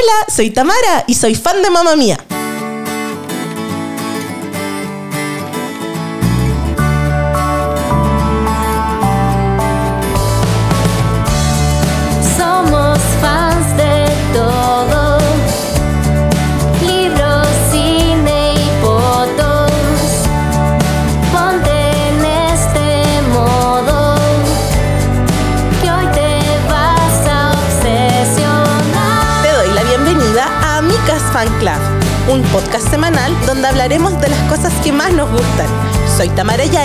Hola, 0.00 0.32
soy 0.32 0.50
Tamara 0.50 1.02
y 1.08 1.14
soy 1.14 1.34
fan 1.34 1.60
de 1.60 1.70
Mamma 1.70 1.96
Mía. 1.96 2.18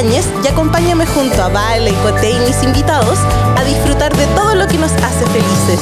Y 0.04 0.48
acompáñame 0.48 1.06
junto 1.06 1.42
a 1.42 1.48
Vale, 1.48 1.94
Cote 2.04 2.30
y 2.30 2.40
mis 2.40 2.62
invitados 2.62 3.18
a 3.56 3.64
disfrutar 3.64 4.14
de 4.14 4.26
todo 4.36 4.54
lo 4.54 4.68
que 4.68 4.78
nos 4.78 4.92
hace 4.92 5.26
felices. 5.28 5.80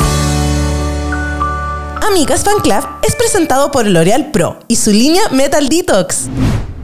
Amigas 2.07 2.43
Fan 2.43 2.59
Club 2.61 2.87
es 3.01 3.15
presentado 3.15 3.71
por 3.71 3.87
L'Oreal 3.87 4.29
Pro 4.29 4.59
y 4.67 4.75
su 4.75 4.91
línea 4.91 5.23
Metal 5.31 5.67
Detox. 5.67 6.27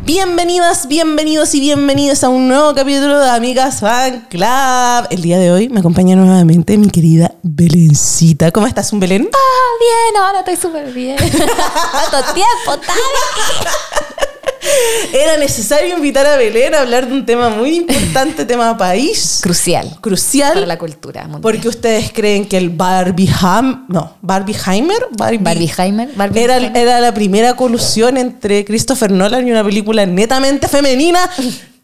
Bienvenidas, 0.04 0.88
bienvenidos 0.88 1.54
y 1.54 1.60
bienvenidos 1.60 2.24
a 2.24 2.30
un 2.30 2.48
nuevo 2.48 2.74
capítulo 2.74 3.20
de 3.20 3.30
Amigas 3.30 3.82
Fan 3.82 4.26
Club. 4.32 5.08
El 5.12 5.22
día 5.22 5.38
de 5.38 5.52
hoy 5.52 5.70
me 5.70 5.82
acompaña 5.82 6.16
nuevamente 6.16 6.76
mi 6.80 6.90
querida 6.90 7.36
Belencita. 7.44 8.52
¿Cómo 8.52 8.66
estás, 8.66 8.92
un 8.94 9.00
Belén? 9.00 9.30
Ah, 9.32 9.38
bien, 9.80 10.24
ahora 10.24 10.40
estoy 10.40 10.56
súper 10.56 10.92
bien. 10.92 11.18
¿Cuánto 11.92 12.34
tiempo, 12.34 12.84
Tami? 12.84 14.18
Era 15.14 15.38
necesario 15.38 15.96
invitar 15.96 16.26
a 16.26 16.38
Belén 16.38 16.74
a 16.76 16.82
hablar 16.82 17.08
de 17.08 17.14
un 17.14 17.26
tema 17.26 17.50
muy 17.50 17.76
importante, 17.76 18.46
tema 18.46 18.78
país, 18.78 19.40
Crucial 19.44 19.98
crucial, 20.02 20.54
para 20.54 20.66
la 20.66 20.78
cultura 20.78 21.24
mundial. 21.24 21.42
porque 21.42 21.68
ustedes 21.68 22.12
creen 22.12 22.46
que 22.46 22.58
el 22.58 22.70
Barbieham, 22.70 23.86
no, 23.90 24.18
Barbieheimer, 24.22 25.08
Barbie, 25.12 25.38
Barbieheimer, 25.40 26.10
Barbie 26.16 26.42
era, 26.42 26.58
era 26.58 27.00
la 27.00 27.14
primera 27.14 27.56
colusión 27.56 28.18
entre 28.18 28.66
Christopher 28.66 29.12
Nolan 29.12 29.48
y 29.48 29.52
una 29.52 29.64
película 29.64 30.06
netamente 30.06 30.68
femenina. 30.68 31.30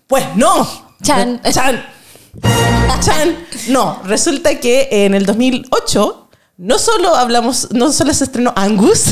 Pues 0.06 0.26
no. 0.36 0.68
Chan. 1.02 1.42
Chan. 1.50 1.84
Chan. 3.00 3.36
No, 3.70 4.02
resulta 4.06 4.60
que 4.60 4.88
en 4.92 5.16
el 5.16 5.26
2008 5.26 6.23
no 6.64 6.80
solo 6.80 7.14
hablamos, 7.16 7.68
no 7.72 7.92
solo 7.92 8.14
se 8.14 8.24
estrenó 8.24 8.54
Angus, 8.56 9.08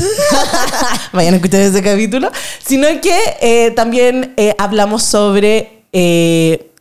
vayan 1.13 1.33
a 1.33 1.37
escuchar 1.37 1.59
ese 1.61 1.83
capítulo, 1.83 2.31
sino 2.65 2.87
que 3.01 3.13
eh, 3.41 3.71
también 3.71 4.33
eh, 4.37 4.55
hablamos 4.57 5.03
sobre. 5.03 5.83
eh, 5.91 6.71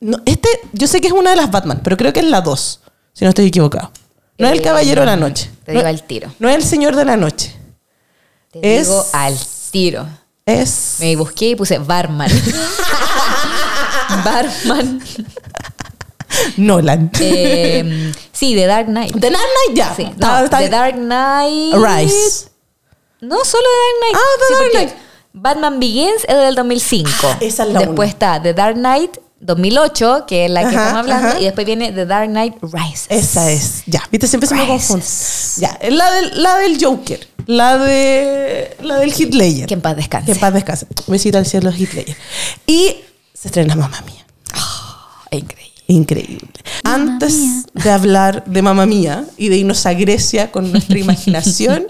no, 0.00 0.18
este, 0.26 0.48
yo 0.72 0.86
sé 0.86 1.00
que 1.00 1.08
es 1.08 1.12
una 1.14 1.30
de 1.30 1.36
las 1.36 1.50
Batman, 1.50 1.80
pero 1.82 1.96
creo 1.96 2.12
que 2.12 2.20
es 2.20 2.26
la 2.26 2.40
2, 2.42 2.80
si 3.14 3.24
no 3.24 3.30
estoy 3.30 3.46
equivocado. 3.46 3.90
No 4.38 4.46
es 4.46 4.52
el 4.52 4.62
Caballero 4.62 5.00
de 5.00 5.06
la 5.06 5.16
Noche. 5.16 5.50
Te 5.64 5.72
No- 5.72 5.78
digo 5.80 5.88
al 5.88 6.02
tiro. 6.04 6.32
No 6.38 6.48
es 6.48 6.54
el 6.56 6.62
Señor 6.62 6.94
de 6.94 7.04
la 7.04 7.16
Noche. 7.16 7.56
Te 8.52 8.76
es- 8.78 8.86
digo 8.86 9.04
al 9.12 9.36
tiro. 9.72 10.06
Es. 10.46 10.96
Me 11.00 11.16
busqué 11.16 11.50
y 11.50 11.56
puse 11.56 11.78
Barman. 11.78 12.30
Barman. 14.24 15.00
Nolan. 16.56 17.10
Eh, 17.20 18.12
sí, 18.38 18.54
The 18.54 18.66
Dark 18.66 18.86
Knight. 18.86 19.12
The 19.12 19.30
Dark 19.30 19.44
Knight 19.66 19.76
ya. 19.78 19.94
Sí, 19.94 20.04
Ah, 20.06 20.38
no, 20.38 20.44
está- 20.44 20.58
The 20.58 20.68
Dark 20.68 20.94
Knight. 20.94 21.74
Rise. 21.74 22.48
No, 23.20 23.44
solo 23.44 23.64
The 23.64 23.78
Dark 23.84 23.98
Knight. 24.00 24.14
Ah, 24.14 24.38
The 24.38 24.46
Sí, 24.46 24.54
Dark 24.54 24.70
Knight. 24.72 24.92
Batman 25.32 25.78
Begins 25.80 26.24
es 26.26 26.36
del 26.36 26.54
2005. 26.54 27.10
Ah, 27.24 27.38
esa 27.40 27.64
es 27.64 27.72
la 27.72 27.80
Después 27.80 28.08
está 28.08 28.40
The 28.42 28.54
Dark 28.54 28.74
Knight 28.76 29.18
2008, 29.40 30.24
que 30.26 30.46
es 30.46 30.50
la 30.50 30.62
que 30.62 30.66
Ajá, 30.74 30.86
estamos 30.88 31.00
hablando. 31.00 31.28
ajá. 31.28 31.40
Y 31.40 31.44
después 31.44 31.64
viene 31.66 31.92
The 31.92 32.06
Dark 32.06 32.28
Knight 32.28 32.54
Rises. 32.62 33.06
Esa 33.08 33.50
es. 33.50 33.82
Ya, 33.86 34.02
viste, 34.10 34.26
siempre 34.26 34.48
se 34.48 34.54
me 34.56 34.66
confunde. 34.66 35.04
Ya, 35.58 35.78
es 35.80 35.92
la 35.92 36.10
del, 36.12 36.42
la 36.42 36.56
del 36.56 36.82
Joker. 36.84 37.28
La 37.46 37.78
de. 37.78 38.76
La 38.82 38.96
del 38.98 39.10
Ledger. 39.10 39.66
Que 39.66 39.74
en 39.74 39.80
paz 39.80 39.96
descanse. 39.96 40.26
Que 40.26 40.32
en 40.32 40.38
paz 40.40 40.52
descanse. 40.52 40.86
Besito 41.06 41.38
al 41.38 41.46
cielo, 41.46 41.70
Ledger. 41.70 42.04
Y 42.66 42.96
se 43.32 43.48
estrena 43.48 43.74
Mamá 43.76 44.02
Mía. 44.06 44.26
Increíble. 45.30 45.57
Increíble. 45.90 46.46
Antes 46.84 47.64
de 47.72 47.90
hablar 47.90 48.44
de 48.44 48.60
Mamá 48.60 48.84
Mía 48.84 49.24
y 49.38 49.48
de 49.48 49.56
irnos 49.56 49.86
a 49.86 49.94
Grecia 49.94 50.52
con 50.52 50.70
nuestra 50.70 50.98
imaginación, 50.98 51.86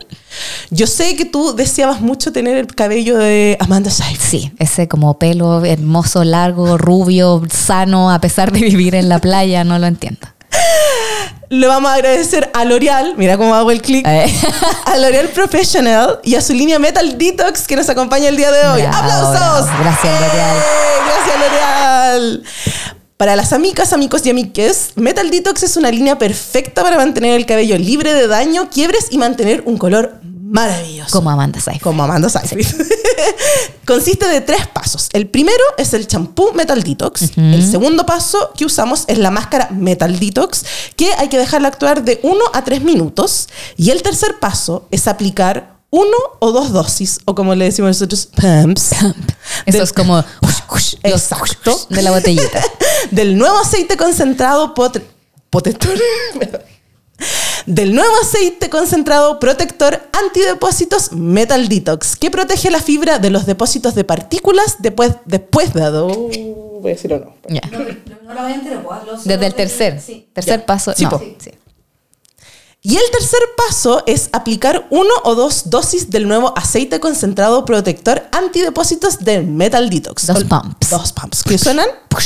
yo 0.70 0.86
sé 0.86 1.16
que 1.16 1.24
tú 1.24 1.54
deseabas 1.56 2.00
mucho 2.00 2.30
tener 2.32 2.56
el 2.56 2.68
cabello 2.74 3.18
de 3.18 3.56
Amanda 3.60 3.90
Seyfried. 3.90 4.20
Sí, 4.30 4.52
ese 4.60 4.86
como 4.86 5.18
pelo 5.18 5.64
hermoso, 5.64 6.22
largo, 6.22 6.78
rubio, 6.78 7.42
sano, 7.52 8.12
a 8.12 8.20
pesar 8.20 8.52
de 8.52 8.60
vivir 8.60 8.94
en 8.94 9.08
la 9.08 9.18
playa, 9.18 9.64
no 9.64 9.78
lo 9.80 9.86
entiendo. 9.88 10.28
Le 11.50 11.66
vamos 11.66 11.90
a 11.90 11.94
agradecer 11.94 12.50
a 12.54 12.64
L'Oreal, 12.66 13.14
mira 13.16 13.36
cómo 13.38 13.54
hago 13.54 13.70
el 13.70 13.80
clic, 13.82 14.06
Eh. 14.06 14.26
a 14.84 14.96
L'Oreal 14.98 15.28
Professional 15.30 16.20
y 16.22 16.34
a 16.36 16.40
su 16.42 16.52
línea 16.52 16.78
Metal 16.78 17.16
Detox 17.18 17.66
que 17.66 17.74
nos 17.74 17.88
acompaña 17.88 18.28
el 18.28 18.36
día 18.36 18.52
de 18.52 18.64
hoy. 18.68 18.82
Bravo, 18.82 18.96
¡Aplausos! 18.98 19.64
bravo. 19.64 19.82
Gracias, 19.82 20.20
L'Oreal. 20.20 20.56
¡Eh! 20.56 20.62
Gracias, 21.06 21.36
L'Oreal. 21.40 22.42
Para 23.18 23.34
las 23.34 23.52
amigas, 23.52 23.92
amigos 23.92 24.24
y 24.26 24.30
amiques, 24.30 24.92
Metal 24.94 25.28
Detox 25.28 25.64
es 25.64 25.76
una 25.76 25.90
línea 25.90 26.18
perfecta 26.18 26.84
para 26.84 26.96
mantener 26.96 27.34
el 27.34 27.46
cabello 27.46 27.76
libre 27.76 28.14
de 28.14 28.28
daño, 28.28 28.70
quiebres 28.70 29.08
y 29.10 29.18
mantener 29.18 29.64
un 29.66 29.76
color 29.76 30.20
maravilloso. 30.22 31.10
Como 31.10 31.28
Amanda 31.28 31.58
Seyfried. 31.58 31.82
Como 31.82 32.04
Amanda 32.04 32.28
Seyfried. 32.28 32.64
Consiste 33.84 34.28
de 34.28 34.40
tres 34.40 34.68
pasos. 34.68 35.08
El 35.12 35.26
primero 35.26 35.64
es 35.78 35.94
el 35.94 36.06
champú 36.06 36.52
Metal 36.54 36.80
Detox. 36.80 37.36
El 37.36 37.68
segundo 37.68 38.06
paso 38.06 38.52
que 38.56 38.64
usamos 38.64 39.02
es 39.08 39.18
la 39.18 39.32
máscara 39.32 39.68
Metal 39.72 40.16
Detox, 40.16 40.64
que 40.94 41.12
hay 41.14 41.28
que 41.28 41.38
dejarla 41.38 41.66
actuar 41.66 42.04
de 42.04 42.20
1 42.22 42.38
a 42.52 42.62
3 42.62 42.82
minutos. 42.82 43.48
Y 43.76 43.90
el 43.90 44.00
tercer 44.02 44.38
paso 44.38 44.86
es 44.92 45.08
aplicar 45.08 45.76
uno 45.90 46.16
o 46.38 46.52
dos 46.52 46.70
dosis, 46.70 47.18
o 47.24 47.34
como 47.34 47.54
le 47.56 47.64
decimos 47.64 47.88
nosotros, 47.88 48.26
pumps. 48.26 48.92
Eso 48.92 49.14
del- 49.66 49.80
es 49.82 49.92
como 49.92 50.22
los 50.70 50.98
Exacto. 51.02 51.86
de 51.88 52.02
la 52.02 52.10
botellita. 52.12 52.62
del 53.10 53.36
nuevo 53.38 53.58
aceite 53.58 53.96
concentrado 53.96 54.74
pot- 54.74 55.02
protector 55.50 55.96
del 57.66 57.94
nuevo 57.94 58.14
aceite 58.22 58.70
concentrado 58.70 59.38
protector 59.40 60.00
antidepósitos 60.12 61.12
Metal 61.12 61.68
Detox 61.68 62.16
que 62.16 62.30
protege 62.30 62.70
la 62.70 62.80
fibra 62.80 63.18
de 63.18 63.30
los 63.30 63.44
depósitos 63.46 63.94
de 63.94 64.04
partículas 64.04 64.76
después, 64.78 65.12
después 65.24 65.74
de 65.74 65.80
voy 66.80 66.92
a 66.92 66.94
decir 66.94 67.12
o 67.12 67.18
no 67.18 67.34
Ya. 67.48 67.60
No 68.24 68.34
lo 68.34 68.48
entero, 68.48 68.82
pues, 68.84 69.00
hazlo 69.00 69.16
Desde 69.24 69.46
el 69.46 69.54
tercer. 69.54 70.00
Sí. 70.00 70.28
Tercer 70.32 70.64
paso. 70.64 70.92
Sí, 70.94 71.04
no. 71.04 71.10
po. 71.10 71.22
Sí. 71.38 71.50
Y 72.80 72.96
el 72.96 73.02
tercer 73.10 73.40
paso 73.56 74.04
es 74.06 74.30
aplicar 74.32 74.86
uno 74.90 75.10
o 75.24 75.34
dos 75.34 75.68
dosis 75.68 76.10
del 76.10 76.28
nuevo 76.28 76.56
aceite 76.56 77.00
concentrado 77.00 77.64
protector 77.64 78.28
antidepósitos 78.30 79.18
de 79.18 79.40
Metal 79.42 79.90
Detox 79.90 80.26
Dos 80.26 80.44
pumps. 80.44 80.90
dos 80.90 81.12
pumps 81.12 81.42
que 81.42 81.58
suenan 81.58 81.88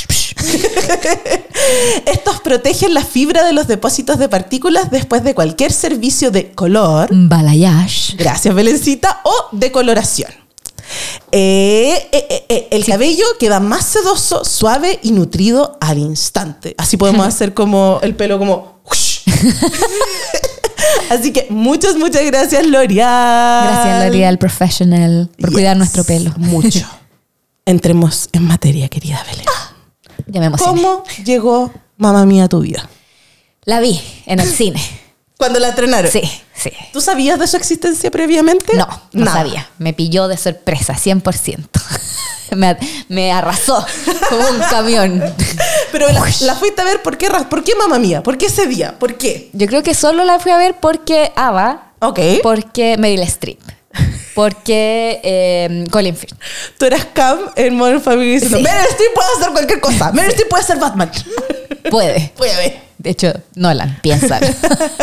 Estos 2.06 2.40
protegen 2.40 2.94
la 2.94 3.04
fibra 3.04 3.44
de 3.44 3.52
los 3.52 3.66
depósitos 3.66 4.18
de 4.18 4.28
partículas 4.28 4.90
después 4.90 5.22
de 5.24 5.34
cualquier 5.34 5.72
servicio 5.72 6.30
de 6.30 6.52
color, 6.52 7.08
Balayage. 7.10 8.16
gracias 8.16 8.54
Belencita, 8.54 9.20
o 9.24 9.32
decoloración. 9.52 10.30
Eh, 11.30 12.08
eh, 12.12 12.26
eh, 12.28 12.46
eh, 12.48 12.68
el 12.72 12.84
cabello 12.84 13.24
queda 13.38 13.60
más 13.60 13.84
sedoso, 13.84 14.44
suave 14.44 14.98
y 15.02 15.12
nutrido 15.12 15.78
al 15.80 15.98
instante. 15.98 16.74
Así 16.78 16.96
podemos 16.96 17.26
hacer 17.34 17.54
como 17.54 17.98
el 18.02 18.14
pelo 18.14 18.38
como... 18.38 18.71
Así 21.10 21.32
que 21.32 21.46
muchas, 21.50 21.96
muchas 21.96 22.24
gracias 22.24 22.66
L'Oreal. 22.66 23.64
Gracias, 23.66 24.04
L'Oreal 24.06 24.38
Professional, 24.38 25.28
por 25.38 25.50
Yes, 25.50 25.54
cuidar 25.54 25.76
nuestro 25.76 26.04
pelo. 26.04 26.32
Mucho. 26.36 26.86
Entremos 27.66 28.28
en 28.32 28.46
materia, 28.46 28.88
querida 28.88 29.22
Belén. 29.30 29.46
Ya 30.26 30.40
me 30.40 30.46
emocioné. 30.46 30.82
¿Cómo 30.82 31.04
llegó 31.24 31.72
Mamá 31.96 32.24
Mía 32.26 32.44
a 32.44 32.48
tu 32.48 32.60
vida? 32.60 32.88
La 33.64 33.80
vi 33.80 34.00
en 34.26 34.40
el 34.40 34.48
cine. 34.48 34.82
Cuando 35.38 35.58
la 35.58 35.68
estrenaron. 35.70 36.10
Sí, 36.10 36.22
sí. 36.54 36.70
¿Tú 36.92 37.00
sabías 37.00 37.38
de 37.38 37.46
su 37.48 37.56
existencia 37.56 38.10
previamente? 38.10 38.76
No, 38.76 38.86
no 39.12 39.24
Nada. 39.24 39.38
sabía. 39.38 39.68
Me 39.78 39.92
pilló 39.92 40.28
de 40.28 40.36
sorpresa, 40.36 40.94
100%. 40.94 41.66
me, 42.56 42.76
me 43.08 43.32
arrasó 43.32 43.84
como 44.28 44.48
un 44.48 44.58
camión. 44.70 45.22
Pero 45.92 46.08
la, 46.10 46.20
la 46.40 46.54
fuiste 46.56 46.80
a 46.80 46.84
ver, 46.84 47.02
¿por 47.02 47.16
qué, 47.18 47.28
¿por 47.48 47.62
qué 47.62 47.74
mamá 47.76 47.98
mía? 47.98 48.22
¿Por 48.22 48.38
qué 48.38 48.46
ese 48.46 48.66
día? 48.66 48.98
¿Por 48.98 49.16
qué? 49.16 49.50
Yo 49.52 49.66
creo 49.66 49.82
que 49.82 49.94
solo 49.94 50.24
la 50.24 50.38
fui 50.40 50.50
a 50.50 50.56
ver 50.56 50.74
porque 50.80 51.30
Ava, 51.36 51.92
Ok. 52.00 52.18
porque 52.42 52.96
Meryl 52.98 53.20
Streep, 53.22 53.60
porque 54.34 55.20
eh, 55.22 55.84
Colin 55.90 56.16
Firth. 56.16 56.34
Tú 56.78 56.86
eras 56.86 57.06
Cam 57.12 57.38
en 57.56 57.76
Modern 57.76 58.00
Family 58.00 58.32
diciendo, 58.32 58.56
Sí. 58.58 58.62
Meryl 58.64 58.86
Streep 58.90 59.14
puede 59.14 59.28
hacer 59.38 59.52
cualquier 59.52 59.80
cosa. 59.80 60.12
Meryl 60.12 60.30
Streep 60.30 60.48
puede 60.48 60.64
ser 60.64 60.78
Batman. 60.78 61.10
Puede. 61.90 62.32
Puede 62.36 62.56
ver. 62.56 62.80
De 62.98 63.10
hecho, 63.10 63.32
Nolan, 63.56 63.98
piénsalo. 64.00 64.46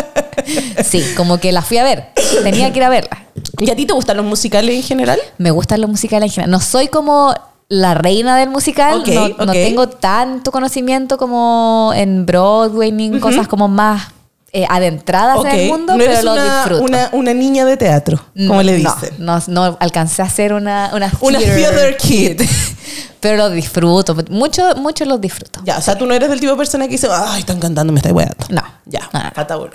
sí, 0.83 1.03
como 1.17 1.37
que 1.39 1.51
la 1.51 1.61
fui 1.61 1.77
a 1.77 1.83
ver. 1.83 2.07
Tenía 2.43 2.71
que 2.71 2.79
ir 2.79 2.83
a 2.85 2.89
verla. 2.89 3.25
¿Y 3.59 3.69
a 3.69 3.75
ti 3.75 3.85
te 3.85 3.93
gustan 3.93 4.15
los 4.17 4.25
musicales 4.25 4.73
en 4.73 4.83
general? 4.83 5.19
Me 5.37 5.51
gustan 5.51 5.81
los 5.81 5.89
musicales 5.89 6.29
en 6.29 6.33
general. 6.35 6.51
No 6.51 6.61
soy 6.61 6.87
como 6.87 7.35
la 7.69 7.93
reina 7.93 8.35
del 8.35 8.49
musical. 8.49 9.03
No, 9.37 9.51
tengo 9.53 9.87
tanto 9.87 10.51
conocimiento 10.51 11.17
como 11.17 11.93
en 11.95 12.25
Broadway 12.25 12.91
ni 12.91 13.19
cosas 13.19 13.47
como 13.47 13.67
más 13.67 14.09
eh, 14.51 14.65
adentradas 14.67 15.45
en 15.45 15.51
el 15.51 15.67
mundo, 15.69 15.93
no 15.93 15.99
pero 15.99 16.21
lo 16.23 16.33
una, 16.33 16.55
disfruto. 16.55 16.83
una, 16.83 17.09
una 17.13 17.33
niña 17.35 17.65
de 17.65 17.77
teatro, 17.77 18.19
como 18.35 18.63
le 18.63 18.79
No, 18.79 18.95
dicen. 18.95 19.15
No, 19.19 19.39
no, 19.47 19.77
alcancé 19.79 20.23
a 20.23 20.29
ser 20.29 20.53
una, 20.53 20.89
una, 20.93 21.11
Una 21.21 21.37
theater 21.39 21.95
kid. 21.97 22.41
pero 23.19 23.37
los 23.37 23.53
disfruto. 23.53 24.15
Mucho, 24.29 24.75
mucho 24.75 25.05
los 25.05 25.21
disfruto. 25.21 25.61
Ya, 25.63 25.77
o 25.77 25.81
sea, 25.81 25.95
tú 25.95 26.07
no 26.07 26.15
eres 26.15 26.29
del 26.29 26.39
tipo 26.39 26.51
de 26.53 26.57
persona 26.57 26.85
que 26.85 26.93
dice, 26.93 27.07
ay, 27.11 27.41
están 27.41 27.59
cantando, 27.59 27.93
me 27.93 27.99
está 27.99 28.11
weando. 28.11 28.35
No. 28.49 28.63
Ya, 28.85 29.07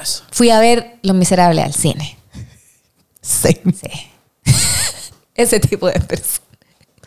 eso. 0.02 0.25
Fui 0.32 0.50
a 0.50 0.58
ver 0.58 0.96
Los 1.02 1.14
Miserables 1.14 1.64
al 1.64 1.75
cine. 1.75 2.19
Sí. 3.23 3.58
Sí. 3.64 3.88
Ese 5.35 5.58
tipo 5.58 5.87
de 5.87 5.99
persona. 5.99 6.44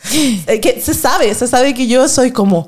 Que 0.61 0.81
se 0.81 0.93
sabe, 0.93 1.33
se 1.35 1.47
sabe 1.47 1.73
que 1.73 1.87
yo 1.87 2.07
soy 2.07 2.31
como 2.31 2.67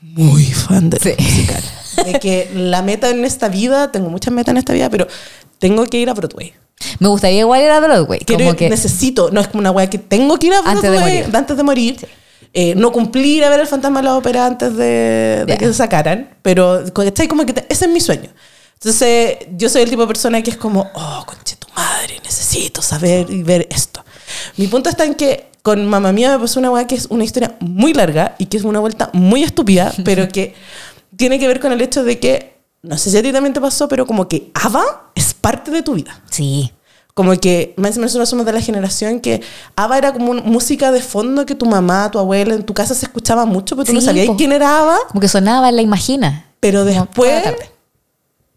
muy 0.00 0.44
fan 0.44 0.90
del 0.90 1.00
Sí. 1.00 1.10
musical. 1.18 1.62
De 2.04 2.18
que 2.20 2.50
la 2.54 2.82
meta 2.82 3.10
en 3.10 3.24
esta 3.24 3.48
vida, 3.48 3.92
tengo 3.92 4.08
muchas 4.08 4.32
metas 4.32 4.52
en 4.52 4.56
esta 4.58 4.72
vida, 4.72 4.88
pero 4.88 5.06
tengo 5.58 5.84
que 5.86 5.98
ir 5.98 6.08
a 6.08 6.14
Broadway. 6.14 6.54
Me 6.98 7.08
gustaría 7.08 7.40
igual 7.40 7.62
ir 7.62 7.70
a 7.70 7.80
Broadway. 7.80 8.20
Quiero 8.20 8.44
como 8.44 8.56
que 8.56 8.70
necesito, 8.70 9.30
no 9.30 9.40
es 9.40 9.48
como 9.48 9.60
una 9.60 9.70
wea 9.70 9.90
que 9.90 9.98
tengo 9.98 10.38
que 10.38 10.46
ir 10.46 10.54
a 10.54 10.62
Broadway 10.62 10.76
Antes 10.76 10.90
de 10.92 10.98
morir. 11.00 11.36
antes 11.36 11.56
de 11.56 11.62
morir. 11.62 12.08
Eh, 12.54 12.74
no 12.74 12.90
cumplir 12.90 13.44
a 13.44 13.50
ver 13.50 13.60
el 13.60 13.66
fantasma 13.66 14.00
de 14.00 14.04
la 14.04 14.16
ópera 14.16 14.46
antes 14.46 14.74
de, 14.76 15.44
de 15.44 15.44
Ya. 15.48 15.58
que 15.58 15.66
se 15.66 15.74
sacaran, 15.74 16.30
pero 16.42 16.82
¿cachai? 16.94 17.28
como 17.28 17.44
que 17.44 17.52
te- 17.52 17.66
ese 17.68 17.84
es 17.84 17.90
mi 17.90 18.00
sueño. 18.00 18.30
Entonces, 18.74 19.36
yo 19.56 19.68
soy 19.68 19.82
el 19.82 19.90
tipo 19.90 20.00
de 20.02 20.08
persona 20.08 20.42
que 20.42 20.50
es 20.50 20.56
como, 20.56 20.90
oh, 20.94 21.24
conche 21.26 21.56
tu 21.56 21.68
madre, 21.76 22.18
necesito 22.24 22.80
saber 22.80 23.30
y 23.30 23.42
ver 23.42 23.68
esto. 23.70 24.02
Mi 24.56 24.66
punto 24.68 24.88
está 24.88 25.04
en 25.04 25.14
que 25.14 25.49
con 25.62 25.86
mamá 25.86 26.12
mía 26.12 26.30
me 26.32 26.38
pasó 26.38 26.58
una 26.60 26.70
weá 26.70 26.86
que 26.86 26.94
es 26.94 27.06
una 27.10 27.24
historia 27.24 27.56
muy 27.60 27.92
larga 27.92 28.34
y 28.38 28.46
que 28.46 28.56
es 28.56 28.64
una 28.64 28.80
vuelta 28.80 29.10
muy 29.12 29.42
estúpida, 29.42 29.92
pero 30.04 30.28
que 30.28 30.54
tiene 31.16 31.38
que 31.38 31.46
ver 31.46 31.60
con 31.60 31.72
el 31.72 31.80
hecho 31.80 32.02
de 32.04 32.18
que, 32.18 32.56
no 32.82 32.96
sé 32.96 33.10
si 33.10 33.18
a 33.18 33.22
ti 33.22 33.32
también 33.32 33.52
te 33.52 33.60
pasó, 33.60 33.88
pero 33.88 34.06
como 34.06 34.28
que 34.28 34.50
ABBA 34.54 35.10
es 35.14 35.34
parte 35.34 35.70
de 35.70 35.82
tu 35.82 35.94
vida. 35.94 36.22
Sí. 36.30 36.72
Como 37.12 37.36
que, 37.38 37.74
más 37.76 37.90
o 37.90 38.00
menos 38.00 38.12
nosotros 38.12 38.28
somos 38.30 38.46
de 38.46 38.52
la 38.52 38.60
generación 38.62 39.20
que 39.20 39.42
ABBA 39.76 39.98
era 39.98 40.12
como 40.14 40.32
música 40.34 40.90
de 40.92 41.02
fondo 41.02 41.44
que 41.44 41.54
tu 41.54 41.66
mamá, 41.66 42.10
tu 42.10 42.18
abuela 42.18 42.54
en 42.54 42.62
tu 42.64 42.72
casa 42.72 42.94
se 42.94 43.04
escuchaba 43.04 43.44
mucho, 43.44 43.76
pero 43.76 43.84
tú 43.84 43.92
no 43.92 44.00
Sí, 44.00 44.06
sabías 44.06 44.26
po. 44.28 44.36
quién 44.36 44.52
era 44.52 44.78
ABBA. 44.80 44.98
Como 45.08 45.20
que 45.20 45.28
sonaba 45.28 45.68
en 45.68 45.76
la 45.76 45.82
imagina. 45.82 46.46
Pero 46.60 46.84
después 46.84 47.42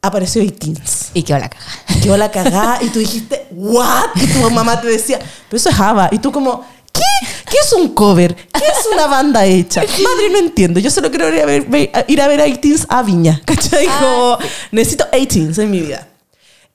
apareció 0.02 0.42
18 0.42 0.82
Y 1.14 1.24
quedó 1.24 1.40
la 1.40 1.50
caja. 1.50 1.80
Quedó 2.02 2.18
la 2.18 2.32
cagada 2.32 2.80
y 2.84 2.90
tú 2.90 3.00
dijiste, 3.00 3.48
¿what? 3.52 4.10
Y 4.16 4.28
tu 4.28 4.50
mamá 4.52 4.80
te 4.80 4.88
decía, 4.88 5.20
pero 5.50 5.58
eso 5.58 5.70
es 5.70 5.80
ABBA. 5.80 6.10
Y 6.12 6.20
tú 6.20 6.32
como, 6.32 6.64
¿qué? 6.94 7.02
¿Qué 7.50 7.58
es 7.62 7.74
un 7.74 7.90
cover? 7.90 8.36
¿Qué 8.36 8.66
es 8.66 8.88
una 8.94 9.08
banda 9.08 9.46
hecha? 9.46 9.82
Madre, 9.82 10.30
no 10.32 10.40
entiendo. 10.40 10.80
Yo 10.80 10.90
solo 10.90 11.10
quiero 11.10 11.34
ir 11.34 11.42
a 11.42 11.46
ver, 11.46 11.68
ir 12.08 12.22
a 12.22 12.28
ver 12.28 12.42
a 12.42 12.46
18 12.46 12.86
a 12.90 13.04
Viña. 13.04 13.42
¿Cachai? 13.46 13.86
Como, 13.86 14.38
necesito 14.72 15.06
18 15.12 15.62
en 15.62 15.72
mi 15.72 15.82
vida. 15.82 16.08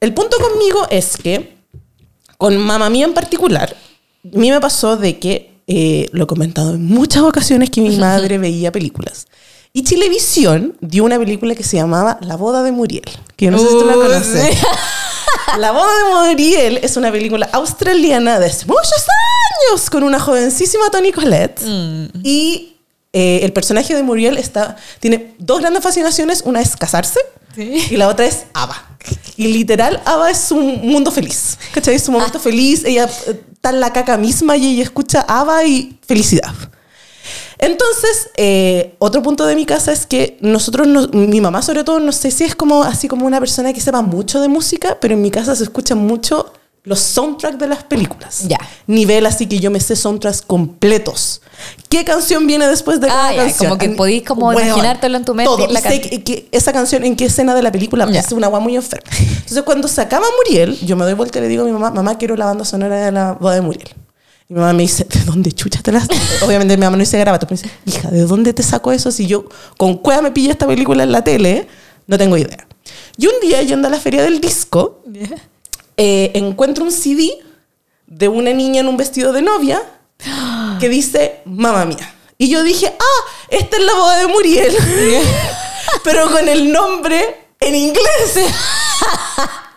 El 0.00 0.14
punto 0.14 0.36
conmigo 0.38 0.86
es 0.90 1.16
que, 1.16 1.56
con 2.36 2.56
mamá 2.56 2.88
mía 2.90 3.06
en 3.06 3.14
particular, 3.14 3.74
a 4.24 4.38
mí 4.38 4.50
me 4.50 4.60
pasó 4.60 4.96
de 4.96 5.18
que, 5.18 5.62
eh, 5.66 6.08
lo 6.12 6.24
he 6.24 6.26
comentado 6.26 6.74
en 6.74 6.86
muchas 6.86 7.22
ocasiones, 7.22 7.70
que 7.70 7.80
mi 7.80 7.96
madre 7.96 8.38
veía 8.38 8.70
películas. 8.70 9.26
Y 9.72 9.82
Chilevisión 9.82 10.76
dio 10.80 11.04
una 11.04 11.18
película 11.18 11.54
que 11.54 11.62
se 11.62 11.76
llamaba 11.76 12.18
La 12.22 12.36
boda 12.36 12.62
de 12.62 12.72
Muriel, 12.72 13.04
que 13.36 13.46
yo 13.46 13.50
no 13.50 13.58
sé 13.58 13.66
si 13.66 13.72
tú 13.72 13.84
la 13.84 13.94
conoces. 13.94 14.56
La 15.56 15.72
boda 15.72 15.88
de 16.26 16.32
Muriel 16.34 16.80
es 16.82 16.96
una 16.96 17.10
película 17.10 17.48
australiana 17.52 18.38
de 18.38 18.46
hace 18.46 18.66
muchos 18.66 19.06
años 19.70 19.88
con 19.88 20.02
una 20.02 20.20
jovencísima 20.20 20.90
Toni 20.90 21.10
Collette. 21.10 21.62
Y 22.22 22.76
eh, 23.12 23.40
el 23.42 23.52
personaje 23.52 23.94
de 23.94 24.02
Muriel 24.02 24.36
está, 24.36 24.76
tiene 25.00 25.34
dos 25.38 25.60
grandes 25.60 25.82
fascinaciones. 25.82 26.42
Una 26.44 26.60
es 26.60 26.76
casarse 26.76 27.20
y 27.56 27.96
la 27.96 28.08
otra 28.08 28.26
es 28.26 28.44
Ava. 28.52 28.98
Y 29.36 29.48
literal, 29.48 30.02
Ava 30.04 30.30
es 30.30 30.50
un 30.52 30.86
mundo 30.86 31.10
feliz. 31.10 31.58
¿Cachai? 31.72 31.94
Es 31.94 32.06
un 32.08 32.14
momento 32.14 32.38
feliz. 32.38 32.84
Ella 32.84 33.08
eh, 33.26 33.40
está 33.52 33.70
en 33.70 33.80
la 33.80 33.92
caca 33.92 34.16
misma 34.16 34.56
y 34.56 34.74
ella 34.74 34.82
escucha 34.82 35.22
Ava 35.22 35.64
y 35.64 35.98
felicidad. 36.06 36.52
Entonces, 37.58 38.30
eh, 38.36 38.94
otro 38.98 39.22
punto 39.22 39.44
de 39.46 39.56
mi 39.56 39.66
casa 39.66 39.92
es 39.92 40.06
que 40.06 40.38
nosotros, 40.40 40.86
no- 40.86 41.08
mi 41.08 41.40
mamá 41.40 41.60
sobre 41.62 41.84
todo, 41.84 41.98
no 42.00 42.12
sé 42.12 42.30
si 42.30 42.44
es 42.44 42.54
como 42.54 42.82
así 42.84 43.08
como 43.08 43.26
una 43.26 43.40
persona 43.40 43.72
que 43.72 43.80
sepa 43.80 44.00
mucho 44.02 44.40
de 44.40 44.48
música, 44.48 44.96
pero 45.00 45.14
en 45.14 45.22
mi 45.22 45.30
casa 45.30 45.54
se 45.56 45.64
escuchan 45.64 45.98
mucho 45.98 46.52
los 46.84 47.00
soundtracks 47.00 47.58
de 47.58 47.66
las 47.66 47.82
películas. 47.82 48.44
Ya. 48.48 48.58
Nivel 48.86 49.26
así 49.26 49.46
que 49.46 49.58
yo 49.58 49.70
me 49.70 49.80
sé 49.80 49.94
soundtracks 49.96 50.40
completos. 50.40 51.42
¿Qué 51.90 52.04
canción 52.04 52.46
viene 52.46 52.66
después 52.68 53.00
de 53.00 53.08
cada 53.08 53.30
Ah, 53.30 53.34
canción? 53.36 53.70
como 53.70 53.78
que 53.78 53.88
podís 53.90 54.22
como 54.22 54.46
Weón, 54.48 54.64
imaginártelo 54.68 55.16
en 55.18 55.24
tu 55.24 55.34
mente 55.34 55.50
Todo. 55.50 55.68
y 55.68 55.72
la 55.72 55.80
sé 55.82 56.00
que, 56.00 56.22
que 56.22 56.48
esa 56.52 56.72
canción 56.72 57.04
en 57.04 57.16
qué 57.16 57.26
escena 57.26 57.54
de 57.54 57.62
la 57.62 57.72
película 57.72 58.08
Ya. 58.10 58.20
es 58.20 58.32
una 58.32 58.46
agua 58.46 58.60
muy 58.60 58.76
enferma. 58.76 59.10
Entonces 59.18 59.62
cuando 59.64 59.88
se 59.88 60.00
acaba 60.00 60.24
Muriel, 60.46 60.78
yo 60.86 60.96
me 60.96 61.04
doy 61.04 61.14
vuelta 61.14 61.38
y 61.40 61.42
le 61.42 61.48
digo 61.48 61.64
a 61.64 61.66
mi 61.66 61.72
mamá, 61.72 61.90
mamá, 61.90 62.16
quiero 62.16 62.36
la 62.36 62.46
banda 62.46 62.64
sonora 62.64 63.04
de 63.04 63.12
la 63.12 63.32
boda 63.32 63.56
de 63.56 63.60
Muriel. 63.60 63.88
Y 64.48 64.54
mi 64.54 64.60
mamá 64.60 64.72
me 64.72 64.82
dice, 64.82 65.04
¿de 65.04 65.20
dónde 65.24 65.52
chucha 65.52 65.82
te 65.82 65.92
las 65.92 66.08
Obviamente 66.42 66.76
mi 66.76 66.82
mamá 66.82 66.96
no 66.96 67.00
dice 67.00 67.18
garabato, 67.18 67.46
pero 67.46 67.60
me 67.60 67.68
dice, 67.68 67.76
hija, 67.84 68.10
¿de 68.10 68.22
dónde 68.22 68.54
te 68.54 68.62
saco 68.62 68.92
eso 68.92 69.10
si 69.10 69.26
yo 69.26 69.44
con 69.76 69.98
cueva 69.98 70.22
me 70.22 70.30
pilla 70.30 70.52
esta 70.52 70.66
película 70.66 71.02
en 71.02 71.12
la 71.12 71.22
tele? 71.22 71.68
No 72.06 72.16
tengo 72.16 72.36
idea. 72.36 72.66
Y 73.18 73.26
un 73.26 73.34
día 73.42 73.60
yendo 73.62 73.88
a 73.88 73.90
la 73.90 74.00
feria 74.00 74.22
del 74.22 74.40
disco, 74.40 75.02
eh, 75.96 76.30
encuentro 76.34 76.84
un 76.84 76.92
CD 76.92 77.38
de 78.06 78.28
una 78.28 78.52
niña 78.52 78.80
en 78.80 78.88
un 78.88 78.96
vestido 78.96 79.32
de 79.32 79.42
novia 79.42 79.82
que 80.80 80.88
dice, 80.88 81.40
mamá 81.44 81.84
mía. 81.84 82.14
Y 82.38 82.48
yo 82.48 82.62
dije, 82.62 82.86
ah, 82.98 83.30
esta 83.50 83.76
es 83.76 83.84
la 83.84 83.94
boda 83.94 84.18
de 84.18 84.26
Muriel, 84.28 84.74
pero 86.04 86.30
con 86.30 86.48
el 86.48 86.72
nombre 86.72 87.47
en 87.60 87.74
inglés. 87.74 88.38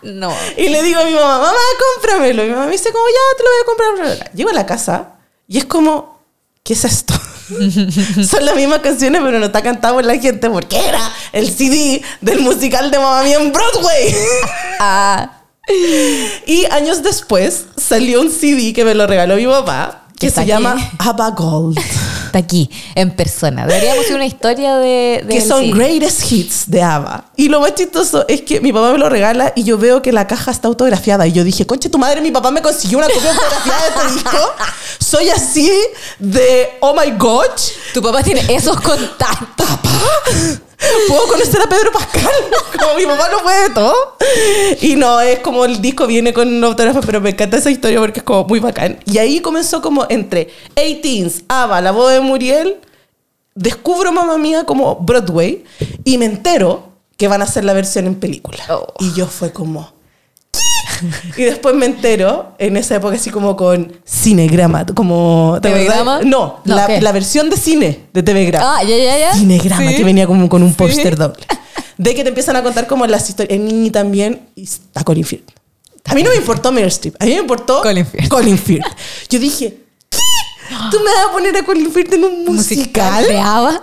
No. 0.02 0.34
Y 0.56 0.68
le 0.68 0.82
digo 0.82 0.98
a 1.00 1.04
mi 1.04 1.12
mamá, 1.12 1.38
mamá, 1.38 1.58
cómpramelo. 1.94 2.42
Y 2.42 2.48
mi 2.48 2.52
mamá 2.54 2.66
me 2.66 2.72
dice, 2.72 2.90
como, 2.90 3.04
ya, 3.06 3.36
te 3.36 3.44
lo 3.44 3.50
voy 3.50 3.60
a 3.60 3.64
comprar. 3.64 3.92
bla, 3.94 4.04
bla, 4.04 4.14
bla". 4.16 4.30
Llego 4.34 4.50
a 4.50 4.52
la 4.52 4.66
casa 4.66 5.10
y 5.46 5.58
es 5.58 5.64
como, 5.64 6.18
¿qué 6.64 6.72
es 6.72 6.84
esto? 6.84 7.14
Son 8.28 8.44
las 8.44 8.56
mismas 8.56 8.80
canciones, 8.80 9.22
pero 9.24 9.38
no 9.38 9.46
está 9.46 9.62
cantado 9.62 9.94
por 9.94 10.04
la 10.04 10.18
gente 10.18 10.50
porque 10.50 10.76
era 10.76 11.00
el 11.30 11.54
CD 11.56 12.02
del 12.20 12.40
musical 12.40 12.90
de 12.90 12.98
Mamá 12.98 13.22
Mía 13.22 13.36
en 13.40 13.52
Broadway. 13.52 14.14
Ah, 14.80 15.38
y 16.44 16.64
años 16.72 17.04
después 17.04 17.66
salió 17.76 18.20
un 18.22 18.32
CD 18.32 18.72
que 18.72 18.84
me 18.84 18.96
lo 18.96 19.06
regaló 19.06 19.36
mi 19.36 19.46
papá 19.46 20.08
que 20.18 20.28
se 20.28 20.40
aquí. 20.40 20.48
llama 20.48 20.74
ABBA 20.98 21.30
Gold. 21.30 21.78
Está 22.32 22.38
aquí, 22.38 22.70
en 22.94 23.10
persona. 23.10 23.66
Deberíamos 23.66 24.04
hacer 24.04 24.16
una 24.16 24.26
historia 24.26 24.76
de. 24.76 25.24
que 25.28 25.40
del 25.40 25.48
son 25.48 25.70
greatest 25.70 26.32
hits 26.32 26.70
de 26.70 26.82
ABBA. 26.82 27.24
Y 27.36 27.48
lo 27.48 27.60
más 27.60 27.74
chistoso 27.74 28.24
es 28.26 28.40
que 28.40 28.60
mi 28.60 28.72
papá 28.72 28.92
me 28.92 28.98
lo 28.98 29.08
regala 29.10 29.52
y 29.54 29.64
yo 29.64 29.76
veo 29.76 30.00
que 30.00 30.12
la 30.12 30.26
caja 30.26 30.50
está 30.50 30.68
autografiada. 30.68 31.26
Y 31.26 31.32
yo 31.32 31.44
dije, 31.44 31.66
conche 31.66 31.90
tu 31.90 31.98
madre, 31.98 32.20
mi 32.22 32.30
papá 32.30 32.50
me 32.50 32.62
consiguió 32.62 32.98
una 32.98 33.08
copia 33.08 33.30
autografiada 33.30 33.82
de 33.82 33.88
este 33.88 34.14
disco. 34.14 34.38
Soy 34.98 35.28
así 35.28 35.70
de, 36.18 36.70
oh 36.80 36.94
my 36.94 37.10
gosh, 37.18 37.72
Tu 37.92 38.02
papá 38.02 38.22
tiene 38.22 38.42
esos 38.48 38.80
contactos. 38.80 39.66
Puedo 41.08 41.26
conocer 41.26 41.60
a 41.60 41.68
Pedro 41.68 41.92
Pascal. 41.92 42.32
Como 42.78 42.94
mi 42.96 43.06
papá 43.06 43.28
lo 43.30 43.42
puede 43.42 43.70
todo. 43.70 44.16
Y 44.80 44.96
no, 44.96 45.20
es 45.20 45.40
como 45.40 45.64
el 45.64 45.80
disco 45.80 46.06
viene 46.06 46.32
con 46.32 46.48
un 46.48 46.64
autógrafo, 46.64 47.00
pero 47.00 47.20
me 47.20 47.30
encanta 47.30 47.56
esa 47.56 47.70
historia 47.70 48.00
porque 48.00 48.20
es 48.20 48.24
como 48.24 48.44
muy 48.44 48.60
bacán. 48.60 48.98
Y 49.04 49.18
ahí 49.18 49.40
comenzó 49.40 49.82
como 49.82 50.06
entre 50.08 50.48
18s, 50.74 51.44
ABBA, 51.48 51.80
La 51.80 51.90
Boda 51.92 52.14
de 52.14 52.20
Muriel, 52.20 52.76
descubro 53.54 54.12
Mamma 54.12 54.38
Mía 54.38 54.64
como 54.64 54.96
Broadway 54.96 55.64
y 56.04 56.18
me 56.18 56.24
entero 56.24 56.88
que 57.16 57.28
van 57.28 57.42
a 57.42 57.44
hacer 57.44 57.64
la 57.64 57.72
versión 57.72 58.06
en 58.06 58.16
película. 58.16 58.64
Oh. 58.70 58.94
Y 58.98 59.12
yo 59.12 59.26
fue 59.26 59.52
como... 59.52 59.92
Y 61.36 61.42
después 61.44 61.74
me 61.74 61.86
entero, 61.86 62.54
en 62.58 62.76
esa 62.76 62.96
época 62.96 63.16
así 63.16 63.30
como 63.30 63.56
con 63.56 63.92
Cinegrama, 64.08 64.86
como... 64.86 65.58
¿te 65.62 65.68
¿TV 65.68 65.82
acordás? 65.82 65.96
Grama? 66.04 66.20
No, 66.24 66.60
No, 66.64 66.74
la, 66.74 67.00
la 67.00 67.12
versión 67.12 67.50
de 67.50 67.56
cine 67.56 68.06
de 68.12 68.22
TV 68.22 68.44
Grama. 68.46 68.78
Ah, 68.78 68.82
ya, 68.84 68.96
ya, 68.96 69.18
ya. 69.18 69.34
Cinegrama, 69.34 69.90
Sí. 69.90 69.96
que 69.96 70.04
venía 70.04 70.26
como 70.26 70.48
con 70.48 70.62
un 70.62 70.74
póster 70.74 71.16
doble. 71.16 71.44
De 71.98 72.14
que 72.14 72.22
te 72.22 72.28
empiezan 72.30 72.56
a 72.56 72.62
contar 72.62 72.86
como 72.86 73.06
las 73.06 73.28
historias. 73.28 73.54
En 73.56 73.66
Niñi 73.66 73.90
también 73.90 74.48
y 74.54 74.64
está 74.64 75.04
Colin 75.04 75.24
Firth. 75.24 75.50
A 76.06 76.14
mí 76.14 76.22
no 76.24 76.30
me 76.30 76.36
importó 76.36 76.72
Meryl 76.72 76.88
Streep, 76.88 77.14
a 77.20 77.24
mí 77.26 77.30
me 77.32 77.38
importó 77.38 77.80
Colin 77.82 78.04
Firth. 78.04 78.28
Colin 78.28 78.58
Firth. 78.58 78.84
Yo 79.30 79.38
dije, 79.38 79.78
¿qué? 80.10 80.18
¿Tú 80.90 80.98
me 80.98 81.04
vas 81.12 81.26
a 81.28 81.32
poner 81.32 81.56
a 81.56 81.64
Colin 81.64 81.92
Firth 81.92 82.12
en 82.14 82.24
un 82.24 82.44
musical? 82.46 83.24
de 83.24 83.38
ABBA. 83.38 83.80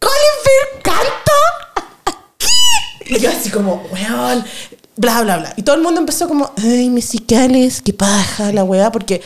¿Colin 0.00 0.36
Firth 0.44 0.82
canta? 0.82 2.16
¿Qué? 2.38 2.46
Y 3.06 3.18
yo 3.18 3.30
así 3.30 3.50
como, 3.50 3.84
weón, 3.92 4.44
bla, 4.96 5.22
bla, 5.22 5.38
bla. 5.38 5.54
Y 5.56 5.62
todo 5.62 5.76
el 5.76 5.82
mundo 5.82 6.00
empezó 6.00 6.28
como, 6.28 6.52
ay, 6.62 6.90
musicales, 6.90 7.82
qué 7.82 7.92
paja 7.92 8.52
la 8.52 8.64
weá, 8.64 8.90
porque 8.92 9.22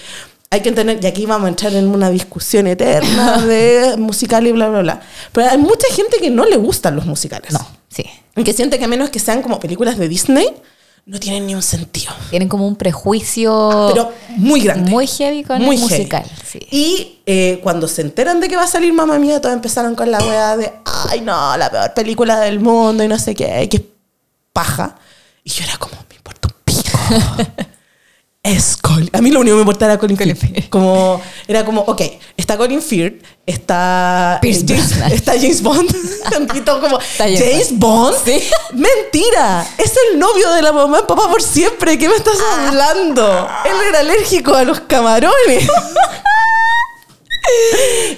hay 0.50 0.60
que 0.60 0.68
entender, 0.68 0.98
y 1.02 1.06
aquí 1.06 1.26
vamos 1.26 1.46
a 1.46 1.48
entrar 1.48 1.74
en 1.74 1.88
una 1.88 2.10
discusión 2.10 2.66
eterna 2.66 3.42
de 3.46 3.96
musical 3.98 4.46
y 4.46 4.52
bla, 4.52 4.68
bla, 4.68 4.80
bla. 4.82 5.00
Pero 5.32 5.50
hay 5.50 5.58
mucha 5.58 5.86
gente 5.92 6.18
que 6.18 6.30
no 6.30 6.44
le 6.44 6.56
gustan 6.56 6.96
los 6.96 7.06
musicales. 7.06 7.52
No, 7.52 7.66
sí. 7.88 8.04
Y 8.36 8.44
que 8.44 8.52
siente 8.52 8.78
que 8.78 8.84
a 8.84 8.88
menos 8.88 9.10
que 9.10 9.18
sean 9.18 9.42
como 9.42 9.58
películas 9.58 9.98
de 9.98 10.08
Disney, 10.08 10.48
no 11.06 11.20
tienen 11.20 11.46
ni 11.46 11.54
un 11.54 11.62
sentido. 11.62 12.12
Tienen 12.30 12.48
como 12.48 12.66
un 12.66 12.74
prejuicio 12.74 13.90
Pero 13.94 14.12
muy 14.30 14.60
grande. 14.60 14.90
muy 14.90 15.06
heavy 15.06 15.44
con 15.44 15.62
Muy 15.62 15.76
el 15.76 15.82
musical. 15.82 16.24
Sí. 16.44 16.58
Y 16.70 17.20
eh, 17.26 17.60
cuando 17.62 17.86
se 17.86 18.02
enteran 18.02 18.40
de 18.40 18.48
que 18.48 18.56
va 18.56 18.64
a 18.64 18.68
salir 18.68 18.92
Mamma 18.92 19.18
Mía, 19.18 19.40
todos 19.40 19.54
empezaron 19.54 19.94
con 19.94 20.10
la 20.10 20.18
weá 20.18 20.56
de, 20.56 20.72
ay 21.10 21.20
no, 21.20 21.56
la 21.56 21.70
peor 21.70 21.94
película 21.94 22.40
del 22.40 22.58
mundo 22.58 23.04
y 23.04 23.08
no 23.08 23.18
sé 23.20 23.36
qué, 23.36 23.62
y 23.62 23.68
que 23.68 23.76
es 23.76 23.82
paja. 24.52 24.96
Y 25.44 25.50
yo 25.50 25.64
era 25.64 25.78
como, 25.78 25.94
me 26.08 26.16
importa 26.16 26.48
un 26.48 26.54
pico. 26.64 26.98
es 28.46 28.76
Colin. 28.76 29.10
A 29.12 29.20
mí 29.20 29.30
lo 29.30 29.40
único 29.40 29.54
que 29.54 29.56
me 29.56 29.62
importaba 29.62 29.92
era 29.92 30.00
Colin, 30.00 30.16
Colin 30.16 30.36
Firth. 30.36 30.54
Firth. 30.54 30.68
Como, 30.68 31.20
era 31.48 31.64
como, 31.64 31.80
ok, 31.82 32.02
está 32.36 32.56
Colin 32.56 32.80
Firth, 32.80 33.22
está 33.44 34.38
Pierce 34.40 34.60
eh, 34.62 34.66
James, 34.68 34.88
Brosnan. 34.88 35.12
está 35.12 35.32
James 35.32 35.62
Bond. 35.62 35.94
todo 36.64 36.80
como, 36.80 36.98
James 37.18 37.40
James 37.40 37.78
Bond. 37.78 38.16
Mentira, 38.72 39.66
es 39.78 39.92
el 40.12 40.18
novio 40.18 40.50
de 40.52 40.62
la 40.62 40.72
mamá 40.72 41.00
y 41.02 41.06
papá 41.06 41.28
por 41.28 41.42
siempre. 41.42 41.98
¿Qué 41.98 42.08
me 42.08 42.16
estás 42.16 42.38
Ah. 42.52 42.68
hablando? 42.68 43.48
Él 43.64 43.76
era 43.88 44.00
alérgico 44.00 44.54
a 44.54 44.64
los 44.64 44.80
camarones. 44.80 45.68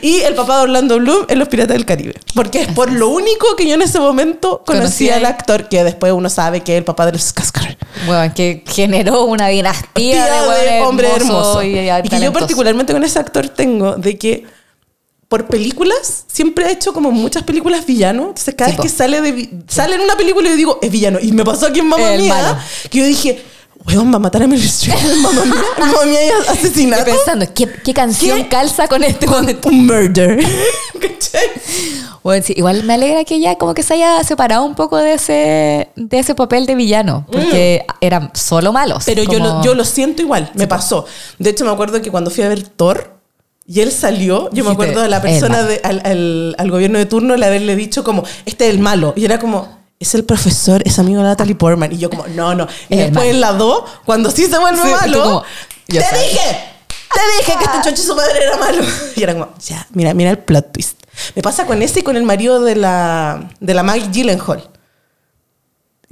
Y 0.02 0.20
el 0.20 0.34
papá 0.34 0.58
de 0.58 0.62
Orlando 0.64 0.98
Bloom 0.98 1.26
en 1.28 1.38
Los 1.38 1.48
Piratas 1.48 1.74
del 1.76 1.84
Caribe. 1.84 2.14
Porque 2.34 2.62
es 2.62 2.68
por 2.68 2.90
lo 2.92 3.08
único 3.08 3.56
que 3.56 3.66
yo 3.66 3.74
en 3.74 3.82
ese 3.82 3.98
momento 3.98 4.62
Conocía 4.64 5.16
al 5.16 5.26
actor, 5.26 5.68
que 5.68 5.84
después 5.84 6.12
uno 6.12 6.28
sabe 6.28 6.62
que 6.62 6.74
es 6.74 6.78
el 6.78 6.84
papá 6.84 7.06
de 7.06 7.12
los 7.12 7.32
Cascar. 7.32 7.76
Bueno, 8.06 8.32
que 8.34 8.64
generó 8.66 9.24
una 9.24 9.48
dinastía 9.48 9.88
Tía 9.92 10.42
de, 10.42 10.70
de 10.72 10.80
hombre 10.82 11.08
hermoso. 11.14 11.62
y, 11.62 11.78
Y, 11.78 12.08
que 12.08 12.20
yo 12.20 12.32
particularmente 12.32 12.92
con 12.92 13.02
ese 13.04 13.18
actor 13.18 13.48
tengo 13.48 13.96
de 13.96 14.16
que 14.16 14.44
por 15.28 15.46
películas 15.46 16.24
siempre 16.26 16.64
ha 16.64 16.70
hecho 16.70 16.92
como 16.92 17.10
muchas 17.10 17.42
películas 17.42 17.84
villano. 17.84 18.28
Entonces 18.28 18.54
cada 18.56 18.70
vez 18.70 18.80
que 18.80 18.88
sale, 18.88 19.20
de, 19.20 19.50
sale 19.68 19.96
en 19.96 20.00
una 20.00 20.16
película 20.16 20.48
yo 20.48 20.56
digo, 20.56 20.78
es 20.80 20.90
villano. 20.90 21.18
Y 21.20 21.32
me 21.32 21.44
pasó 21.44 21.66
aquí 21.66 21.80
en 21.80 21.92
El 21.92 22.22
Mía, 22.22 22.34
malo. 22.34 22.58
que 22.90 22.98
yo 22.98 23.04
dije, 23.04 23.42
weón, 23.88 24.12
va 24.12 24.16
a 24.16 24.18
matar 24.20 24.42
a 24.42 24.46
Meryl 24.46 24.64
Streep 24.66 24.96
Mamma 25.22 25.44
Mía. 25.44 25.54
Mamma 25.78 26.04
Mía 26.06 26.18
hay 26.20 26.28
Estoy 26.28 26.56
asesinato. 26.56 27.04
pensando, 27.04 27.46
¿qué, 27.54 27.68
qué 27.84 27.94
canción 27.94 28.38
¿Qué? 28.42 28.48
calza 28.48 28.86
con 28.88 29.02
este 29.04 29.26
momento? 29.26 29.68
Un 29.68 29.86
murder. 29.86 30.38
Bueno, 32.22 32.44
sí, 32.44 32.52
igual 32.56 32.84
me 32.84 32.94
alegra 32.94 33.24
que 33.24 33.40
ya 33.40 33.56
como 33.56 33.74
que 33.74 33.82
se 33.82 33.94
haya 33.94 34.22
separado 34.24 34.64
un 34.64 34.74
poco 34.74 34.96
de 34.98 35.14
ese, 35.14 35.88
de 35.96 36.18
ese 36.18 36.34
papel 36.34 36.66
de 36.66 36.74
villano, 36.74 37.24
porque 37.30 37.86
eran 38.00 38.30
solo 38.34 38.72
malos. 38.72 39.04
Mm. 39.04 39.06
Pero 39.06 39.22
yo, 39.22 39.38
como- 39.38 39.44
lo, 39.58 39.62
yo 39.64 39.74
lo 39.74 39.84
siento 39.84 40.22
igual, 40.22 40.50
me 40.54 40.66
pasó. 40.66 41.06
De 41.38 41.50
hecho, 41.50 41.64
me 41.64 41.70
acuerdo 41.70 42.02
que 42.02 42.10
cuando 42.10 42.30
fui 42.30 42.44
a 42.44 42.48
ver 42.48 42.62
Thor 42.62 43.14
y 43.66 43.80
él 43.80 43.92
salió, 43.92 44.50
yo 44.52 44.64
me 44.64 44.72
acuerdo 44.72 45.00
de 45.00 45.08
la 45.08 45.16
"El 45.18 45.22
persona 45.22 45.58
malo". 45.58 45.68
de- 45.68 45.80
al, 45.84 46.02
al- 46.04 46.54
al 46.58 46.70
gobierno 46.70 46.98
de 46.98 47.06
turno 47.06 47.34
el 47.34 47.42
haberle 47.42 47.76
dicho 47.76 48.02
como, 48.04 48.24
este 48.46 48.66
es 48.68 48.74
el 48.74 48.80
malo. 48.80 49.12
Y 49.16 49.24
era 49.24 49.38
como, 49.38 49.77
es 50.00 50.14
el 50.14 50.24
profesor, 50.24 50.82
es 50.84 50.98
amigo 50.98 51.18
de 51.22 51.28
Natalie 51.28 51.54
Portman. 51.54 51.92
Y 51.92 51.98
yo 51.98 52.10
como, 52.10 52.26
no, 52.28 52.54
no. 52.54 52.66
Y 52.88 52.94
El 52.94 53.06
después 53.06 53.26
en 53.30 53.40
la 53.40 53.52
2, 53.52 53.84
cuando 54.04 54.30
sí 54.30 54.46
se 54.46 54.58
vuelve 54.58 54.80
Sí, 54.82 54.88
malo, 54.88 55.22
como, 55.22 55.42
¡te 55.86 56.00
sabes". 56.00 56.20
dije! 56.30 56.58
¡Te 57.12 57.20
dije 57.38 57.58
que 57.58 57.64
este 57.64 57.90
chocho 57.90 58.02
y 58.02 58.06
su 58.06 58.14
madre 58.14 58.42
era 58.44 58.56
malo! 58.58 58.82
Y 59.16 59.22
era 59.22 59.32
como, 59.32 59.48
ya, 59.58 59.86
mira, 59.92 60.14
mira 60.14 60.30
el 60.30 60.38
plot 60.38 60.72
twist. 60.72 61.02
Me 61.34 61.42
pasa 61.42 61.66
con 61.66 61.82
ese 61.82 62.00
y 62.00 62.02
con 62.02 62.16
el 62.16 62.22
marido 62.22 62.60
de 62.62 62.76
la, 62.76 63.48
de 63.58 63.74
la 63.74 63.82
Maggie 63.82 64.08
Gyllenhaal. 64.12 64.68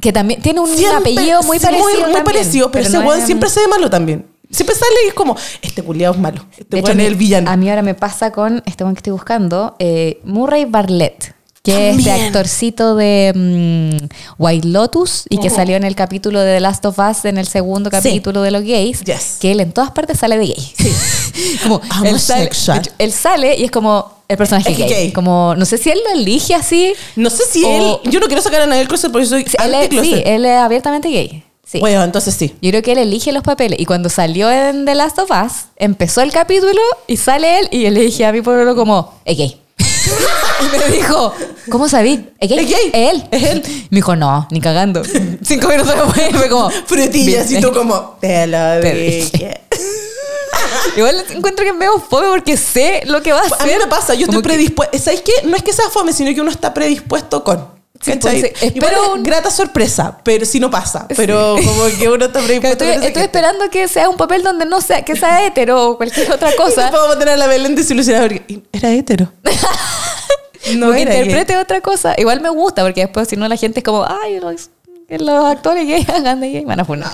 Que 0.00 0.12
también 0.12 0.42
tiene 0.42 0.60
un 0.60 0.68
Siempre- 0.74 1.12
apellido 1.12 1.42
muy 1.44 1.58
parecido. 1.58 1.84
Muy, 1.88 2.00
también, 2.00 2.24
parecido, 2.24 2.70
pero, 2.70 2.86
ese 2.86 2.98
no 2.98 3.06
weón 3.06 3.24
siempre 3.24 3.48
se 3.48 3.60
ve 3.60 3.68
malo 3.68 3.88
también. 3.88 4.26
Siempre 4.50 4.74
sale 4.76 4.92
y 5.04 5.08
es 5.08 5.14
como, 5.14 5.36
este 5.62 5.82
culiado 5.82 6.14
es 6.14 6.20
malo. 6.20 6.44
Este 6.56 6.80
weón 6.80 7.00
es 7.00 7.06
el 7.06 7.14
villano. 7.14 7.50
A 7.50 7.56
mí 7.56 7.68
ahora 7.70 7.82
me 7.82 7.94
pasa 7.94 8.30
con 8.32 8.62
este 8.66 8.84
one 8.84 8.94
que 8.94 8.98
estoy 8.98 9.12
buscando, 9.12 9.74
eh, 9.78 10.20
Murray 10.24 10.64
Bartlett, 10.66 11.34
que 11.66 11.90
es 11.90 11.98
este 11.98 12.10
actorcito 12.12 12.94
de 12.96 13.32
mm, 13.34 14.06
White 14.38 14.68
Lotus 14.68 15.24
y 15.28 15.38
que 15.38 15.50
salió 15.50 15.76
en 15.76 15.84
el 15.84 15.94
capítulo 15.94 16.40
de 16.40 16.54
The 16.54 16.60
Last 16.60 16.84
of 16.86 16.98
Us, 16.98 17.24
en 17.24 17.38
el 17.38 17.46
segundo 17.46 17.90
Sí. 17.90 17.96
capítulo 17.96 18.42
de 18.42 18.50
los 18.50 18.62
gays, 18.62 19.02
Yes. 19.04 19.36
que 19.40 19.52
él 19.52 19.60
en 19.60 19.72
todas 19.72 19.90
partes 19.90 20.18
sale 20.18 20.38
de 20.38 20.46
gay. 20.46 20.72
como 21.62 21.80
él 22.04 22.18
sale, 22.20 22.50
él 22.98 23.12
sale 23.12 23.56
y 23.56 23.64
es 23.64 23.70
como 23.70 24.16
el 24.28 24.36
personaje 24.36 24.72
Es 24.72 24.78
gay. 24.78 24.88
gay. 24.88 25.12
Como, 25.12 25.54
no 25.56 25.64
sé 25.64 25.78
si 25.78 25.90
él 25.90 26.00
lo 26.04 26.18
elige 26.20 26.54
así. 26.54 26.92
No 27.14 27.30
sé 27.30 27.44
si 27.50 27.64
O- 27.64 28.00
él. 28.04 28.10
Yo 28.10 28.20
no 28.20 28.26
quiero 28.26 28.42
sacar 28.42 28.62
a 28.62 28.66
Nael 28.66 28.88
Closet 28.88 29.12
porque 29.12 29.26
soy 29.26 29.44
Sí, 29.44 29.56
él 29.62 29.74
es, 29.74 29.88
sí, 30.00 30.22
él 30.24 30.44
es 30.44 30.58
abiertamente 30.58 31.08
gay. 31.08 31.42
Sí. 31.64 31.80
Bueno, 31.80 32.04
entonces 32.04 32.32
sí. 32.34 32.54
Yo 32.62 32.70
creo 32.70 32.82
que 32.82 32.92
él 32.92 32.98
elige 32.98 33.32
los 33.32 33.42
papeles. 33.42 33.78
Y 33.80 33.86
cuando 33.86 34.08
salió 34.08 34.50
en 34.50 34.84
The 34.84 34.94
Last 34.94 35.18
of 35.18 35.30
Us, 35.30 35.52
empezó 35.76 36.20
el 36.22 36.30
capítulo 36.32 36.80
y 37.08 37.16
sale 37.16 37.58
él. 37.58 37.68
Y 37.72 37.82
yo 37.82 37.90
le 37.90 38.00
dije 38.02 38.24
a 38.24 38.32
mi 38.32 38.40
pueblo 38.40 38.76
como, 38.76 39.12
es 39.24 39.36
gay. 39.36 39.60
y 40.60 40.76
me 40.76 40.96
dijo, 40.96 41.34
¿cómo 41.70 41.88
sabí? 41.88 42.28
¿Es 42.38 42.48
gay? 42.48 42.58
Es 42.60 42.70
gay. 42.70 42.90
él? 42.92 43.28
Es 43.30 43.42
él. 43.42 43.62
Me 43.90 43.96
dijo, 43.96 44.16
no, 44.16 44.46
ni 44.50 44.60
cagando. 44.60 45.02
Cinco 45.42 45.68
minutos 45.68 45.94
después 45.94 46.36
fue 46.36 46.48
como... 46.48 46.70
Frutillas 46.70 47.50
y 47.50 47.60
tú 47.60 47.72
como, 47.72 48.16
te 48.20 48.46
lo 48.46 48.80
dije. 48.80 49.60
Igual 50.96 51.24
encuentro 51.30 51.62
que 51.64 51.70
es 51.70 51.76
medio 51.76 51.98
fome 52.00 52.28
porque 52.28 52.56
sé 52.56 53.02
lo 53.06 53.22
que 53.22 53.32
va 53.32 53.40
a 53.40 53.42
A 53.42 53.44
mí 53.46 53.54
hacer. 53.70 53.78
me 53.78 53.86
pasa, 53.86 54.14
yo 54.14 54.26
estoy 54.26 54.42
predispuesto. 54.42 54.98
¿Sabes 54.98 55.20
qué? 55.20 55.32
No 55.44 55.56
es 55.56 55.62
que 55.62 55.72
sea 55.72 55.90
fome, 55.90 56.12
sino 56.12 56.34
que 56.34 56.40
uno 56.40 56.50
está 56.50 56.72
predispuesto 56.72 57.44
con. 57.44 57.75
Sí, 58.02 58.12
pues, 58.20 58.44
espero 58.60 59.02
es 59.04 59.08
un- 59.14 59.22
grata 59.22 59.50
sorpresa, 59.50 60.18
pero 60.22 60.44
si 60.46 60.60
no 60.60 60.70
pasa. 60.70 61.06
Pero 61.16 61.56
como 61.56 61.84
que 61.98 62.08
uno 62.08 62.26
está 62.26 62.40
predispuesto 62.40 62.84
Estoy, 62.84 63.22
esperando 63.22 63.68
que 63.70 63.88
sea 63.88 64.08
un 64.08 64.16
papel 64.16 64.42
donde 64.42 64.64
no 64.66 64.80
sea, 64.80 65.02
que 65.04 65.16
sea 65.16 65.46
hetero 65.46 65.90
o 65.90 65.96
cualquier 65.96 66.30
otra 66.32 66.50
cosa. 66.56 66.90
vamos 66.90 67.16
a 67.16 67.18
tener 67.18 67.34
a 67.34 67.36
la 67.36 67.46
Belén 67.46 67.74
desilusionada 67.74 68.28
porque 68.28 68.62
era 68.72 68.90
hetero. 68.92 69.32
no 69.42 69.50
No 70.88 70.94
era 70.94 71.12
gay. 71.12 71.22
interprete 71.22 71.56
otra 71.56 71.80
cosa. 71.80 72.14
Igual 72.18 72.40
me 72.40 72.48
gusta, 72.50 72.82
porque 72.82 73.02
después 73.02 73.28
si 73.28 73.36
no 73.36 73.48
la 73.48 73.56
gente 73.56 73.80
es 73.80 73.84
como, 73.84 74.04
ay, 74.04 74.40
los, 74.40 74.70
los 75.08 75.44
actores 75.44 75.86
gay 75.86 76.04
hagan 76.14 76.40
de 76.40 76.50
gay. 76.50 76.64
Van 76.64 76.80
a 76.80 76.84
funar. 76.84 77.12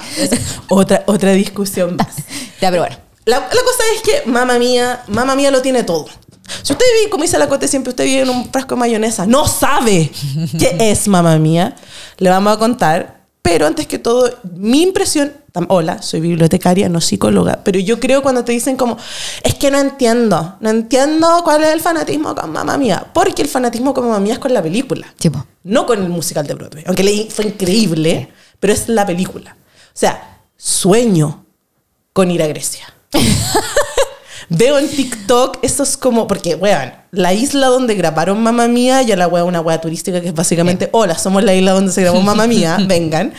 Otra, 0.68 1.02
otra 1.06 1.32
discusión 1.32 1.96
más. 1.96 2.08
Ya, 2.60 2.70
pero 2.70 2.82
bueno. 2.82 2.96
La, 3.24 3.38
la 3.38 3.46
cosa 3.48 3.82
es 3.94 4.02
que 4.02 4.22
mamá 4.30 4.58
mía, 4.58 5.02
mamá 5.06 5.36
mía 5.36 5.50
lo 5.52 5.62
tiene 5.62 5.84
todo. 5.84 6.06
Si 6.62 6.72
usted 6.72 6.84
vive, 7.00 7.10
como 7.10 7.22
dice 7.22 7.38
la 7.38 7.48
Cote 7.48 7.68
siempre, 7.68 7.90
usted 7.90 8.04
vive 8.04 8.22
en 8.22 8.30
un 8.30 8.50
frasco 8.50 8.74
de 8.74 8.80
mayonesa, 8.80 9.26
no 9.26 9.46
sabe 9.46 10.10
qué 10.58 10.76
es 10.90 11.08
mamá 11.08 11.38
mía, 11.38 11.76
le 12.18 12.30
vamos 12.30 12.54
a 12.54 12.58
contar. 12.58 13.22
Pero 13.42 13.66
antes 13.66 13.88
que 13.88 13.98
todo, 13.98 14.30
mi 14.54 14.82
impresión, 14.82 15.32
hola, 15.68 16.00
soy 16.00 16.20
bibliotecaria, 16.20 16.88
no 16.88 17.00
psicóloga, 17.00 17.60
pero 17.64 17.80
yo 17.80 17.98
creo 17.98 18.22
cuando 18.22 18.44
te 18.44 18.52
dicen 18.52 18.76
como, 18.76 18.96
es 19.42 19.56
que 19.56 19.68
no 19.68 19.80
entiendo, 19.80 20.56
no 20.60 20.70
entiendo 20.70 21.28
cuál 21.42 21.64
es 21.64 21.70
el 21.70 21.80
fanatismo 21.80 22.36
con 22.36 22.52
mamá 22.52 22.78
mía, 22.78 23.04
porque 23.12 23.42
el 23.42 23.48
fanatismo 23.48 23.92
con 23.92 24.04
mamá 24.04 24.20
mía 24.20 24.34
es 24.34 24.38
con 24.38 24.54
la 24.54 24.62
película 24.62 25.12
Tipo, 25.18 25.44
no 25.64 25.86
con 25.86 26.00
el 26.00 26.08
musical 26.08 26.46
de 26.46 26.54
Broadway, 26.54 26.84
aunque 26.86 27.02
leí, 27.02 27.28
fue 27.30 27.46
increíble, 27.46 28.32
pero 28.60 28.72
es 28.72 28.88
la 28.88 29.04
película. 29.04 29.56
O 29.88 29.98
sea, 29.98 30.38
sueño 30.56 31.44
con 32.12 32.30
ir 32.30 32.44
a 32.44 32.46
Grecia. 32.46 32.94
Veo 34.48 34.78
en 34.78 34.88
TikTok 34.88 35.58
esos 35.62 35.96
como, 35.96 36.26
porque, 36.26 36.54
weón, 36.54 36.92
la 37.10 37.32
isla 37.32 37.66
donde 37.68 37.94
grabaron 37.94 38.42
Mamma 38.42 38.68
Mía, 38.68 39.02
ya 39.02 39.16
la 39.16 39.28
weá, 39.28 39.44
una 39.44 39.60
weá 39.60 39.80
turística 39.80 40.20
que 40.20 40.28
es 40.28 40.34
básicamente, 40.34 40.88
hola, 40.92 41.18
somos 41.18 41.42
la 41.44 41.54
isla 41.54 41.72
donde 41.72 41.92
se 41.92 42.02
grabó 42.02 42.20
Mamma 42.20 42.46
Mía, 42.46 42.78
vengan. 42.86 43.32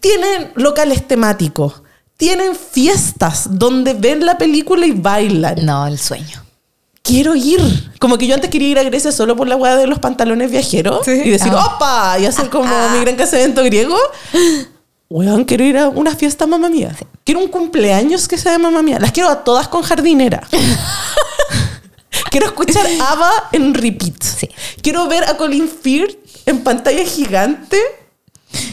Tienen 0.00 0.50
locales 0.54 1.06
temáticos, 1.06 1.82
tienen 2.16 2.54
fiestas 2.54 3.46
donde 3.58 3.94
ven 3.94 4.24
la 4.26 4.38
película 4.38 4.86
y 4.86 4.92
bailan 4.92 5.64
no, 5.64 5.86
el 5.86 5.98
sueño. 5.98 6.42
quiero 7.02 7.34
ir. 7.34 7.60
Como 7.98 8.16
que 8.18 8.26
yo 8.26 8.34
antes 8.34 8.50
quería 8.50 8.68
ir 8.68 8.78
a 8.78 8.82
Grecia 8.82 9.10
solo 9.12 9.36
por 9.36 9.48
la 9.48 9.56
weá 9.56 9.76
de 9.76 9.86
los 9.86 9.98
pantalones 9.98 10.50
viajeros 10.50 11.00
Sí. 11.04 11.22
y 11.24 11.30
decir, 11.30 11.52
Ah. 11.54 11.74
¡opa! 11.76 12.18
Y 12.18 12.26
hacer 12.26 12.48
como 12.50 12.72
mi 12.90 13.00
gran 13.00 13.16
casamiento 13.16 13.62
griego. 13.64 13.96
Weón, 15.12 15.44
quiero 15.44 15.64
ir 15.64 15.76
a 15.76 15.88
una 15.88 16.14
fiesta 16.14 16.46
mamá 16.46 16.68
mía. 16.68 16.94
Quiero 17.24 17.40
un 17.40 17.48
cumpleaños 17.48 18.28
que 18.28 18.38
sea 18.38 18.52
de 18.52 18.58
mamá 18.58 18.80
mía. 18.80 18.98
Las 19.00 19.10
quiero 19.10 19.28
a 19.28 19.42
todas 19.42 19.66
con 19.66 19.82
jardinera. 19.82 20.40
quiero 22.30 22.46
escuchar 22.46 22.86
ABBA 22.86 23.30
en 23.52 23.74
repeat. 23.74 24.22
Sí. 24.22 24.48
Quiero 24.82 25.08
ver 25.08 25.24
a 25.24 25.36
Colin 25.36 25.68
Firth 25.68 26.16
en 26.46 26.62
pantalla 26.62 27.04
gigante 27.04 27.76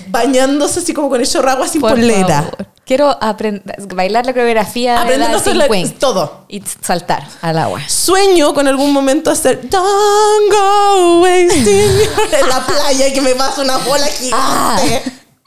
bañándose 0.10 0.80
así 0.80 0.94
como 0.94 1.10
con 1.10 1.20
el 1.22 1.28
chorragua 1.28 1.68
sin 1.68 1.82
Por 1.82 1.92
polera. 1.92 2.44
favor. 2.44 2.68
Quiero 2.86 3.18
aprender, 3.22 3.76
bailar 3.94 4.26
la 4.26 4.32
coreografía 4.34 4.92
de 4.94 4.98
Aprender 5.00 5.30
a 5.30 5.32
Dancing 5.34 5.60
hacer 5.60 5.84
la- 5.84 6.00
todo. 6.00 6.46
y 6.48 6.62
saltar 6.82 7.28
al 7.42 7.58
agua. 7.58 7.82
Sueño 7.90 8.54
con 8.54 8.68
algún 8.68 8.94
momento 8.94 9.30
hacer 9.32 9.68
Don't 9.70 10.52
go 10.52 11.28
your-" 11.28 11.52
en 11.52 12.48
la 12.50 12.66
playa 12.66 13.08
y 13.08 13.14
que 13.14 13.22
me 13.22 13.34
pasa 13.36 13.62
una 13.64 13.78
bola 13.80 14.06
gigante. 14.06 15.04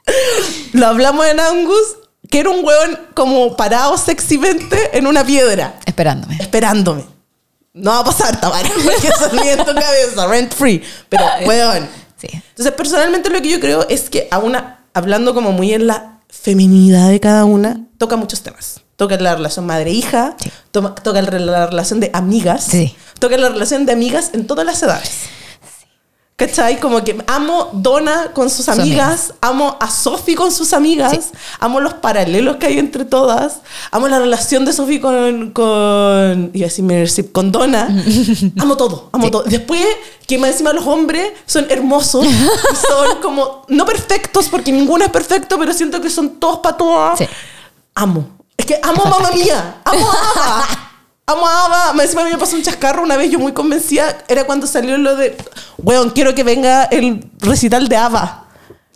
Lo 0.73 0.87
hablamos 0.87 1.27
en 1.27 1.41
Angus, 1.41 1.97
que 2.29 2.41
era 2.41 2.51
un 2.51 2.65
hueón 2.65 2.99
como 3.15 3.57
parado 3.57 3.97
sexymente 3.99 4.97
en 4.97 5.07
una 5.07 5.25
piedra, 5.25 5.75
Esperándome. 5.87 6.37
esperándome. 6.41 7.05
No 7.73 7.91
va 7.93 7.99
a 8.01 8.05
pasar, 8.05 8.41
Tamara, 8.41 8.69
porque 8.85 9.09
salía 9.19 9.53
en 9.53 9.59
tu 9.65 9.75
cabeza, 9.75 10.27
rent 10.27 10.53
free. 10.55 10.83
Pero, 11.09 11.25
hueón. 11.47 11.89
Sí. 12.17 12.29
Entonces, 12.33 12.73
personalmente 12.75 13.31
lo 13.31 13.41
que 13.41 13.49
yo 13.51 13.61
creo 13.61 13.87
es 13.89 14.11
que 14.11 14.29
a 14.31 14.39
una, 14.39 14.85
hablando 14.93 15.35
como 15.35 15.53
muy 15.53 15.73
en 15.73 15.87
la 15.87 16.21
feminidad 16.29 17.09
de 17.09 17.21
cada 17.21 17.45
una, 17.45 17.87
toca 17.99 18.17
muchos 18.17 18.43
temas. 18.43 18.81
toca 18.97 19.17
la 19.17 19.35
relación 19.35 19.65
madre-hija, 19.67 20.37
toma- 20.71 20.95
toca 20.95 21.23
la, 21.23 21.39
la 21.39 21.67
relación 21.67 22.01
de 22.01 22.11
amigas, 22.13 22.65
Sí. 22.65 22.95
toca 23.19 23.37
la 23.39 23.49
relación 23.49 23.87
de 23.87 23.93
amigas 23.93 24.31
en 24.35 24.47
todas 24.47 24.67
las 24.67 24.83
edades. 24.83 25.11
¿Cachai? 26.41 26.81
Como 26.81 27.05
que 27.05 27.23
amo 27.27 27.69
Donna 27.75 28.33
con 28.33 28.49
sus 28.49 28.67
amigas, 28.71 29.35
amo 29.43 29.77
a 29.79 29.91
Sophie 29.91 30.35
con 30.35 30.51
sus 30.51 30.73
amigas, 30.73 31.13
Sí. 31.13 31.21
amo 31.59 31.81
los 31.81 31.93
paralelos 31.93 32.57
que 32.57 32.65
hay 32.65 32.79
entre 32.79 33.05
todas, 33.05 33.61
amo 33.91 34.09
la 34.09 34.19
relación 34.19 34.65
de 34.65 34.73
Sophie 34.73 35.03
con, 35.03 35.51
con, 35.51 36.51
iba 36.55 36.67
a 36.67 36.71
decir 36.71 37.31
con 37.31 37.53
Donna, 37.53 37.89
amo 38.59 38.75
todo, 38.79 39.11
amo 39.13 39.25
Sí. 39.27 39.31
todo. 39.31 39.43
Después, 39.43 39.85
que 40.27 40.39
más 40.39 40.53
encima 40.53 40.73
los 40.73 40.87
hombres 40.87 41.31
son 41.45 41.67
hermosos, 41.69 42.25
son 42.25 43.19
como, 43.23 43.67
no 43.69 43.85
perfectos, 43.85 44.49
porque 44.49 44.73
ninguno 44.73 45.05
es 45.05 45.11
perfecto, 45.11 45.59
pero 45.59 45.75
siento 45.75 46.01
que 46.01 46.09
son 46.09 46.41
todos 46.41 46.61
para 46.61 46.75
todas. 46.79 47.19
Sí. 47.19 47.27
Amo. 47.95 48.27
Es 48.57 48.65
que 48.65 48.81
amo 48.83 49.03
a 49.05 49.11
mamá 49.11 49.31
mía, 49.33 49.83
amo 49.85 50.07
a 50.11 50.90
Ava. 51.31 51.39
Amo 51.39 51.47
a 51.47 51.65
Ava. 51.65 51.93
Más 51.93 52.05
encima 52.07 52.23
a 52.23 52.25
mí 52.25 52.31
me 52.31 52.39
pasó 52.39 52.57
un 52.57 52.63
chascarro 52.63 53.03
una 53.03 53.17
vez, 53.17 53.31
yo 53.31 53.39
muy 53.39 53.53
convencida, 53.53 54.19
era 54.29 54.45
cuando 54.45 54.67
salió 54.67 54.97
lo 54.99 55.17
de, 55.17 55.37
weón, 55.79 56.11
quiero 56.11 56.35
que 56.35 56.45
venga 56.45 56.85
el 56.85 57.25
recital 57.41 57.89
de 57.89 57.97
Ava. 57.97 58.47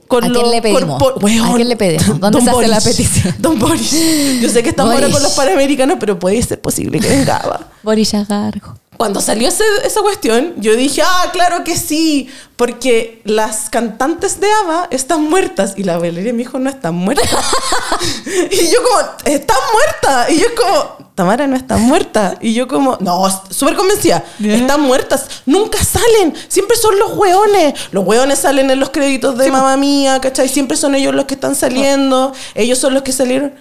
Con 0.06 0.22
¿A 0.22 0.30
quién 0.30 0.50
le 0.50 0.60
pedimos? 0.60 1.02
weón. 1.20 1.50
¿A 1.50 1.54
quién 1.56 1.68
le 1.68 1.76
pedimos? 1.76 2.06
¿Dónde 2.20 2.38
Don 2.38 2.44
se 2.44 2.50
hace 2.50 2.68
la 2.68 2.80
petición? 2.80 3.34
Don 3.38 3.58
Boris. 3.58 4.40
Yo 4.40 4.48
sé 4.50 4.62
que 4.62 4.68
estamos 4.70 4.94
ahora 4.94 5.10
con 5.10 5.22
los 5.22 5.32
panamericanos, 5.32 5.96
pero 5.98 6.18
puede 6.18 6.42
ser 6.42 6.60
posible 6.60 7.00
que 7.00 7.08
venga 7.08 7.38
Ava. 7.38 7.60
Boris 7.82 8.12
Yagargo. 8.12 8.78
Cuando 8.96 9.20
salió 9.20 9.48
ese- 9.48 9.64
esa 9.84 10.00
cuestión, 10.02 10.54
yo 10.56 10.76
dije, 10.76 11.02
ah, 11.04 11.30
claro 11.32 11.64
que 11.64 11.76
sí, 11.76 12.28
porque 12.56 13.20
las 13.24 13.68
cantantes 13.68 14.40
de 14.40 14.46
ABBA 14.62 14.88
están 14.90 15.22
muertas. 15.28 15.74
Y 15.76 15.82
la 15.84 15.98
Valeria 15.98 16.32
me 16.32 16.38
dijo, 16.38 16.58
no 16.58 16.70
están 16.70 16.94
muertas. 16.94 17.28
y 18.50 18.70
yo 18.70 18.78
como, 18.82 19.10
están 19.24 19.56
muertas. 19.72 20.30
Y 20.30 20.38
yo 20.38 20.46
como, 20.56 21.04
Tamara 21.14 21.46
no 21.46 21.56
está 21.56 21.76
muerta. 21.76 22.36
Y 22.40 22.54
yo 22.54 22.66
como, 22.68 22.96
no, 23.00 23.22
súper 23.50 23.74
convencida, 23.76 24.24
están 24.40 24.80
muertas. 24.80 25.26
Nunca 25.46 25.78
salen, 25.82 26.34
siempre 26.48 26.76
son 26.76 26.98
los 26.98 27.16
hueones. 27.16 27.74
Los 27.92 28.04
hueones 28.06 28.38
salen 28.38 28.70
en 28.70 28.80
los 28.80 28.90
créditos 28.90 29.36
de 29.36 29.50
Mamá 29.50 29.76
Mía, 29.76 30.20
¿cachai? 30.20 30.48
Siempre 30.48 30.76
son 30.76 30.94
ellos 30.94 31.14
los 31.14 31.24
que 31.24 31.34
están 31.34 31.54
saliendo. 31.56 32.32
Ellos 32.54 32.78
son 32.78 32.94
los 32.94 33.02
que 33.02 33.12
salieron. 33.12 33.54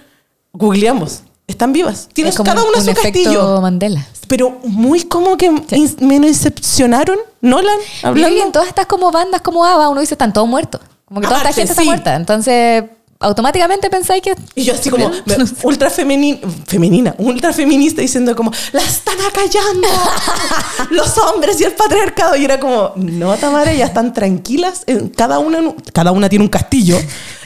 Googleamos. 0.52 1.22
Están 1.46 1.72
vivas. 1.72 2.08
Tienes 2.12 2.36
cada 2.38 2.62
un, 2.62 2.68
una 2.70 2.78
un 2.78 2.84
su 2.84 2.94
castillo 2.94 3.60
Mandela. 3.60 4.06
pero 4.28 4.58
muy 4.64 5.02
como 5.04 5.36
que 5.36 5.46
in- 5.72 5.96
me 6.00 6.18
decepcionaron, 6.20 7.18
Nolan, 7.42 7.78
Y 8.02 8.06
hablando. 8.06 8.42
en 8.42 8.52
todas 8.52 8.68
estas 8.68 8.86
como 8.86 9.10
bandas 9.10 9.42
como 9.42 9.64
ABBA, 9.64 9.88
uno 9.90 10.00
dice, 10.00 10.14
están 10.14 10.32
todos 10.32 10.48
muertos. 10.48 10.80
Como 11.04 11.20
que 11.20 11.26
toda 11.26 11.38
esta 11.38 11.48
Aparte, 11.50 11.60
gente 11.60 11.72
está 11.72 11.82
sí. 11.82 11.88
muerta. 11.88 12.14
Entonces, 12.16 12.84
automáticamente 13.20 13.90
pensáis 13.90 14.22
que... 14.22 14.34
Y 14.54 14.64
yo 14.64 14.72
así 14.72 14.88
como 14.88 15.10
ultra 15.64 15.90
femenina, 15.90 16.38
femenina, 16.66 17.14
ultra 17.18 17.52
feminista 17.52 18.00
diciendo 18.00 18.34
como, 18.34 18.50
la 18.72 18.80
están 18.82 19.20
acallando 19.20 19.86
los 20.90 21.16
hombres 21.18 21.60
y 21.60 21.64
el 21.64 21.72
patriarcado. 21.72 22.36
Y 22.36 22.44
era 22.46 22.58
como, 22.58 22.92
no, 22.96 23.36
Tamara, 23.36 23.72
ya 23.74 23.84
están 23.84 24.14
tranquilas. 24.14 24.82
En 24.86 25.10
cada, 25.10 25.38
una, 25.40 25.74
cada 25.92 26.10
una 26.12 26.30
tiene 26.30 26.42
un 26.44 26.50
castillo 26.50 26.96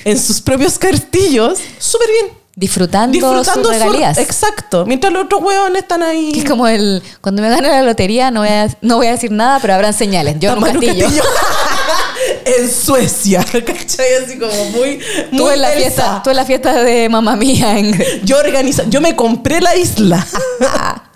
en 0.04 0.18
sus 0.20 0.40
propios 0.40 0.78
castillos. 0.78 1.58
Súper 1.80 2.08
bien. 2.12 2.37
Disfrutando, 2.58 3.12
Disfrutando 3.12 3.68
sus 3.68 3.76
su- 3.76 3.84
regalías. 3.84 4.18
Exacto. 4.18 4.84
Mientras 4.84 5.12
los 5.12 5.26
otros 5.26 5.42
hueones 5.42 5.82
están 5.82 6.02
ahí. 6.02 6.32
Que 6.32 6.40
es 6.40 6.44
como 6.44 6.66
el... 6.66 7.00
Cuando 7.20 7.40
me 7.40 7.48
gane 7.50 7.68
la 7.68 7.82
lotería 7.82 8.32
no 8.32 8.40
voy 8.40 8.48
a, 8.48 8.76
no 8.80 8.96
voy 8.96 9.06
a 9.06 9.12
decir 9.12 9.30
nada, 9.30 9.60
pero 9.60 9.74
habrán 9.74 9.94
señales. 9.94 10.34
Yo 10.40 10.50
en 10.50 10.58
un 10.58 10.64
un 10.64 10.70
castillo. 10.72 11.06
en 12.44 12.68
Suecia. 12.68 13.44
¿Cachai? 13.44 14.24
Así 14.24 14.40
como 14.40 14.52
muy. 14.70 14.98
Tú 15.30 15.44
muy 15.44 15.54
en, 15.54 15.62
la 15.62 15.68
fiesta, 15.68 16.20
tú 16.24 16.30
en 16.30 16.36
la 16.36 16.44
fiesta 16.44 16.82
de 16.82 17.08
mamá 17.08 17.36
mía. 17.36 17.78
En... 17.78 17.96
Yo 18.24 18.38
organizo, 18.38 18.82
yo 18.88 19.00
me 19.00 19.14
compré 19.14 19.60
la 19.60 19.76
isla. 19.76 20.26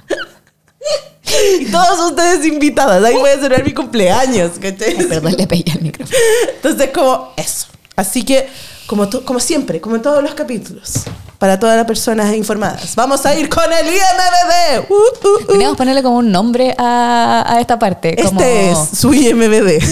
y 1.60 1.64
todos 1.72 2.10
ustedes 2.10 2.46
invitadas. 2.46 3.02
Ahí 3.02 3.16
voy 3.16 3.30
a 3.30 3.34
celebrar 3.34 3.64
mi 3.64 3.74
cumpleaños, 3.74 4.52
¿cachai? 4.60 4.94
Ay, 4.96 5.06
perdón, 5.06 5.34
le 5.36 5.48
pegué 5.48 5.72
al 5.72 5.80
micrófono. 5.82 6.16
Entonces, 6.54 6.90
como 6.94 7.32
eso. 7.36 7.66
Así 7.96 8.24
que, 8.24 8.48
como, 8.86 9.10
como 9.24 9.40
siempre, 9.40 9.80
como 9.80 9.96
en 9.96 10.02
todos 10.02 10.22
los 10.22 10.34
capítulos, 10.34 11.02
para 11.42 11.58
todas 11.58 11.76
las 11.76 11.86
personas 11.86 12.32
informadas, 12.36 12.94
vamos 12.94 13.26
a 13.26 13.34
ir 13.34 13.48
con 13.48 13.64
el 13.64 13.88
IMBD. 13.88 14.88
Uh, 14.88 14.94
uh, 14.94 15.42
uh. 15.42 15.46
Podríamos 15.46 15.76
ponerle 15.76 16.00
como 16.00 16.18
un 16.18 16.30
nombre 16.30 16.72
a, 16.78 17.44
a 17.44 17.60
esta 17.60 17.80
parte. 17.80 18.14
Como... 18.14 18.40
Este 18.40 18.70
es 18.70 18.78
su 18.96 19.12
IMBD. 19.12 19.82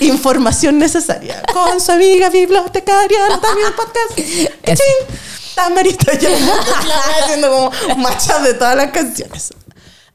Información 0.00 0.78
necesaria. 0.78 1.42
Con 1.50 1.80
su 1.80 1.90
amiga 1.92 2.28
bibliotecaria, 2.28 3.40
también 3.40 3.68
podcast. 3.74 4.54
¡Cachín! 4.62 5.16
Tamarita 5.54 6.18
ya 6.18 6.28
haciendo 7.22 7.50
como 7.50 7.72
un 7.94 8.02
matchup 8.02 8.42
de 8.42 8.52
todas 8.52 8.76
las 8.76 8.90
canciones. 8.90 9.54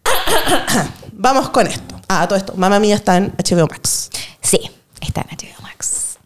Vamos 1.13 1.49
con 1.49 1.65
esto. 1.65 1.99
Ah, 2.07 2.27
todo 2.27 2.38
esto. 2.38 2.53
Mamá 2.55 2.79
mía 2.79 2.93
está 2.93 3.17
en 3.17 3.33
HBO 3.38 3.65
Max. 3.67 4.12
Sí, 4.43 4.59
está 5.01 5.21
en 5.21 5.35
HBO 5.35 5.63
Max. 5.63 6.19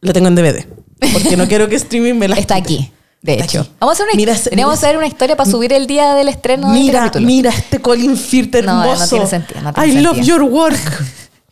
Lo 0.00 0.14
tengo 0.14 0.28
en 0.28 0.34
DVD. 0.34 0.66
Porque 1.12 1.36
no 1.36 1.46
quiero 1.46 1.68
que 1.68 1.76
streaming 1.76 2.14
me 2.14 2.26
la 2.26 2.36
Está 2.36 2.56
quite. 2.62 2.84
aquí, 2.84 2.92
de 3.24 3.34
hecho. 3.42 3.60
aquí. 3.62 3.70
Vamos 3.80 3.92
a 3.92 3.94
hacer 3.94 4.06
una, 4.06 4.16
Mira 4.16 4.32
mira 4.52 4.64
que 4.66 4.72
hacer 4.72 4.96
una 4.96 5.06
historia 5.06 5.36
para 5.36 5.50
subir 5.50 5.72
el 5.72 5.86
día 5.86 6.14
del 6.14 6.28
estreno 6.28 6.68
de 6.70 6.74
este 6.74 6.84
Mira, 6.86 7.00
capítulo. 7.00 7.26
mira 7.26 7.50
este 7.50 7.80
Colin 7.80 8.16
Firth 8.16 8.54
No, 8.56 8.74
no 8.74 8.84
hermoso. 8.84 9.08
tiene 9.08 9.26
sentido, 9.26 9.60
no 9.62 9.72
tiene 9.72 9.88
I 9.92 10.00
love 10.02 10.20
your 10.20 10.42
work. 10.42 11.04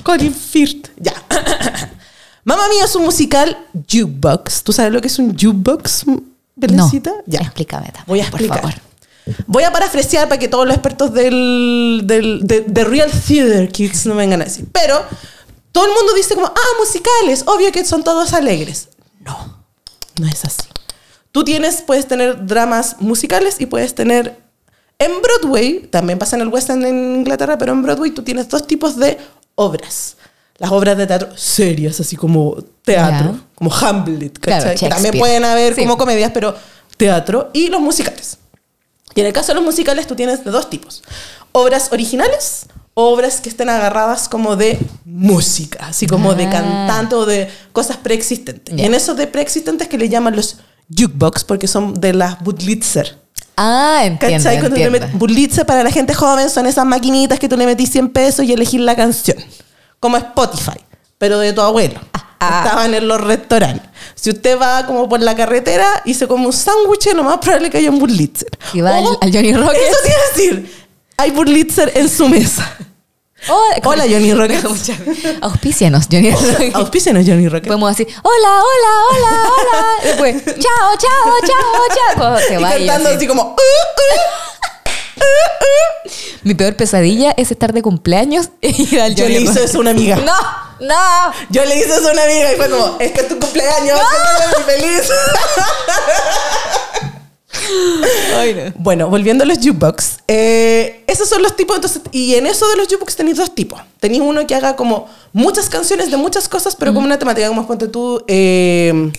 Colin 0.05 0.35
Firth. 0.35 0.89
Ya. 0.99 1.15
Mamma 2.45 2.69
Mía 2.69 2.85
es 2.85 2.95
un 2.97 3.05
musical 3.05 3.57
jukebox. 3.91 4.63
¿Tú 4.65 4.73
sabes 4.73 4.93
lo 4.93 5.01
que 5.01 5.07
es 5.09 5.19
un 5.19 5.31
jukebox, 5.39 6.05
Belencita? 6.57 7.11
No, 7.11 7.17
Ya. 7.27 7.41
explícame, 7.41 7.87
Tamara, 7.87 8.05
Voy 8.07 8.21
a 8.21 8.25
por 8.31 8.41
explicar. 8.41 8.61
favor. 8.61 8.75
Voy 9.47 9.63
a 9.63 9.71
parafrasear 9.73 10.29
para 10.29 10.39
que 10.41 10.49
todos 10.49 10.67
los 10.67 10.75
expertos 10.75 11.15
del, 11.15 12.03
del 12.05 12.41
de, 12.43 12.63
de 12.63 12.85
Real 12.85 13.09
Theater 13.11 13.69
Kids 13.71 14.07
no 14.07 14.15
me 14.15 14.23
vengan 14.25 14.43
a 14.43 14.45
decir. 14.45 14.67
Pero 14.73 15.01
todo 15.71 15.87
el 15.87 15.93
mundo 15.93 16.13
dice 16.15 16.35
como, 16.35 16.49
ah, 16.49 16.79
musicales, 16.81 17.45
obvio 17.47 17.71
que 17.71 17.85
son 17.85 18.03
todos 18.03 18.33
alegres. 18.33 18.89
No, 19.21 19.63
no 20.21 20.27
es 20.27 20.45
así. 20.45 20.63
Tú 21.33 21.45
tienes, 21.45 21.83
puedes 21.83 22.07
tener 22.07 22.47
dramas 22.47 22.97
musicales 23.01 23.57
y 23.59 23.67
puedes 23.67 23.95
tener 23.95 24.39
en 24.99 25.11
Broadway, 25.23 25.81
también 25.91 26.19
pasa 26.19 26.37
en 26.37 26.43
el 26.43 26.49
West 26.49 26.71
End 26.71 26.85
en 26.85 27.17
Inglaterra, 27.17 27.59
pero 27.59 27.73
en 27.73 27.83
Broadway 27.83 28.11
tú 28.13 28.23
tienes 28.23 28.49
dos 28.49 28.67
tipos 28.67 28.97
de 28.97 29.19
obras. 29.57 30.17
Las 30.59 30.71
obras 30.71 30.97
de 30.97 31.07
teatro 31.07 31.31
serias, 31.37 31.99
así 31.99 32.15
como 32.15 32.57
teatro, 32.85 33.41
como 33.55 33.75
Hamlet, 33.75 34.39
Claro, 34.39 34.63
¿cachai? 34.63 34.77
Que 34.79 34.89
también 34.89 35.19
pueden 35.19 35.45
haber 35.45 35.75
Sí. 35.75 35.81
como 35.83 35.97
comedias, 35.99 36.31
pero 36.33 36.55
teatro 36.97 37.51
y 37.53 37.69
los 37.69 37.81
musicales. 37.81 38.39
Y 39.15 39.21
en 39.21 39.27
el 39.27 39.33
caso 39.33 39.49
de 39.49 39.55
los 39.57 39.65
musicales 39.65 40.07
tú 40.07 40.15
tienes 40.15 40.45
de 40.45 40.51
dos 40.51 40.71
tipos. 40.71 41.03
Obras 41.51 41.89
originales, 41.93 42.67
obras 42.95 43.41
que 43.41 43.49
estén 43.49 43.71
agarradas 43.71 44.29
como 44.29 44.55
de 44.57 44.79
música, 45.05 45.87
así 45.89 46.07
como 46.07 46.35
de 46.35 46.45
Ah. 46.47 46.51
cantante 46.51 47.15
o 47.17 47.27
de 47.27 47.49
cosas 47.73 47.97
preexistentes. 47.97 48.77
Y 48.79 48.85
en 48.85 48.95
esos 48.95 49.17
de 49.17 49.27
preexistentes 49.27 49.89
que 49.89 49.99
le 49.99 50.09
llaman 50.09 50.37
los 50.37 50.59
jukebox 50.89 51.45
porque 51.45 51.67
son 51.69 51.95
de 52.01 52.13
las 52.13 52.41
Budlitzer. 52.43 53.19
Ah, 53.57 54.01
entiendo, 54.05 54.39
¿Cachai? 54.45 54.65
Entiendo. 54.65 54.99
met- 54.99 55.13
Budlitzer 55.13 55.67
para 55.67 55.83
la 55.85 55.91
gente 55.91 56.15
joven 56.15 56.49
son 56.51 56.67
esas 56.67 56.87
maquinitas 56.87 57.39
que 57.39 57.49
tú 57.49 57.57
le 57.57 57.67
metís 57.67 57.91
100 57.91 58.09
pesos 58.09 58.45
y 58.45 58.53
elegís 58.53 58.81
la 58.81 58.97
canción. 58.97 59.37
Como 60.01 60.17
Spotify, 60.17 60.81
pero 61.19 61.39
de 61.39 61.53
tu 61.53 61.61
abuelo. 61.61 62.01
Ah. 62.41 62.63
Estaban 62.65 62.93
en 62.95 63.07
los 63.07 63.21
restaurantes. 63.21 63.89
Si 64.17 64.31
usted 64.31 64.59
va 64.61 64.85
como 64.87 65.09
por 65.09 65.21
la 65.21 65.37
carretera 65.37 65.87
y 66.05 66.15
se 66.15 66.27
come 66.27 66.47
un 66.47 66.53
sándwich, 66.53 67.07
lo 67.15 67.23
más 67.23 67.39
probable 67.39 67.67
es 67.67 67.71
que 67.73 67.79
haya 67.79 67.91
un 67.91 67.99
Burlitzer. 68.01 68.49
Y 68.73 68.81
va 68.81 68.97
al- 68.97 69.05
O- 69.07 69.19
al 69.21 69.33
Johnny 69.33 69.53
Rockets. 69.55 69.81
Eso 69.81 69.97
a 69.99 70.37
decir. 70.37 70.75
Hay 71.19 71.31
Burlitzer 71.31 71.93
en 71.95 72.09
su 72.09 72.29
mesa. 72.29 72.77
Hola, 73.49 74.05
Johnny 74.09 74.33
Rockets. 74.35 74.91
Auspícianos, 75.41 76.07
Johnny 76.11 76.31
Rockets. 76.35 76.75
Auspícenos, 76.75 77.25
Johnny 77.27 77.49
Rockets. 77.49 77.67
Podemos 77.67 77.97
decir, 77.97 78.15
hola, 78.23 78.63
hola, 78.63 78.93
hola, 79.11 79.51
hola. 79.51 79.87
Después, 80.05 80.45
chao, 80.45 80.97
chao, 80.99 81.33
chao, 81.41 81.87
chao. 81.95 82.17
Cuando 82.17 82.39
te 82.39 82.55
Y 82.55 82.87
cantando 82.87 83.09
así. 83.09 83.17
así 83.19 83.27
como... 83.27 83.43
"Uh, 83.43 83.55
uh". 83.55 85.23
Mi 86.45 86.55
peor 86.55 86.75
pesadilla 86.75 87.33
es 87.37 87.51
estar 87.53 87.73
de 87.73 87.83
cumpleaños 87.83 88.51
e 88.61 88.71
ir 88.71 89.01
al 89.01 89.15
Yo 89.15 89.25
Johnny 89.25 89.35
le 89.35 89.41
hice 89.43 89.53
Rockets. 89.53 89.71
eso 89.71 89.79
a 89.79 89.81
una 89.81 89.91
amiga. 89.93 90.17
No, 90.17 90.35
no. 90.81 91.33
Yo 91.51 91.65
le 91.65 91.77
hice 91.77 91.95
eso 91.97 92.09
a 92.09 92.13
una 92.13 92.25
amiga 92.25 92.53
y 92.53 92.57
fue 92.57 92.69
como, 92.71 92.97
es 92.99 93.13
que 93.13 93.21
es 93.21 93.29
tu 93.29 93.39
cumpleaños, 93.39 94.01
estoy 94.01 94.63
muy 94.65 94.73
feliz. 94.73 95.03
Ay, 98.37 98.55
no. 98.55 98.73
Bueno, 98.77 99.09
volviendo 99.11 99.45
a 99.45 99.47
los 99.47 99.59
jukebox, 99.59 100.19
eh, 100.29 101.05
esos 101.07 101.29
son 101.29 101.43
los 101.43 101.55
tipos, 101.57 101.77
entonces, 101.77 102.03
y 102.11 102.35
en 102.35 102.47
eso 102.47 102.69
de 102.71 102.77
los 102.77 102.87
jukebox 102.89 103.17
tenéis 103.17 103.37
dos 103.37 103.55
tipos. 103.55 103.81
Tenéis 104.01 104.23
uno 104.23 104.47
que 104.47 104.55
haga 104.55 104.75
como 104.77 105.09
muchas 105.33 105.69
canciones 105.69 106.11
de 106.11 106.17
muchas 106.17 106.49
cosas, 106.49 106.77
pero 106.77 106.93
como 106.95 107.07
una 107.07 107.19
temática, 107.19 107.49
como 107.49 107.67
ponte 107.67 107.89
tú, 107.89 108.25
eh, 108.27 109.13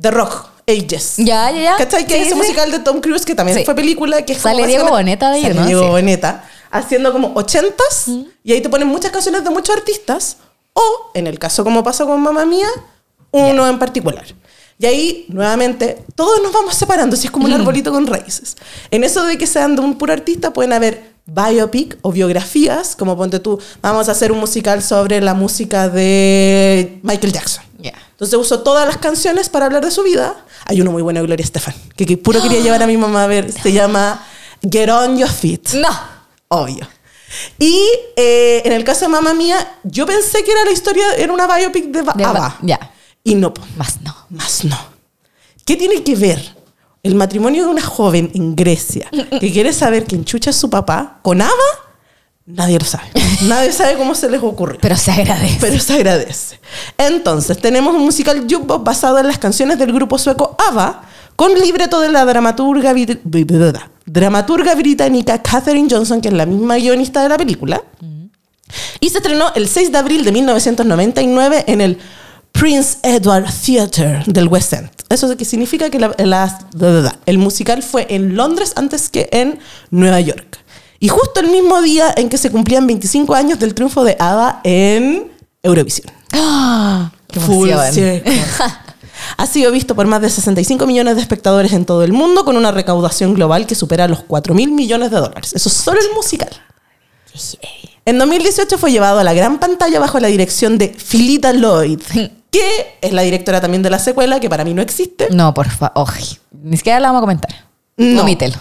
The 0.00 0.10
Rock, 0.10 0.46
Ages. 0.68 1.14
Ya, 1.18 1.50
ya, 1.50 1.60
ya. 1.62 1.76
¿Cachai? 1.76 2.06
Que 2.06 2.14
Sí, 2.14 2.20
es 2.20 2.26
ese 2.28 2.34
sí. 2.34 2.36
musical 2.40 2.70
de 2.70 2.78
Tom 2.80 3.00
Cruise, 3.00 3.24
que 3.24 3.34
también 3.34 3.58
Sí. 3.58 3.64
fue 3.64 3.74
película, 3.74 4.24
que 4.24 4.32
es 4.34 4.38
Sale 4.38 4.66
Diego 4.66 4.88
Boneta 4.88 5.30
de 5.30 5.44
ahí, 5.46 5.54
¿no? 5.54 5.66
Diego. 5.66 5.88
Boneta, 5.88 6.44
haciendo 6.70 7.12
como 7.12 7.32
ochentas, 7.34 8.06
y 8.44 8.52
ahí 8.52 8.60
te 8.60 8.68
ponen 8.68 8.88
muchas 8.88 9.10
canciones 9.10 9.44
de 9.44 9.50
muchos 9.50 9.74
artistas, 9.76 10.36
o, 10.74 11.10
en 11.14 11.26
el 11.26 11.38
caso 11.38 11.64
como 11.64 11.82
pasó 11.82 12.06
con 12.06 12.20
Mamá 12.22 12.46
Mía, 12.46 12.68
uno 13.32 13.66
en 13.68 13.78
particular. 13.78 14.24
Y 14.78 14.86
ahí, 14.86 15.26
nuevamente, 15.28 16.04
todos 16.14 16.42
nos 16.42 16.52
vamos 16.52 16.74
separando, 16.74 17.14
si 17.16 17.26
es 17.26 17.30
como 17.30 17.46
un 17.46 17.52
arbolito 17.52 17.92
con 17.92 18.06
raíces. 18.06 18.56
En 18.90 19.04
eso 19.04 19.24
de 19.24 19.38
que 19.38 19.46
sean 19.46 19.76
de 19.76 19.82
un 19.82 19.96
puro 19.96 20.12
artista, 20.12 20.52
pueden 20.52 20.72
haber 20.72 21.12
biopic 21.24 21.98
o 22.02 22.10
biografías, 22.10 22.96
como 22.96 23.16
ponte 23.16 23.38
tú, 23.38 23.60
vamos 23.80 24.08
a 24.08 24.12
hacer 24.12 24.32
un 24.32 24.40
musical 24.40 24.82
sobre 24.82 25.20
la 25.20 25.34
música 25.34 25.88
de 25.88 26.98
Michael 27.02 27.32
Jackson. 27.32 27.62
Ya. 27.78 27.92
Entonces 28.12 28.36
uso 28.38 28.60
todas 28.62 28.86
las 28.86 28.96
canciones 28.98 29.48
para 29.48 29.66
hablar 29.66 29.84
de 29.84 29.90
su 29.92 30.02
vida. 30.02 30.44
Hay 30.66 30.80
uno 30.80 30.90
muy 30.90 31.02
bueno 31.02 31.20
de 31.20 31.26
Gloria 31.26 31.44
Estefan, 31.44 31.74
que, 31.96 32.04
que 32.06 32.16
puro 32.16 32.42
quería 32.42 32.60
llevar 32.60 32.82
a 32.82 32.86
mi 32.86 32.96
mamá 32.96 33.24
a 33.24 33.26
ver. 33.28 33.52
Se 33.52 33.72
llama 33.72 34.24
Get 34.68 34.88
On 34.90 35.16
Your 35.16 35.28
Feet. 35.30 35.74
No. 35.74 35.88
Obvio. 36.48 36.86
Y 37.58 37.82
eh, 38.16 38.62
en 38.64 38.72
el 38.72 38.84
caso 38.84 39.02
de 39.02 39.08
mamá 39.08 39.32
mía, 39.32 39.56
yo 39.84 40.06
pensé 40.06 40.44
que 40.44 40.50
era 40.52 40.64
la 40.64 40.70
historia, 40.72 41.04
era 41.16 41.32
una 41.32 41.46
biopic 41.46 41.84
de, 41.86 42.00
De 42.00 42.02
Ba- 42.02 42.12
ABBA. 42.12 42.58
ya. 42.62 42.91
Y 43.24 43.34
no, 43.34 43.54
po. 43.54 43.62
Más 43.76 44.00
no. 44.02 44.14
más 44.30 44.64
no. 44.64 44.78
¿Qué 45.64 45.76
tiene 45.76 46.02
que 46.02 46.16
ver 46.16 46.56
el 47.02 47.14
matrimonio 47.14 47.64
de 47.64 47.70
una 47.70 47.82
joven 47.82 48.30
en 48.34 48.56
Grecia 48.56 49.08
que 49.10 49.52
quiere 49.52 49.72
saber 49.72 50.04
quién 50.04 50.24
chucha 50.24 50.50
es 50.50 50.56
su 50.56 50.68
papá 50.68 51.20
con 51.22 51.40
ABBA? 51.40 51.92
Nadie 52.44 52.78
lo 52.78 52.84
sabe. 52.84 53.04
Nadie 53.42 53.72
sabe 53.72 53.96
cómo 53.96 54.14
se 54.16 54.28
les 54.28 54.42
ocurrió. 54.42 54.78
Pero 54.80 54.96
se 54.96 55.12
agradece. 55.12 55.58
Pero 55.60 55.78
se 55.78 55.94
agradece. 55.94 56.60
Entonces, 56.98 57.58
tenemos 57.58 57.94
un 57.94 58.02
musical 58.02 58.40
jukebox 58.50 58.82
basado 58.82 59.18
en 59.18 59.28
las 59.28 59.38
canciones 59.38 59.78
del 59.78 59.92
grupo 59.92 60.18
sueco 60.18 60.56
ABBA, 60.68 61.02
con 61.36 61.54
libreto 61.54 62.00
de 62.00 62.10
la 62.10 62.24
dramaturga, 62.24 62.92
dramaturga 64.04 64.74
británica 64.74 65.40
Catherine 65.40 65.88
Johnson, 65.88 66.20
que 66.20 66.28
es 66.28 66.34
la 66.34 66.46
misma 66.46 66.76
guionista 66.76 67.22
de 67.22 67.28
la 67.28 67.38
película. 67.38 67.82
Y 68.98 69.10
se 69.10 69.18
estrenó 69.18 69.52
el 69.54 69.68
6 69.68 69.92
de 69.92 69.98
abril 69.98 70.24
de 70.24 70.32
1999 70.32 71.64
en 71.68 71.80
el 71.80 71.98
Prince 72.52 72.98
Edward 73.02 73.46
Theatre 73.64 74.22
del 74.26 74.48
West 74.48 74.72
End. 74.72 74.88
Eso 75.08 75.34
que 75.36 75.44
significa 75.44 75.90
que 75.90 75.98
la- 75.98 76.14
la- 76.18 77.18
el 77.26 77.38
musical 77.38 77.82
fue 77.82 78.06
en 78.10 78.36
Londres 78.36 78.72
antes 78.76 79.08
que 79.08 79.28
en 79.32 79.58
Nueva 79.90 80.20
York. 80.20 80.58
Y 81.00 81.08
justo 81.08 81.40
el 81.40 81.48
mismo 81.48 81.82
día 81.82 82.14
en 82.16 82.28
que 82.28 82.38
se 82.38 82.50
cumplían 82.50 82.86
25 82.86 83.34
años 83.34 83.58
del 83.58 83.74
triunfo 83.74 84.04
de 84.04 84.16
ABBA 84.18 84.60
en 84.64 85.32
Eurovisión. 85.62 86.12
¡Ah! 86.32 87.10
¡Qué 87.28 87.40
Full. 87.40 87.68
Ha 89.38 89.46
sido 89.46 89.70
visto 89.72 89.94
por 89.94 90.06
más 90.06 90.20
de 90.20 90.28
65 90.28 90.84
millones 90.86 91.14
de 91.16 91.22
espectadores 91.22 91.72
en 91.72 91.84
todo 91.84 92.02
el 92.02 92.12
mundo 92.12 92.44
con 92.44 92.56
una 92.56 92.70
recaudación 92.72 93.34
global 93.34 93.66
que 93.66 93.74
supera 93.74 94.06
los 94.08 94.22
4 94.24 94.52
mil 94.54 94.72
millones 94.72 95.10
de 95.10 95.16
dólares. 95.18 95.52
Eso 95.54 95.68
es 95.68 95.74
solo 95.74 96.00
el 96.00 96.12
musical. 96.14 96.50
En 98.04 98.18
2018 98.18 98.78
fue 98.78 98.90
llevado 98.90 99.20
a 99.20 99.24
la 99.24 99.32
gran 99.32 99.58
pantalla 99.60 100.00
bajo 100.00 100.18
la 100.18 100.28
dirección 100.28 100.76
de 100.76 100.88
Philida 100.88 101.52
Lloyd, 101.52 102.00
que 102.52 102.98
es 103.00 103.12
la 103.12 103.22
directora 103.22 103.60
también 103.60 103.82
de 103.82 103.90
la 103.90 103.98
secuela, 103.98 104.38
que 104.38 104.48
para 104.48 104.62
mí 104.62 104.74
no 104.74 104.82
existe. 104.82 105.28
No, 105.30 105.54
por 105.54 105.68
favor. 105.70 106.12
Ni 106.62 106.76
siquiera 106.76 107.00
la 107.00 107.08
vamos 107.08 107.20
a 107.20 107.22
comentar. 107.22 107.50
No. 107.96 108.22
Omítelo. 108.22 108.54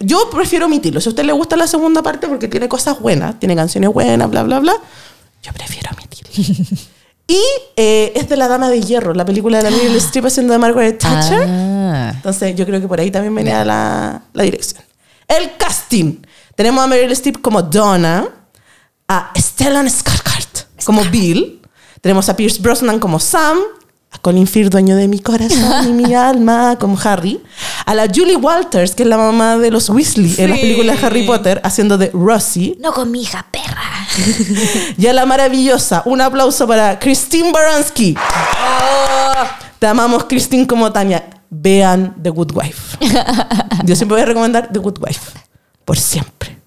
Yo 0.00 0.30
prefiero 0.30 0.66
omitirlo. 0.66 1.00
Si 1.00 1.08
a 1.08 1.10
usted 1.10 1.24
le 1.24 1.32
gusta 1.32 1.56
la 1.56 1.66
segunda 1.66 2.02
parte 2.02 2.26
porque 2.26 2.48
tiene 2.48 2.68
cosas 2.68 2.98
buenas, 2.98 3.38
tiene 3.38 3.54
canciones 3.54 3.92
buenas, 3.92 4.30
bla, 4.30 4.42
bla, 4.42 4.60
bla, 4.60 4.74
yo 5.42 5.52
prefiero 5.52 5.90
omitirlo. 5.92 6.30
y 7.28 7.40
eh, 7.76 8.12
es 8.16 8.30
de 8.30 8.36
La 8.38 8.48
Dama 8.48 8.70
de 8.70 8.80
Hierro, 8.80 9.12
la 9.12 9.26
película 9.26 9.58
de 9.58 9.70
la 9.70 9.76
Meryl 9.76 9.96
Streep 9.96 10.24
haciendo 10.24 10.54
de 10.54 10.58
Margaret 10.58 10.98
Thatcher. 10.98 11.46
Ah. 11.46 12.12
Entonces 12.14 12.56
yo 12.56 12.64
creo 12.64 12.80
que 12.80 12.88
por 12.88 12.98
ahí 12.98 13.10
también 13.10 13.34
venía 13.34 13.62
la, 13.62 14.22
la 14.32 14.42
dirección. 14.42 14.82
El 15.26 15.56
casting. 15.58 16.22
Tenemos 16.54 16.82
a 16.82 16.86
Meryl 16.86 17.12
Streep 17.12 17.42
como 17.42 17.60
Donna, 17.60 18.26
a 19.06 19.32
Stellan 19.36 19.86
Skarsgård 19.86 20.38
como 20.88 21.04
Bill, 21.04 21.57
tenemos 22.00 22.28
a 22.28 22.36
Pierce 22.36 22.60
Brosnan 22.60 22.98
como 22.98 23.18
Sam, 23.18 23.58
a 24.10 24.18
Colin 24.18 24.46
Firth, 24.46 24.70
dueño 24.72 24.96
de 24.96 25.08
mi 25.08 25.20
corazón 25.20 25.88
y 25.88 25.92
mi 25.92 26.14
alma, 26.14 26.76
como 26.78 26.98
Harry, 27.02 27.42
a 27.84 27.94
la 27.94 28.06
Julie 28.06 28.36
Walters, 28.36 28.94
que 28.94 29.02
es 29.02 29.08
la 29.08 29.18
mamá 29.18 29.58
de 29.58 29.70
los 29.70 29.88
Weasley 29.90 30.34
en 30.38 30.50
las 30.50 30.58
películas 30.58 31.00
de 31.00 31.06
Harry 31.06 31.26
Potter, 31.26 31.60
haciendo 31.64 31.98
de 31.98 32.10
Rosie, 32.12 32.76
No 32.80 32.92
con 32.92 33.10
mi 33.10 33.22
hija, 33.22 33.46
perra. 33.50 34.06
y 34.96 35.06
a 35.06 35.12
la 35.12 35.26
maravillosa, 35.26 36.02
un 36.06 36.20
aplauso 36.20 36.66
para 36.66 36.98
Christine 36.98 37.52
Baranski. 37.52 38.16
Te 39.78 39.86
amamos, 39.86 40.24
Christine, 40.24 40.66
como 40.66 40.90
Tania. 40.92 41.24
Vean 41.50 42.14
The 42.22 42.30
Good 42.30 42.52
Wife. 42.52 42.98
Yo 43.84 43.96
siempre 43.96 44.16
voy 44.16 44.22
a 44.22 44.26
recomendar 44.26 44.68
The 44.72 44.78
Good 44.78 44.98
Wife. 45.00 45.32
Por 45.84 45.96
siempre. 45.98 46.58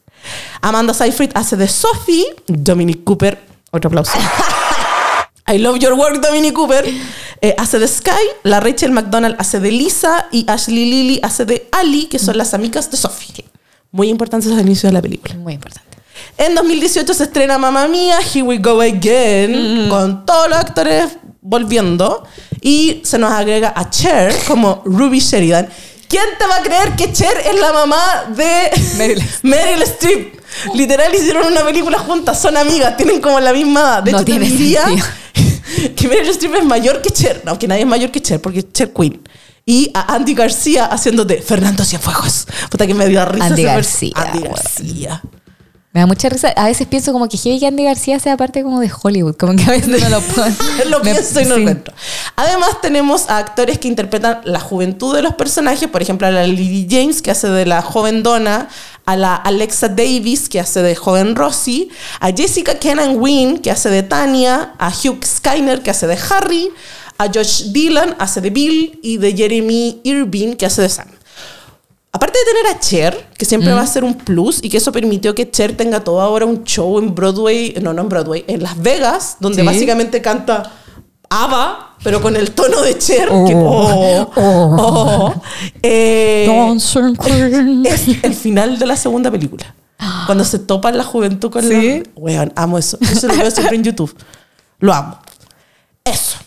Amanda 0.62 0.94
Seyfried 0.94 1.32
hace 1.36 1.56
de 1.56 1.68
Sophie. 1.68 2.26
Dominic 2.48 3.04
Cooper. 3.04 3.40
Otro 3.72 3.90
aplauso. 3.90 4.14
I 5.52 5.58
love 5.58 5.80
your 5.80 5.94
work, 5.96 6.22
Dominic 6.22 6.54
Cooper. 6.54 6.86
eh, 7.42 7.56
hace 7.58 7.80
de 7.80 7.88
Sky. 7.88 8.12
La 8.44 8.60
Rachel 8.60 8.92
McDonald 8.92 9.36
hace 9.38 9.60
de 9.60 9.72
Lisa. 9.72 10.28
Y 10.32 10.46
Ashley 10.48 10.86
Lilly 10.86 11.20
hace 11.24 11.44
de 11.46 11.68
Ali, 11.72 12.06
que 12.06 12.20
son 12.20 12.38
las 12.38 12.54
amigas 12.54 12.90
de 12.90 12.98
Sophie. 12.98 13.46
Muy 13.92 14.08
importantes 14.10 14.50
al 14.52 14.62
inicio 14.62 14.88
de 14.88 14.94
la 14.94 15.02
película. 15.02 15.36
Muy 15.36 15.54
importante. 15.54 15.98
En 16.38 16.56
2018 16.56 17.14
se 17.14 17.24
estrena 17.24 17.58
Mamma 17.58 17.88
Mía, 17.88 18.20
Here 18.20 18.44
We 18.44 18.60
Go 18.60 18.80
Again, 18.80 19.90
con 19.90 20.26
todos 20.26 20.50
los 20.50 20.58
actores 20.58 21.18
volviendo. 21.42 22.24
Y 22.62 23.02
se 23.04 23.18
nos 23.18 23.32
agrega 23.32 23.74
a 23.76 23.90
Cher 23.90 24.34
como 24.48 24.82
Ruby 24.86 25.20
Sheridan. 25.20 25.68
¿Quién 26.08 26.24
te 26.40 26.46
va 26.48 26.58
a 26.58 26.62
creer 26.62 26.96
que 26.96 27.12
Cher 27.12 27.36
es 27.46 27.60
la 27.60 27.74
mamá 27.74 28.26
de 28.36 28.70
Meryl. 28.98 29.24
Meryl 29.44 29.82
Streep? 29.84 30.41
Literal 30.76 31.14
hicieron 31.14 31.48
una 31.48 31.62
película 31.64 32.00
juntas, 32.00 32.42
son 32.42 32.58
amigas, 32.58 32.98
tienen 32.98 33.22
como 33.22 33.40
la 33.40 33.54
misma 33.54 33.80
edad. 33.82 34.04
De 34.04 34.12
No 34.12 34.18
hecho, 34.20 34.26
te 34.26 34.40
diría 34.40 34.84
sentido. 34.86 35.06
que 35.96 36.08
Meryl 36.08 36.30
Streep 36.30 36.56
es 36.56 36.66
mayor 36.66 37.02
que 37.02 37.10
Cher. 37.12 37.42
No, 37.46 37.58
que 37.58 37.68
nadie 37.68 37.82
es 37.82 37.88
mayor 37.88 38.12
que 38.12 38.22
Cher, 38.22 38.42
porque 38.42 38.64
Cher 38.72 38.92
Queen. 38.94 39.22
Y 39.66 39.92
a 39.94 40.16
Andy 40.16 40.34
García 40.34 40.86
haciendo 40.86 41.24
de 41.24 41.42
Fernando 41.42 41.86
Cienfuegos. 41.86 42.48
Puta 42.70 42.88
que 42.88 42.94
me 42.94 43.08
dio 43.08 43.24
risa. 43.26 43.46
Andy 43.46 43.64
García, 43.64 44.12
Andy. 44.16 44.40
García. 44.48 45.22
Me 45.94 46.00
da 46.00 46.06
mucha 46.08 46.30
risa. 46.30 46.48
A 46.56 46.66
veces 46.66 46.88
pienso 46.88 47.12
como 47.12 47.28
que 47.28 47.38
heavy 47.38 47.60
que 47.60 47.68
Andy 47.68 47.84
García 47.84 48.18
sea 48.20 48.38
parte 48.38 48.64
como 48.64 48.80
de 48.80 48.90
Hollywood. 49.04 49.36
Como 49.36 49.56
que 49.58 49.64
a 49.66 49.72
veces 49.72 49.88
no 50.02 50.10
lo 50.10 50.22
puedo. 50.36 50.48
lo 50.90 51.00
Me- 51.04 51.12
pienso 51.12 51.42
y 51.42 51.44
no 51.46 51.56
sí. 51.56 51.62
lo 51.64 51.70
encuentro. 51.70 51.94
Además, 52.38 52.70
tenemos 52.82 53.30
a 53.30 53.38
actores 53.38 53.78
que 53.78 53.88
interpretan 53.90 54.40
la 54.46 54.60
juventud 54.62 55.14
de 55.14 55.22
los 55.22 55.36
personajes. 55.36 55.90
Por 55.90 56.02
ejemplo, 56.02 56.26
a 56.28 56.32
la 56.32 56.48
Lily 56.48 56.88
James, 56.90 57.22
que 57.22 57.30
hace 57.30 57.48
de 57.50 57.66
la 57.66 57.82
joven 57.82 58.24
Donna. 58.24 58.70
A 59.06 59.16
la 59.18 59.36
Alexa 59.36 59.90
Davis, 59.90 60.48
que 60.48 60.60
hace 60.60 60.82
de 60.82 60.96
joven 60.96 61.36
Rosie. 61.36 61.90
A 62.20 62.32
Jessica 62.32 62.78
Kenan 62.80 63.18
Wynn, 63.20 63.60
que 63.60 63.72
hace 63.72 63.90
de 63.90 64.04
Tania. 64.04 64.74
A 64.78 64.90
Hugh 64.90 65.24
Skyner, 65.26 65.82
que 65.82 65.90
hace 65.90 66.08
de 66.08 66.18
Harry. 66.30 66.70
A 67.18 67.28
Josh 67.28 67.72
Dillon, 67.72 68.16
hace 68.20 68.42
de 68.42 68.50
Bill. 68.50 69.00
Y 69.02 69.18
de 69.18 69.34
Jeremy 69.36 70.02
Irving, 70.04 70.54
que 70.54 70.66
hace 70.66 70.82
de 70.84 70.90
Sam. 70.90 71.08
Aparte 72.14 72.38
de 72.40 72.46
tener 72.46 72.76
a 72.76 72.80
Cher, 72.80 73.30
que 73.38 73.46
siempre 73.46 73.72
va 73.72 73.82
a 73.82 73.88
ser 73.88 74.04
un 74.04 74.16
plus, 74.16 74.60
y 74.62 74.70
que 74.70 74.78
eso 74.78 74.92
permitió 74.92 75.34
que 75.34 75.50
Cher 75.50 75.78
tenga 75.78 76.04
todo 76.04 76.20
ahora 76.20 76.46
un 76.46 76.66
show 76.66 77.00
en 77.00 77.16
Broadway, 77.16 77.76
no, 77.82 77.94
no 77.94 78.02
en 78.02 78.10
Broadway, 78.10 78.44
en 78.48 78.62
Las 78.62 78.78
Vegas, 78.82 79.38
donde 79.40 79.62
Sí. 79.62 79.66
básicamente 79.66 80.22
canta 80.22 80.74
ABBA, 81.34 81.96
pero 82.04 82.22
con 82.22 82.36
el 82.36 82.52
tono 82.52 82.82
de 82.82 82.98
Cher. 82.98 83.30
Oh. 83.32 83.46
que- 83.46 83.56
oh, 83.56 84.30
oh. 84.36 85.42
Eh, 85.82 86.46
es 87.86 88.24
el 88.24 88.34
final 88.36 88.78
de 88.78 88.86
la 88.86 88.98
segunda 88.98 89.32
película. 89.32 89.74
Cuando 90.26 90.44
se 90.44 90.60
topan 90.60 90.98
la 90.98 91.04
juventud 91.04 91.50
con 91.52 91.64
¿Sí? 91.64 92.00
la... 92.00 92.10
Weón, 92.16 92.52
amo 92.56 92.78
eso. 92.78 92.98
Eso 93.02 93.28
lo 93.28 93.36
veo 93.38 93.50
siempre 93.52 93.76
en 93.78 93.84
YouTube. 93.84 94.14
Lo 94.80 94.94
amo. 94.94 95.20
Eso. 96.04 96.38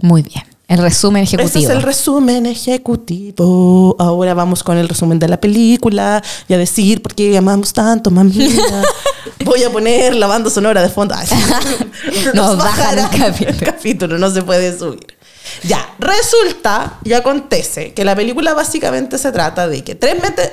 Muy 0.00 0.22
bien. 0.22 0.42
El 0.74 0.82
resumen 0.82 1.22
Ese 1.22 1.36
ejecutivo. 1.36 1.70
es 1.70 1.76
el 1.76 1.82
resumen 1.82 2.46
ejecutivo. 2.46 3.94
Ahora 3.96 4.34
vamos 4.34 4.64
con 4.64 4.76
el 4.76 4.88
resumen 4.88 5.20
de 5.20 5.28
la 5.28 5.40
película 5.40 6.20
y 6.48 6.54
a 6.54 6.58
decir 6.58 7.00
por 7.00 7.14
qué 7.14 7.38
amamos 7.38 7.72
tanto, 7.72 8.10
mami. 8.10 8.48
Voy 9.44 9.62
a 9.62 9.70
poner 9.70 10.16
la 10.16 10.26
banda 10.26 10.50
sonora 10.50 10.82
de 10.82 10.88
fondo. 10.88 11.14
Ay, 11.16 11.28
Nos 12.34 12.58
bajan 12.58 12.98
el 12.98 13.08
capítulo. 13.08 13.58
capítulo, 13.64 14.18
no 14.18 14.28
se 14.30 14.42
puede 14.42 14.76
subir. 14.76 15.16
Ya, 15.62 15.94
resulta 16.00 16.98
y 17.04 17.12
acontece 17.12 17.92
que 17.92 18.04
la 18.04 18.16
película 18.16 18.52
básicamente 18.52 19.16
se 19.16 19.30
trata 19.30 19.68
de 19.68 19.84
que 19.84 19.94
tres 19.94 20.16
meses, 20.20 20.52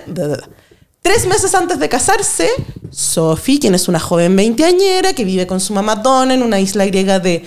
tres 1.02 1.26
meses 1.26 1.54
antes 1.56 1.80
de 1.80 1.90
casarse, 1.90 2.50
Sophie, 2.92 3.60
quien 3.60 3.74
es 3.76 3.88
una 3.88 4.00
joven 4.00 4.36
veinteañera 4.36 5.14
que 5.14 5.26
vive 5.26 5.48
con 5.48 5.60
su 5.60 5.74
mamá 5.74 5.96
Donna 5.96 6.34
en 6.34 6.44
una 6.44 6.60
isla 6.60 6.86
griega 6.86 7.20
de 7.20 7.46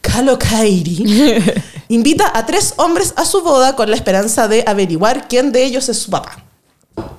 Kalokairi, 0.00 1.04
invita 1.88 2.32
a 2.34 2.46
tres 2.46 2.74
hombres 2.76 3.12
a 3.16 3.24
su 3.24 3.42
boda 3.42 3.76
con 3.76 3.90
la 3.90 3.96
esperanza 3.96 4.48
de 4.48 4.64
averiguar 4.66 5.28
quién 5.28 5.52
de 5.52 5.64
ellos 5.64 5.88
es 5.88 5.98
su 5.98 6.10
papá. 6.10 6.42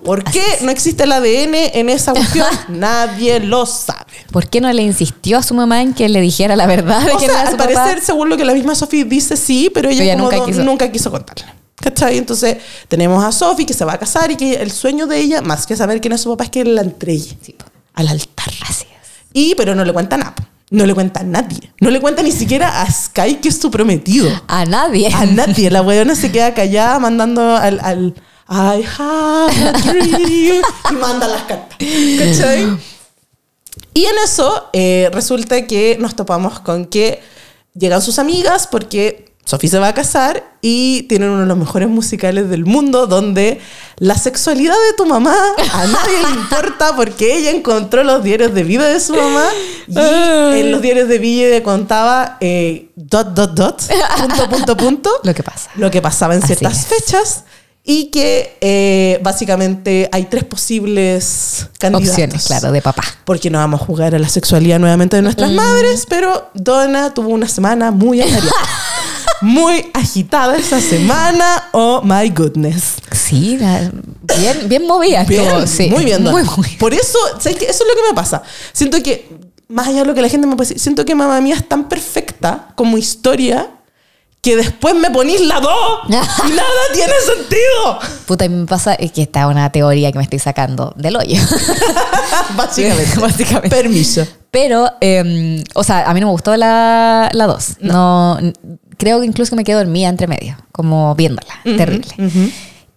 ¿Por 0.04 0.24
qué 0.24 0.42
no 0.62 0.72
existe 0.72 1.04
el 1.04 1.12
ADN 1.12 1.54
en 1.54 1.90
esa 1.90 2.14
cuestión? 2.14 2.48
Nadie 2.70 3.40
lo 3.40 3.66
sabe. 3.66 4.06
¿Por 4.32 4.48
qué 4.50 4.60
no 4.60 4.72
le 4.74 4.82
insistió 4.82 5.38
a 5.38 5.44
su 5.44 5.54
mamá 5.54 5.82
en 5.84 5.94
que 5.94 6.10
le 6.10 6.20
dijera 6.20 6.56
la 6.56 6.66
verdad 6.66 7.02
de 7.06 7.12
O 7.12 7.20
sea, 7.20 7.28
era 7.28 7.42
su 7.46 7.52
al 7.52 7.58
papá? 7.58 7.74
parecer, 7.74 8.04
según 8.04 8.30
lo 8.30 8.38
que 8.38 8.46
la 8.46 8.54
misma 8.54 8.74
Sophie 8.74 9.04
dice, 9.04 9.38
sí, 9.38 9.70
pero 9.72 9.90
ella, 9.90 10.00
Pero 10.00 10.10
ella 10.12 10.18
como 10.18 10.32
nunca 10.32 10.46
quiso. 10.46 10.64
nunca 10.64 10.92
quiso 10.92 11.12
contarle. 11.12 11.46
¿Cachai? 11.80 12.18
Entonces, 12.18 12.58
tenemos 12.88 13.24
a 13.24 13.32
Sophie 13.32 13.66
que 13.66 13.74
se 13.74 13.86
va 13.86 13.94
a 13.94 14.00
casar 14.00 14.32
y 14.32 14.36
que 14.36 14.56
el 14.56 14.72
sueño 14.72 15.06
de 15.08 15.20
ella, 15.20 15.42
más 15.42 15.68
que 15.68 15.76
saber 15.76 16.02
quién 16.02 16.14
es 16.14 16.22
su 16.22 16.30
papá, 16.30 16.46
es 16.46 16.50
que 16.50 16.64
la 16.66 16.82
entregue 16.82 17.38
Sí, 17.42 17.56
al 17.94 18.08
altar. 18.08 18.52
Así 18.68 18.86
es. 18.86 19.10
Y, 19.34 19.56
pero 19.56 19.76
no 19.76 19.86
le 19.86 19.94
cuenta 19.94 20.18
nada. 20.18 20.36
No 20.70 20.86
le 20.86 20.94
cuenta 20.94 21.22
a 21.22 21.24
nadie. 21.24 21.72
No 21.80 21.90
le 21.92 22.02
cuenta 22.02 22.22
ni 22.24 22.32
siquiera 22.32 22.82
a 22.82 22.92
Sky, 22.92 23.36
que 23.36 23.50
es 23.50 23.58
su 23.58 23.72
prometido. 23.72 24.30
A 24.48 24.66
nadie. 24.66 25.08
A 25.14 25.26
nadie. 25.26 25.70
La 25.70 25.82
weona 25.82 26.14
se 26.16 26.32
queda 26.32 26.54
callada 26.54 27.00
mandando 27.00 27.56
al, 27.56 27.80
al 27.82 28.16
I 28.50 28.84
have 28.98 29.68
a 29.68 29.72
dream 29.84 30.62
y 30.92 30.94
manda 30.96 31.28
las 31.28 31.44
cartas. 31.44 31.78
¿Cachai? 31.80 32.78
Y 33.94 34.06
en 34.06 34.16
eso 34.24 34.70
eh, 34.74 35.10
resulta 35.14 35.66
que 35.68 35.98
nos 36.00 36.16
topamos 36.16 36.60
con 36.60 36.86
que 36.86 37.22
llegan 37.74 38.02
sus 38.02 38.20
amigas 38.20 38.68
porque 38.68 39.27
Sophie 39.48 39.70
se 39.70 39.80
va 39.80 39.88
a 39.88 39.94
casar 39.94 40.44
y 40.62 41.04
tienen 41.04 41.30
uno 41.30 41.40
de 41.40 41.46
los 41.46 41.58
mejores 41.58 41.88
musicales 41.88 42.50
del 42.50 42.66
mundo 42.66 43.08
donde 43.08 43.62
la 43.96 44.18
sexualidad 44.18 44.74
de 44.74 44.98
tu 44.98 45.06
mamá 45.06 45.34
a 45.72 45.88
nadie 45.88 46.22
le 46.22 46.30
importa 46.32 46.98
porque 46.98 47.38
ella 47.38 47.52
encontró 47.52 48.04
los 48.04 48.22
diarios 48.26 48.54
de 48.54 48.64
vida 48.64 48.90
de 48.90 49.00
su 49.00 49.16
mamá 49.16 49.46
y 49.88 50.60
en 50.60 50.70
los 50.70 50.82
diarios 50.82 51.08
de 51.08 51.20
vida 51.20 51.64
contaba 51.64 52.36
eh, 52.42 52.90
dot, 52.98 53.30
dot, 53.30 53.54
dot, 53.54 53.82
punto, 54.18 54.50
punto, 54.50 54.76
punto, 54.76 55.12
Lo 55.24 55.34
que 55.34 55.44
pasa. 55.44 55.70
lo 55.76 55.90
que 55.92 56.02
pasaba 56.02 56.36
en 56.36 56.42
ciertas 56.42 56.86
fechas 56.86 57.46
y 57.86 58.08
que 58.08 58.58
eh, 58.60 59.18
básicamente 59.24 60.10
hay 60.12 60.26
tres 60.26 60.44
posibles 60.44 61.70
candidatos. 61.80 62.10
Opciones, 62.10 62.46
claro, 62.48 62.74
de 62.74 62.82
papá. 62.82 63.04
Porque 63.24 63.50
no 63.50 63.60
vamos 63.60 63.82
a 63.82 63.86
jugar 63.86 64.14
a 64.14 64.20
la 64.20 64.28
sexualidad 64.28 64.78
nuevamente 64.78 65.16
de 65.16 65.22
nuestras 65.22 65.54
madres, 65.54 66.06
pero 66.06 66.50
Donna 66.54 67.14
tuvo 67.14 67.30
una 67.30 67.48
semana 67.48 67.92
muy 67.92 68.22
agitada. 68.22 68.52
muy 69.42 69.90
agitada 69.94 70.58
esa 70.58 70.80
semana. 70.82 71.70
Oh 71.74 72.02
my 72.04 72.30
goodness. 72.30 72.96
Sí, 73.12 73.58
la- 73.58 73.92
bien, 74.40 74.68
bien 74.70 74.88
movida. 74.88 75.24
Bien, 75.24 75.68
sí. 75.68 75.90
muy 75.90 76.06
bien. 76.06 76.24
Muy 76.24 76.44
movida. 76.44 76.78
Por 76.80 76.94
eso, 76.94 77.18
¿sabes 77.40 77.58
qué? 77.58 77.66
Eso 77.66 77.84
es 77.84 77.90
lo 77.90 77.96
que 78.02 78.10
me 78.10 78.16
pasa. 78.16 78.42
Siento 78.74 79.02
que, 79.04 79.30
más 79.68 79.88
allá 79.88 80.00
de 80.02 80.06
lo 80.06 80.14
que 80.14 80.22
la 80.22 80.30
gente 80.30 80.48
me 80.48 80.56
puede 80.56 80.70
decir, 80.70 80.82
siento 80.82 81.06
que 81.06 81.14
Mamá 81.16 81.40
Mía 81.42 81.56
es 81.56 81.68
tan 81.68 81.88
perfecta 81.90 82.70
como 82.76 82.98
historia 82.98 83.70
que 84.42 84.56
después 84.56 84.96
me 84.96 85.10
ponís 85.12 85.42
la 85.42 85.60
2 85.60 85.72
y 86.08 86.12
nada 86.12 86.82
tiene 86.94 87.14
sentido. 87.26 88.00
Puta, 88.28 88.46
y 88.46 88.50
me 88.50 88.66
pasa 88.66 88.94
es 88.94 89.12
que 89.12 89.24
esta 89.24 89.42
es 89.42 89.46
una 89.48 89.70
teoría 89.72 90.12
que 90.12 90.18
me 90.20 90.24
estoy 90.24 90.40
sacando 90.40 90.94
del 90.96 91.16
hoyo. 91.18 91.38
Básicamente. 92.56 93.20
Básicamente. 93.20 93.70
Permiso. 93.76 94.26
Pero, 94.52 94.90
eh, 95.02 95.64
o 95.74 95.84
sea, 95.84 96.10
a 96.10 96.14
mí 96.14 96.20
no 96.22 96.28
me 96.28 96.32
gustó 96.32 96.56
la 96.56 97.30
2. 97.34 97.78
no. 97.82 98.38
n- 98.40 98.54
creo 98.98 99.20
que 99.20 99.26
incluso 99.26 99.56
me 99.56 99.64
quedé 99.64 99.76
dormida 99.78 100.10
entre 100.10 100.28
medio, 100.28 100.58
como 100.72 101.16
viéndola. 101.16 101.54
terrible. 101.64 102.08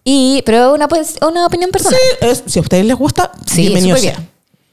Y, 0.03 0.41
pero 0.45 0.69
es 0.69 0.75
una, 0.75 0.87
pues, 0.87 1.15
una 1.27 1.45
opinión 1.45 1.69
personal. 1.71 1.99
Sí, 2.19 2.25
es- 2.27 2.43
si 2.47 2.59
a 2.59 2.61
ustedes 2.63 2.85
les 2.85 2.95
gusta, 2.95 3.31
Sí, 3.45 3.61
bienvenido 3.61 3.97
sea. 3.97 4.11
bien. 4.17 4.29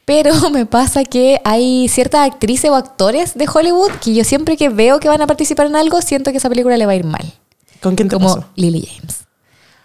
Pero 0.06 0.32
me 0.50 0.64
pasa 0.64 1.04
que 1.04 1.38
hay 1.44 1.86
ciertas 1.88 2.26
actrices 2.26 2.70
o 2.70 2.74
actores 2.76 3.34
de 3.34 3.46
Hollywood 3.52 3.90
que 4.02 4.14
yo 4.14 4.24
siempre 4.24 4.56
que 4.56 4.70
veo 4.70 5.00
que 5.00 5.08
van 5.08 5.20
a 5.20 5.26
participar 5.26 5.66
en 5.66 5.76
algo, 5.76 6.00
siento 6.00 6.30
que 6.30 6.38
esa 6.38 6.48
película 6.48 6.76
le 6.78 6.86
va 6.86 6.92
a 6.92 6.96
ir 6.96 7.04
mal. 7.04 7.30
¿Con 7.82 7.94
quién 7.94 8.08
te 8.08 8.14
Como 8.16 8.34
pasó? 8.36 8.46
Lily 8.56 8.88
James. 8.90 9.18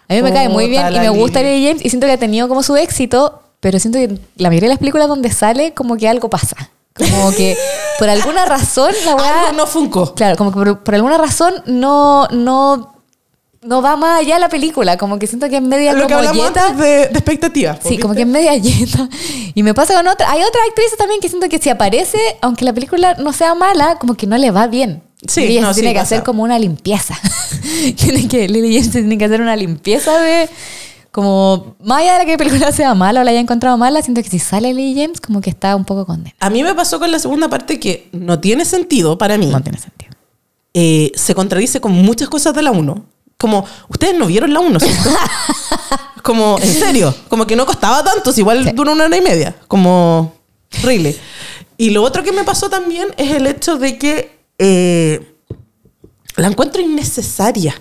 A 0.08 0.14
mí 0.14 0.22
me 0.22 0.32
cae 0.32 0.48
muy 0.48 0.68
bien 0.68 0.92
y 0.94 0.98
me 0.98 1.08
gusta 1.10 1.40
Lily. 1.40 1.52
Lily 1.58 1.66
James 1.68 1.84
y 1.84 1.90
siento 1.90 2.06
que 2.06 2.12
ha 2.14 2.18
tenido 2.18 2.48
como 2.48 2.62
su 2.62 2.74
éxito, 2.76 3.42
pero 3.60 3.78
siento 3.78 3.98
que 3.98 4.18
la 4.36 4.48
mayoría 4.48 4.68
de 4.68 4.74
las 4.74 4.78
películas 4.78 5.08
donde 5.08 5.30
sale 5.30 5.72
como 5.74 5.96
que 5.98 6.08
algo 6.08 6.28
pasa. 6.30 6.70
Como 6.94 7.32
que 7.32 7.56
por 7.98 8.08
alguna 8.08 8.44
razón 8.44 8.92
la 9.04 9.16
weá... 9.16 9.48
Algo 9.48 9.56
no 9.56 9.66
funco. 9.66 10.14
Claro, 10.14 10.36
como 10.36 10.50
que 10.50 10.54
por, 10.54 10.84
por 10.84 10.94
alguna 10.94 11.18
razón 11.18 11.54
no, 11.66 12.28
no, 12.28 13.02
no 13.62 13.82
va 13.82 13.96
más 13.96 14.20
allá 14.20 14.38
la 14.38 14.48
película. 14.48 14.96
Como 14.96 15.18
que 15.18 15.26
siento 15.26 15.48
que 15.48 15.56
es 15.56 15.62
media 15.62 15.92
Lo 15.92 16.06
que 16.06 16.14
como 16.14 16.18
hablamos 16.18 16.46
yeta. 16.48 16.66
antes 16.68 16.78
de, 16.78 17.08
de 17.08 17.18
expectativas. 17.18 17.78
Sí, 17.82 17.98
como 17.98 18.14
que 18.14 18.22
es 18.22 18.26
media 18.28 18.54
yeta. 18.56 19.08
Y 19.54 19.62
me 19.62 19.74
pasa 19.74 19.94
con 19.94 20.06
otra. 20.06 20.30
Hay 20.30 20.42
otra 20.42 20.60
actriz 20.68 20.96
también 20.96 21.20
que 21.20 21.28
siento 21.28 21.48
que 21.48 21.58
si 21.58 21.70
aparece, 21.70 22.18
aunque 22.40 22.64
la 22.64 22.72
película 22.72 23.14
no 23.14 23.32
sea 23.32 23.54
mala, 23.54 23.98
como 23.98 24.14
que 24.14 24.26
no 24.26 24.38
le 24.38 24.50
va 24.50 24.66
bien. 24.68 25.02
Sí, 25.26 25.42
y 25.42 25.46
ella 25.52 25.62
no, 25.62 25.74
tiene 25.74 25.88
sí, 25.88 25.94
que 25.94 26.00
pasa. 26.00 26.14
hacer 26.16 26.24
como 26.24 26.42
una 26.42 26.58
limpieza. 26.58 27.18
tiene 27.96 28.28
que, 28.28 28.48
Lily 28.48 28.74
James 28.74 28.90
tiene 28.92 29.18
que 29.18 29.24
hacer 29.24 29.40
una 29.40 29.56
limpieza 29.56 30.18
de. 30.18 30.48
Como, 31.14 31.76
más 31.80 32.00
allá 32.00 32.14
de 32.14 32.18
la 32.18 32.24
que 32.24 32.30
la 32.32 32.38
película 32.38 32.72
sea 32.72 32.92
mala 32.92 33.20
o 33.20 33.22
la 33.24 33.30
haya 33.30 33.38
encontrado 33.38 33.78
mala, 33.78 34.02
siento 34.02 34.20
que 34.20 34.28
si 34.28 34.40
sale 34.40 34.74
Lily 34.74 35.00
James, 35.00 35.20
como 35.20 35.40
que 35.40 35.48
está 35.48 35.76
un 35.76 35.84
poco 35.84 36.04
condenada. 36.06 36.34
A 36.40 36.50
mí 36.50 36.64
me 36.64 36.74
pasó 36.74 36.98
con 36.98 37.12
la 37.12 37.20
segunda 37.20 37.46
parte 37.48 37.78
que 37.78 38.08
no 38.10 38.40
tiene 38.40 38.64
sentido 38.64 39.16
para 39.16 39.38
mí. 39.38 39.46
No 39.46 39.62
tiene 39.62 39.78
sentido. 39.78 40.10
Eh, 40.74 41.12
se 41.14 41.32
contradice 41.36 41.80
con 41.80 41.92
muchas 41.92 42.28
cosas 42.28 42.52
de 42.52 42.62
la 42.62 42.72
1. 42.72 43.06
Como, 43.38 43.64
ustedes 43.88 44.18
no 44.18 44.26
vieron 44.26 44.52
la 44.52 44.58
1, 44.58 44.80
¿cierto? 44.80 45.10
como, 46.24 46.58
en 46.58 46.74
serio, 46.74 47.14
como 47.28 47.46
que 47.46 47.54
no 47.54 47.64
costaba 47.64 48.02
tanto, 48.02 48.32
si 48.32 48.40
igual 48.40 48.64
Sí. 48.64 48.72
dura 48.72 48.90
una 48.90 49.04
hora 49.04 49.16
y 49.16 49.20
media. 49.20 49.54
Como, 49.68 50.34
really. 50.82 51.16
Y 51.76 51.90
lo 51.90 52.02
otro 52.02 52.24
que 52.24 52.32
me 52.32 52.42
pasó 52.42 52.68
también 52.68 53.06
es 53.18 53.30
el 53.30 53.46
hecho 53.46 53.76
de 53.76 53.98
que 53.98 54.36
eh, 54.58 55.32
la 56.34 56.48
encuentro 56.48 56.82
innecesaria. 56.82 57.72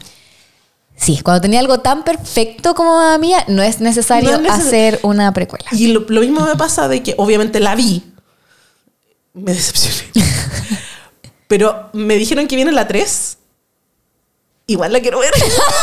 Sí, 1.04 1.20
cuando 1.24 1.42
tenía 1.42 1.60
algo 1.60 1.80
tan 1.80 2.04
perfecto 2.04 2.74
como 2.76 3.02
la 3.02 3.18
mía, 3.18 3.44
no 3.48 3.62
es 3.62 3.80
necesario 3.82 4.32
No 4.32 4.38
es 4.38 4.44
neces- 4.54 4.68
hacer 4.68 5.00
una 5.04 5.34
precuela. 5.34 5.66
Y 5.72 5.88
lo, 5.88 6.06
lo 6.08 6.22
mismo 6.22 6.42
me 6.46 6.56
pasa 6.56 6.88
de 6.88 7.04
que 7.04 7.13
obviamente 7.18 7.60
la 7.60 7.76
vi. 7.76 8.04
Me 9.34 9.54
decepcioné. 9.54 9.98
Pero 11.48 11.89
me 11.94 12.16
dijeron 12.16 12.48
que 12.48 12.56
viene 12.56 12.72
la 12.72 12.88
3. 12.88 13.38
Igual 14.68 14.94
la 14.94 15.02
quiero 15.02 15.20
ver. 15.20 15.32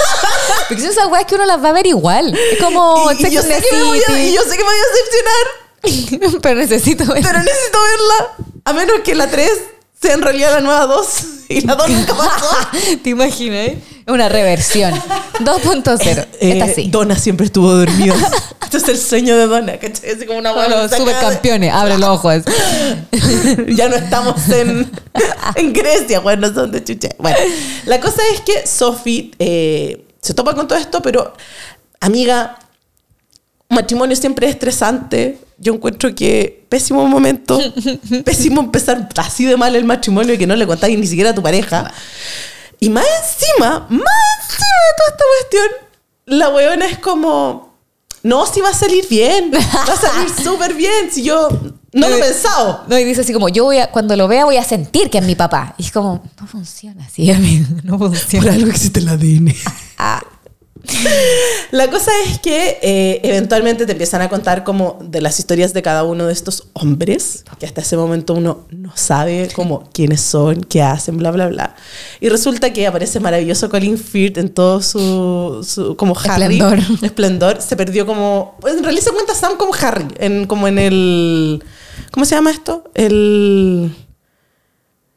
Porque 0.68 0.82
son 0.82 0.90
esas 0.92 1.06
weas 1.08 1.26
que 1.26 1.34
uno 1.34 1.44
las 1.46 1.62
va 1.62 1.68
a 1.68 1.72
ver 1.72 1.86
igual. 1.86 2.34
Es 2.52 2.58
como 2.58 3.10
y, 3.12 3.26
y 3.26 3.30
yo 3.30 3.42
sé 3.42 3.60
que 3.68 3.76
me 3.76 3.82
voy 3.84 4.00
a, 4.08 4.18
y 4.24 4.32
yo 4.34 4.42
sé 4.42 4.56
que 4.56 4.64
me 4.64 4.70
voy 4.70 4.78
a 4.78 5.82
decepcionar. 5.82 6.40
Pero 6.42 6.60
necesito 6.60 7.04
ver. 7.12 7.22
Pero 7.22 7.38
necesito 7.42 7.78
verla. 7.82 8.48
A 8.64 8.72
menos 8.72 9.00
que 9.04 9.14
la 9.14 9.30
3 9.30 9.50
sea 10.00 10.14
en 10.14 10.22
realidad 10.22 10.52
la 10.54 10.60
nueva 10.60 10.86
2. 10.86 11.08
Y 11.50 11.60
la 11.62 11.74
2 11.74 11.88
nunca 11.90 12.14
pasó. 12.14 12.46
¿Te 13.02 13.10
imaginas? 13.10 13.56
eh? 13.68 13.82
Una 14.06 14.28
reversión. 14.28 14.92
2.0. 15.40 16.26
Eh, 16.40 16.52
Esta 16.58 16.68
sí. 16.74 16.88
Donna 16.90 17.16
siempre 17.16 17.46
estuvo 17.46 17.72
dormida. 17.74 18.14
este 18.62 18.76
es 18.78 18.88
el 18.88 18.98
sueño 18.98 19.36
de 19.36 19.46
Donna, 19.46 19.78
¿cachai? 19.78 20.10
Así 20.10 20.26
como 20.26 20.38
una 20.38 20.52
hueá 20.52 20.68
los 20.68 20.90
de- 20.90 20.96
supercampeones. 20.96 21.72
Abre 21.72 21.98
los 21.98 22.08
ojos. 22.08 22.42
ya 23.68 23.88
no 23.88 23.96
estamos 23.96 24.48
en, 24.50 24.90
en 25.54 25.72
Grecia, 25.72 26.20
bueno, 26.20 26.48
no 26.48 26.54
son 26.54 26.72
de 26.72 26.82
chucha. 26.84 27.08
Bueno, 27.18 27.36
la 27.86 28.00
cosa 28.00 28.22
es 28.34 28.40
que 28.40 28.66
Sophie 28.66 29.32
eh, 29.38 30.04
se 30.20 30.34
topa 30.34 30.54
con 30.54 30.66
todo 30.68 30.78
esto, 30.78 31.00
pero 31.02 31.34
amiga, 32.00 32.58
matrimonio 33.68 34.16
siempre 34.16 34.46
es 34.48 34.54
estresante. 34.54 35.38
Yo 35.58 35.74
encuentro 35.74 36.14
que 36.14 36.64
pésimo 36.68 37.06
momento, 37.06 37.60
pésimo 38.24 38.60
empezar 38.62 39.08
así 39.16 39.44
de 39.44 39.56
mal 39.56 39.76
el 39.76 39.84
matrimonio 39.84 40.38
que 40.38 40.46
no 40.46 40.56
le 40.56 40.66
contáis 40.66 40.98
ni 40.98 41.06
siquiera 41.06 41.30
a 41.30 41.34
tu 41.34 41.42
pareja. 41.42 41.92
Y 42.80 42.88
más 42.88 43.04
encima, 43.04 43.80
más 43.90 43.90
encima 43.90 44.76
de 44.86 44.96
toda 44.96 45.10
esta 45.10 45.24
cuestión, 45.38 45.88
la 46.26 46.48
weona 46.48 46.86
es 46.86 46.98
como, 46.98 47.74
no, 48.22 48.46
si 48.46 48.60
va 48.60 48.70
a 48.70 48.74
salir 48.74 49.06
bien, 49.08 49.52
va 49.54 49.92
a 49.92 49.96
salir 49.96 50.30
súper 50.42 50.74
bien, 50.74 51.10
si 51.12 51.22
yo 51.22 51.48
no 51.92 52.08
lo 52.08 52.16
he 52.16 52.20
pensado. 52.20 52.84
No, 52.88 52.98
y 52.98 53.04
dice 53.04 53.20
así 53.20 53.32
como, 53.32 53.48
yo 53.48 53.64
voy 53.64 53.78
a, 53.78 53.90
cuando 53.90 54.16
lo 54.16 54.28
vea 54.28 54.44
voy 54.44 54.56
a 54.56 54.64
sentir 54.64 55.10
que 55.10 55.18
es 55.18 55.24
mi 55.24 55.34
papá. 55.34 55.74
Y 55.76 55.84
es 55.84 55.92
como, 55.92 56.22
no 56.40 56.46
funciona 56.46 57.04
así, 57.04 57.30
amigo. 57.30 57.66
No 57.82 57.98
Por 57.98 58.08
funciona. 58.10 58.52
algo 58.52 58.70
existe 58.70 59.00
el 59.00 59.08
ADN. 59.08 59.54
La 61.72 61.88
cosa 61.90 62.10
es 62.26 62.38
que 62.40 62.78
eh, 62.82 63.20
eventualmente 63.22 63.86
te 63.86 63.92
empiezan 63.92 64.22
a 64.22 64.28
contar 64.28 64.64
como 64.64 64.98
de 65.02 65.20
las 65.20 65.38
historias 65.38 65.72
de 65.72 65.82
cada 65.82 66.04
uno 66.04 66.26
de 66.26 66.32
estos 66.32 66.68
hombres, 66.72 67.44
que 67.58 67.66
hasta 67.66 67.80
ese 67.80 67.96
momento 67.96 68.34
uno 68.34 68.66
no 68.70 68.92
sabe 68.96 69.48
como 69.54 69.88
quiénes 69.92 70.20
son, 70.20 70.62
qué 70.62 70.82
hacen, 70.82 71.16
bla, 71.16 71.30
bla, 71.30 71.46
bla. 71.48 71.76
Y 72.20 72.28
resulta 72.28 72.72
que 72.72 72.86
aparece 72.86 73.20
maravilloso 73.20 73.68
Colin 73.70 73.98
Firth 73.98 74.38
en 74.38 74.48
todo 74.48 74.82
su, 74.82 75.64
su- 75.68 75.96
como 75.96 76.16
Harry. 76.18 76.54
Esplendor. 76.58 76.78
Esplendor. 77.02 77.62
Se 77.62 77.76
perdió 77.76 78.06
como... 78.06 78.56
pues, 78.60 78.76
en 78.76 78.82
realidad 78.82 79.04
se 79.04 79.10
cuenta 79.12 79.34
Sam 79.34 79.56
como 79.56 79.72
Harry, 79.74 80.06
en, 80.18 80.46
como 80.46 80.66
en 80.68 80.78
el... 80.78 81.64
¿Cómo 82.10 82.26
se 82.26 82.34
llama 82.34 82.50
esto? 82.50 82.84
El... 82.94 83.94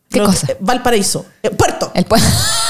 ¿Qué 0.10 0.20
no, 0.20 0.26
cosa? 0.26 0.48
eh, 0.52 0.58
Valparaíso. 0.60 1.26
Eh, 1.42 1.50
Puerto. 1.50 1.92
el 1.96 2.06
pu- 2.08 2.22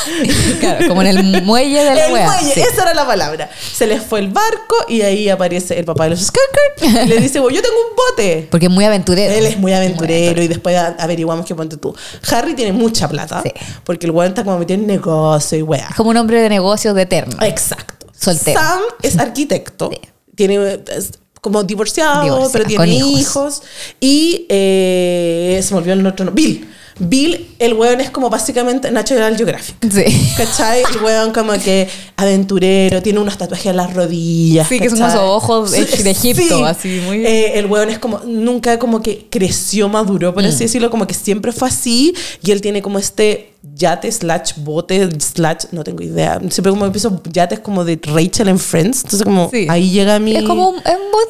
claro, 0.60 0.88
como 0.88 1.02
en 1.02 1.08
el 1.08 1.42
muelle 1.44 1.84
de 1.84 1.96
la 1.96 2.06
el 2.08 2.13
wea. 2.13 2.26
muelle, 2.28 2.54
Sí. 2.54 2.62
esa 2.62 2.84
era 2.84 2.94
la 2.94 3.06
palabra. 3.06 3.50
Se 3.74 3.88
les 3.88 4.02
fue 4.04 4.20
el 4.20 4.30
barco 4.30 4.76
y 4.88 5.02
ahí 5.02 5.30
aparece 5.30 5.78
el 5.80 5.86
papá 5.86 6.06
de 6.06 6.12
los 6.12 6.20
Skirkers 6.22 7.06
y 7.06 7.08
le 7.10 7.20
dice, 7.20 7.39
"Bueno, 7.39 7.56
yo 7.56 7.62
tengo 7.62 7.76
un 7.89 7.96
bote. 7.96 8.48
Porque 8.52 8.66
es 8.68 8.72
muy 8.72 8.86
aventurero. 8.86 9.34
Él 9.34 9.46
es 9.46 9.58
muy 9.58 9.74
aventurero 9.74 10.42
y 10.42 10.48
después 10.48 10.76
averiguamos 10.78 11.46
que 11.46 11.56
ponte 11.56 11.78
tú. 11.78 11.96
Harry 12.32 12.54
tiene 12.56 12.74
mucha 12.74 13.08
plata 13.08 13.42
Sí. 13.44 13.52
porque 13.84 14.06
el 14.06 14.12
weón 14.12 14.30
está 14.30 14.44
como 14.44 14.60
metido 14.60 14.80
en 14.80 14.88
negocio 14.88 15.58
y. 15.58 15.62
Es 15.76 15.96
como 15.96 16.10
un 16.10 16.18
hombre 16.18 16.42
de 16.42 16.50
negocios 16.50 16.94
de 16.96 17.04
eterno. 17.04 17.38
Exacto. 17.42 18.08
Soltero. 18.18 18.60
Sam 18.60 18.80
es 19.02 19.18
arquitecto. 19.18 19.89
Sí. 19.92 20.00
Tiene 20.36 20.80
es 20.96 21.12
como 21.42 21.62
divorciado, 21.63 22.24
Divorciado, 22.24 22.52
pero 22.54 22.66
tiene 22.66 22.88
hijos. 22.88 23.20
hijos. 23.20 23.62
Y 24.00 24.46
eh, 24.50 25.60
se 25.62 25.74
me 25.74 25.80
olvidó 25.80 25.94
el 25.94 26.08
otro 26.08 26.26
nombre. 26.26 26.42
Bill. 26.44 26.70
Bill, 26.99 27.47
el 27.60 27.73
weón 27.73 28.01
es 28.01 28.10
como 28.10 28.29
básicamente 28.29 28.91
Natural 28.91 29.36
Geographic. 29.36 29.75
Sí. 29.91 30.03
¿Cachai? 30.38 30.84
El 30.91 31.01
weón 31.03 31.32
como 31.34 31.53
que 31.53 31.88
aventurero, 32.17 33.01
tiene 33.01 33.19
unos 33.19 33.38
tatuajes 33.38 33.67
en 33.67 33.77
las 33.77 33.93
rodillas. 33.93 34.67
Sí, 34.67 34.79
que 34.79 34.89
son 34.89 35.01
esos 35.01 35.19
ojos 35.19 35.71
de- 35.71 35.86
de 35.86 36.10
Egipto, 36.12 36.65
así, 36.65 37.01
muy- 37.06 37.25
Eh, 37.25 37.58
el 37.60 37.65
weón 37.65 37.89
es 37.89 37.99
como, 37.99 38.19
nunca 38.25 38.79
como 38.79 39.01
que 39.01 39.27
creció 39.29 39.89
maduro, 39.89 40.34
por 40.34 40.43
Mm. 40.43 40.47
así 40.47 40.60
decirlo, 40.65 40.89
como 40.89 41.08
que 41.08 41.13
siempre 41.13 41.51
fue 41.51 41.67
así. 41.67 42.13
Y 42.43 42.51
él 42.51 42.62
tiene 42.62 42.82
como 42.82 42.99
este 42.99 43.53
yate 43.76 44.12
slash 44.12 44.54
bote 44.58 45.10
slash, 45.21 45.65
no 45.71 45.84
tengo 45.84 46.04
idea. 46.04 46.39
Siempre 46.49 46.71
como 46.71 46.86
empiezo 46.86 47.21
yates 47.32 47.60
como 47.62 47.86
de 47.86 47.97
Rachel 48.04 48.49
en 48.49 48.60
Friends. 48.60 48.97
Entonces 49.04 49.23
como 49.23 49.49
Sí. 49.49 49.67
ahí 49.69 49.89
llega 49.89 50.19
mi... 50.19 50.36
Es 50.36 50.43
como 50.43 50.69
un, 50.69 50.76
bote. 50.76 50.84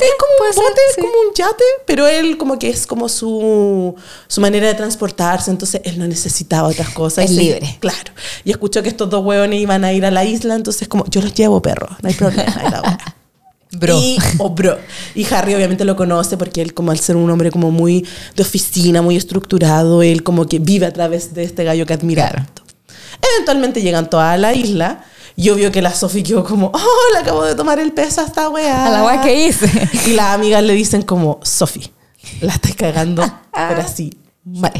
Es 0.06 0.12
como 0.20 0.48
un 0.48 0.54
ser, 0.54 0.64
bote, 0.64 0.82
es 0.90 0.96
sí. 0.96 1.02
como 1.02 1.14
un 1.14 1.34
yate, 1.36 1.64
pero 1.86 2.08
él 2.08 2.38
como 2.38 2.58
que 2.58 2.70
es 2.70 2.88
como 2.88 3.08
su, 3.08 3.96
su 4.28 4.42
manera 4.42 4.68
de 4.68 4.74
transportarse, 4.74 5.52
entonces 5.52 5.82
él 5.86 6.00
no 6.00 6.08
necesitaba 6.08 6.68
otras 6.70 6.90
cosas. 6.90 7.26
Es 7.26 7.32
Y- 7.32 7.36
libre. 7.36 7.78
Claro. 7.80 8.12
Y 8.44 8.52
escuchó 8.52 8.82
que 8.82 8.90
estos 8.90 9.10
dos 9.10 9.24
hueones 9.24 9.60
iban 9.62 9.84
a 9.86 9.94
ir 9.94 10.04
a 10.06 10.12
la 10.12 10.26
isla, 10.26 10.56
entonces 10.56 10.88
como, 10.88 11.06
yo 11.10 11.22
los 11.22 11.34
llevo, 11.34 11.62
perro, 11.62 11.88
no 12.02 12.10
hay 12.10 12.16
problema. 12.16 12.62
y 12.68 12.72
la. 12.72 12.98
Bro. 13.74 14.00
Y, 14.00 14.18
o 14.38 14.50
bro. 14.50 14.78
Y 15.16 15.26
Harry 15.34 15.56
obviamente 15.56 15.84
lo 15.86 15.96
conoce 15.96 16.38
porque 16.38 16.62
él 16.62 16.74
como 16.74 16.92
al 16.92 17.00
ser 17.00 17.16
un 17.16 17.30
hombre 17.30 17.52
como 17.52 17.72
muy 17.72 18.06
de 18.36 18.44
oficina, 18.44 19.02
muy 19.02 19.16
estructurado, 19.16 20.04
él 20.04 20.24
como 20.24 20.48
que 20.48 20.60
vive 20.60 20.86
a 20.86 20.94
través 20.94 21.34
de 21.34 21.44
este 21.44 21.64
gallo 21.64 21.86
que 21.86 21.94
admira 21.94 22.30
Claro. 22.30 22.46
Eventualmente 23.36 23.82
llegan 23.82 24.10
todos 24.10 24.24
a 24.24 24.38
la 24.38 24.54
isla 24.54 25.04
y 25.36 25.50
obvio 25.50 25.72
que 25.72 25.82
la 25.82 25.94
Sophie 25.94 26.24
quedó 26.24 26.44
como, 26.44 26.72
oh, 26.74 27.14
le 27.14 27.20
acabo 27.20 27.44
de 27.44 27.56
tomar 27.56 27.80
el 27.80 27.92
peso 27.92 28.22
a 28.22 28.26
esta 28.26 28.50
weá. 28.50 28.86
A 28.86 28.90
la 28.90 29.04
weá 29.04 29.22
que 29.22 29.48
hice. 29.48 29.68
Y 30.08 30.12
las 30.12 30.36
amigas 30.36 30.64
le 30.64 30.74
dicen 30.74 31.02
como, 31.02 31.40
Sophie, 31.44 31.92
la 32.42 32.54
estás 32.54 32.76
cagando, 32.76 33.24
pero 33.54 33.82
así, 33.82 34.12
mal. 34.44 34.74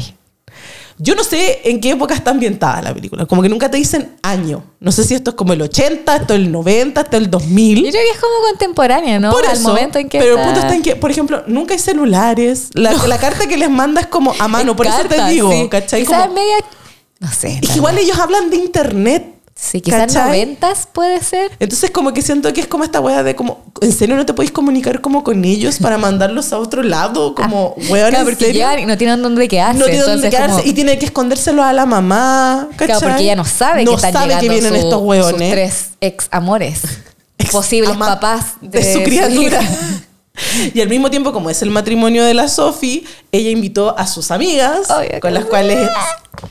Yo 0.98 1.14
no 1.16 1.24
sé 1.24 1.60
en 1.64 1.80
qué 1.80 1.90
época 1.90 2.14
está 2.14 2.30
ambientada 2.30 2.80
la 2.82 2.94
película. 2.94 3.26
Como 3.26 3.42
que 3.42 3.48
nunca 3.48 3.70
te 3.70 3.76
dicen 3.76 4.16
año. 4.22 4.62
No 4.80 4.92
sé 4.92 5.02
si 5.04 5.14
esto 5.14 5.30
es 5.30 5.36
como 5.36 5.52
el 5.52 5.60
80, 5.62 6.16
esto 6.16 6.34
es 6.34 6.40
el 6.40 6.52
90, 6.52 7.00
esto 7.00 7.16
es 7.16 7.22
el 7.24 7.30
2000. 7.30 7.76
Yo 7.84 7.90
creo 7.90 8.02
que 8.04 8.10
es 8.10 8.18
como 8.20 8.34
contemporánea, 8.50 9.18
¿no? 9.18 9.32
Por 9.32 9.44
Al 9.46 9.56
eso, 9.56 9.68
momento 9.68 9.98
en 9.98 10.08
que. 10.08 10.18
pero 10.18 10.38
el 10.38 10.44
punto 10.44 10.60
está 10.60 10.74
en 10.74 10.82
que, 10.82 10.94
por 10.96 11.10
ejemplo, 11.10 11.42
nunca 11.48 11.74
hay 11.74 11.80
celulares. 11.80 12.68
La, 12.74 12.92
la 12.92 13.18
carta 13.18 13.46
que 13.46 13.56
les 13.56 13.70
manda 13.70 14.00
es 14.02 14.06
como 14.06 14.32
a 14.38 14.46
mano. 14.48 14.76
Por 14.76 14.86
eso 14.86 15.04
te 15.08 15.22
digo, 15.30 15.50
sí. 15.50 15.68
¿cachai? 15.68 16.04
Como- 16.04 16.28
media. 16.32 16.56
No 17.20 17.30
sé. 17.32 17.58
es 17.62 17.70
que 17.70 17.76
igual 17.76 17.96
ellos 17.98 18.18
hablan 18.18 18.50
de 18.50 18.56
internet. 18.56 19.33
Sí, 19.56 19.80
quizás 19.80 20.12
noventas 20.12 20.88
puede 20.92 21.22
ser. 21.22 21.52
Entonces 21.60 21.90
como 21.92 22.12
que 22.12 22.22
siento 22.22 22.52
que 22.52 22.60
es 22.60 22.66
como 22.66 22.82
esta 22.82 23.00
wea 23.00 23.22
de 23.22 23.36
como, 23.36 23.64
¿en 23.80 23.92
serio 23.92 24.16
no 24.16 24.26
te 24.26 24.34
podéis 24.34 24.50
comunicar 24.50 25.00
como 25.00 25.22
con 25.22 25.44
ellos 25.44 25.78
para 25.78 25.96
mandarlos 25.96 26.52
a 26.52 26.58
otro 26.58 26.82
lado? 26.82 27.34
Como, 27.36 27.74
weón, 27.88 28.10
Claro, 28.10 28.18
¿en 28.18 28.24
porque 28.24 28.52
llegan 28.52 28.80
y 28.80 28.86
no 28.86 28.98
tienen 28.98 29.22
dónde 29.22 29.46
quedarse. 29.46 29.78
no 29.78 29.86
tiene 29.86 30.00
dónde 30.02 30.28
quedarse 30.28 30.56
como- 30.56 30.68
y 30.68 30.72
tiene 30.72 30.98
que 30.98 31.06
escondérselo 31.06 31.62
a 31.62 31.72
la 31.72 31.86
mamá. 31.86 32.66
¿cachai? 32.72 32.86
Claro, 32.88 33.00
porque 33.02 33.22
ella 33.22 33.36
no 33.36 33.44
sabe 33.44 33.84
no 33.84 33.92
que 33.92 33.96
están 33.96 34.12
sabe 34.12 34.26
llegando 34.26 34.42
que 34.42 34.48
vienen 34.48 34.70
su- 34.70 34.76
estos 34.76 34.98
sus 34.98 35.02
hueones. 35.08 35.52
tres 35.52 35.88
ex 36.00 36.28
amores. 36.32 36.80
Ex 37.38 37.50
posibles 37.50 37.96
papás 37.96 38.54
de, 38.60 38.92
su 38.92 39.02
criatura. 39.02 39.60
y 40.74 40.80
al 40.80 40.88
mismo 40.88 41.10
tiempo, 41.10 41.32
como 41.32 41.50
es 41.50 41.62
el 41.62 41.70
matrimonio 41.70 42.24
de 42.24 42.34
la 42.34 42.48
Sophie, 42.48 43.04
ella 43.32 43.50
invitó 43.50 43.96
a 43.96 44.06
sus 44.06 44.30
amigas, 44.30 44.90
Ay, 44.90 45.20
con 45.20 45.32
las 45.32 45.44
cuales 45.44 45.88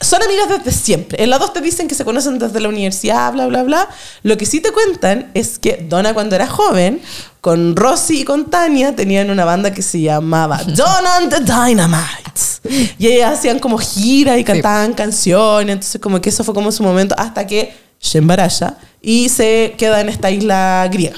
son 0.01 0.21
amigas 0.23 0.49
desde 0.49 0.71
siempre. 0.71 1.23
En 1.23 1.29
las 1.29 1.39
dos 1.39 1.53
te 1.53 1.61
dicen 1.61 1.87
que 1.87 1.95
se 1.95 2.05
conocen 2.05 2.39
desde 2.39 2.59
la 2.59 2.69
universidad, 2.69 3.31
bla, 3.33 3.47
bla, 3.47 3.63
bla. 3.63 3.89
Lo 4.23 4.37
que 4.37 4.45
sí 4.45 4.61
te 4.61 4.71
cuentan 4.71 5.31
es 5.33 5.59
que 5.59 5.85
Donna 5.89 6.13
cuando 6.13 6.35
era 6.35 6.47
joven, 6.47 7.01
con 7.41 7.75
Rosy 7.75 8.21
y 8.21 8.23
con 8.23 8.49
Tania, 8.49 8.95
tenían 8.95 9.29
una 9.29 9.45
banda 9.45 9.73
que 9.73 9.81
se 9.81 10.01
llamaba 10.01 10.61
Donna 10.67 11.17
and 11.17 11.29
the 11.29 11.39
Dynamites. 11.41 12.61
Y 12.97 13.07
ellas 13.07 13.39
hacían 13.39 13.59
como 13.59 13.77
gira 13.77 14.37
y 14.37 14.43
cantaban 14.43 14.93
canciones. 14.93 15.73
Entonces 15.73 15.99
como 16.01 16.21
que 16.21 16.29
eso 16.29 16.43
fue 16.43 16.53
como 16.53 16.71
su 16.71 16.83
momento 16.83 17.15
hasta 17.17 17.45
que 17.45 17.75
se 17.99 18.17
embaraza 18.17 18.77
y 19.01 19.29
se 19.29 19.75
queda 19.77 20.01
en 20.01 20.09
esta 20.09 20.31
isla 20.31 20.87
griega. 20.91 21.17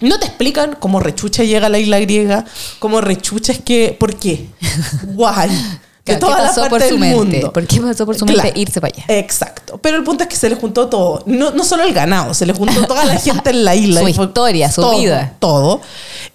No 0.00 0.18
te 0.18 0.26
explican 0.26 0.76
cómo 0.78 1.00
rechucha 1.00 1.42
llega 1.44 1.66
a 1.66 1.70
la 1.70 1.78
isla 1.78 1.98
griega, 2.00 2.44
cómo 2.78 3.00
rechucha 3.00 3.52
es 3.52 3.60
que, 3.60 3.96
¿por 3.98 4.16
qué? 4.16 4.46
Guay. 5.14 5.50
De 6.06 6.16
Claro, 6.18 6.20
todas 6.20 6.36
¿Qué 6.36 6.42
las 6.44 6.50
pasó 6.54 6.60
por 6.60 6.70
partes 6.70 6.88
su 6.88 6.94
del 6.94 7.00
mente? 7.00 7.36
mundo. 7.36 7.52
¿Por 7.52 7.66
qué 7.66 7.80
pasó 7.80 8.06
por 8.06 8.14
su 8.16 8.26
mente 8.26 8.52
irse 8.54 8.80
para 8.80 8.94
allá? 8.94 9.04
Exacto. 9.08 9.76
Pero 9.82 9.96
el 9.96 10.04
punto 10.04 10.22
es 10.22 10.28
que 10.30 10.36
se 10.36 10.48
le 10.48 10.54
juntó 10.54 10.88
todo. 10.88 11.24
No, 11.26 11.50
no 11.50 11.64
solo 11.64 11.82
el 11.82 11.92
ganado, 11.92 12.32
se 12.32 12.46
le 12.46 12.52
juntó 12.52 12.86
toda 12.86 13.04
la 13.04 13.16
gente 13.20 13.50
en 13.50 13.64
la 13.64 13.74
isla. 13.74 14.02
Su 14.02 14.08
historia, 14.08 14.70
su 14.70 14.82
todo, 14.82 14.96
vida. 15.00 15.34
Todo. 15.40 15.80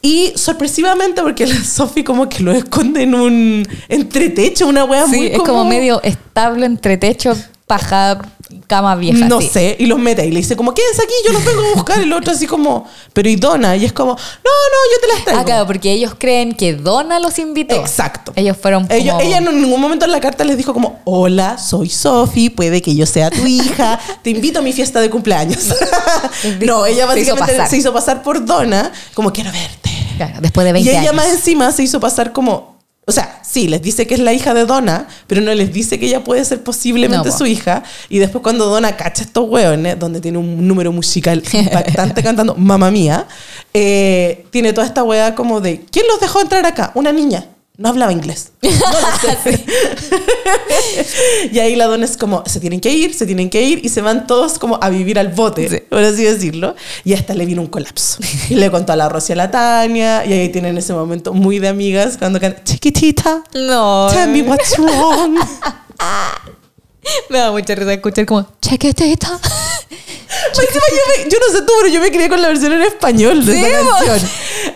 Y 0.01 0.33
sorpresivamente, 0.35 1.21
porque 1.21 1.47
la 1.47 1.55
Sophie 1.63 2.03
como 2.03 2.27
que 2.27 2.43
lo 2.43 2.51
esconde 2.51 3.03
en 3.03 3.15
un 3.15 3.65
entretecho, 3.87 4.67
una 4.67 4.83
wea 4.83 5.05
Sí, 5.05 5.15
muy 5.15 5.27
es 5.27 5.39
como 5.39 5.63
medio 5.63 6.01
estable 6.03 6.65
entre 6.65 6.97
techo, 6.97 7.33
paja, 7.65 8.19
cama 8.67 8.95
vieja. 8.95 9.25
no 9.27 9.41
sí. 9.41 9.49
sé, 9.51 9.75
y 9.79 9.85
los 9.85 9.99
mete 9.99 10.25
y 10.25 10.31
le 10.31 10.39
dice 10.39 10.55
como, 10.55 10.73
quédense 10.73 11.03
aquí, 11.03 11.13
yo 11.25 11.33
los 11.33 11.43
vengo 11.43 11.61
a 11.61 11.73
buscar. 11.73 11.99
Y 11.99 12.03
el 12.03 12.13
otro 12.13 12.33
así 12.33 12.47
como, 12.47 12.87
pero 13.13 13.29
y 13.29 13.35
Donna, 13.35 13.75
y 13.75 13.85
es 13.85 13.93
como, 13.93 14.11
no, 14.11 14.17
no, 14.17 14.93
yo 14.93 15.01
te 15.01 15.07
las 15.13 15.23
traigo. 15.23 15.41
Ah, 15.41 15.45
claro, 15.45 15.67
porque 15.67 15.91
ellos 15.91 16.13
creen 16.17 16.53
que 16.53 16.73
Donna 16.73 17.19
los 17.19 17.37
invitó. 17.39 17.75
Exacto. 17.75 18.33
Ellos 18.35 18.57
fueron 18.57 18.87
como... 18.87 18.99
Ella, 18.99 19.17
ella 19.21 19.37
en 19.37 19.61
ningún 19.61 19.79
momento 19.79 20.05
en 20.05 20.11
la 20.11 20.19
carta 20.19 20.43
les 20.43 20.57
dijo 20.57 20.73
como, 20.73 20.99
hola, 21.05 21.57
soy 21.57 21.89
Sophie, 21.89 22.49
puede 22.49 22.81
que 22.81 22.95
yo 22.95 23.05
sea 23.05 23.29
tu 23.29 23.45
hija, 23.45 23.99
te 24.21 24.29
invito 24.29 24.59
a 24.59 24.61
mi 24.61 24.73
fiesta 24.73 25.01
de 25.01 25.09
cumpleaños. 25.09 25.73
no, 26.65 26.85
ella 26.85 27.11
Se 27.13 27.19
hizo 27.19 27.35
básicamente 27.35 27.53
pasar. 27.53 27.69
se 27.69 27.77
hizo 27.77 27.93
pasar 27.93 28.23
por 28.23 28.45
Donna, 28.45 28.91
como 29.13 29.31
quiero 29.31 29.51
verte. 29.51 29.89
Claro, 30.17 30.39
después 30.41 30.65
de 30.65 30.73
20 30.73 30.87
y 30.87 30.91
ella 30.91 31.01
años. 31.01 31.15
más 31.15 31.29
encima 31.29 31.71
se 31.71 31.83
hizo 31.83 31.99
pasar 31.99 32.31
como, 32.31 32.70
o 33.05 33.11
sea, 33.11 33.39
sí, 33.43 33.67
les 33.67 33.81
dice 33.81 34.05
que 34.05 34.13
es 34.13 34.19
la 34.19 34.31
hija 34.31 34.53
de 34.53 34.65
Donna, 34.65 35.07
pero 35.25 35.41
no 35.41 35.53
les 35.53 35.73
dice 35.73 35.99
que 35.99 36.05
ella 36.05 36.23
puede 36.23 36.45
ser 36.45 36.63
posiblemente 36.63 37.29
No, 37.29 37.37
su 37.37 37.45
hija. 37.47 37.83
Y 38.09 38.19
después 38.19 38.43
cuando 38.43 38.67
Donna 38.67 38.95
cacha 38.95 39.23
estos 39.23 39.49
hueones, 39.49 39.97
donde 39.97 40.21
tiene 40.21 40.37
un 40.37 40.67
número 40.67 40.91
musical 40.91 41.43
impactante 41.51 42.21
cantando 42.21 42.55
Mamma 42.55 42.91
Mía, 42.91 43.27
eh, 43.73 44.45
tiene 44.51 44.71
toda 44.71 44.85
esta 44.85 45.03
hueá 45.03 45.33
como 45.33 45.61
de, 45.61 45.83
¿quién 45.91 46.05
los 46.07 46.19
dejó 46.19 46.41
entrar 46.41 46.65
acá? 46.65 46.91
Una 46.93 47.11
niña. 47.11 47.45
No 47.81 47.89
hablaba 47.89 48.11
inglés. 48.11 48.51
No 48.61 48.69
lo 48.69 49.07
sé. 49.43 49.65
y 51.51 51.59
ahí 51.59 51.75
la 51.75 51.85
dona 51.87 52.05
es 52.05 52.15
como, 52.15 52.43
se 52.45 52.59
tienen 52.59 52.79
que 52.79 52.91
ir, 52.91 53.13
se 53.13 53.25
tienen 53.25 53.49
que 53.49 53.61
ir, 53.63 53.83
y 53.83 53.89
se 53.89 54.01
van 54.01 54.27
todos 54.27 54.59
como 54.59 54.77
a 54.81 54.89
vivir 54.89 55.17
al 55.17 55.29
bote, 55.29 55.67
Sí. 55.69 55.77
por 55.89 55.99
así 56.03 56.23
decirlo. 56.23 56.75
Y 57.03 57.13
hasta 57.13 57.33
le 57.33 57.45
vino 57.45 57.61
un 57.61 57.67
colapso. 57.67 58.19
Y 58.49 58.55
le 58.55 58.69
contó 58.69 58.93
a 58.93 58.95
la 58.95 59.09
Rosy 59.09 59.33
a 59.33 59.35
la 59.35 59.49
Tania, 59.51 60.25
y 60.25 60.33
ahí 60.33 60.49
tienen 60.49 60.77
ese 60.77 60.93
momento 60.93 61.33
muy 61.33 61.57
de 61.59 61.69
amigas 61.69 62.17
cuando 62.17 62.39
cantan, 62.39 62.63
chiquitita, 62.63 63.43
No. 63.53 64.07
tell 64.11 64.29
me 64.29 64.43
what's 64.43 64.77
wrong. 64.77 65.37
Me 67.29 67.39
da 67.39 67.51
mucha 67.51 67.73
risa 67.73 67.93
escuchar 67.93 68.25
como, 68.27 68.45
chequetita. 68.61 69.39
Más 70.49 70.59
encima 70.65 70.83
yo, 70.91 71.23
me- 71.23 71.29
yo 71.31 71.37
no 71.39 71.53
sé 71.53 71.61
tú, 71.63 71.73
pero 71.81 71.93
yo 71.93 72.01
me 72.01 72.11
crié 72.11 72.29
con 72.29 72.41
la 72.41 72.47
versión 72.49 72.73
en 72.73 72.81
español 72.83 73.45
de 73.45 73.53
Sí, 73.53 73.63
esa 73.65 73.81
canción. 74.05 74.29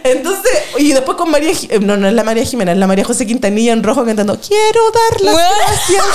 Entonces, 0.04 0.52
y 0.78 0.92
después 0.94 1.18
con 1.18 1.32
María, 1.32 1.52
eh, 1.70 1.80
no, 1.80 1.98
no 1.98 2.08
es 2.08 2.14
la 2.14 2.24
María 2.24 2.44
Jimena, 2.46 2.72
es 2.72 2.78
la 2.78 2.88
María 2.88 3.04
José 3.06 3.26
Quintanilla 3.26 3.74
en 3.74 3.84
rojo 3.84 4.06
cantando, 4.06 4.38
quiero 4.40 4.82
dar 4.92 5.22
las 5.22 5.34
Bueno. 5.34 5.50
gracias 5.68 6.06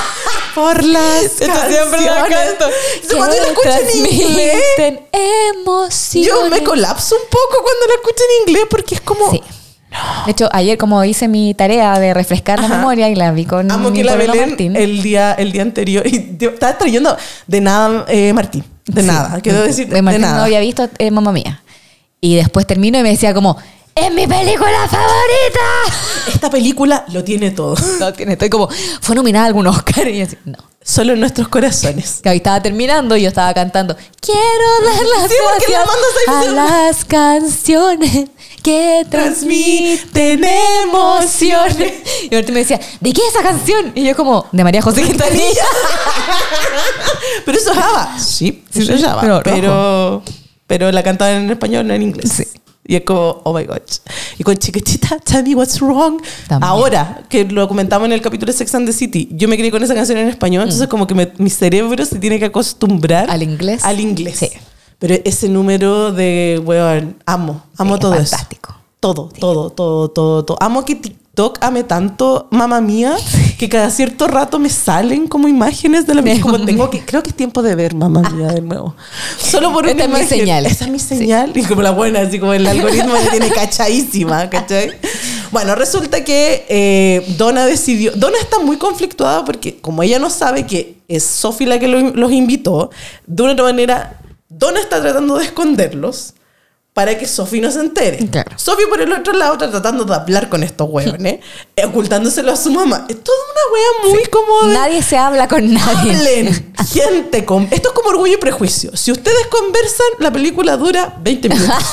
por 0.55 0.85
las 0.85 1.23
Esto 1.41 1.45
siempre 1.69 2.01
la 2.03 2.15
canciones". 2.17 2.29
canto. 2.29 2.65
Entonces, 2.95 3.17
cuando 3.17 3.37
yo 3.37 3.43
la 3.43 3.49
escucho 3.49 3.99
en 3.99 4.07
inglés, 4.07 4.63
emociones. 5.55 6.29
yo 6.29 6.49
me 6.51 6.63
colapso 6.63 7.15
un 7.17 7.23
poco 7.31 7.63
cuando 7.63 7.87
la 7.89 7.95
escucho 7.95 8.23
en 8.43 8.49
inglés 8.49 8.65
porque 8.71 8.95
es 8.97 9.01
como... 9.01 9.31
Sí. 9.31 9.43
De 10.25 10.31
hecho, 10.31 10.49
ayer 10.53 10.79
como 10.79 11.05
hice 11.05 11.27
mi 11.27 11.53
tarea 11.53 11.99
de 11.99 12.15
refrescar 12.15 12.61
la 12.61 12.67
Ajá. 12.67 12.77
memoria 12.77 13.09
y 13.09 13.17
la 13.17 13.33
vi 13.33 13.45
con 13.45 13.69
Amo 13.73 13.91
mi 13.91 13.99
que 13.99 14.05
la 14.05 14.15
Belén 14.15 14.51
Martín. 14.51 14.77
el 14.77 15.03
día, 15.03 15.33
el 15.33 15.51
día 15.51 15.63
anterior, 15.63 16.07
y 16.07 16.21
te- 16.21 16.47
estaba 16.47 16.79
trayendo 16.79 17.17
de 17.49 17.61
nada 17.61 18.05
eh, 18.09 18.33
Martín, 18.33 18.65
de 18.91 19.01
Sí. 19.03 19.07
nada, 19.07 19.41
quiero 19.41 19.63
decir, 19.63 19.89
de 19.89 20.03
Martín 20.03 20.23
nada. 20.23 20.37
no 20.39 20.43
había 20.45 20.61
visto 20.61 20.89
eh, 20.99 21.11
Mamma 21.11 21.33
Mía. 21.33 21.63
Y 22.21 22.37
después 22.37 22.67
termino 22.67 22.99
y 22.99 23.03
me 23.03 23.11
decía 23.11 23.33
como, 23.33 23.57
¡es 23.95 24.13
mi 24.13 24.27
película 24.27 24.87
favorita! 24.89 25.95
Esta 26.35 26.51
película 26.51 27.05
lo 27.09 27.25
tiene 27.25 27.51
todo, 27.51 27.75
No, 27.99 28.13
tiene, 28.13 28.33
estoy 28.33 28.51
como, 28.51 28.69
fue 29.01 29.15
nominada 29.15 29.45
a 29.47 29.49
algún 29.49 29.67
Oscar 29.67 30.07
y 30.09 30.19
yo 30.19 30.25
así, 30.25 30.37
no. 30.45 30.59
solo 30.83 31.15
en 31.15 31.21
nuestros 31.21 31.49
corazones. 31.49 32.21
Que 32.23 32.29
ahí 32.29 32.37
estaba 32.39 32.61
terminando 32.63 33.17
y 33.17 33.23
yo 33.23 33.29
estaba 33.29 33.53
cantando, 33.55 33.97
quiero 34.21 34.41
dar 34.85 35.05
las 35.21 35.29
Sí, 35.31 35.37
gracias 35.69 36.29
a 36.29 36.45
las 36.53 37.05
canciones 37.05 38.29
que 38.63 39.07
transmiten 39.11 40.45
emociones. 40.85 41.93
Y 42.31 42.35
Martín 42.35 42.55
me 42.55 42.61
decía, 42.61 42.81
¿de 43.01 43.13
qué 43.13 43.21
es 43.23 43.29
esa 43.35 43.43
canción? 43.43 43.93
Y 43.95 44.05
yo 44.05 44.15
como, 44.17 44.47
de 44.53 44.65
María 44.65 44.83
José 44.83 45.03
Quintanilla. 45.03 45.65
Pero 47.45 47.59
eso 47.59 47.73
es 47.73 47.79
Java. 47.79 48.19
Sí, 48.19 48.63
Sí, 48.71 48.83
eso 48.83 48.95
es 48.95 49.03
Java. 49.03 49.21
pero 49.21 49.43
Pero, 49.43 50.23
pero, 50.67 50.93
la 50.93 51.03
cantaban 51.03 51.43
en 51.45 51.51
español, 51.51 51.87
no 51.87 51.95
en 51.95 52.03
inglés. 52.03 52.33
Sí. 52.33 52.45
Y 52.87 52.97
es 52.97 53.03
como, 53.05 53.41
oh 53.45 53.53
my 53.57 53.65
gosh. 53.65 53.99
Y 54.39 54.43
con 54.43 54.57
chiquitita, 54.57 55.19
tell 55.21 55.45
me 55.45 55.55
what's 55.55 55.81
wrong. 55.81 56.21
También. 56.49 56.69
Ahora, 56.69 57.23
que 57.29 57.45
lo 57.45 57.69
comentamos 57.69 58.07
en 58.07 58.13
el 58.13 58.21
capítulo 58.21 58.51
de 58.53 58.59
Sex 58.59 58.75
and 58.75 58.87
the 58.87 58.93
City, 58.93 59.29
yo 59.33 59.47
me 59.49 59.57
crié 59.57 59.71
con 59.71 59.83
esa 59.83 59.95
canción 59.95 60.19
en 60.19 60.29
español, 60.29 60.65
entonces 60.65 60.89
como 60.89 61.07
que 61.07 61.15
me- 61.15 61.33
mi 61.39 61.51
cerebro 61.51 62.05
se 62.05 62.19
tiene 62.19 62.39
que 62.41 62.47
acostumbrar 62.47 63.29
Mm. 63.29 63.31
Al 63.31 63.43
inglés. 63.45 63.85
Al 63.85 64.01
inglés. 64.01 64.39
Sí. 64.39 64.51
Pero 65.01 65.17
ese 65.25 65.49
número 65.49 66.13
de, 66.13 66.63
weón, 66.65 67.17
amo, 67.27 67.63
amo 67.77 67.95
Sí, 67.97 68.01
todo 68.01 68.15
es 68.15 68.21
eso. 68.23 68.31
fantástico. 68.31 68.75
Todo, 69.01 69.29
todo, 69.41 69.71
todo, 69.71 70.09
todo, 70.11 70.45
todo. 70.45 70.57
Amo 70.61 70.85
que 70.85 70.95
ti- 70.95 71.17
TikTok 71.31 71.59
amé 71.63 71.85
tanto 71.85 72.49
Mamma 72.51 72.81
Mía 72.83 73.17
que 73.57 73.69
cada 73.69 73.89
cierto 73.91 74.27
rato 74.27 74.59
me 74.59 74.69
salen 74.69 75.27
como 75.29 75.47
imágenes 75.49 76.05
de 76.07 76.15
la 76.17 76.21
De 76.23 76.39
como 76.41 76.61
tengo 76.67 76.91
que 76.91 77.01
creo 77.05 77.23
que 77.23 77.31
es 77.31 77.37
tiempo 77.37 77.63
de 77.63 77.77
ver 77.77 77.95
Mamma 77.95 78.21
Mía 78.31 78.49
de 78.49 78.61
nuevo. 78.61 78.95
Solo 79.39 79.73
por 79.73 79.87
Esta 79.89 80.05
una 80.07 80.19
es 80.19 80.23
mi 80.25 80.29
señal. 80.39 80.67
Esa 80.67 80.85
es 80.87 80.91
mi 80.91 80.99
señal 80.99 81.53
y 81.55 81.63
como 81.63 81.81
la 81.83 81.93
buena, 81.93 82.21
así 82.21 82.39
como 82.41 82.53
el 82.53 82.67
algoritmo 82.67 83.15
la 83.15 83.31
tiene 83.31 83.49
cachadísima, 83.51 84.51
¿cachai? 84.51 84.91
Bueno, 85.53 85.77
resulta 85.77 86.23
que 86.25 86.67
eh, 86.69 87.25
Donna 87.39 87.65
decidió, 87.65 88.11
Donna 88.17 88.37
está 88.43 88.59
muy 88.59 88.77
conflictuada 88.77 89.45
porque 89.45 89.79
como 89.81 90.03
ella 90.03 90.19
no 90.19 90.29
sabe 90.31 90.67
que 90.67 90.97
es 91.09 91.23
Sophie 91.23 91.67
la 91.69 91.79
que 91.79 91.89
lo- 91.89 92.11
los 92.11 92.33
invitó, 92.33 92.91
de 93.27 93.43
una 93.45 93.53
otra 93.53 93.65
manera 93.65 94.21
Donna 94.51 94.81
está 94.81 95.01
tratando 95.01 95.39
de 95.39 95.45
esconderlos 95.45 96.35
para 96.93 97.17
que 97.17 97.27
Sophie 97.27 97.61
no 97.61 97.71
se 97.71 97.79
entere. 97.79 98.19
Claro. 98.29 98.51
Sophie 98.57 98.89
por 98.89 99.01
el 99.01 99.13
otro 99.13 99.33
lado 99.33 99.53
está 99.53 99.71
tratando 99.71 100.05
de 100.05 100.13
hablar 100.13 100.49
con 100.49 100.65
estos 100.65 100.89
hueones, 100.91 101.39
eh, 101.77 101.85
ocultándoselo 101.87 102.51
a 102.53 102.57
su 102.57 102.73
mamá. 102.73 103.07
Es 103.09 103.23
toda 103.23 103.39
una 103.53 103.73
wea 103.73 104.13
muy 104.13 104.27
como 104.29 104.67
de... 104.67 104.75
Nadie 104.75 105.03
se 105.03 105.17
habla 105.17 105.47
con 105.47 105.73
nadie. 105.73 106.17
Hablen, 106.17 106.73
gente. 106.93 107.45
Con... 107.45 107.69
Esto 107.71 107.91
es 107.91 107.95
como 107.95 108.09
orgullo 108.11 108.35
y 108.35 108.39
prejuicio. 108.39 108.97
Si 108.97 109.13
ustedes 109.13 109.47
conversan, 109.47 110.07
la 110.19 110.33
película 110.33 110.77
dura 110.77 111.17
20 111.23 111.49
minutos. 111.49 111.75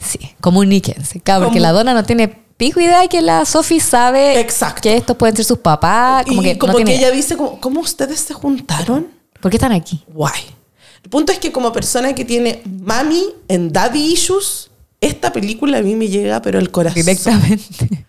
Sí, 0.00 0.18
comuníquense. 0.40 1.20
Claro, 1.20 1.44
porque 1.44 1.60
la 1.60 1.70
dona 1.70 1.94
no 1.94 2.02
tiene 2.02 2.26
pico 2.56 2.80
idea 2.80 3.06
que 3.06 3.22
la 3.22 3.44
Sophie 3.44 3.78
sabe 3.78 4.40
Exacto. 4.40 4.80
que 4.82 4.96
estos 4.96 5.16
pueden 5.16 5.36
ser 5.36 5.44
sus 5.44 5.58
papás. 5.58 6.24
Como 6.26 6.42
y 6.42 6.44
que 6.44 6.58
como 6.58 6.72
no 6.72 6.78
que 6.80 6.84
tiene 6.84 7.00
ella 7.00 7.12
dice, 7.12 7.36
como, 7.36 7.60
¿cómo 7.60 7.80
ustedes 7.80 8.18
se 8.18 8.34
juntaron? 8.34 9.06
¿Por 9.40 9.52
qué 9.52 9.56
están 9.56 9.70
aquí? 9.70 10.02
Guay. 10.08 10.57
El 11.02 11.10
punto 11.10 11.32
es 11.32 11.38
que 11.38 11.52
como 11.52 11.72
persona 11.72 12.14
que 12.14 12.24
tiene 12.24 12.62
mami 12.84 13.24
en 13.48 13.72
daddy 13.72 14.12
issues, 14.12 14.70
esta 15.00 15.32
película 15.32 15.78
a 15.78 15.82
mí 15.82 15.94
me 15.94 16.08
llega 16.08 16.42
pero 16.42 16.58
el 16.58 16.70
corazón. 16.70 16.96
Directamente. 17.02 18.06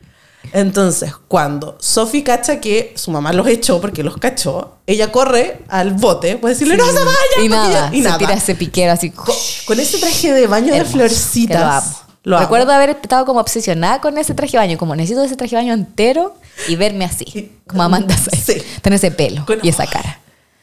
Entonces, 0.52 1.14
cuando 1.28 1.78
Sophie 1.80 2.24
cacha 2.24 2.60
que 2.60 2.94
su 2.96 3.12
mamá 3.12 3.34
los 3.34 3.46
echó 3.48 3.80
porque 3.80 4.04
los 4.04 4.18
cachó, 4.18 4.78
ella 4.88 5.12
corre 5.12 5.62
al 5.68 5.92
bote, 5.94 6.38
puede 6.38 6.56
decirle, 6.56 6.76
no 6.78 6.86
se 6.88 6.94
vayan. 6.94 7.46
Y 7.46 7.50
nada, 7.50 7.70
ella- 7.70 7.90
y 7.94 7.98
se 8.02 8.04
nada. 8.08 8.18
tira 8.18 8.34
ese 8.34 8.56
piquero 8.56 8.92
así. 8.92 9.12
Con, 9.12 9.36
con 9.68 9.80
ese 9.80 10.00
traje 10.00 10.34
de 10.34 10.48
baño 10.48 10.74
hermoso, 10.74 10.98
de 10.98 11.10
florcitas. 11.10 11.60
Lo 11.60 11.68
amo. 11.72 11.96
Lo. 12.24 12.40
Recuerdo 12.40 12.72
haber 12.72 12.90
estado 12.92 13.26
como 13.26 13.40
obsesionada 13.40 14.02
con 14.02 14.18
ese 14.18 14.34
traje 14.34 14.54
de 14.54 14.58
baño, 14.58 14.78
como 14.78 14.96
necesito 14.96 15.24
ese 15.24 15.36
traje 15.36 15.56
de 15.56 15.62
baño 15.62 15.74
entero 15.74 16.36
y 16.68 16.76
verme 16.76 17.06
así, 17.06 17.26
Y- 17.34 17.52
como 17.68 17.84
Amanda 17.84 18.18
Seyfried. 18.18 18.62
Sí. 18.62 18.68
Tener 18.82 18.98
ese 18.98 19.12
pelo 19.12 19.46
Con- 19.46 19.60
y 19.62 19.70
esa 19.70 19.86
cara. 19.86 20.20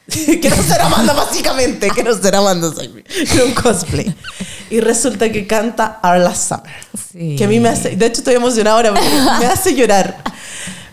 Quiero 0.41 0.55
ser 0.63 0.81
Amanda, 0.81 1.13
básicamente. 1.13 1.89
Quiero 1.89 2.17
ser 2.21 2.35
Amanda. 2.35 2.71
Quiero 3.29 3.45
un 3.47 3.53
cosplay. 3.53 4.15
Y 4.69 4.79
resulta 4.79 5.29
que 5.31 5.45
canta 5.47 5.99
Arla 6.01 6.33
Summer. 6.35 6.73
Sí. 7.11 7.35
Que 7.37 7.43
a 7.43 7.47
mí 7.47 7.59
me 7.59 7.69
hace... 7.69 7.95
De 7.95 8.05
hecho, 8.05 8.19
estoy 8.19 8.35
emocionada 8.35 8.75
ahora 8.77 8.89
porque 8.93 9.09
me 9.39 9.45
hace 9.45 9.75
llorar. 9.75 10.17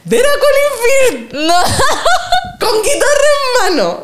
Ver 0.04 0.24
a 0.24 0.28
Colin 0.28 1.28
Firth 1.30 1.32
No. 1.32 1.54
con 2.60 2.82
guitarra 2.82 3.30
en 3.68 3.76
mano. 3.76 4.00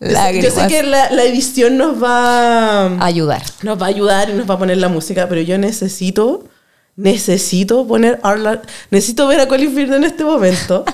Sé- 0.00 0.06
Yo 0.06 0.12
Lágrimas. 0.12 0.54
sé 0.54 0.66
que 0.68 0.82
la, 0.82 1.10
la 1.10 1.24
edición 1.24 1.76
nos 1.76 2.02
va... 2.02 3.04
Ayudar. 3.04 3.42
Nos 3.62 3.80
va 3.80 3.86
a 3.86 3.88
ayudar 3.88 4.30
y 4.30 4.34
nos 4.34 4.48
va 4.48 4.54
a 4.54 4.58
poner 4.58 4.78
la 4.78 4.88
música, 4.88 5.28
pero 5.28 5.40
yo 5.40 5.58
necesito... 5.58 6.44
Necesito 6.96 7.86
poner 7.86 8.20
Arla... 8.22 8.62
Necesito 8.90 9.26
ver 9.26 9.40
a 9.40 9.48
Colin 9.48 9.74
Firth 9.74 9.92
en 9.92 10.04
este 10.04 10.24
momento. 10.24 10.84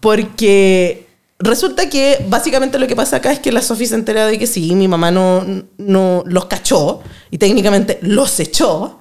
Porque 0.00 1.07
resulta 1.38 1.88
que 1.88 2.24
básicamente 2.28 2.78
lo 2.78 2.86
que 2.86 2.96
pasa 2.96 3.16
acá 3.16 3.32
es 3.32 3.38
que 3.38 3.52
la 3.52 3.62
Sophie 3.62 3.86
se 3.86 3.94
entera 3.94 4.26
de 4.26 4.38
que 4.38 4.46
sí, 4.46 4.74
mi 4.74 4.88
mamá 4.88 5.10
no, 5.10 5.44
no 5.78 6.24
los 6.26 6.46
cachó 6.46 7.00
y 7.30 7.38
técnicamente 7.38 7.98
los 8.02 8.38
echó, 8.40 8.98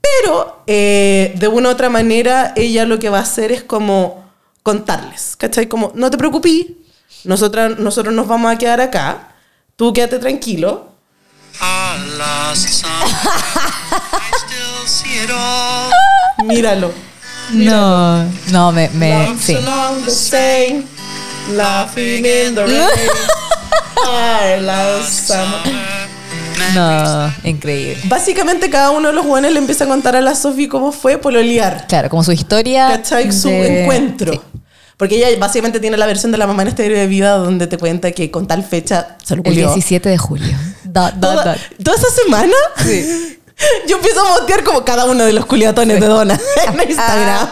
pero 0.00 0.62
eh, 0.66 1.34
de 1.36 1.48
una 1.48 1.68
u 1.68 1.72
otra 1.72 1.90
manera 1.90 2.52
ella 2.56 2.84
lo 2.84 2.98
que 2.98 3.08
va 3.08 3.18
a 3.18 3.22
hacer 3.22 3.52
es 3.52 3.62
como 3.62 4.30
contarles, 4.62 5.36
¿cachai? 5.36 5.68
Como, 5.68 5.92
no 5.94 6.10
te 6.10 6.18
preocupes, 6.18 6.66
nosotras, 7.24 7.78
nosotros 7.78 8.14
nos 8.14 8.28
vamos 8.28 8.52
a 8.52 8.58
quedar 8.58 8.80
acá, 8.80 9.34
tú 9.76 9.92
quédate 9.92 10.18
tranquilo. 10.18 10.88
All. 11.60 12.00
Míralo. 16.44 16.92
No, 17.52 18.24
no, 18.50 18.72
me, 18.72 18.88
me 18.90 19.36
sí. 19.38 19.56
Laughing 21.56 22.24
in 22.24 22.54
the 22.54 22.64
rain. 22.66 22.80
No, 26.74 27.32
increíble. 27.44 28.00
Básicamente 28.04 28.70
cada 28.70 28.90
uno 28.90 29.08
de 29.08 29.14
los 29.14 29.26
jóvenes 29.26 29.52
le 29.52 29.58
empieza 29.58 29.84
a 29.84 29.88
contar 29.88 30.14
a 30.16 30.20
la 30.20 30.34
Sophie 30.34 30.68
cómo 30.68 30.92
fue 30.92 31.18
pololear. 31.18 31.86
Claro, 31.88 32.08
como 32.08 32.22
su 32.22 32.32
historia. 32.32 32.88
¿Cachai? 32.88 33.32
Su 33.32 33.48
de- 33.48 33.82
encuentro. 33.82 34.32
sí. 34.34 34.40
Porque 34.96 35.16
ella 35.16 35.28
básicamente 35.38 35.80
tiene 35.80 35.96
la 35.96 36.04
versión 36.06 36.30
de 36.30 36.36
la 36.38 36.46
mamá 36.46 36.62
en 36.62 36.68
este 36.68 36.88
de 36.88 37.06
vida 37.06 37.36
donde 37.38 37.66
te 37.66 37.78
cuenta 37.78 38.12
que 38.12 38.30
con 38.30 38.46
tal 38.46 38.62
fecha 38.62 39.16
se 39.24 39.34
lo 39.34 39.42
El 39.42 39.50
culió. 39.50 39.66
17 39.68 40.08
de 40.10 40.18
julio. 40.18 40.54
Dot, 40.84 41.14
dot, 41.14 41.20
Toda, 41.36 41.44
dot. 41.44 41.58
toda 41.82 41.96
esa 41.96 42.08
semana 42.22 42.52
yo 43.88 43.96
empiezo 43.96 44.20
a 44.20 44.40
motear 44.40 44.62
como 44.62 44.84
cada 44.84 45.06
uno 45.06 45.24
de 45.24 45.32
los 45.32 45.46
culiatones 45.46 46.00
de 46.00 46.06
Donna 46.06 46.38
en 46.66 46.90
Instagram. 46.90 47.48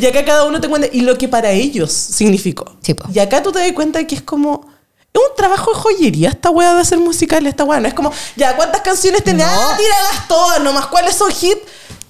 Y 0.00 0.06
acá 0.06 0.24
cada 0.24 0.44
uno 0.44 0.60
te 0.60 0.68
cuenta 0.68 0.88
y 0.92 1.00
lo 1.00 1.16
que 1.18 1.28
para 1.28 1.50
ellos 1.50 1.92
significó. 1.92 2.76
Sí, 2.80 2.94
y 3.12 3.18
acá 3.18 3.42
tú 3.42 3.52
te 3.52 3.58
das 3.58 3.72
cuenta 3.72 4.06
que 4.06 4.14
es 4.14 4.22
como 4.22 4.70
es 5.12 5.20
un 5.20 5.36
trabajo 5.36 5.72
de 5.72 5.78
joyería 5.78 6.28
esta 6.28 6.50
wea 6.50 6.74
de 6.74 6.80
hacer 6.82 6.98
musical, 6.98 7.44
esta 7.46 7.64
wea. 7.64 7.80
No 7.80 7.88
es 7.88 7.94
como, 7.94 8.12
ya, 8.36 8.54
¿cuántas 8.56 8.80
canciones 8.82 9.24
tenés? 9.24 9.46
No. 9.46 9.52
Ah, 9.52 9.76
tíralas 9.76 10.28
todas, 10.28 10.60
nomás, 10.62 10.86
¿cuáles 10.86 11.16
son 11.16 11.32
hit? 11.32 11.58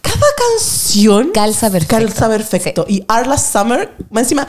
Cada 0.03 0.26
canción 0.36 1.30
Calza 1.30 1.70
perfecto. 1.70 1.97
calza 1.97 2.28
perfecto. 2.28 2.84
Y 2.88 3.05
Arla 3.09 3.38
Summer, 3.38 3.95
encima, 4.14 4.47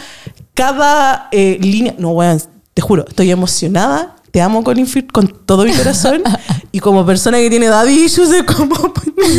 cada 0.53 1.29
eh, 1.31 1.57
línea. 1.61 1.95
No, 1.97 2.09
weón, 2.11 2.41
te 2.73 2.81
juro, 2.81 3.05
estoy 3.07 3.31
emocionada. 3.31 4.15
Te 4.31 4.41
amo, 4.41 4.63
Colin 4.63 4.87
Firth, 4.87 5.11
con 5.11 5.27
todo 5.45 5.65
mi 5.65 5.73
corazón. 5.73 6.23
y 6.71 6.79
como 6.79 7.05
persona 7.05 7.37
que 7.37 7.49
tiene 7.49 7.67
daddy 7.67 8.05
issues, 8.05 8.31
es 8.31 8.43
como, 8.43 8.75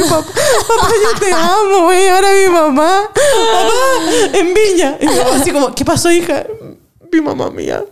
papá, 0.09 0.33
papá, 0.69 0.89
yo 1.03 1.19
te 1.21 1.33
amo, 1.33 1.83
güey. 1.85 2.09
Ahora 2.09 2.29
mi 2.33 2.49
mamá, 2.53 3.11
papá, 3.13 4.39
en 4.39 4.55
Viña. 4.55 4.97
Y 5.01 5.07
mi 5.07 5.15
mamá 5.17 5.37
así 5.37 5.51
como, 5.51 5.75
¿qué 5.75 5.85
pasó, 5.85 6.11
hija? 6.11 6.45
Mi 7.11 7.21
mamá 7.21 7.51
mía. 7.51 7.85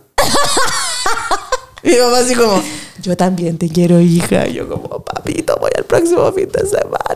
Mi 1.83 1.97
mamá 1.97 2.19
así 2.19 2.35
como, 2.35 2.61
yo 3.01 3.17
también 3.17 3.57
te 3.57 3.67
quiero, 3.69 3.99
hija. 3.99 4.47
Y 4.47 4.53
yo 4.53 4.69
como, 4.69 5.03
papito, 5.03 5.57
voy 5.59 5.71
al 5.75 5.83
próximo 5.85 6.31
fin 6.31 6.49
de 6.49 6.67
semana. 6.67 6.97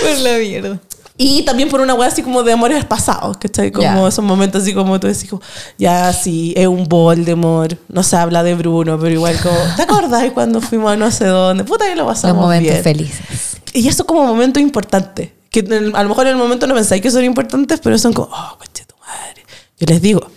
Por 0.00 0.18
la 0.18 0.38
mierda. 0.38 0.80
Y 1.18 1.42
también 1.44 1.70
por 1.70 1.80
una 1.80 1.94
weá 1.94 2.08
así 2.08 2.22
como 2.22 2.42
de 2.42 2.52
amores 2.52 2.84
pasados, 2.84 3.38
¿cachai? 3.38 3.72
Como 3.72 3.82
Ya. 3.84 4.08
esos 4.08 4.22
momentos 4.24 4.62
así 4.62 4.74
como 4.74 5.00
tú 5.00 5.06
decís, 5.06 5.30
como, 5.30 5.40
ya 5.78 6.12
sí, 6.12 6.52
es 6.56 6.66
un 6.66 6.84
Voldemort, 6.84 7.78
no 7.88 8.02
se 8.02 8.16
habla 8.16 8.42
de 8.42 8.54
Bruno, 8.54 8.98
pero 8.98 9.10
igual 9.14 9.38
como, 9.42 9.56
¿te 9.76 9.82
acordás 9.82 10.30
cuando 10.32 10.60
fuimos 10.60 10.92
a 10.92 10.96
no 10.96 11.10
sé 11.10 11.24
dónde? 11.26 11.64
Puta 11.64 11.86
que 11.86 11.96
lo 11.96 12.04
Los 12.04 12.14
pasamos 12.14 12.42
momentos 12.42 12.70
bien. 12.72 12.82
felices. 12.82 13.56
Y 13.72 13.88
eso 13.88 14.04
como 14.04 14.26
momentos 14.26 14.62
importantes, 14.62 15.30
que 15.50 15.60
a 15.94 16.02
lo 16.02 16.08
mejor 16.10 16.26
en 16.26 16.32
el 16.32 16.38
momento 16.38 16.66
no 16.66 16.74
pensáis 16.74 17.00
que 17.00 17.10
son 17.10 17.24
importantes, 17.24 17.80
pero 17.82 17.96
son 17.96 18.12
como, 18.12 18.28
oh, 18.30 18.58
coche 18.58 18.84
tu 18.86 18.94
madre. 19.00 19.42
Yo 19.78 19.86
les 19.86 20.02
digo, 20.02 20.30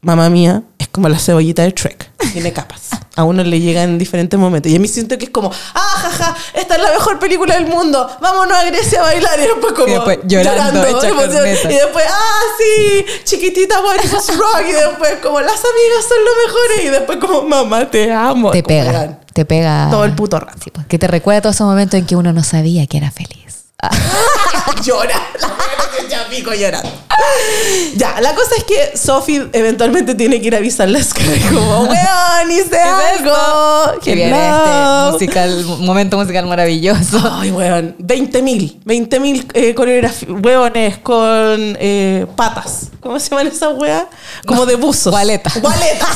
mamá 0.00 0.30
mía 0.30 0.62
como 0.94 1.08
la 1.08 1.18
cebollita 1.18 1.62
de 1.62 1.72
Trek, 1.72 2.08
tiene 2.32 2.52
capas. 2.52 2.90
A 3.16 3.24
uno 3.24 3.42
le 3.42 3.58
llega 3.58 3.82
en 3.82 3.98
diferentes 3.98 4.38
momentos. 4.38 4.70
Y 4.70 4.76
a 4.76 4.78
mí 4.78 4.86
siento 4.86 5.18
que 5.18 5.24
es 5.24 5.30
como, 5.30 5.50
ah, 5.74 5.94
jaja, 5.96 6.36
esta 6.54 6.76
es 6.76 6.80
la 6.80 6.92
mejor 6.92 7.18
película 7.18 7.56
del 7.56 7.66
mundo, 7.66 8.08
vámonos 8.20 8.56
a 8.56 8.62
Grecia 8.62 9.00
a 9.00 9.02
bailar. 9.02 9.40
Y 9.40 9.42
después 9.42 9.72
como 9.72 9.88
Y 9.88 9.90
después 9.90 10.18
llorando. 10.24 10.88
Y 10.88 11.74
después, 11.74 12.04
ah, 12.08 12.40
sí, 12.58 13.04
chiquitita, 13.24 13.80
what 13.80 13.96
was 14.12 14.36
rock. 14.38 14.62
Y 14.68 14.72
después 14.72 15.16
como, 15.20 15.40
las 15.40 15.60
amigas 15.60 16.04
son 16.08 16.18
lo 16.24 16.46
mejores. 16.46 16.84
Y 16.84 16.88
después 16.90 17.18
como, 17.18 17.42
mamá, 17.42 17.90
te 17.90 18.12
amo. 18.12 18.52
Te 18.52 18.62
Como, 18.62 18.68
pega. 18.68 19.18
Te 19.32 19.44
pega. 19.44 19.88
Todo 19.90 20.04
el 20.04 20.14
puto 20.14 20.38
rato. 20.38 20.60
Sí, 20.62 20.70
pues, 20.70 20.86
que 20.86 21.00
te 21.00 21.08
recuerda 21.08 21.42
todos 21.42 21.56
esos 21.56 21.66
momentos 21.66 21.98
en 21.98 22.06
que 22.06 22.14
uno 22.14 22.32
no 22.32 22.44
sabía 22.44 22.86
que 22.86 22.98
era 22.98 23.10
feliz. 23.10 23.43
Llora. 24.84 25.20
Echa 26.04 26.26
pico 26.28 26.52
llorando. 26.52 26.90
Ya, 27.96 28.20
la 28.20 28.34
cosa 28.34 28.50
es 28.58 28.64
que 28.64 28.96
Sophie 28.98 29.48
eventualmente 29.52 30.14
tiene 30.14 30.40
que 30.40 30.48
ir 30.48 30.54
a 30.54 30.58
avisarle 30.58 30.98
a 30.98 31.02
Sky 31.04 31.22
como, 31.48 31.82
weón, 31.82 32.50
hice 32.50 32.78
algo. 32.78 34.00
que 34.02 34.14
viene 34.14 34.36
Hello". 34.36 35.06
este 35.06 35.12
musical, 35.12 35.64
momento 35.80 36.16
musical 36.18 36.46
maravilloso. 36.46 37.20
Ay, 37.40 37.50
weón, 37.52 37.94
20 37.98 38.42
mil, 38.42 38.80
20 38.84 39.20
mil 39.20 39.46
eh, 39.54 39.74
coreografías, 39.74 40.30
weones 40.42 40.98
con 40.98 41.76
eh, 41.80 42.26
patas. 42.36 42.88
¿Cómo 43.00 43.20
se 43.20 43.30
llaman 43.30 43.46
esas 43.48 43.74
weas? 43.76 44.04
Como 44.46 44.64
de 44.66 44.76
buzos. 44.76 45.10
Gualetas. 45.12 45.60
Gualetas. 45.60 46.08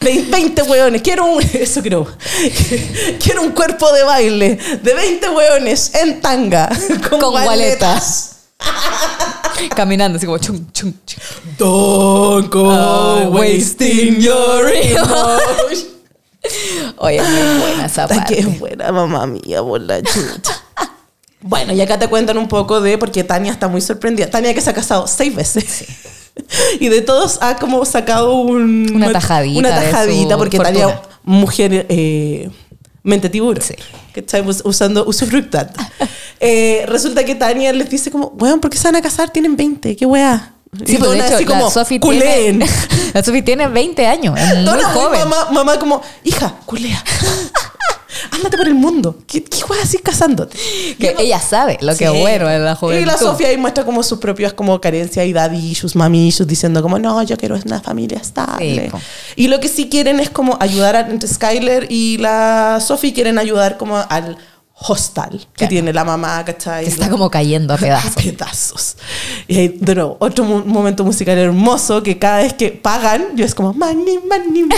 Ve- 0.00 0.26
20 0.28 0.62
weones. 0.62 1.02
Quiero 1.02 1.24
un, 1.24 1.42
eso 1.54 1.82
creo. 1.82 2.06
Quiero 3.22 3.42
un 3.42 3.50
cuerpo 3.52 3.90
de 3.92 4.04
baile 4.04 4.58
de 4.82 4.94
20 4.94 5.28
weones 5.30 5.94
en 5.94 6.20
tanga. 6.20 6.68
Con, 7.18 7.32
Con 7.32 7.42
gualetas. 7.44 8.30
Caminando 9.76 10.16
así 10.16 10.26
como 10.26 10.38
chung, 10.38 10.66
chung, 10.72 10.92
chung. 11.06 11.20
Don't 11.58 12.52
go 12.52 13.30
wasting 13.30 14.20
your 14.20 14.68
emotion. 14.68 15.94
Oye, 16.98 17.16
es 17.16 17.28
muy 17.28 17.60
buena 17.60 17.86
esa 17.86 18.06
parte. 18.06 18.36
Qué 18.36 18.44
buena 18.44 18.92
mamá 18.92 19.26
mía, 19.26 19.62
por 19.62 19.80
la 19.80 20.02
chucha. 20.02 20.60
Bueno, 21.46 21.74
y 21.74 21.80
acá 21.82 21.98
te 21.98 22.08
cuentan 22.08 22.38
un 22.38 22.48
poco 22.48 22.80
de, 22.80 22.96
porque 22.96 23.22
Tania 23.22 23.52
está 23.52 23.68
muy 23.68 23.82
sorprendida. 23.82 24.30
Tania 24.30 24.54
que 24.54 24.62
se 24.62 24.70
ha 24.70 24.72
casado 24.72 25.06
seis 25.06 25.34
veces. 25.34 25.84
Y 26.80 26.88
de 26.88 27.02
todos 27.02 27.38
ha 27.42 27.56
como 27.56 27.84
sacado 27.84 28.36
un, 28.36 28.90
Una 28.94 29.12
tajadita 29.12 29.58
Una 29.58 29.68
tajadita, 29.68 30.38
porque 30.38 30.56
fortuna. 30.56 30.86
Tania, 30.86 31.02
mujer 31.22 31.84
eh, 31.90 32.50
mente 33.02 33.28
tiburón. 33.28 33.62
Sí. 33.62 33.74
Que 34.14 34.24
us- 34.40 34.62
usando 34.64 35.04
usufructando. 35.06 35.72
Eh, 36.40 36.84
resulta 36.88 37.24
que 37.24 37.34
Tania 37.36 37.72
les 37.72 37.88
dice 37.88 38.10
como, 38.10 38.26
weón, 38.38 38.60
¿por 38.60 38.68
qué 38.70 38.76
se 38.76 38.88
van 38.88 38.96
a 38.96 39.00
casar? 39.00 39.30
Tienen 39.30 39.56
20, 39.56 39.96
qué 39.96 40.04
weá. 40.04 40.52
Sí, 40.84 40.96
Y 40.96 40.98
pues 40.98 41.10
de 41.12 41.18
hecho, 41.18 41.36
así 41.36 41.44
como, 41.46 41.64
la 41.66 41.70
Sophie 41.70 42.00
"Culeen". 42.00 42.58
tiene, 42.58 42.66
la 43.14 43.22
Sophie 43.24 43.42
tiene 43.42 43.68
20 43.68 44.06
años, 44.06 44.38
es 44.38 44.56
muy 44.58 44.82
joven. 44.82 45.20
mamá, 45.20 45.48
mamá 45.52 45.78
como, 45.78 46.02
hija, 46.24 46.56
culea. 46.66 47.02
Ándate 48.30 48.56
por 48.56 48.66
el 48.68 48.74
mundo. 48.74 49.18
¿Qué, 49.26 49.42
qué 49.44 49.60
juegas 49.60 49.86
así 49.86 49.98
casándote? 49.98 50.56
Que 50.98 51.14
ella 51.18 51.40
sabe 51.40 51.78
lo 51.80 51.92
que 51.96 52.06
Sí. 52.08 52.14
es 52.14 52.20
bueno 52.20 52.50
en 52.50 52.64
la 52.64 52.74
juventud. 52.74 53.02
Y 53.02 53.06
la 53.06 53.16
Sofía 53.16 53.48
ahí 53.48 53.56
muestra 53.56 53.84
como 53.84 54.02
sus 54.02 54.18
propias 54.18 54.52
como 54.52 54.80
carencias 54.80 55.26
y 55.26 55.32
daddy 55.32 55.58
issues, 55.70 55.96
mami 55.96 56.28
issues, 56.28 56.46
diciendo 56.48 56.82
como, 56.82 56.98
no, 56.98 57.22
yo 57.22 57.36
quiero 57.36 57.56
una 57.64 57.80
familia 57.80 58.18
estable. 58.18 58.90
Sí, 58.90 58.96
y 59.36 59.48
lo 59.48 59.60
que 59.60 59.68
sí 59.68 59.88
quieren 59.88 60.20
es 60.20 60.30
como 60.30 60.56
ayudar 60.60 60.96
a, 60.96 61.00
entre 61.00 61.28
Skyler 61.28 61.86
y 61.90 62.18
la 62.18 62.80
Sophie 62.84 63.12
quieren 63.14 63.38
ayudar 63.38 63.76
como 63.76 63.96
al 63.96 64.36
hostal 64.76 65.30
que 65.38 65.58
Claro. 65.58 65.70
tiene 65.70 65.92
la 65.92 66.04
mamá, 66.04 66.44
¿cachai? 66.44 66.84
Que 66.84 66.90
está 66.90 67.08
como 67.08 67.30
cayendo 67.30 67.72
a 67.72 67.76
a 67.76 67.78
pedazos. 67.80 68.14
pedazos. 68.22 68.96
Y 69.46 69.58
ahí, 69.58 69.68
de 69.80 69.94
nuevo, 69.94 70.16
otro 70.18 70.44
mo- 70.44 70.64
momento 70.64 71.04
musical 71.04 71.38
hermoso 71.38 72.02
que 72.02 72.18
cada 72.18 72.38
vez 72.38 72.52
que 72.54 72.70
pagan, 72.72 73.36
yo 73.36 73.44
es 73.46 73.54
como, 73.54 73.72
money, 73.72 74.18
money, 74.28 74.64
money. 74.64 74.68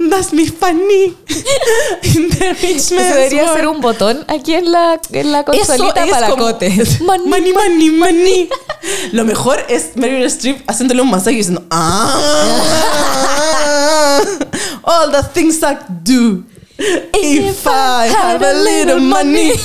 That's 0.10 0.32
me 0.32 0.46
funny. 0.46 1.14
In 2.14 2.30
the 2.30 2.54
rich 2.54 2.76
Eso 2.76 2.94
man's 2.94 3.14
debería 3.14 3.42
world. 3.44 3.56
ser 3.56 3.66
un 3.68 3.80
botón 3.82 4.24
aquí 4.28 4.54
en 4.54 4.72
la, 4.72 4.98
en 5.12 5.30
la 5.32 5.40
Eso 5.40 5.52
consolita 5.52 6.04
es 6.04 6.10
para 6.10 6.30
como- 6.30 6.44
cote. 6.44 6.70
Money, 7.00 7.52
money, 7.52 7.90
money. 7.90 8.48
Lo 9.12 9.24
mejor 9.24 9.58
es 9.68 9.90
Meryl 9.96 10.24
Streep 10.24 10.62
haciéndole 10.68 11.02
un 11.02 11.10
masaje 11.10 11.32
y 11.32 11.36
diciendo, 11.36 11.62
ah, 11.70 12.18
all 14.84 15.10
the 15.12 15.22
things 15.34 15.58
I 15.62 15.76
do. 16.02 16.44
If 16.78 17.66
I 17.66 18.08
have 18.08 18.42
a 18.44 18.52
little 18.54 19.00
money. 19.00 19.52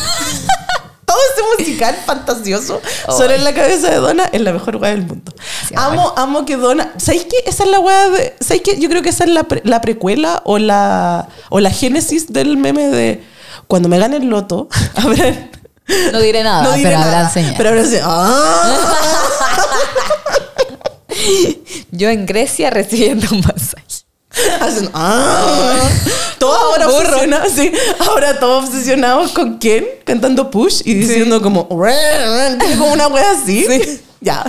Todo 1.05 1.17
ese 1.33 1.63
musical 1.63 1.95
fantasioso 2.05 2.79
sobre 3.07 3.39
la 3.39 3.51
cabeza 3.51 3.89
de 3.89 3.95
Donna 3.95 4.29
es 4.31 4.41
la 4.41 4.53
mejor 4.53 4.75
weá 4.75 4.91
del 4.91 5.01
mundo. 5.07 5.33
Sí, 5.67 5.73
amo, 5.75 6.13
amo 6.15 6.45
que 6.45 6.55
Donna. 6.55 6.93
¿Sabéis 6.97 7.23
qué? 7.23 7.49
Esa 7.49 7.63
es 7.63 7.69
la 7.71 7.79
weá 7.79 8.09
de. 8.09 8.35
¿Sabéis 8.39 8.61
qué? 8.63 8.79
Yo 8.79 8.89
creo 8.89 9.01
que 9.01 9.09
esa 9.09 9.23
es 9.23 9.31
la, 9.31 9.43
pre- 9.45 9.63
la 9.65 9.81
precuela 9.81 10.43
o 10.45 10.59
la, 10.59 11.27
o 11.49 11.59
la 11.59 11.71
génesis 11.71 12.31
del 12.31 12.57
meme 12.57 12.89
de 12.89 13.23
cuando 13.65 13.89
me 13.89 13.97
gane 13.97 14.17
el 14.17 14.27
loto. 14.29 14.67
No 16.13 16.19
diré 16.21 16.43
nada, 16.43 16.61
No 16.61 16.71
diré 16.73 16.83
pero 16.89 16.99
nada, 16.99 17.11
habrán 17.17 17.33
señal. 17.33 17.55
Pero 17.57 17.69
habrán 17.69 17.87
señal. 17.87 18.03
¡Ah! 18.07 18.75
Yo 21.91 22.09
en 22.09 22.25
Grecia 22.27 22.69
recibiendo 22.69 23.27
un 23.31 23.41
masaje. 23.41 23.98
Hacen, 24.61 24.89
¡ah! 24.93 25.89
Todo 26.39 26.55
ahora 26.55 26.87
obsesionado, 26.87 27.49
sí, 27.49 27.71
ahora 27.99 28.39
todos 28.39 28.69
obsesionados 28.69 29.31
con 29.31 29.59
Ken 29.59 29.85
cantando 30.05 30.49
Push 30.49 30.83
y 30.85 30.93
diciendo 30.93 31.41
como, 31.41 31.67
como 31.67 32.93
una 32.93 33.07
wea 33.07 33.31
así. 33.31 33.65
Ya. 34.21 34.43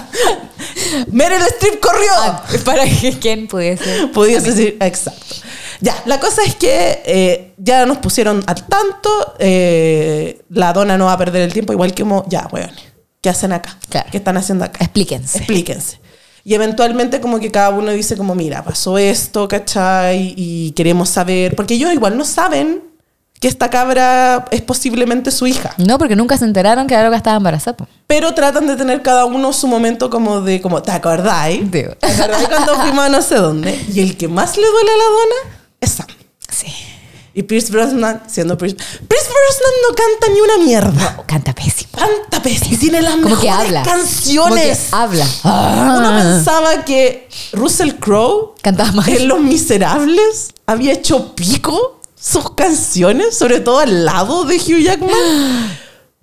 Meryl 1.13 1.41
Streep 1.43 1.79
corrió. 1.79 2.11
Ah, 2.17 2.45
para 2.65 2.83
que 2.85 3.17
quién 3.21 3.47
pudiese. 3.47 4.09
Podías 4.09 4.43
decir, 4.43 4.77
exacto. 4.81 5.37
Ya, 5.81 5.95
la 6.07 6.19
cosa 6.19 6.43
es 6.45 6.57
que 6.57 7.01
eh, 7.05 7.55
ya 7.57 7.87
nos 7.87 7.99
pusieron 7.99 8.43
al 8.49 8.67
tanto. 8.67 9.37
eh, 9.39 10.43
la 10.49 10.73
dona 10.73 10.99
no 10.99 11.05
va 11.05 11.13
a 11.13 11.19
perder 11.19 11.43
el 11.43 11.53
tiempo, 11.53 11.73
igual 11.73 11.95
que 11.95 12.03
como, 12.03 12.25
ya, 12.29 12.49
weón, 12.51 12.73
¿qué 13.21 13.29
hacen 13.29 13.53
acá? 13.53 13.79
Claro. 13.89 14.09
¿Qué 14.11 14.17
están 14.17 14.37
haciendo 14.37 14.65
acá? 14.65 14.83
Explíquense. 14.83 15.39
Explíquense. 15.39 16.01
Y 16.45 16.55
eventualmente 16.55 17.21
como 17.21 17.39
que 17.39 17.51
cada 17.51 17.71
uno 17.71 17.91
dice 17.91 18.17
como, 18.17 18.35
mira, 18.35 18.65
pasó 18.65 18.99
esto, 18.99 19.49
¿cachai? 19.49 20.35
Y 20.37 20.73
queremos 20.73 21.09
saber, 21.09 21.55
porque 21.57 21.75
ellos 21.75 21.93
igual 21.93 22.17
no 22.17 22.25
saben 22.25 22.83
que 23.41 23.49
esta 23.49 23.71
cabra 23.71 24.45
es 24.51 24.61
posiblemente 24.61 25.31
su 25.31 25.47
hija. 25.47 25.75
No, 25.79 25.99
porque 25.99 26.15
nunca 26.15 26.37
se 26.37 26.45
enteraron 26.45 26.87
que 26.87 26.95
Aroka 26.95 27.17
estaba 27.17 27.39
embarazada. 27.39 27.89
Pero 28.07 28.35
tratan 28.35 28.67
de 28.67 28.77
tener 28.77 29.01
cada 29.01 29.25
uno 29.25 29.53
su 29.55 29.67
momento 29.67 30.11
como 30.11 30.43
de, 30.43 30.61
como, 30.61 30.83
¿te 30.83 30.93
acordáis? 30.93 31.71
¿Te 31.71 31.97
acordáis 32.03 32.49
cuando 32.49 32.77
fuimos 32.77 33.05
a 33.05 33.09
no 33.09 33.23
sé 33.23 33.37
dónde? 33.37 33.83
Y 33.93 34.01
el 34.01 34.17
que 34.19 34.29
más 34.29 34.57
le 34.57 34.67
duele 34.67 34.91
a 34.91 34.97
la 34.97 35.05
dona 35.05 35.57
es 35.81 35.91
Sam. 35.91 36.07
Sí. 36.51 36.67
Y 37.33 37.45
Pierce 37.45 37.71
Brosnan, 37.71 38.23
siendo 38.29 38.59
Pierce... 38.59 38.77
Pierce 38.77 39.29
Brosnan 39.29 39.73
no 39.89 39.95
canta 39.95 40.33
ni 40.35 40.41
una 40.41 40.59
mierda. 40.65 41.23
Canta 41.27 41.55
pésimo. 41.55 41.91
Canta 41.97 42.43
pésimo. 42.43 42.75
Y 42.75 42.77
tiene 42.77 43.03
las 43.03 43.13
Como 43.15 43.29
mejores 43.29 43.43
que 43.45 43.51
habla. 43.51 43.83
canciones. 43.85 44.79
Que 44.91 44.97
habla. 44.97 45.27
Uno 45.45 46.19
pensaba 46.19 46.85
que 46.85 47.29
Russell 47.53 47.93
Crowe 48.01 48.55
Cantaba 48.63 48.93
mal. 48.93 49.09
en 49.09 49.29
Los 49.29 49.41
Miserables 49.41 50.51
había 50.67 50.93
hecho 50.93 51.35
pico 51.37 52.01
sus 52.21 52.51
canciones, 52.55 53.37
sobre 53.39 53.61
todo 53.61 53.79
al 53.79 54.05
lado 54.05 54.45
de 54.45 54.57
Hugh 54.57 54.83
Jackman. 54.83 55.79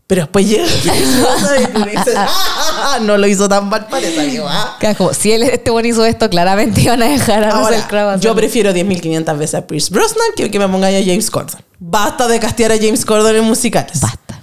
Pero 0.08 0.22
después 0.22 0.48
llega 0.48 0.66
y 0.66 1.66
tú 1.68 1.84
dices, 1.84 2.16
"Ah, 2.18 2.98
no 3.02 3.18
lo 3.18 3.28
hizo 3.28 3.50
tan 3.50 3.68
mal, 3.68 3.88
parece 3.88 4.42
ah". 4.48 4.78
Que 4.80 4.96
como, 4.96 5.14
si 5.14 5.34
él 5.34 5.44
este 5.44 5.70
buen 5.70 5.86
hizo 5.86 6.06
esto, 6.06 6.30
claramente 6.30 6.80
iban 6.82 7.04
a 7.04 7.08
dejar 7.08 7.44
a 7.44 7.50
Ahora, 7.52 7.76
Russell 7.76 7.90
Crowe. 7.90 8.20
yo 8.22 8.34
prefiero 8.34 8.72
10.500 8.72 9.38
veces 9.38 9.56
a 9.56 9.68
Pierce 9.68 9.90
Brosnan 9.94 10.28
que 10.38 10.50
que 10.50 10.60
me 10.60 10.70
pongáis 10.70 11.02
a 11.04 11.06
James 11.06 11.30
Corden. 11.30 11.58
Basta 11.80 12.28
de 12.30 12.40
castear 12.40 12.72
a 12.72 12.78
James 12.78 13.04
Corden 13.06 13.36
en 13.36 13.44
musicales. 13.44 14.00
Basta. 14.00 14.42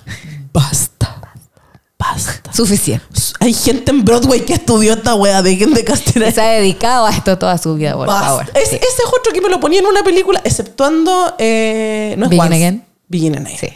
Basta. 0.53 1.21
Basta. 1.99 2.53
Suficiente. 2.53 3.07
Hay 3.41 3.55
gente 3.55 3.91
en 3.91 4.05
Broadway 4.05 4.41
que 4.45 4.53
estudió 4.53 4.93
esta 4.93 5.15
wea. 5.15 5.41
Dejen 5.41 5.73
de 5.73 5.83
castear 5.85 6.27
a 6.27 6.33
Se 6.33 6.41
ha 6.43 6.49
dedicado 6.51 7.07
a 7.07 7.11
esto 7.11 7.39
toda 7.39 7.57
su 7.57 7.75
vida, 7.75 7.95
por 7.95 8.07
Basta. 8.07 8.27
favor. 8.27 8.51
Es- 8.55 8.69
Sí. 8.69 8.77
Ese 8.77 8.85
es 8.85 9.09
otro 9.19 9.33
que 9.33 9.41
me 9.41 9.49
lo 9.49 9.59
ponía 9.61 9.81
en 9.81 9.87
una 9.87 10.03
película, 10.03 10.41
exceptuando. 10.45 11.35
Eh, 11.39 12.15
no 12.19 12.25
es 12.27 12.31
Begin 12.31 12.43
Once. 12.45 12.55
Again. 12.57 12.85
Begin 13.09 13.39
Again. 13.39 13.57
Sí. 13.59 13.69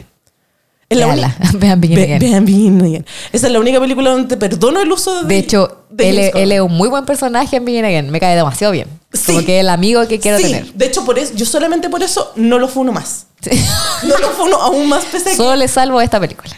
Es 0.89 0.99
la 0.99 1.07
única- 1.07 1.37
Vean 1.55 1.81
Begin 1.81 1.99
Again. 1.99 2.19
Vean 2.19 2.45
Begin 2.47 2.81
Again. 2.81 3.07
Esa 3.33 3.47
es 3.47 3.53
la 3.53 3.61
única 3.61 3.79
película 3.81 4.11
donde 4.11 4.29
te 4.29 4.37
perdono 4.37 4.81
el 4.81 4.91
uso 4.91 5.23
de. 5.23 5.29
De 5.29 5.39
hecho, 5.39 5.85
de 5.91 6.09
él, 6.09 6.19
es- 6.19 6.35
él 6.35 6.53
es 6.53 6.61
un 6.61 6.73
muy 6.73 6.89
buen 6.89 7.05
personaje 7.05 7.57
en 7.57 7.65
Begin 7.65 7.85
Again. 7.85 8.11
Me 8.11 8.21
cae 8.21 8.35
demasiado 8.37 8.73
bien. 8.73 8.89
Sí. 9.13 9.33
Como 9.33 9.45
que 9.45 9.61
el 9.61 9.69
amigo 9.69 10.07
que 10.09 10.19
quiero 10.19 10.39
Sí, 10.39 10.45
tener. 10.45 10.73
De 10.73 10.87
hecho, 10.87 11.05
por 11.05 11.19
eso, 11.19 11.33
yo 11.35 11.45
solamente 11.47 11.89
por 11.91 12.03
eso 12.03 12.33
no 12.37 12.59
lo 12.59 12.69
funo 12.69 12.93
más. 12.93 13.27
Sí. 13.43 13.51
No 14.05 14.17
lo 14.19 14.31
funo 14.31 14.57
aún 14.57 14.89
más 14.89 15.05
pese 15.07 15.29
a 15.29 15.33
que 15.33 15.37
Solo 15.37 15.57
le 15.57 15.69
salvo 15.69 16.01
esta 16.01 16.19
película. 16.21 16.57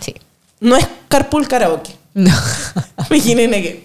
Sí. 0.00 0.14
no 0.60 0.76
es 0.76 0.86
Carpool 1.08 1.46
Karaoke. 1.46 1.92
No. 2.14 2.32
Begin 3.08 3.38
Again. 3.54 3.84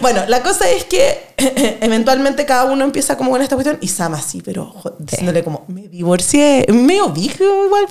Bueno, 0.00 0.22
la 0.28 0.42
cosa 0.42 0.68
es 0.70 0.84
que 0.84 1.34
eventualmente 1.80 2.44
cada 2.46 2.64
uno 2.64 2.84
empieza 2.84 3.16
como 3.16 3.30
con 3.30 3.42
esta 3.42 3.56
cuestión 3.56 3.78
y 3.80 3.88
Sam 3.88 4.14
así, 4.14 4.42
pero 4.42 4.74
diciéndole 4.98 5.42
como, 5.44 5.64
me 5.68 5.88
divorcié, 5.88 6.66
medio 6.70 7.10
viejo 7.10 7.44
igual. 7.66 7.86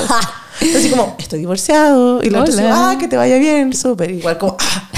Así 0.60 0.90
como, 0.90 1.14
estoy 1.18 1.40
divorciado. 1.40 2.22
Y 2.22 2.30
la 2.30 2.40
otra 2.40 2.54
así, 2.54 2.62
ah, 2.66 2.96
que 2.98 3.08
te 3.08 3.16
vaya 3.16 3.38
bien, 3.38 3.72
súper. 3.74 4.10
Igual 4.10 4.36
como, 4.38 4.56
ah. 4.58 4.90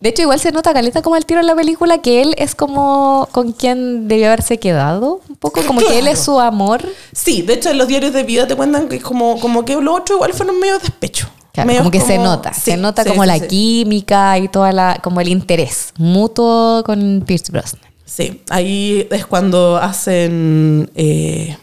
De 0.00 0.08
hecho, 0.08 0.22
igual 0.22 0.40
se 0.40 0.50
nota 0.50 0.72
caleta 0.72 1.02
como 1.02 1.16
el 1.16 1.26
tiro 1.26 1.40
en 1.40 1.46
la 1.46 1.54
película 1.54 1.98
que 1.98 2.22
él 2.22 2.34
es 2.38 2.54
como 2.54 3.28
con 3.32 3.52
quien 3.52 4.08
debió 4.08 4.28
haberse 4.28 4.58
quedado. 4.58 5.20
Un 5.28 5.36
poco 5.36 5.62
como 5.66 5.80
que 5.80 5.98
él 5.98 6.08
es 6.08 6.20
su 6.20 6.40
amor. 6.40 6.82
Sí, 7.12 7.42
de 7.42 7.54
hecho 7.54 7.70
en 7.70 7.76
los 7.76 7.86
diarios 7.86 8.14
de 8.14 8.22
vida 8.22 8.46
te 8.46 8.56
cuentan 8.56 8.88
que 8.88 8.96
es 8.96 9.02
como, 9.02 9.38
como 9.40 9.66
que 9.66 9.76
lo 9.76 9.94
otro 9.94 10.16
igual 10.16 10.32
fueron 10.32 10.58
medio 10.58 10.78
despecho. 10.78 11.28
Claro, 11.52 11.76
como 11.78 11.90
que 11.90 12.00
se 12.00 12.16
nota. 12.18 12.52
sí, 12.54 12.60
se 12.72 12.76
nota 12.76 13.02
sí, 13.02 13.08
como 13.10 13.22
sí, 13.22 13.28
la 13.28 13.40
química 13.40 14.38
y 14.38 14.48
toda 14.48 14.72
la, 14.72 15.00
como 15.02 15.20
el 15.20 15.28
interés 15.28 15.92
mutuo 15.98 16.82
con 16.84 17.22
Pierce 17.26 17.50
Brosnan. 17.50 17.82
Sí, 18.04 18.42
ahí 18.50 19.06
es 19.10 19.26
cuando 19.26 19.76
hacen 19.76 20.90
eh, 20.94 21.56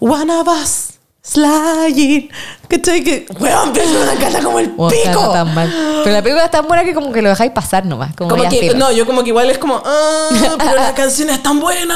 One 0.00 0.32
of 0.32 0.48
Us 0.48 0.86
Sliding. 1.22 2.30
¿Cachai? 2.68 3.04
Que, 3.04 3.26
weón, 3.38 3.72
Pierce 3.72 3.92
Brosnan 3.92 4.16
canta 4.20 4.42
como 4.42 4.58
el 4.58 4.72
Oh, 4.76 4.88
pico. 4.88 5.30
tan 5.32 5.54
mal. 5.54 5.72
Pero 6.02 6.12
la 6.16 6.22
película 6.22 6.44
es 6.46 6.50
tan 6.50 6.66
buena 6.66 6.82
que 6.84 6.94
como 6.94 7.12
que 7.12 7.22
lo 7.22 7.28
dejáis 7.28 7.52
pasar 7.52 7.84
nomás. 7.86 8.14
Como, 8.16 8.30
Como 8.30 8.48
que, 8.48 8.74
no, 8.74 8.90
yo 8.90 9.06
como 9.06 9.22
que 9.22 9.28
igual 9.28 9.50
es 9.50 9.58
como, 9.58 9.80
ah, 9.84 10.28
pero 10.58 10.74
la 10.76 10.94
canción 10.94 11.30
es 11.30 11.42
tan 11.42 11.60
buena, 11.60 11.94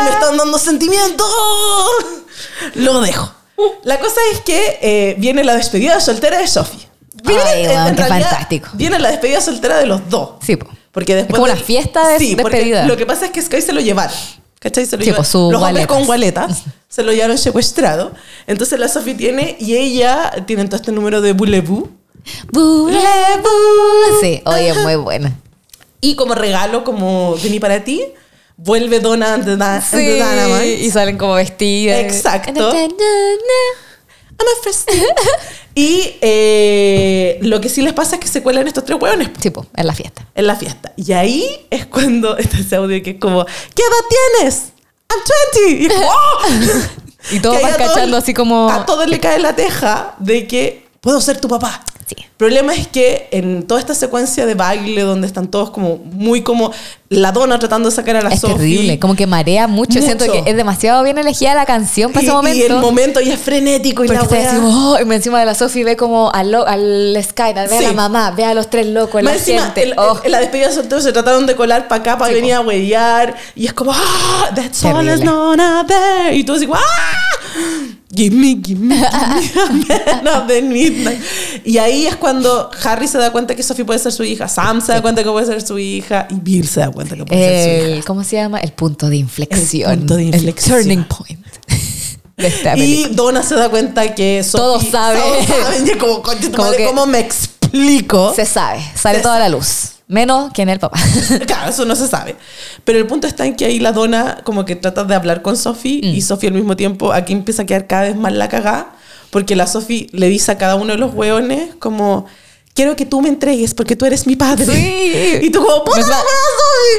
y 0.00 0.04
me 0.04 0.10
están 0.10 0.36
dando 0.36 0.58
sentimientos. 0.58 1.26
Lo 2.74 3.00
dejo. 3.00 3.32
La 3.84 3.98
cosa 3.98 4.20
es 4.32 4.40
que 4.40 4.78
eh, 4.82 5.14
viene 5.18 5.44
la 5.44 5.54
despedida 5.56 6.00
soltera 6.00 6.38
de 6.38 6.46
Sophie. 6.46 6.88
Viene, 7.24 7.42
Ay, 7.42 7.64
en- 7.64 7.70
weón, 7.70 7.86
en 7.88 7.96
qué 7.96 8.02
realidad, 8.02 8.30
fantástico. 8.30 8.68
Viene 8.74 8.98
la 8.98 9.10
despedida 9.10 9.40
soltera 9.40 9.78
de 9.78 9.86
los 9.86 10.08
dos. 10.08 10.30
Sí, 10.42 10.56
po. 10.56 10.66
Porque 10.92 11.14
después 11.14 11.36
como 11.38 11.46
de- 11.46 11.52
una 11.52 11.60
fiesta 11.62 12.08
de 12.08 12.18
sí, 12.18 12.34
despedida. 12.34 12.84
Lo 12.86 12.96
que 12.96 13.06
pasa 13.06 13.26
es 13.26 13.30
que 13.30 13.42
Sky 13.42 13.60
se 13.62 13.72
lo 13.72 13.80
llevaron. 13.80 14.14
¿Cachai? 14.58 14.84
Se 14.86 14.96
lo 14.96 15.02
Sí, 15.02 15.06
llevaron. 15.10 15.24
pues, 15.24 15.34
Los 15.52 15.62
hombres 15.62 15.86
con 15.86 16.04
gualetas 16.06 16.62
se 16.88 17.02
lo 17.02 17.12
llevaron 17.12 17.38
secuestrado. 17.38 18.12
Entonces 18.46 18.78
la 18.78 18.88
Sophie 18.88 19.14
tiene, 19.14 19.56
y 19.60 19.76
ella 19.76 20.32
tiene 20.46 20.64
todo 20.66 20.76
este 20.76 20.92
número 20.92 21.20
de 21.20 21.32
Boulevou. 21.32 21.88
Boulevou. 22.52 24.20
Sí, 24.20 24.42
oye, 24.44 24.74
muy 24.74 24.96
buena. 24.96 25.32
Y 26.00 26.14
como 26.16 26.34
regalo, 26.34 26.84
como 26.84 27.36
vení 27.42 27.60
para 27.60 27.84
ti, 27.84 28.04
vuelve 28.62 29.00
Donna 29.00 29.34
and 29.34 29.44
the, 29.44 29.56
Da- 29.56 29.76
and 29.76 29.90
the 29.90 30.14
Dynamite. 30.16 30.80
y 30.80 30.90
salen 30.90 31.16
como 31.18 31.34
vestidas. 31.34 31.98
Exacto. 32.00 32.72
I'm 32.72 34.48
a 34.48 34.62
first 34.64 34.88
Y 35.74 36.16
eh, 36.20 37.38
lo 37.42 37.60
que 37.60 37.68
sí 37.68 37.82
les 37.82 37.92
pasa 37.92 38.16
es 38.16 38.20
que 38.20 38.28
se 38.28 38.42
cuelan 38.42 38.66
estos 38.66 38.84
tres 38.84 38.98
hueones 39.00 39.28
po, 39.28 39.40
Sí, 39.40 39.50
po, 39.50 39.66
en 39.76 39.86
la 39.86 39.94
fiesta. 39.94 40.26
en 40.34 40.46
la 40.46 40.56
fiesta. 40.56 40.92
Y 40.96 41.12
ahí 41.12 41.66
es 41.70 41.86
cuando 41.86 42.36
está 42.38 42.58
ese 42.58 42.76
audio 42.76 43.02
que 43.02 43.10
es 43.10 43.16
como, 43.18 43.44
¿qué 43.44 43.82
edad 43.82 44.38
tienes? 44.38 44.72
I'm 45.10 45.20
20. 45.68 45.82
Y, 45.82 45.86
es 45.86 45.92
como, 45.92 46.06
¡oh! 46.08 47.30
Y 47.32 47.40
todos 47.40 47.60
van 47.60 47.74
cachando 47.74 48.16
así 48.16 48.32
como- 48.34 48.70
A 48.70 48.86
todos 48.86 49.06
le 49.06 49.20
cae 49.20 49.38
la 49.38 49.54
teja 49.54 50.14
de 50.18 50.46
que 50.46 50.86
puedo 51.00 51.20
ser 51.20 51.38
tu 51.40 51.48
papá. 51.48 51.84
Sí. 52.06 52.16
El 52.18 52.30
problema 52.38 52.74
es 52.74 52.88
que 52.88 53.28
en 53.30 53.64
toda 53.66 53.78
esta 53.78 53.94
secuencia 53.94 54.44
de 54.46 54.54
baile 54.54 55.02
donde 55.02 55.26
están 55.26 55.48
todos 55.50 55.70
como 55.70 55.96
muy 55.98 56.42
como 56.42 56.72
la 57.12 57.32
dona 57.32 57.58
tratando 57.58 57.90
de 57.90 57.94
sacar 57.96 58.14
a 58.14 58.22
la 58.22 58.28
Es 58.30 58.38
Sophie. 58.40 58.56
terrible, 58.56 58.98
como 59.00 59.16
que 59.16 59.26
marea 59.26 59.66
mucho. 59.66 59.80
Mucho. 59.94 60.02
Siento 60.02 60.30
que 60.30 60.44
es 60.48 60.56
demasiado 60.56 61.02
bien 61.02 61.18
elegida 61.18 61.54
la 61.56 61.66
canción 61.66 62.12
para 62.12 62.22
y, 62.22 62.26
ese 62.26 62.34
momento. 62.36 62.58
y 62.58 62.62
el 62.62 62.76
momento 62.76 63.20
ya 63.20 63.34
es 63.34 63.40
frenético 63.40 64.04
y 64.04 64.06
Porque 64.06 64.22
la 64.22 64.28
wea- 64.28 64.48
así, 64.52 64.56
oh, 64.62 64.96
y 65.04 65.12
encima 65.14 65.40
de 65.40 65.46
la 65.46 65.54
Sophie 65.56 65.82
ve 65.82 65.96
como 65.96 66.30
al, 66.30 66.54
al 66.54 67.18
Sky, 67.24 67.52
ve 67.54 67.78
a 67.78 67.80
la 67.82 67.92
mamá, 67.94 68.30
ve 68.30 68.44
a 68.44 68.54
los 68.54 68.70
tres 68.70 68.86
locos, 68.86 69.22
la 69.24 69.34
encima, 69.34 69.62
gente. 69.62 69.82
el- 69.84 69.94
oh. 69.98 70.20
la 70.28 70.38
despedida 70.38 70.68
de 70.68 70.74
soltero 70.74 71.00
se 71.00 71.12
trataron 71.12 71.46
de 71.46 71.56
colar 71.56 71.88
para 71.88 72.00
acá 72.00 72.16
para 72.18 72.28
Sí, 72.28 72.34
venir 72.36 72.52
a 72.54 72.60
huellar 72.60 73.34
y 73.56 73.66
es 73.66 73.72
como 73.72 73.90
¡Ah! 73.92 74.50
That's 74.54 74.84
all 74.84 74.92
Terrible. 75.04 75.24
is 75.24 75.28
out 75.28 75.86
there 75.88 76.36
y 76.36 76.44
tú 76.44 76.52
así 76.54 76.68
¡Ah! 76.72 76.78
Give 78.12 78.34
me, 78.34 78.60
give 78.62 78.80
me, 78.80 78.96
give 78.96 79.72
me 79.72 80.46
the 80.48 80.62
midnight. 80.62 81.20
Y 81.64 81.78
ahí 81.78 82.06
es 82.08 82.16
cuando 82.16 82.68
Harry 82.82 83.06
se 83.06 83.18
da 83.18 83.30
cuenta 83.30 83.54
que 83.54 83.62
Sophie 83.62 83.84
puede 83.84 84.00
ser 84.00 84.10
su 84.10 84.24
hija, 84.24 84.48
Sam 84.48 84.80
se 84.80 84.92
da 84.92 85.00
cuenta 85.00 85.22
que 85.22 85.30
puede 85.30 85.46
ser 85.46 85.62
su 85.64 85.78
hija 85.78 86.26
y 86.28 86.34
Bill 86.34 86.66
se 86.66 86.80
da 86.80 86.90
cuenta 86.90 86.99
que 87.08 87.24
puede 87.24 87.64
ser 87.64 87.82
el, 87.90 88.04
¿Cómo 88.04 88.24
se 88.24 88.36
llama? 88.36 88.58
El 88.60 88.72
punto 88.72 89.08
de 89.08 89.16
inflexión. 89.16 89.90
El 89.92 89.98
punto 89.98 90.16
de 90.16 90.24
inflexión. 90.24 90.78
turning 90.78 91.04
point 91.04 91.40
de 92.36 92.46
esta 92.46 92.76
Y. 92.76 93.08
Donna 93.12 93.42
se 93.42 93.54
da 93.54 93.68
cuenta 93.68 94.14
que 94.14 94.42
Sophie, 94.42 94.58
Todos 94.64 94.84
saben. 94.90 95.22
Todos 95.22 95.46
saben. 95.46 95.86
Y 95.86 95.90
es 95.90 95.96
como, 95.96 96.22
"Concha 96.22 96.40
tu 96.50 96.52
Como 96.52 96.70
madre, 96.70 96.84
¿cómo 96.84 97.06
me 97.06 97.20
explico? 97.20 98.32
Se 98.34 98.44
sabe, 98.46 98.80
sale 98.94 99.18
Se 99.18 99.22
toda 99.22 99.38
la 99.38 99.48
luz. 99.48 99.92
Menos 100.08 100.52
que 100.52 100.62
en 100.62 100.70
el 100.70 100.80
papá. 100.80 100.98
Claro, 101.46 101.70
eso 101.70 101.84
no 101.84 101.94
se 101.94 102.08
sabe. 102.08 102.34
Pero 102.84 102.98
el 102.98 103.06
punto 103.06 103.26
está 103.28 103.46
en 103.46 103.54
que 103.54 103.66
ahí 103.66 103.78
la 103.78 103.92
dona 103.92 104.40
como 104.44 104.64
que 104.64 104.74
trata 104.74 105.04
de 105.04 105.14
hablar 105.14 105.42
con 105.42 105.56
Sophie 105.56 106.00
Mm. 106.02 106.14
y 106.16 106.20
Sophie 106.22 106.48
al 106.48 106.54
mismo 106.54 106.74
tiempo 106.76 107.12
aquí 107.12 107.32
empieza 107.32 107.62
a 107.62 107.66
quedar 107.66 107.86
cada 107.86 108.02
vez 108.02 108.16
más 108.16 108.32
la 108.32 108.48
cagada 108.48 108.92
porque 109.30 109.54
la 109.54 109.68
Sophie 109.68 110.08
le 110.12 110.28
dice 110.28 110.50
a 110.50 110.58
cada 110.58 110.74
uno 110.74 110.92
de 110.94 110.98
los 110.98 111.14
hueones 111.14 111.74
como 111.78 112.26
quiero 112.74 112.96
que 112.96 113.04
tú 113.04 113.20
me 113.20 113.28
entregues 113.28 113.74
porque 113.74 113.96
tú 113.96 114.06
eres 114.06 114.26
mi 114.26 114.36
padre. 114.36 114.64
Sí. 114.66 115.38
Y 115.42 115.50
tú 115.50 115.62
como 115.64 115.84
puta 115.84 116.00
va-. 116.00 116.22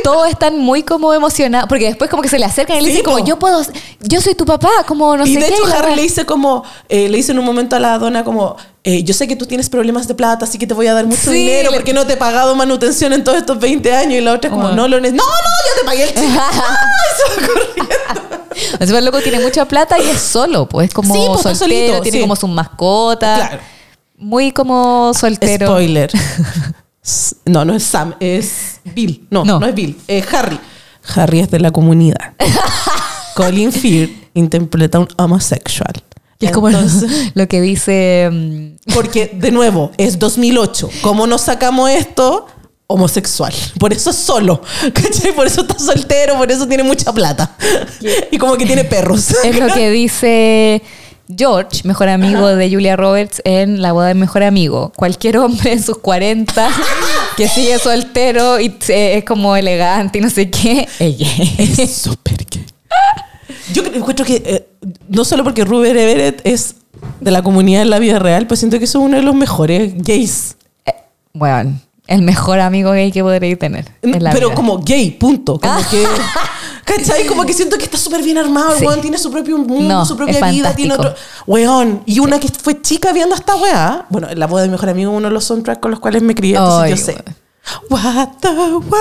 Todos 0.04 0.30
están 0.30 0.58
muy 0.58 0.84
como 0.84 1.14
emocionados, 1.14 1.68
porque 1.68 1.86
después 1.86 2.10
como 2.10 2.22
que 2.24 2.30
se 2.30 2.40
le 2.40 2.46
acercan 2.46 2.78
y 2.78 2.82
le 2.82 2.86
Sí, 2.88 2.92
dicen 2.98 3.06
como, 3.06 3.20
yo 3.26 3.38
puedo, 3.40 3.62
yo 4.02 4.22
soy 4.22 4.36
tu 4.36 4.46
papá, 4.46 4.70
como 4.88 5.16
no 5.18 5.26
y 5.26 5.34
sé 5.34 5.40
de 5.40 5.48
qué. 5.48 5.54
hecho 5.54 5.64
y 5.66 5.68
la 5.70 5.76
Harry 5.76 5.88
wea. 5.88 5.96
le 5.96 6.02
dice 6.04 6.26
como 6.26 6.64
eh, 6.90 7.10
le 7.10 7.18
dice 7.18 7.32
en 7.34 7.40
un 7.40 7.46
momento 7.46 7.76
a 7.76 7.80
la 7.80 7.98
dona 8.00 8.24
como 8.24 8.56
eh, 8.84 9.04
yo 9.04 9.14
sé 9.14 9.28
que 9.28 9.36
tú 9.36 9.46
tienes 9.46 9.70
problemas 9.70 10.08
de 10.08 10.16
plata 10.16 10.46
así 10.46 10.58
que 10.58 10.66
te 10.66 10.74
voy 10.74 10.88
a 10.88 10.94
dar 10.94 11.06
mucho 11.06 11.22
Sí, 11.22 11.32
dinero 11.34 11.72
porque 11.74 11.94
no 11.94 12.06
te 12.08 12.14
he 12.14 12.18
pagado 12.18 12.56
manutención 12.56 13.14
en 13.14 13.24
todos 13.24 13.38
estos 13.38 13.60
20 13.60 13.94
años 13.94 14.14
y 14.14 14.22
la 14.22 14.34
otra 14.34 14.50
es 14.50 14.54
como 14.56 14.70
no 14.70 14.88
lo 14.88 15.00
no 15.00 15.10
no 15.10 15.16
yo 15.18 15.80
te 15.80 15.86
pagué 15.86 16.04
el 16.04 16.10
va 16.38 16.50
corriendo 17.48 17.96
Encima 18.80 19.00
el 19.00 19.06
loco 19.06 19.20
tiene 19.22 19.40
mucha 19.40 19.66
plata 19.66 19.98
y 20.00 20.08
es 20.10 20.20
solo, 20.22 20.68
pues 20.68 20.90
es 20.90 20.94
como 20.94 21.14
Sí, 21.14 21.22
pues, 21.28 21.42
soltero, 21.42 21.58
solito, 21.58 22.02
tiene 22.02 22.22
como 22.22 22.36
sus 22.36 22.50
mascotas. 22.50 23.48
Claro. 23.50 23.64
Muy 24.22 24.52
como 24.52 25.14
soltero. 25.14 25.68
Spoiler. 25.68 26.10
No, 27.46 27.66
no 27.66 27.74
es 27.74 27.82
Sam, 27.84 28.14
es 28.20 28.80
Bill. 28.94 29.26
No, 29.32 29.44
no, 29.44 29.60
No. 29.60 29.66
es 29.66 29.74
Bill, 29.74 29.98
es 30.08 30.32
Harry. 30.34 30.60
Harry 31.16 31.40
es 31.40 31.50
de 31.50 31.60
la 31.60 31.72
comunidad. 31.72 32.34
Colin 33.36 33.72
Firth 33.72 34.12
interpreta 34.36 35.00
a 35.00 35.02
un 35.02 35.08
homosexual. 35.18 35.94
Es 36.40 36.52
como 36.52 36.70
lo- 36.70 36.80
lo 37.34 37.48
que 37.48 37.60
dice... 37.60 38.30
mm, 38.32 38.94
porque, 38.94 39.32
de 39.34 39.52
nuevo, 39.52 39.92
es 39.98 40.20
2008. 40.20 40.90
¿Cómo 41.02 41.26
nos 41.26 41.42
sacamos 41.42 41.90
esto? 41.90 42.46
Homosexual. 42.86 43.54
Por 43.80 43.94
eso 43.94 44.12
es 44.12 44.18
solo. 44.18 44.62
¿Cachai? 44.94 45.34
Por 45.34 45.48
eso 45.48 45.62
está 45.62 45.80
soltero, 45.80 46.38
por 46.38 46.52
eso 46.52 46.68
tiene 46.68 46.84
mucha 46.84 47.12
plata. 47.12 47.56
Y 48.32 48.38
como 48.38 48.58
que 48.58 48.66
tiene 48.68 48.84
perros. 48.84 49.32
Es 49.44 49.58
lo 49.60 49.74
que 49.74 49.90
dice 49.90 50.84
George, 51.38 51.82
mejor 51.84 52.10
amigo 52.10 52.48
de 52.48 52.70
Julia 52.72 52.96
Roberts, 52.96 53.42
en 53.46 53.82
La 53.82 53.92
boda 53.94 54.08
del 54.08 54.18
mejor 54.18 54.44
amigo. 54.44 54.92
Cualquier 54.96 55.38
hombre 55.38 55.74
en 55.74 55.84
sus 55.84 55.98
40 56.00 56.70
que 57.38 57.48
sigue 57.48 57.78
soltero 57.80 58.60
y 58.60 58.76
eh, 58.90 59.18
es 59.18 59.24
como 59.26 59.56
elegante 59.56 60.18
y 60.20 60.22
no 60.22 60.30
sé 60.30 60.50
qué, 60.50 60.88
gay. 61.00 61.56
Es 61.78 61.94
súper 61.94 62.38
gay. 62.50 62.66
Yo 63.74 63.84
encuentro 63.94 64.26
que 64.26 64.42
eh, 64.46 64.68
no 65.08 65.24
solo 65.26 65.44
porque 65.44 65.64
Ruben 65.64 65.96
Everett 65.98 66.42
es 66.44 66.76
de 67.20 67.32
la 67.32 67.42
comunidad 67.42 67.82
en 67.84 67.90
la 67.90 68.00
vida 68.00 68.20
real, 68.20 68.48
pues 68.48 68.60
siento 68.60 68.78
que 68.80 68.86
es 68.86 68.96
uno 68.96 69.18
de 69.18 69.24
los 69.24 69.34
mejores 69.36 69.94
gays. 69.98 70.58
Bueno, 71.34 71.80
el 72.08 72.22
mejor 72.24 72.60
amigo 72.60 72.92
gay 72.92 73.12
que 73.12 73.22
podréis 73.24 73.58
tener. 73.58 73.86
en 74.02 74.24
la 74.24 74.32
Pero 74.32 74.48
vida. 74.50 74.56
como 74.56 74.80
gay, 74.80 75.12
punto. 75.12 75.60
Como 75.60 75.80
que. 75.90 76.06
¿Cachai? 76.98 77.26
Como 77.28 77.46
que 77.46 77.54
siento 77.54 77.78
que 77.78 77.86
está 77.86 77.98
súper 77.98 78.22
bien 78.24 78.38
armado. 78.38 78.74
El 78.74 78.80
Sí. 78.80 78.86
weón 78.86 79.02
tiene 79.02 79.18
su 79.18 79.32
propio 79.32 79.58
mundo, 79.58 79.94
No, 79.94 80.06
su 80.06 80.16
propia 80.18 80.50
vida. 80.50 80.74
Tiene 80.76 80.94
otro. 80.94 81.14
Weón. 81.48 82.04
Y 82.06 82.20
una 82.20 82.40
que 82.40 82.48
fue 82.50 82.82
chica 82.82 83.12
viendo 83.14 83.36
esta 83.36 83.56
weá. 83.56 84.06
Bueno, 84.10 84.28
la 84.34 84.48
boda 84.48 84.64
de 84.64 84.68
mi 84.68 84.74
mejor 84.74 84.90
amigo, 84.90 85.12
uno 85.12 85.28
de 85.28 85.34
los 85.34 85.44
soundtracks 85.46 85.82
con 85.82 85.92
los 85.92 86.00
cuales 86.00 86.22
me 86.22 86.36
crié. 86.36 86.56
Entonces 86.58 86.90
yo 87.00 87.06
sé. 87.06 87.12
weón. 87.14 87.36
What 87.90 88.30
the 88.42 88.50
world 88.50 88.92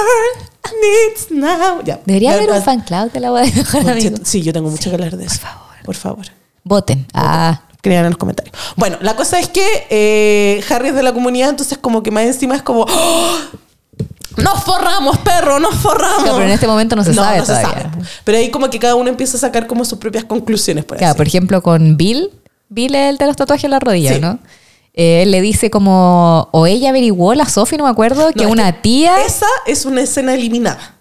needs 0.83 1.31
now. 1.31 1.83
Ya. 1.85 2.01
Debería 2.05 2.35
haber 2.35 2.51
un 2.51 2.63
fan 2.63 2.81
club 2.83 3.11
de 3.11 3.21
la 3.21 3.31
boda 3.31 3.43
del 3.43 3.55
mejor 3.55 3.89
amigo. 3.91 4.17
Sí, 4.23 4.43
yo 4.43 4.53
tengo 4.53 4.69
mucho 4.71 4.91
que 4.91 4.97
hablar 4.97 5.17
de 5.17 5.25
eso. 5.25 5.39
Por 5.41 5.49
favor. 5.49 5.85
Por 5.85 5.95
favor. 5.97 6.27
Voten. 6.65 7.07
Ah, 7.15 7.63
Crean 7.83 8.05
en 8.05 8.11
los 8.11 8.19
comentarios. 8.19 8.55
Bueno, 8.77 8.99
la 9.01 9.17
cosa 9.17 9.41
es 9.41 9.49
que 9.49 9.87
eh, 9.89 10.63
Harry 10.69 10.89
es 10.89 10.95
de 10.95 11.03
la 11.03 11.15
comunidad, 11.15 11.49
entonces 11.49 11.79
como 11.79 12.03
que 12.03 12.11
más 12.11 12.25
encima 12.25 12.55
es 12.55 12.61
como... 12.63 12.85
¡Oh! 12.87 13.37
Nos 14.37 14.65
forramos, 14.65 15.19
perro, 15.19 15.59
nos 15.59 15.75
forramos. 15.77 16.23
Claro, 16.23 16.35
pero 16.37 16.47
en 16.47 16.53
este 16.53 16.67
momento 16.67 16.97
no 16.97 17.05
se 17.05 17.13
sabe 17.15 17.43
todavía. 17.43 17.91
Pero 18.25 18.39
ahí 18.39 18.51
como 18.51 18.71
que 18.71 18.79
cada 18.79 18.95
uno 18.95 19.09
empieza 19.09 19.37
a 19.37 19.41
sacar 19.41 19.67
como 19.67 19.85
sus 19.85 19.99
propias 19.99 20.25
conclusiones. 20.25 20.85
Por 20.85 20.99
claro, 20.99 21.13
así. 21.13 21.17
por 21.17 21.27
ejemplo, 21.27 21.63
con 21.63 21.97
Bill. 21.97 22.31
Bill 22.69 22.95
es 22.95 23.11
el 23.11 23.19
de 23.19 23.27
los 23.27 23.37
tatuajes 23.37 23.65
en 23.65 23.73
la 23.73 23.81
rodilla, 23.81 24.15
Sí. 24.15 24.21
¿no? 24.21 24.39
Eh, 24.95 25.23
él 25.23 25.31
le 25.31 25.41
dice 25.41 25.71
como, 25.71 26.49
o 26.53 26.67
ella 26.67 26.91
averiguó, 26.91 27.35
la 27.35 27.49
Sophie, 27.49 27.79
no 27.79 27.85
me 27.85 27.91
acuerdo, 27.91 28.33
que 28.33 28.47
una 28.47 28.83
tía... 28.83 29.25
Esa 29.25 29.47
es 29.67 29.85
una 29.85 30.03
escena 30.03 30.35
eliminada. 30.35 30.97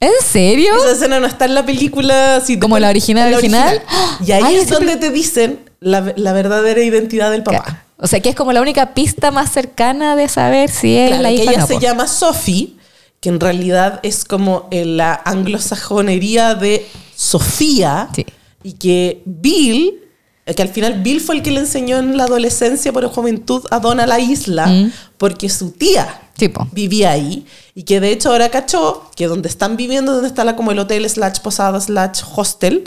¿En 0.00 0.12
serio? 0.22 0.76
Esa 0.76 0.92
escena 0.92 1.20
no 1.20 1.26
está 1.26 1.46
en 1.46 1.54
la 1.54 1.64
película. 1.64 2.42
¿Como 2.60 2.78
la 2.78 2.90
original, 2.90 3.30
la 3.30 3.38
original? 3.38 3.82
Y 4.26 4.32
ahí 4.32 4.42
Ay, 4.44 4.56
es 4.56 4.68
donde 4.68 4.96
te 4.96 5.10
dicen 5.10 5.60
la, 5.80 6.12
la 6.16 6.32
verdadera 6.32 6.82
identidad 6.82 7.30
del 7.30 7.42
papá. 7.42 7.84
O 7.98 8.06
sea, 8.06 8.20
que 8.20 8.28
es 8.28 8.34
como 8.34 8.52
la 8.52 8.60
única 8.60 8.92
pista 8.94 9.30
más 9.30 9.50
cercana 9.52 10.16
de 10.16 10.28
saber 10.28 10.70
si 10.70 10.96
es 10.96 11.08
Claro, 11.08 11.22
la 11.22 11.28
que 11.30 11.34
hija 11.36 11.44
o 11.44 11.50
ella 11.52 11.60
no, 11.60 11.66
se 11.66 11.74
po. 11.74 11.80
llama 11.80 12.06
Sophie, 12.08 12.76
que 13.20 13.28
en 13.30 13.40
realidad 13.40 14.00
es 14.02 14.24
como 14.24 14.68
eh, 14.70 14.84
la 14.84 15.20
anglosajonería 15.24 16.54
de 16.54 16.86
Sofía, 17.14 18.08
Sí. 18.14 18.26
y 18.62 18.72
que 18.74 19.22
Bill, 19.24 20.00
eh, 20.44 20.54
que 20.54 20.62
al 20.62 20.68
final 20.68 21.02
Bill 21.02 21.20
fue 21.20 21.36
el 21.36 21.42
que 21.42 21.50
le 21.50 21.60
enseñó 21.60 21.98
en 21.98 22.16
la 22.16 22.24
adolescencia 22.24 22.92
por 22.92 23.06
juventud 23.08 23.64
a 23.70 23.80
Donna 23.80 24.06
la 24.06 24.20
isla, 24.20 24.66
Mm. 24.66 24.92
porque 25.18 25.48
su 25.48 25.70
tía 25.72 26.20
Sí, 26.38 26.48
po. 26.48 26.68
vivía 26.72 27.10
ahí, 27.12 27.46
y 27.74 27.84
que 27.84 27.98
de 28.00 28.10
hecho 28.12 28.30
ahora 28.30 28.50
cachó 28.50 29.10
que 29.16 29.26
donde 29.26 29.48
están 29.48 29.76
viviendo, 29.76 30.12
donde 30.12 30.28
está 30.28 30.44
la, 30.44 30.54
como 30.54 30.70
el 30.72 30.78
hotel 30.78 31.08
slash 31.08 31.38
posada 31.40 31.80
slash 31.80 32.20
hostel, 32.34 32.84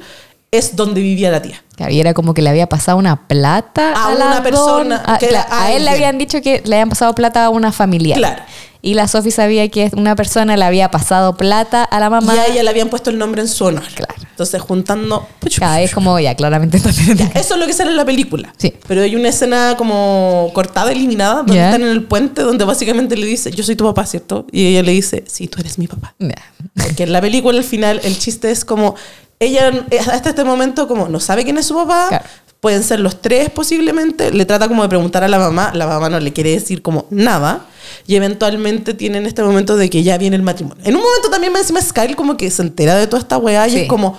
es 0.52 0.76
donde 0.76 1.02
vivía 1.02 1.32
la 1.32 1.42
tía. 1.42 1.64
Claro, 1.76 1.92
y 1.92 2.00
era 2.00 2.14
como 2.14 2.34
que 2.34 2.42
le 2.42 2.50
había 2.50 2.68
pasado 2.68 2.98
una 2.98 3.28
plata 3.28 3.94
A 3.94 4.10
una 4.10 4.44
persona, 4.44 5.04
a, 5.06 5.18
que 5.18 5.30
él 5.76 5.86
le 5.86 5.92
habían 5.92 6.18
dicho 6.18 6.42
que 6.42 6.62
le 6.66 6.76
habían 6.76 6.90
pasado 6.90 7.14
plata 7.16 7.46
a 7.46 7.50
una 7.50 7.72
familiar. 7.72 8.18
Claro. 8.18 8.44
Y 8.82 8.94
la 8.94 9.10
Sophie 9.10 9.32
sabía 9.32 9.68
que 9.70 9.92
una 9.96 10.16
persona 10.16 10.56
le 10.56 10.64
había 10.64 10.90
pasado 10.90 11.36
plata 11.36 11.84
a 11.84 12.00
la 12.00 12.10
mamá. 12.10 12.34
Y 12.34 12.40
a 12.40 12.48
ella 12.48 12.64
le 12.64 12.70
habían 12.70 12.90
puesto 12.90 13.10
el 13.10 13.18
nombre 13.18 13.42
en 13.42 13.50
su 13.50 13.66
honor. 13.66 13.84
Claro. 13.94 14.14
Entonces 14.22 14.62
juntando... 14.62 15.28
Claro, 15.54 15.84
es 15.84 15.94
como, 15.94 16.18
ya, 16.18 16.34
claramente 16.36 16.78
está 16.78 16.90
Eso 16.90 17.54
es 17.54 17.60
lo 17.60 17.68
que 17.68 17.74
sale 17.74 17.92
en 17.92 17.98
la 17.98 18.06
película. 18.06 18.54
Sí. 18.58 18.74
Pero 18.88 19.02
hay 19.02 19.18
una 19.18 19.30
escena 19.30 19.76
como 19.78 20.50
cortada, 20.54 20.94
eliminada, 20.94 21.36
donde 21.36 21.56
Ya. 21.56 21.66
están 21.72 21.82
en 21.82 21.90
el 21.90 22.04
puente, 22.04 22.42
donde 22.42 22.64
básicamente 22.64 23.18
le 23.18 23.26
dice, 23.26 23.52
yo 23.52 23.66
soy 23.66 23.76
tu 23.76 23.84
papá, 23.84 24.06
¿cierto? 24.06 24.48
Y 24.50 24.68
ella 24.68 24.84
le 24.84 24.94
dice, 24.94 25.26
sí, 25.28 25.48
tú 25.50 25.60
eres 25.60 25.78
mi 25.78 25.88
papá. 25.88 26.16
Ya. 26.18 26.36
Porque 26.74 27.04
en 27.04 27.12
la 27.12 27.20
película 27.20 27.58
al 27.58 27.66
final 27.66 28.00
el 28.02 28.18
chiste 28.18 28.50
es 28.50 28.64
como, 28.64 28.96
ella 29.40 29.72
eh, 29.92 30.00
hasta 30.00 30.30
este 30.30 30.44
momento 30.44 30.88
como 30.88 31.08
no 31.08 31.20
sabe 31.20 31.44
quién 31.44 31.58
es 31.58 31.66
su 31.66 31.76
papá, 31.76 32.08
Claro. 32.10 32.26
pueden 32.60 32.84
ser 32.84 33.00
los 33.00 33.22
tres 33.22 33.50
posiblemente, 33.50 34.32
le 34.32 34.46
trata 34.46 34.68
como 34.68 34.84
de 34.84 34.90
preguntar 34.90 35.24
a 35.24 35.28
la 35.28 35.40
mamá, 35.40 35.72
la 35.74 35.88
mamá 35.88 36.10
no 36.10 36.20
le 36.20 36.34
quiere 36.34 36.52
decir 36.52 36.82
como 36.82 37.06
nada. 37.10 37.66
Y 38.06 38.16
eventualmente 38.16 38.94
tienen 38.94 39.26
este 39.26 39.42
momento 39.44 39.76
de 39.78 39.90
que 39.90 40.04
ya 40.04 40.18
viene 40.18 40.36
el 40.36 40.42
matrimonio. 40.44 40.84
En 40.86 40.96
un 40.96 41.02
momento 41.02 41.30
también 41.30 41.52
me 41.54 41.60
encima 41.60 41.82
Sky 41.82 42.14
como 42.16 42.38
que 42.38 42.52
se 42.52 42.62
entera 42.62 42.96
de 42.96 43.08
toda 43.08 43.22
esta 43.22 43.38
weá 43.38 43.68
y 43.68 43.72
Sí. 43.72 43.80
es 43.82 43.88
como, 43.88 44.18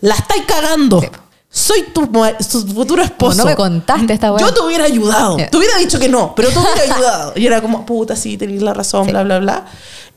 la 0.00 0.14
estáis 0.14 0.42
cagando. 0.46 1.00
Sí. 1.00 1.08
Soy 1.54 1.82
tu, 1.92 2.06
tu 2.06 2.66
futuro 2.74 3.02
esposo. 3.02 3.36
no 3.38 3.44
me 3.44 3.54
contaste 3.54 4.12
esta 4.14 4.32
weá. 4.32 4.40
Yo 4.44 4.54
te 4.54 4.60
hubiera 4.62 4.84
ayudado. 4.84 5.36
Yeah. 5.36 5.50
Te 5.50 5.56
hubiera 5.58 5.76
dicho 5.76 5.98
que 6.00 6.08
no, 6.08 6.34
pero 6.34 6.48
te 6.48 6.58
hubiera 6.58 6.80
ayudado. 6.94 7.32
Y 7.36 7.46
era 7.46 7.60
como, 7.60 7.84
puta, 7.84 8.16
sí, 8.16 8.38
tenéis 8.38 8.62
la 8.62 8.72
razón, 8.72 9.06
bla, 9.08 9.22
bla, 9.22 9.38
bla. 9.38 9.66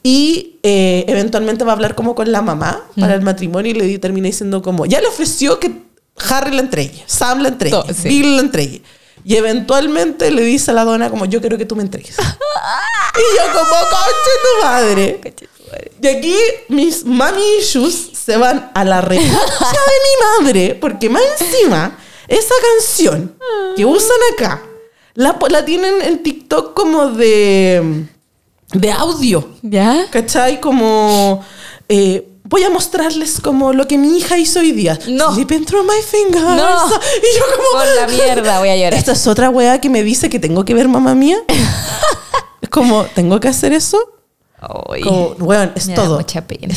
Y 0.06 0.60
eh, 0.62 1.04
eventualmente 1.08 1.64
va 1.64 1.72
a 1.72 1.76
hablar 1.76 1.96
como 1.96 2.14
con 2.14 2.32
la 2.32 2.44
mamá 2.44 2.86
para 3.00 3.16
el 3.16 3.24
matrimonio 3.24 3.72
y 3.72 3.74
le 3.74 3.98
termina 3.98 4.28
diciendo 4.28 4.62
como, 4.62 4.86
ya 4.86 5.02
le 5.02 5.08
ofreció 5.08 5.60
que 5.60 5.82
Harry 6.30 6.52
la 6.52 6.62
entregue, 6.62 7.04
Sam 7.08 7.40
la 7.40 7.48
entregue, 7.48 7.92
sí. 7.92 8.10
Bill 8.10 8.36
la 8.36 8.42
entregue. 8.44 8.84
Y 9.24 9.36
eventualmente 9.36 10.30
le 10.30 10.44
dice 10.44 10.70
a 10.70 10.76
la 10.76 10.86
dona 10.86 11.10
como, 11.10 11.26
yo 11.26 11.42
quiero 11.42 11.58
que 11.58 11.66
tú 11.66 11.76
me 11.76 11.82
entregues. 11.82 12.18
y 12.20 13.36
yo 13.36 13.52
como, 13.52 13.68
coche 13.68 14.32
tu 14.44 14.64
madre. 14.64 15.22
Y 16.00 16.08
aquí 16.08 16.36
mis 16.68 17.04
mami 17.04 17.42
issues 17.60 18.12
se 18.14 18.38
van 18.38 18.70
a 18.76 18.84
la 18.84 19.02
recha 19.02 19.24
de 19.24 19.30
mi 19.32 20.46
madre, 20.46 20.78
porque 20.80 21.10
más 21.10 21.24
encima, 21.42 21.98
esa 22.28 22.54
canción 22.76 23.36
que 23.76 23.84
usan 23.84 24.18
acá, 24.36 24.62
la, 25.16 25.36
la 25.50 25.66
tienen 25.66 26.00
en 26.04 26.22
TikTok 26.22 26.76
como 26.76 27.08
de, 27.08 28.06
de 28.80 28.92
audio. 28.92 29.50
¿Ya? 29.62 30.06
¿Cachai? 30.12 30.60
Como. 30.62 31.44
eh, 31.90 32.28
voy 32.44 32.64
a 32.64 32.70
mostrarles 32.70 33.40
como 33.42 33.74
lo 33.74 33.88
que 33.88 33.98
mi 33.98 34.18
hija 34.18 34.38
hizo 34.38 34.60
hoy 34.60 34.72
día. 34.72 34.98
No. 35.08 35.34
Slipping 35.34 35.66
through 35.66 35.84
my 35.86 36.02
fingers. 36.08 36.44
No. 36.44 36.56
Y 36.88 37.38
yo 37.38 37.44
como. 37.56 37.84
Por 37.84 37.96
la 37.96 38.08
mierda 38.08 38.60
voy 38.60 38.70
a 38.70 38.76
llorar. 38.78 38.94
Esta 38.94 39.14
es 39.14 39.26
otra 39.28 39.50
weá 39.50 39.82
que 39.82 39.90
me 39.90 40.04
dice 40.04 40.30
que 40.30 40.40
tengo 40.40 40.64
que 40.66 40.74
ver 40.74 40.88
mamá 40.88 41.16
mía. 41.16 41.38
es 42.62 42.70
como, 42.70 43.06
¿tengo 43.06 43.40
que 43.40 43.48
hacer 43.48 43.74
eso? 43.74 43.98
Ay, 44.90 45.02
Como, 45.02 45.30
weón, 45.40 45.74
es 45.76 45.88
me 45.88 45.94
da 45.96 46.04
todo. 46.04 46.18
mucha 46.18 46.42
pena. 46.48 46.74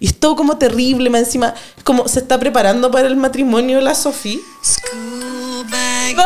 Y 0.00 0.06
es 0.06 0.18
todo 0.18 0.36
como 0.36 0.56
terrible, 0.58 1.10
más 1.10 1.22
encima. 1.22 1.54
es 1.76 1.82
Como 1.84 2.08
se 2.08 2.20
está 2.20 2.38
preparando 2.38 2.90
para 2.90 3.08
el 3.08 3.16
matrimonio 3.16 3.80
la 3.80 3.94
Sofía. 3.94 4.38
School 4.62 5.66
bag 5.70 6.16
No. 6.16 6.24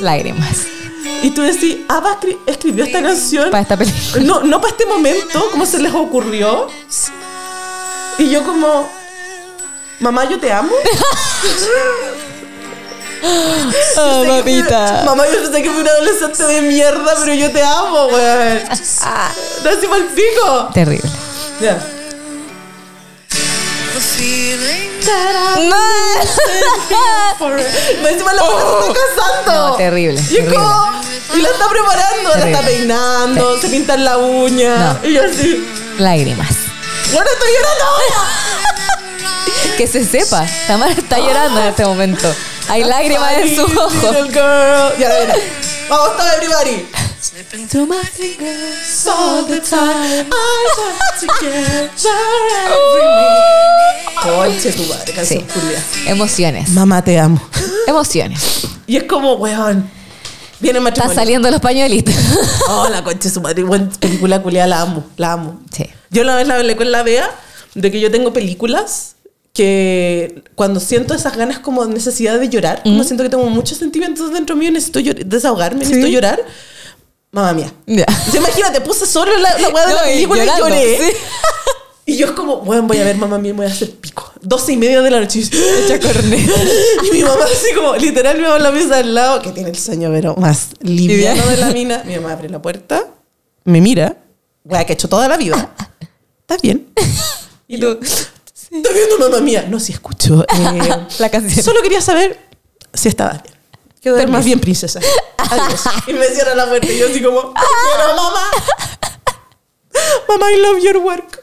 Lágrimas. 0.00 0.58
Y 1.22 1.30
tú 1.30 1.42
decís, 1.42 1.78
Ava 1.88 2.18
escri- 2.20 2.38
escribió 2.46 2.84
esta 2.84 3.02
canción. 3.02 3.50
Para 3.50 3.62
esta 3.62 3.76
película. 3.76 4.22
No, 4.24 4.40
no 4.42 4.60
para 4.60 4.72
este 4.72 4.86
momento, 4.86 5.48
¿cómo 5.50 5.66
se 5.66 5.78
les 5.78 5.92
ocurrió? 5.94 6.68
Y 8.18 8.30
yo 8.30 8.44
como, 8.44 8.88
mamá, 10.00 10.28
yo 10.28 10.38
te 10.38 10.52
amo. 10.52 10.72
Ah, 13.98 14.22
papita. 14.26 15.02
Mamá, 15.04 15.24
yo 15.26 15.42
pensé 15.42 15.62
que 15.62 15.70
fui 15.70 15.80
una 15.80 15.90
adolescente 15.90 16.44
de 16.44 16.60
mierda, 16.62 17.14
pero 17.18 17.34
yo 17.34 17.50
te 17.50 17.62
amo, 17.62 18.06
weón. 18.06 18.58
No 18.68 19.70
así 19.70 19.86
el 19.96 20.04
pico. 20.14 20.68
Terrible. 20.72 21.10
Ya. 21.60 21.80
Feeling 21.80 21.95
No. 24.16 25.76
Más 28.02 28.12
encima 28.12 28.32
la 28.32 28.42
mujer 28.44 28.66
se 28.66 28.88
está 28.88 29.00
casando. 29.16 29.68
No, 29.68 29.76
terrible, 29.76 30.20
Y 30.20 30.24
terrible. 30.24 30.56
como, 30.56 31.02
y 31.34 31.40
la 31.42 31.48
está 31.50 31.68
preparando, 31.68 32.30
la 32.30 32.36
está 32.36 32.44
Terrible. 32.60 32.62
peinando, 32.78 33.60
se 33.60 33.68
pinta 33.68 33.96
la 33.96 34.16
uña. 34.18 34.98
No. 35.02 35.08
Y 35.08 35.14
yo 35.14 35.22
así, 35.24 35.66
Lágrimas. 35.98 36.48
bueno, 37.12 37.30
estoy 37.32 37.50
llorando. 37.52 37.84
Que 39.76 39.86
se 39.86 40.04
sepa. 40.06 40.46
Tamara 40.66 40.92
está 40.92 41.18
llorando 41.18 41.60
en 41.60 41.66
este 41.66 41.84
momento. 41.84 42.34
Hay 42.68 42.82
lágrimas 42.84 43.32
en 43.36 43.54
sus 43.54 43.76
ojos. 43.76 44.02
Vamos, 45.88 46.16
todo 46.16 46.28
everybody. 46.36 46.86
Slipping 47.30 47.66
To 47.68 47.86
my 47.86 47.96
fingers. 48.12 49.06
all 49.06 49.44
the 49.46 49.60
time. 49.60 50.26
I 50.30 50.68
want 50.78 51.20
to 51.20 51.26
get 51.40 51.90
every 54.22 54.22
Conche 54.22 54.72
tu 54.72 54.82
madre, 54.84 55.12
canción 55.12 55.40
Sí. 55.42 55.46
culia. 55.52 55.82
Emociones. 56.06 56.68
Mamá, 56.70 57.02
te 57.02 57.18
amo. 57.18 57.40
Emociones. 57.86 58.40
Y 58.86 58.96
es 58.96 59.04
como, 59.04 59.34
weón. 59.34 59.88
Viene 60.58 60.78
el 60.78 60.86
Está 60.86 61.02
matrimonio. 61.02 61.14
saliendo 61.22 61.50
los 61.50 61.60
pañuelitos. 61.60 62.14
Oh, 62.68 62.88
la 62.90 63.04
concha 63.04 63.28
de 63.28 63.34
su 63.34 63.40
madre. 63.40 63.62
Buena 63.62 63.90
película 64.00 64.40
culia, 64.42 64.66
la 64.66 64.80
amo. 64.82 65.04
La 65.16 65.32
amo. 65.32 65.60
Sí. 65.70 65.84
Yo 66.10 66.22
una 66.22 66.34
vez 66.36 66.46
la 66.48 66.56
hablé 66.56 66.76
con 66.76 66.90
la 66.90 67.02
Bea 67.02 67.28
de 67.74 67.90
que 67.90 68.00
yo 68.00 68.10
tengo 68.10 68.32
películas 68.32 69.16
que 69.52 70.42
cuando 70.54 70.80
siento 70.80 71.14
esas 71.14 71.36
ganas 71.36 71.58
como 71.58 71.84
necesidad 71.86 72.38
de 72.38 72.48
llorar, 72.48 72.82
como 72.82 73.04
siento 73.04 73.22
que 73.22 73.30
tengo 73.30 73.44
muchos 73.48 73.78
sentimientos 73.78 74.32
dentro 74.32 74.54
mío, 74.56 74.70
necesito 74.70 75.00
llor- 75.00 75.24
desahogarme, 75.24 75.80
necesito 75.80 76.06
llorar. 76.08 76.40
Mamá 77.32 77.52
mía. 77.52 77.72
Ya. 77.86 78.06
O 78.28 78.30
sea, 78.30 78.40
imagínate, 78.40 78.80
puse 78.80 79.06
solo 79.06 79.36
la, 79.36 79.58
la 79.58 79.68
weá 79.68 79.86
de 79.86 79.94
la 79.94 80.02
No, 80.02 80.08
y 80.08 80.12
película 80.14 80.42
y, 80.42 80.46
llorando, 80.46 80.68
lloré. 80.68 80.98
sí. 80.98 81.16
Y 82.08 82.16
yo 82.18 82.26
es 82.26 82.32
como, 82.34 82.58
bueno, 82.60 82.84
voy 82.84 82.98
a 82.98 83.04
ver 83.04 83.16
mamá 83.16 83.36
mía 83.36 83.50
y 83.50 83.54
voy 83.54 83.66
a 83.66 83.68
hacer 83.68 83.90
pico. 83.96 84.30
Doce 84.40 84.72
y 84.74 84.76
media 84.76 85.02
de 85.02 85.10
la 85.10 85.18
noche. 85.18 85.40
Hecha 85.40 85.98
corneta. 86.00 86.52
Y 87.04 87.10
mi 87.10 87.22
mamá 87.24 87.44
así 87.46 87.74
como, 87.74 87.96
literal, 87.96 88.36
mi 88.36 88.42
mamá 88.44 88.58
en 88.58 88.62
la 88.62 88.70
mesa 88.70 88.98
al 88.98 89.12
lado, 89.12 89.42
que 89.42 89.50
tiene 89.50 89.70
el 89.70 89.76
sueño, 89.76 90.08
pero 90.12 90.36
más 90.36 90.68
liviano 90.82 91.44
de 91.48 91.56
la 91.56 91.70
mina. 91.72 92.04
Mi 92.06 92.14
mamá 92.14 92.34
abre 92.34 92.48
la 92.48 92.62
puerta, 92.62 93.08
me 93.64 93.80
mira, 93.80 94.18
weá, 94.64 94.84
que 94.84 94.92
he 94.92 94.94
hecho 94.94 95.08
toda 95.08 95.26
la 95.26 95.36
vida. 95.36 95.74
¿Estás 96.42 96.62
bien? 96.62 96.92
Y 97.66 97.76
tú, 97.78 97.98
¿estás 98.00 98.30
viendo 98.94 99.18
mamá 99.18 99.40
mía? 99.40 99.66
No, 99.68 99.80
sí 99.80 99.90
escucho. 99.90 100.44
eh, 100.44 101.06
La 101.18 101.28
canción. 101.28 101.64
Solo 101.64 101.82
quería 101.82 102.00
saber 102.00 102.38
si 102.94 103.08
estabas 103.08 103.42
bien. 103.42 103.55
Quedó 104.06 104.14
Permiso. 104.18 104.38
más 104.38 104.44
bien, 104.44 104.60
princesa. 104.60 105.00
Adiós. 105.36 105.80
y 106.06 106.12
me 106.12 106.26
cierra 106.28 106.54
la 106.54 106.68
puerta 106.68 106.86
y 106.86 106.96
yo 106.96 107.08
así 107.08 107.20
como, 107.20 107.40
"Te 107.40 107.60
quiero, 107.60 108.14
mamá. 108.14 108.46
Mamá, 110.28 110.52
I 110.52 110.60
love 110.60 110.78
your 110.80 110.98
work. 110.98 111.42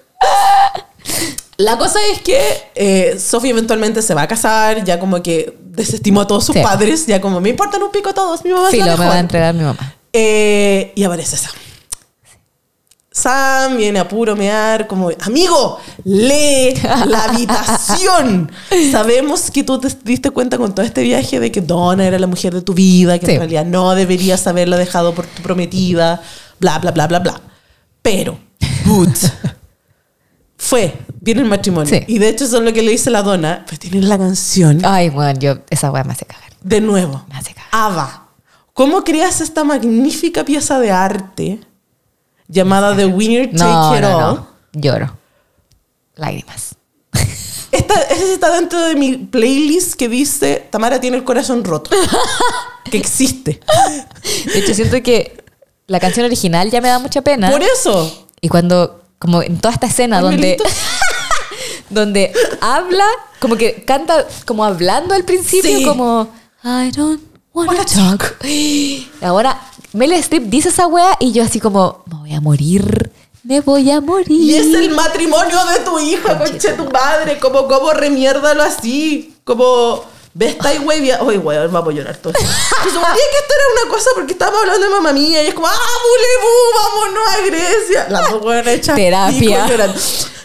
La 1.58 1.78
cosa 1.78 2.00
es 2.14 2.22
que 2.22 2.40
eh, 2.76 3.20
Sofía 3.20 3.52
eventualmente 3.52 4.02
se 4.02 4.14
va 4.14 4.22
a 4.22 4.28
casar, 4.30 4.86
ya 4.86 4.98
como 4.98 5.22
que 5.22 5.58
desestimó 5.60 6.22
a 6.22 6.28
todos 6.28 6.46
sus 6.46 6.56
Sí. 6.56 6.62
padres, 6.62 7.06
ya 7.06 7.20
como 7.20 7.42
me 7.42 7.50
importan 7.50 7.84
un 7.84 7.92
pico 7.92 8.14
todos, 8.14 8.46
mi 8.46 8.52
mamá 8.52 8.70
Filo, 8.70 8.86
la 8.86 8.92
me 8.94 8.98
va 8.98 9.04
mejor". 9.04 9.18
a 9.18 9.20
entregar 9.20 9.54
mi 9.54 9.64
mamá. 9.66 9.96
Eh, 10.14 10.94
y 10.96 11.04
aparece 11.04 11.36
Sam. 11.36 11.52
Sam 13.16 13.78
viene 13.78 14.00
a 14.00 14.08
puro 14.08 14.36
mear, 14.36 14.88
como, 14.88 15.12
amigo, 15.22 15.78
lee 16.04 16.74
la 17.06 17.26
habitación. 17.26 18.52
Sabemos 18.92 19.52
que 19.52 19.64
tú 19.64 19.80
te 19.80 19.88
diste 20.04 20.32
cuenta 20.32 20.58
con 20.58 20.74
todo 20.74 20.84
este 20.84 21.04
viaje 21.04 21.40
de 21.40 21.52
que 21.52 21.62
Donna 21.62 22.06
era 22.08 22.18
la 22.18 22.26
mujer 22.28 22.54
de 22.56 22.62
tu 22.64 22.74
vida, 22.74 23.20
que 23.20 23.28
Sí. 23.28 23.32
en 23.34 23.38
realidad 23.38 23.66
no 23.66 23.94
deberías 23.94 24.46
haberla 24.48 24.78
dejado 24.78 25.14
por 25.14 25.28
tu 25.28 25.44
prometida, 25.44 26.24
bla, 26.60 26.80
bla, 26.80 26.90
bla, 26.92 27.08
bla, 27.08 27.20
bla. 27.20 27.42
Pero, 28.02 28.40
but, 28.86 29.16
fue, 30.58 30.94
viene 31.22 31.42
el 31.42 31.48
matrimonio. 31.48 31.94
Sí. 31.94 32.04
Y 32.08 32.18
de 32.20 32.30
hecho 32.30 32.46
eso 32.46 32.58
es 32.58 32.64
lo 32.64 32.74
que 32.74 32.82
le 32.82 32.92
dice 32.92 33.10
la 33.12 33.22
Donna, 33.22 33.64
pues 33.68 33.80
tienen 33.80 34.10
la 34.10 34.18
canción 34.18 34.82
Ay, 34.84 35.10
bueno, 35.10 35.40
yo, 35.40 35.58
esa 35.70 35.92
weá 35.92 36.04
me 36.04 36.14
hace 36.14 36.26
cagar. 36.26 36.50
de 36.62 36.82
nuevo. 36.82 37.24
Me 37.30 37.36
hace 37.38 37.54
cagar. 37.54 37.70
Ava, 37.72 38.28
¿cómo 38.74 39.04
creas 39.04 39.40
esta 39.42 39.64
magnífica 39.64 40.44
pieza 40.44 40.80
de 40.80 40.92
arte 40.92 41.60
llamada 42.54 42.96
The 42.96 43.06
Winner 43.08 43.48
Take 43.52 43.58
No, 43.64 43.96
It 43.96 44.02
no, 44.02 44.18
All? 44.18 44.36
no. 44.36 44.48
Lloro. 44.74 45.18
Lágrimas. 46.16 46.76
Esta, 47.72 47.96
esa 48.02 48.34
está 48.34 48.52
dentro 48.56 48.80
de 48.82 48.94
mi 48.96 49.18
playlist 49.18 49.96
que 49.96 50.08
dice 50.08 50.68
Tamara 50.70 51.02
tiene 51.02 51.18
el 51.18 51.24
corazón 51.24 51.64
roto. 51.64 51.90
que 52.92 52.98
existe. 52.98 53.60
De 54.54 54.60
hecho, 54.60 54.76
siento 54.76 55.02
que 55.02 55.44
la 55.88 56.00
canción 56.00 56.26
original 56.28 56.70
ya 56.70 56.82
me 56.82 56.88
da 56.90 57.00
mucha 57.00 57.24
pena. 57.24 57.50
Por 57.50 57.64
eso. 57.64 58.28
Y 58.42 58.50
cuando, 58.50 59.02
como 59.18 59.42
en 59.42 59.58
toda 59.60 59.74
esta 59.74 59.88
escena 59.88 60.22
donde, 60.22 60.58
donde 61.90 62.32
habla, 62.62 63.06
como 63.40 63.56
que 63.56 63.84
canta 63.84 64.28
como 64.46 64.64
hablando 64.64 65.16
al 65.16 65.24
principio, 65.24 65.78
Sí. 65.80 65.84
como 65.84 66.30
I 66.64 66.92
don't 66.92 67.22
wanna 67.54 67.86
talk. 67.86 68.38
Ahora, 69.22 69.60
Meryl 69.94 70.14
Streep 70.20 70.44
dice 70.46 70.70
esa 70.70 70.88
wea 70.88 71.16
y 71.20 71.32
yo 71.32 71.44
así 71.44 71.60
como, 71.60 72.04
me 72.08 72.18
voy 72.18 72.34
a 72.34 72.42
morir, 72.42 73.12
me 73.44 73.62
voy 73.62 73.92
a 73.92 74.02
morir. 74.02 74.28
Y 74.32 74.56
es 74.56 74.74
el 74.74 74.90
matrimonio 74.92 75.58
de 75.66 75.80
tu 75.80 76.00
hija, 76.00 76.38
conche 76.38 76.74
tu 76.74 76.86
madre. 76.90 77.40
Como, 77.40 77.68
como 77.68 77.92
remiérdalo 77.94 78.64
así. 78.64 79.36
Como, 79.44 80.04
ves, 80.34 80.52
está 80.52 80.70
ahí, 80.70 80.78
güey. 80.80 81.12
Uy, 81.22 81.38
güey, 81.38 81.58
vamos 81.68 81.94
a 81.94 81.96
llorar 81.98 82.16
todo. 82.18 82.34
Pues 82.34 82.46
suponía 82.94 83.14
que 83.14 83.38
esto 83.42 83.54
era 83.54 83.84
una 83.84 83.92
cosa 83.96 84.10
porque 84.16 84.34
estábamos 84.34 84.62
hablando 84.62 84.86
de 84.88 84.92
mamá 84.92 85.14
mía 85.14 85.44
y 85.44 85.48
es 85.48 85.54
como, 85.54 85.68
¡ah, 85.68 85.74
bulebú! 86.04 87.06
¡Vámonos 87.06 87.30
a 87.30 87.42
Grecia! 87.46 88.08
Las 88.10 88.32
dos 88.32 88.68
hechas 88.68 88.96
Terapia. 88.96 89.68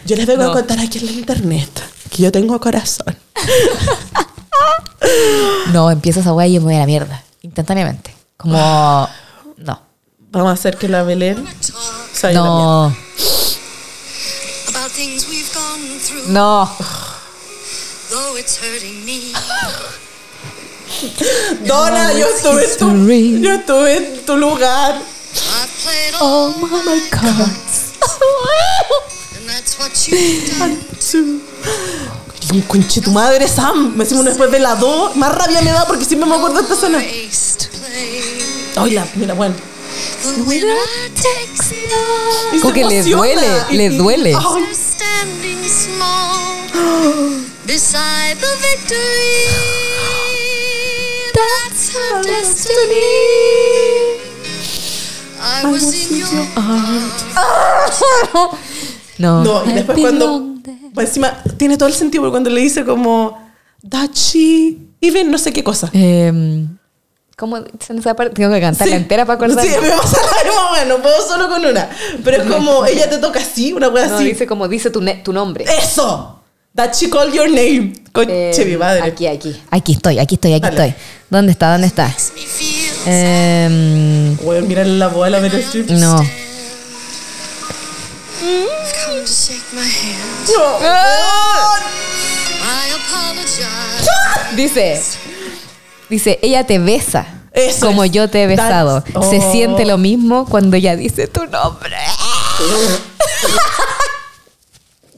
Yo 0.04 0.16
les 0.16 0.26
vengo 0.26 0.42
No. 0.44 0.50
a 0.50 0.52
contar 0.54 0.78
aquí 0.80 0.98
en 0.98 1.06
la 1.06 1.12
internet 1.12 1.70
que 2.10 2.22
yo 2.22 2.32
tengo 2.32 2.58
corazón. 2.60 3.16
No, 5.72 5.90
empieza 5.90 6.20
esa 6.20 6.32
wea 6.32 6.46
y 6.46 6.54
yo 6.54 6.60
me 6.60 6.66
voy 6.66 6.76
a 6.76 6.80
la 6.80 6.86
mierda, 6.86 7.22
instantáneamente. 7.42 8.14
Como, 8.36 9.08
no, 9.56 9.80
Vamos 10.30 10.50
a 10.50 10.52
hacer 10.52 10.76
que 10.76 10.88
la 10.88 11.02
Belén 11.02 11.46
se 12.12 12.26
vaya 12.26 12.40
a 12.40 12.44
la 12.44 12.50
mierda. 12.50 12.96
no, 16.28 16.28
no. 16.28 16.70
Donna, 21.66 22.12
yo 22.12 22.26
estuve, 22.28 22.64
en 22.64 22.78
tu, 22.78 22.86
yo 23.42 23.52
estuve 23.52 23.96
en 23.96 24.26
tu 24.26 24.36
lugar. 24.36 25.00
All 26.20 26.54
my 26.60 27.00
cards. 27.10 27.94
Y 32.52 32.60
conche 32.62 33.00
tu 33.00 33.10
madre, 33.10 33.46
Sam. 33.48 33.92
Me 33.96 34.04
decimos 34.04 34.24
después 34.24 34.50
de 34.50 34.58
la 34.58 34.74
2. 34.76 35.16
Más 35.16 35.34
rabia 35.34 35.60
me 35.62 35.70
da 35.70 35.86
porque 35.86 36.04
siempre 36.04 36.28
me 36.28 36.36
acuerdo 36.36 36.56
de 36.56 36.62
esta 36.62 36.74
escena. 36.74 36.98
Ay, 38.76 38.90
la, 38.92 39.06
mira, 39.16 39.34
bueno. 39.34 39.54
Y 42.52 42.60
Como 42.60 42.74
que 42.74 42.84
le 42.84 42.94
emociona. 42.98 43.16
duele, 43.16 43.46
Y- 43.70 43.76
le 43.76 43.84
y- 43.84 43.96
duele. 43.98 44.32
That's 51.34 51.90
her 51.94 52.22
destiny. 52.22 53.02
I 55.40 55.64
was 55.70 55.92
in 55.94 56.16
your 56.18 56.28
No. 59.18 59.42
No, 59.44 59.64
y 59.70 59.72
después 59.74 59.98
cuando. 59.98 60.54
pues 60.94 61.08
encima 61.08 61.42
tiene 61.56 61.76
todo 61.76 61.88
el 61.88 61.94
sentido 61.94 62.22
porque 62.22 62.32
cuando 62.32 62.50
le 62.50 62.60
dice 62.60 62.84
como. 62.84 63.36
Dachi. 63.82 64.86
Even 65.00 65.30
no 65.30 65.38
sé 65.38 65.52
qué 65.52 65.62
cosa. 65.62 65.88
Eh, 65.92 66.64
¿Cómo 67.36 67.56
esa 67.56 68.14
parte? 68.14 68.34
Tengo 68.34 68.52
que 68.52 68.60
cantarla 68.60 68.94
Sí. 68.96 69.00
entera 69.00 69.24
para 69.24 69.36
acordar. 69.36 69.64
Sí, 69.64 69.70
me 69.80 69.90
pasa 69.90 70.16
la 70.20 70.44
misma 70.50 70.72
wea, 70.72 70.84
no 70.86 70.96
puedo 71.00 71.24
solo 71.26 71.48
con 71.48 71.64
una. 71.64 71.88
Pero 72.24 72.42
es 72.42 72.50
como, 72.50 72.84
ella 72.84 73.08
te 73.08 73.18
toca 73.18 73.38
así, 73.38 73.72
una 73.72 73.88
wea 73.88 74.08
No, 74.08 74.16
así. 74.16 74.24
dice 74.24 74.44
como 74.46 74.66
dice 74.66 74.90
tu, 74.90 75.00
nombre. 75.32 75.64
¡Eso! 75.64 76.40
That 76.74 76.94
she 76.94 77.08
called 77.08 77.32
your 77.32 77.48
name. 77.48 77.92
Conche 78.12 78.50
Eh, 78.50 78.64
mi 78.66 78.76
madre. 78.76 79.02
Aquí, 79.02 79.28
aquí. 79.28 79.54
Aquí 79.70 79.92
estoy, 79.92 80.18
aquí 80.18 80.34
estoy, 80.34 80.52
aquí 80.54 80.62
Dale. 80.62 80.86
estoy. 80.88 81.02
¿Dónde 81.30 81.52
está? 81.52 81.70
¿Dónde 81.72 81.86
está? 81.86 82.12
Eh, 83.06 84.36
Voy 84.42 84.56
a 84.58 84.60
mirar 84.62 84.86
la 84.86 85.06
voz 85.08 85.26
a 85.26 85.30
la 85.30 85.40
Meryl 88.40 88.66
Streep. 88.68 88.68
no. 88.68 88.68
come 89.04 89.20
to 89.20 89.26
shake 89.26 89.72
my 89.72 89.82
hand. 89.82 90.48
I 92.60 92.90
apologize. 92.98 94.06
Dice, 94.56 95.00
dice, 96.08 96.38
ella 96.42 96.64
te 96.64 96.78
besa. 96.78 97.26
Eso 97.52 97.86
como 97.86 98.04
es. 98.04 98.12
yo 98.12 98.28
te 98.28 98.42
he 98.42 98.46
besado. 98.46 99.02
That's- 99.02 99.30
Se 99.30 99.38
oh. 99.38 99.52
siente 99.52 99.84
lo 99.84 99.98
mismo 99.98 100.46
cuando 100.46 100.76
ella 100.76 100.96
dice 100.96 101.26
tu 101.26 101.46
nombre. 101.46 101.96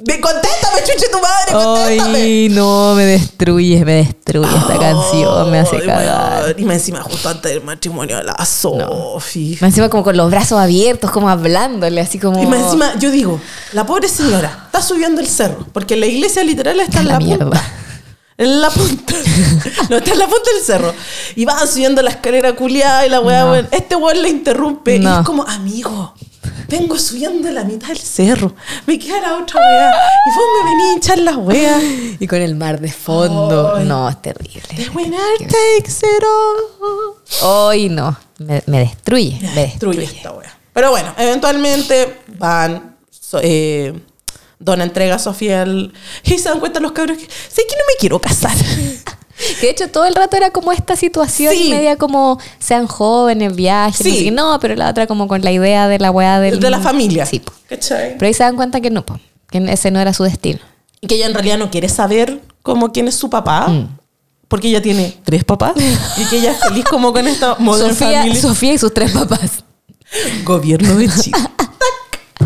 De, 0.03 0.19
contéstame, 0.19 0.81
chuche 0.83 1.07
tu 1.13 1.19
madre, 1.21 1.53
contéstame. 1.53 2.19
Ay, 2.19 2.49
no, 2.49 2.95
me 2.95 3.05
destruye, 3.05 3.85
me 3.85 3.93
destruye 3.97 4.49
esta 4.57 4.79
canción, 4.79 5.51
me 5.51 5.59
hace 5.59 5.79
cagar. 5.85 6.55
Y 6.59 6.65
más 6.65 6.77
encima, 6.77 7.03
justo 7.03 7.29
antes 7.29 7.53
del 7.53 7.63
matrimonio 7.63 8.17
de 8.17 8.23
la 8.25 8.45
Sofi. 8.47 9.59
Más 9.61 9.69
encima 9.69 9.91
como 9.91 10.03
con 10.03 10.17
los 10.17 10.31
brazos 10.31 10.59
abiertos, 10.59 11.11
como 11.11 11.29
hablándole, 11.29 12.01
así 12.01 12.19
como... 12.19 12.43
Y 12.43 12.47
más 12.47 12.61
encima, 12.61 12.99
yo 12.99 13.11
digo, 13.11 13.41
la 13.73 13.85
pobre 13.85 14.09
señora 14.09 14.63
está 14.67 14.81
subiendo 14.81 15.21
el 15.21 15.27
cerro, 15.27 15.67
porque 15.73 15.97
la 15.97 16.07
iglesia 16.07 16.43
literal 16.45 16.81
está 16.81 17.01
en 17.01 17.07
La 17.09 17.13
la, 17.15 17.19
mierda. 17.19 17.45
punta. 17.45 17.63
En 18.39 18.61
la 18.61 18.71
punta. 18.71 19.15
No, 19.91 19.97
está 19.99 20.13
en 20.13 20.19
la 20.19 20.27
punta 20.27 20.51
del 20.55 20.65
cerro. 20.65 20.95
Y 21.37 21.45
van 21.45 21.69
subiendo 21.69 22.01
la 22.01 22.11
escalera 22.11 22.55
culiada 22.55 23.05
y 23.07 23.11
la 23.11 23.21
weá, 23.21 23.45
No. 23.45 23.55
Este 23.57 23.97
weón 23.97 24.23
le 24.23 24.31
interrumpe 24.31 24.97
y 24.97 24.99
No. 25.01 25.21
es 25.21 25.27
como, 25.27 25.43
amigo, 25.43 26.15
vengo 26.71 26.99
subiendo 26.99 27.51
la 27.51 27.65
mitad 27.65 27.89
del 27.89 27.99
cerro. 27.99 28.55
Me 28.87 28.99
queda 28.99 29.21
la 29.21 29.37
otra 29.39 29.61
weá. 29.61 29.91
Y 30.27 30.31
vos 30.37 30.45
me 30.65 30.71
venís 30.71 30.87
a 30.87 30.93
hinchar 30.95 31.19
las 31.19 31.37
weas. 31.37 31.83
Y 32.21 32.27
con 32.27 32.41
el 32.41 32.55
mar 32.55 32.81
de 32.81 32.93
fondo. 32.93 33.81
No, 33.81 34.09
es 34.09 34.23
terrible. 34.23 34.63
The 34.77 34.89
winner 34.91 35.21
takes 35.39 35.99
it 36.03 36.23
all. 37.43 37.69
Ay, 37.71 37.89
no. 37.89 38.17
Me, 38.39 38.63
me 38.67 38.79
destruye, 38.81 39.39
me 39.55 39.63
destruye 39.67 39.99
destruye. 40.01 40.17
esta 40.19 40.33
wea. 40.33 40.59
Pero 40.73 40.91
bueno, 40.91 41.15
eventualmente 41.19 42.21
van. 42.39 42.97
so- 43.11 43.41
eh, 43.43 43.93
Donna 44.59 44.85
entrega 44.85 45.15
a 45.17 45.19
Sofía 45.19 45.63
al. 45.63 45.93
Y 46.25 46.39
se 46.39 46.49
dan 46.51 46.61
cuenta 46.61 46.81
los 46.81 46.93
cabros 46.93 47.17
que. 47.19 47.25
Sé 47.25 47.63
que 47.69 47.75
no 47.77 47.83
me 47.89 47.95
quiero 47.99 48.19
casar. 48.21 48.55
Que 49.61 49.67
de 49.67 49.71
hecho 49.73 49.89
todo 49.89 50.05
el 50.05 50.15
rato 50.15 50.37
era 50.37 50.51
como 50.51 50.73
esta 50.73 50.97
situación 50.97 51.55
Sí. 51.55 51.71
media 51.71 51.97
como 51.97 52.39
sean 52.59 52.87
jóvenes, 52.87 53.55
viajen, 53.57 54.07
no, 54.07 54.13
Sí. 54.15 54.25
qué. 54.25 54.31
no, 54.31 54.59
pero 54.61 54.75
la 54.77 54.91
otra 54.91 55.07
como 55.07 55.29
con 55.29 55.43
la 55.43 55.53
idea 55.53 55.89
de 55.89 55.99
la 55.99 56.11
weá 56.11 56.41
del... 56.41 56.61
de 56.61 56.71
la 56.71 56.81
familia. 56.81 57.25
Sí, 57.27 57.41
po. 57.41 57.53
¿Cachai? 57.69 58.15
pero 58.19 58.27
ahí 58.27 58.35
se 58.35 58.43
dan 58.43 58.57
cuenta 58.57 58.81
que 58.81 58.91
no, 58.91 59.05
po, 59.07 59.19
que 59.51 59.59
ese 59.73 59.91
no 59.91 60.01
era 60.01 60.13
su 60.13 60.25
destino. 60.25 60.59
Y 61.01 61.07
que 61.07 61.15
ella 61.15 61.27
en 61.27 61.35
realidad 61.35 61.57
no 61.59 61.71
quiere 61.71 61.89
saber 61.89 62.41
como 62.63 62.93
quién 62.93 63.09
es 63.09 63.15
su 63.15 63.31
papá. 63.31 63.69
Mm. 63.69 63.97
Porque 64.49 64.69
ella 64.69 64.83
tiene 64.83 65.17
tres 65.25 65.45
papás. 65.45 65.73
y 66.17 66.25
que 66.25 66.39
ella 66.39 66.51
es 66.53 66.59
feliz 66.59 66.85
como 66.85 67.13
con 67.13 67.27
esta 67.29 67.55
modern 67.61 67.95
Sofía. 67.95 68.35
Sofía 68.35 68.73
y 68.75 68.79
sus 68.79 68.93
tres 68.93 69.13
papás. 69.13 69.65
Gobierno 70.45 70.97
de 70.97 71.09
Chile. 71.09 71.39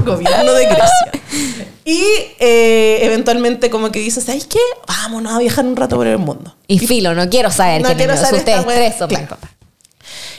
Gobierno 0.04 0.52
de 0.52 0.64
Grecia. 0.66 1.66
Y 1.86 2.00
eh, 2.38 3.00
eventualmente 3.02 3.68
como 3.68 3.92
que 3.92 3.98
dice, 3.98 4.22
¿sabes 4.22 4.46
qué? 4.46 4.58
Vámonos 4.88 5.34
a 5.34 5.38
viajar 5.38 5.66
un 5.66 5.76
rato 5.76 5.96
por 5.96 6.06
el 6.06 6.16
mundo. 6.16 6.54
Y 6.66 6.78
filo, 6.78 7.14
no 7.14 7.28
quiero 7.28 7.50
saber 7.50 7.82
No 7.82 7.94
quiero 7.94 8.16
saber 8.16 8.36
esta 8.80 9.06
Claro. 9.06 9.26
papás. 9.28 9.50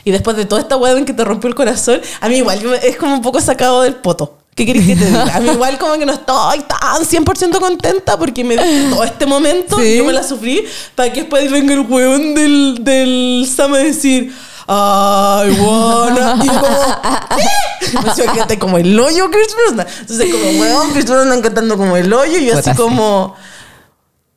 Y 0.03 0.09
después 0.09 0.37
de 0.37 0.45
toda 0.45 0.61
esta 0.61 0.75
weá 0.77 0.97
en 0.97 1.05
que 1.05 1.13
te 1.13 1.23
rompió 1.23 1.47
el 1.47 1.53
corazón, 1.53 2.01
a 2.19 2.29
mí 2.29 2.37
igual 2.37 2.59
es 2.81 2.95
como 2.97 3.13
un 3.13 3.21
poco 3.21 3.39
sacado 3.41 3.83
del 3.83 3.93
poto. 3.95 4.39
¿Qué 4.55 4.65
querés 4.65 4.87
que 4.87 4.95
te 4.95 5.05
diga? 5.05 5.35
A 5.35 5.39
mí 5.39 5.49
igual 5.51 5.77
como 5.77 5.93
que 5.99 6.05
no 6.07 6.13
estoy 6.13 6.61
tan 6.61 7.03
100% 7.05 7.59
contenta 7.59 8.17
porque 8.17 8.43
me 8.43 8.55
dio 8.57 8.89
todo 8.89 9.03
este 9.03 9.25
momento 9.27 9.77
Sí. 9.77 9.83
y 9.85 9.97
yo 9.97 10.05
me 10.05 10.13
la 10.13 10.23
sufrí 10.23 10.65
para 10.95 11.13
que 11.13 11.21
después 11.21 11.51
venga 11.51 11.73
el 11.73 11.81
weón 11.81 12.33
del, 12.33 12.77
del 12.81 13.47
Sam 13.53 13.73
a 13.73 13.79
decir 13.79 14.33
I 14.67 15.51
wanna 15.59 16.39
y 16.43 16.47
yo 16.47 16.53
como 16.53 18.15
¿qué? 18.15 18.23
Me 18.25 18.33
que 18.33 18.39
está 18.39 18.59
como 18.59 18.77
el 18.77 18.99
hoyo 18.99 19.29
Chris 19.29 19.55
Brosnan 19.55 19.87
entonces 19.99 20.31
como 20.31 20.61
weón 20.61 20.91
Chris 20.91 21.05
Brosnan 21.05 21.41
cantando 21.41 21.77
como 21.77 21.97
el 21.97 22.11
hoyo 22.11 22.37
y 22.37 22.47
yo 22.47 22.57
así 22.57 22.73
como 22.73 23.35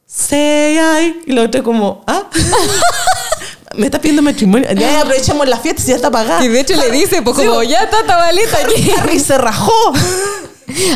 Say 0.06 0.78
I 0.78 1.22
y 1.26 1.32
lo 1.32 1.44
otro 1.44 1.62
como 1.62 2.04
¿ah? 2.06 2.24
me 3.74 3.86
está 3.86 4.00
pidiendo 4.00 4.22
matrimonio 4.22 4.70
ya 4.72 5.00
aprovechemos 5.00 5.48
la 5.48 5.58
fiesta 5.58 5.82
si 5.82 5.88
ya 5.88 5.96
está 5.96 6.10
pagada 6.10 6.44
Y 6.44 6.48
de 6.48 6.60
hecho 6.60 6.74
le 6.76 6.90
dice, 6.92 7.22
pues 7.22 7.36
como, 7.36 7.62
ya 7.62 7.84
está 7.84 8.04
tabalita 8.04 8.58
aquí. 8.58 8.90
Harry 8.90 9.20
se 9.20 9.38
rajó. 9.38 9.72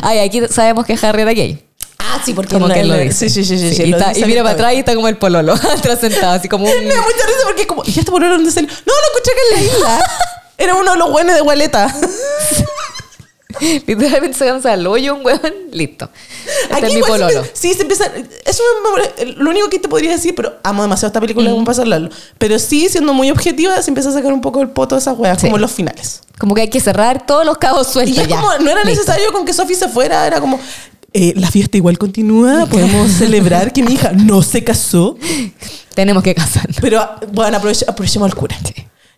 Ay, 0.03 0.19
aquí 0.19 0.43
sabemos 0.51 0.85
que 0.85 0.99
Harry 1.01 1.23
era 1.23 1.33
gay. 1.33 1.63
Ah, 2.05 2.21
sí, 2.25 2.35
porque 2.35 2.53
Como 2.55 2.67
él- 2.67 2.73
que 2.75 2.81
él 2.81 2.89
lo 2.89 2.97
dice. 2.99 3.29
Sí, 3.29 3.45
sí, 3.45 3.45
sí. 3.45 3.59
sí, 3.59 3.75
Sí, 3.75 3.83
y, 3.85 3.93
está- 3.93 4.13
y 4.19 4.25
mira 4.25 4.43
para 4.43 4.55
atrás 4.55 4.75
y 4.75 4.79
está 4.79 4.95
como 4.95 5.09
el 5.09 5.17
pololo, 5.17 5.53
atrás 5.73 6.01
sentado, 6.01 6.33
así 6.35 6.49
como 6.49 6.65
un... 6.65 6.71
Me 6.85 6.95
da 6.95 7.01
mucha 7.01 7.27
risa 7.27 7.39
porque 7.45 7.63
es 7.63 7.67
como, 7.69 7.83
¿y 7.87 7.91
este 7.99 8.11
pololo 8.11 8.35
dónde 8.35 8.51
salió? 8.51 8.69
No, 8.69 8.93
lo 8.93 9.19
escuché 9.19 9.31
que 9.37 9.55
en 9.55 9.67
la 9.67 9.73
isla. 9.73 10.05
Era 10.59 10.75
uno 10.75 10.93
de 10.93 10.99
los 10.99 11.11
buenos 11.11 11.35
de 11.35 11.41
Gualeta. 11.41 11.95
Literalmente 13.61 14.39
sacándose 14.39 14.71
al 14.71 14.87
hoyo 14.87 15.15
un 15.15 15.25
huevón, 15.27 15.53
listo. 15.73 16.09
Este 16.71 16.87
es 16.87 16.95
mi 16.95 17.03
se 17.03 17.07
pololo. 17.07 17.45
sí, 17.53 17.75
se 17.75 17.83
empieza. 17.83 18.07
Eso 18.47 18.63
me- 18.83 19.25
me- 19.27 19.33
lo 19.35 19.51
único 19.51 19.69
que 19.69 19.79
te 19.79 19.89
podría 19.89 20.11
decir, 20.13 20.35
pero 20.35 20.57
amo 20.63 20.83
demasiado 20.83 21.09
esta 21.09 21.21
película, 21.21 21.51
como 21.51 21.65
para 21.65 21.79
hablarlo. 21.83 22.09
Pero 22.39 22.59
sí, 22.59 22.89
siendo 22.89 23.13
muy 23.13 23.31
objetiva, 23.31 23.81
se 23.83 23.91
empieza 23.91 24.09
a 24.09 24.13
sacar 24.13 24.33
un 24.33 24.41
poco 24.41 24.63
el 24.63 24.71
poto 24.71 24.95
de 24.95 25.01
esas 25.03 25.19
weas, 25.19 25.39
Sí. 25.41 25.47
como 25.47 25.59
los 25.59 25.71
finales. 25.71 26.23
Como 26.39 26.55
que 26.55 26.63
hay 26.63 26.71
que 26.71 26.81
cerrar 26.81 27.27
todos 27.27 27.45
los 27.45 27.59
cabos 27.59 27.89
Y 27.91 27.93
sueltos 27.93 28.19
es 28.19 28.29
ya. 28.29 28.37
como, 28.41 28.53
no 28.59 28.71
era 28.71 28.85
Listo. 28.85 29.03
necesario 29.03 29.33
con 29.33 29.45
que 29.45 29.53
Sophie 29.53 29.77
se 29.77 29.89
fuera, 29.89 30.27
era 30.27 30.41
como. 30.41 30.59
Eh, 31.15 31.33
la 31.37 31.51
fiesta 31.51 31.77
igual 31.77 31.99
continúa, 31.99 32.67
podemos 32.71 33.11
celebrar 33.11 33.73
que 33.73 33.83
mi 33.83 33.95
hija 33.95 34.13
no 34.13 34.43
se 34.43 34.63
casó. 34.65 35.17
Tenemos 35.95 36.23
que 36.23 36.35
casarnos. 36.35 36.79
Pero 36.81 37.07
bueno, 37.33 37.59
aproveche- 37.59 37.85
aprovechemos 37.89 38.31
al 38.31 38.35
cura. 38.37 38.57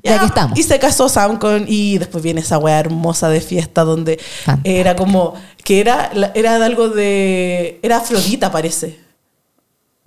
Ya 0.02 0.18
que 0.20 0.26
estamos. 0.26 0.58
Y 0.58 0.62
se 0.62 0.78
casó 0.78 1.08
Sam 1.08 1.38
con. 1.38 1.64
Y 1.66 1.96
después 1.98 2.22
viene 2.22 2.40
esa 2.42 2.58
weá 2.58 2.78
hermosa 2.78 3.28
de 3.30 3.40
fiesta 3.40 3.84
donde 3.84 4.20
era 4.62 4.96
como. 4.96 5.34
Que 5.64 5.80
era, 5.80 6.10
era 6.34 6.58
de 6.58 6.64
algo 6.66 6.90
de. 6.90 7.80
Era 7.82 7.96
Afrodita, 7.98 8.50
parece. 8.52 8.98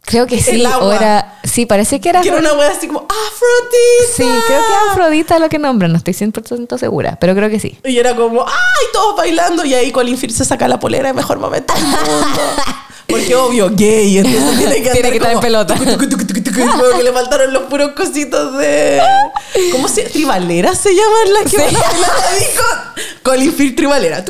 Creo 0.08 0.26
que 0.26 0.41
sí, 0.41 0.64
o 0.66 0.91
era... 0.93 1.38
Sí, 1.43 1.66
parece 1.66 1.99
que 1.99 2.08
era... 2.08 2.22
Que 2.22 2.30
era 2.30 2.38
una 2.38 2.53
weá 2.53 2.72
así 2.72 2.88
como. 2.88 3.01
¡Afrodita! 3.01 4.16
Sí, 4.16 4.24
creo 4.24 4.60
que 4.66 4.72
es 4.72 4.91
Afrodita 4.91 5.38
lo 5.38 5.49
que 5.49 5.60
nombran, 5.60 5.91
no 5.91 5.97
estoy 5.97 6.14
100% 6.14 6.78
segura, 6.78 7.18
pero 7.20 7.36
creo 7.36 7.49
que 7.49 7.60
sí. 7.60 7.78
Y 7.84 7.97
era 7.97 8.16
como. 8.16 8.47
¡Ay! 8.47 8.86
Todos 8.93 9.18
bailando. 9.18 9.66
Y 9.66 9.74
ahí 9.74 9.91
Colin 9.91 10.18
Firth 10.18 10.34
se 10.34 10.45
saca 10.45 10.70
la 10.70 10.80
polera. 10.80 11.10
El 11.10 11.16
mejor 11.16 11.39
momento 11.39 11.74
del 11.74 11.84
mundo. 11.84 11.99
Porque 13.08 13.36
obvio, 13.36 13.70
gay. 13.70 14.18
Entonces 14.20 14.58
tiene 14.58 14.82
que, 14.82 14.91
Tiene 14.91 15.10
que 15.10 15.18
estar 15.18 15.32
en 15.34 15.39
pelota. 15.41 15.76
que 15.76 17.03
le 17.03 17.12
faltaron 17.12 17.51
los 17.51 17.64
puros 17.64 17.91
cositos 17.91 18.58
de. 18.58 19.01
¿Cómo 19.74 19.89
se 19.89 20.03
Tribaleras 20.03 20.78
se 20.78 20.93
llaman 20.93 21.34
las 21.34 21.51
que 21.51 21.58
van 21.58 21.76
a 21.76 22.93
Colin 23.24 23.53
Firth 23.53 23.76
Tribalera. 23.76 24.24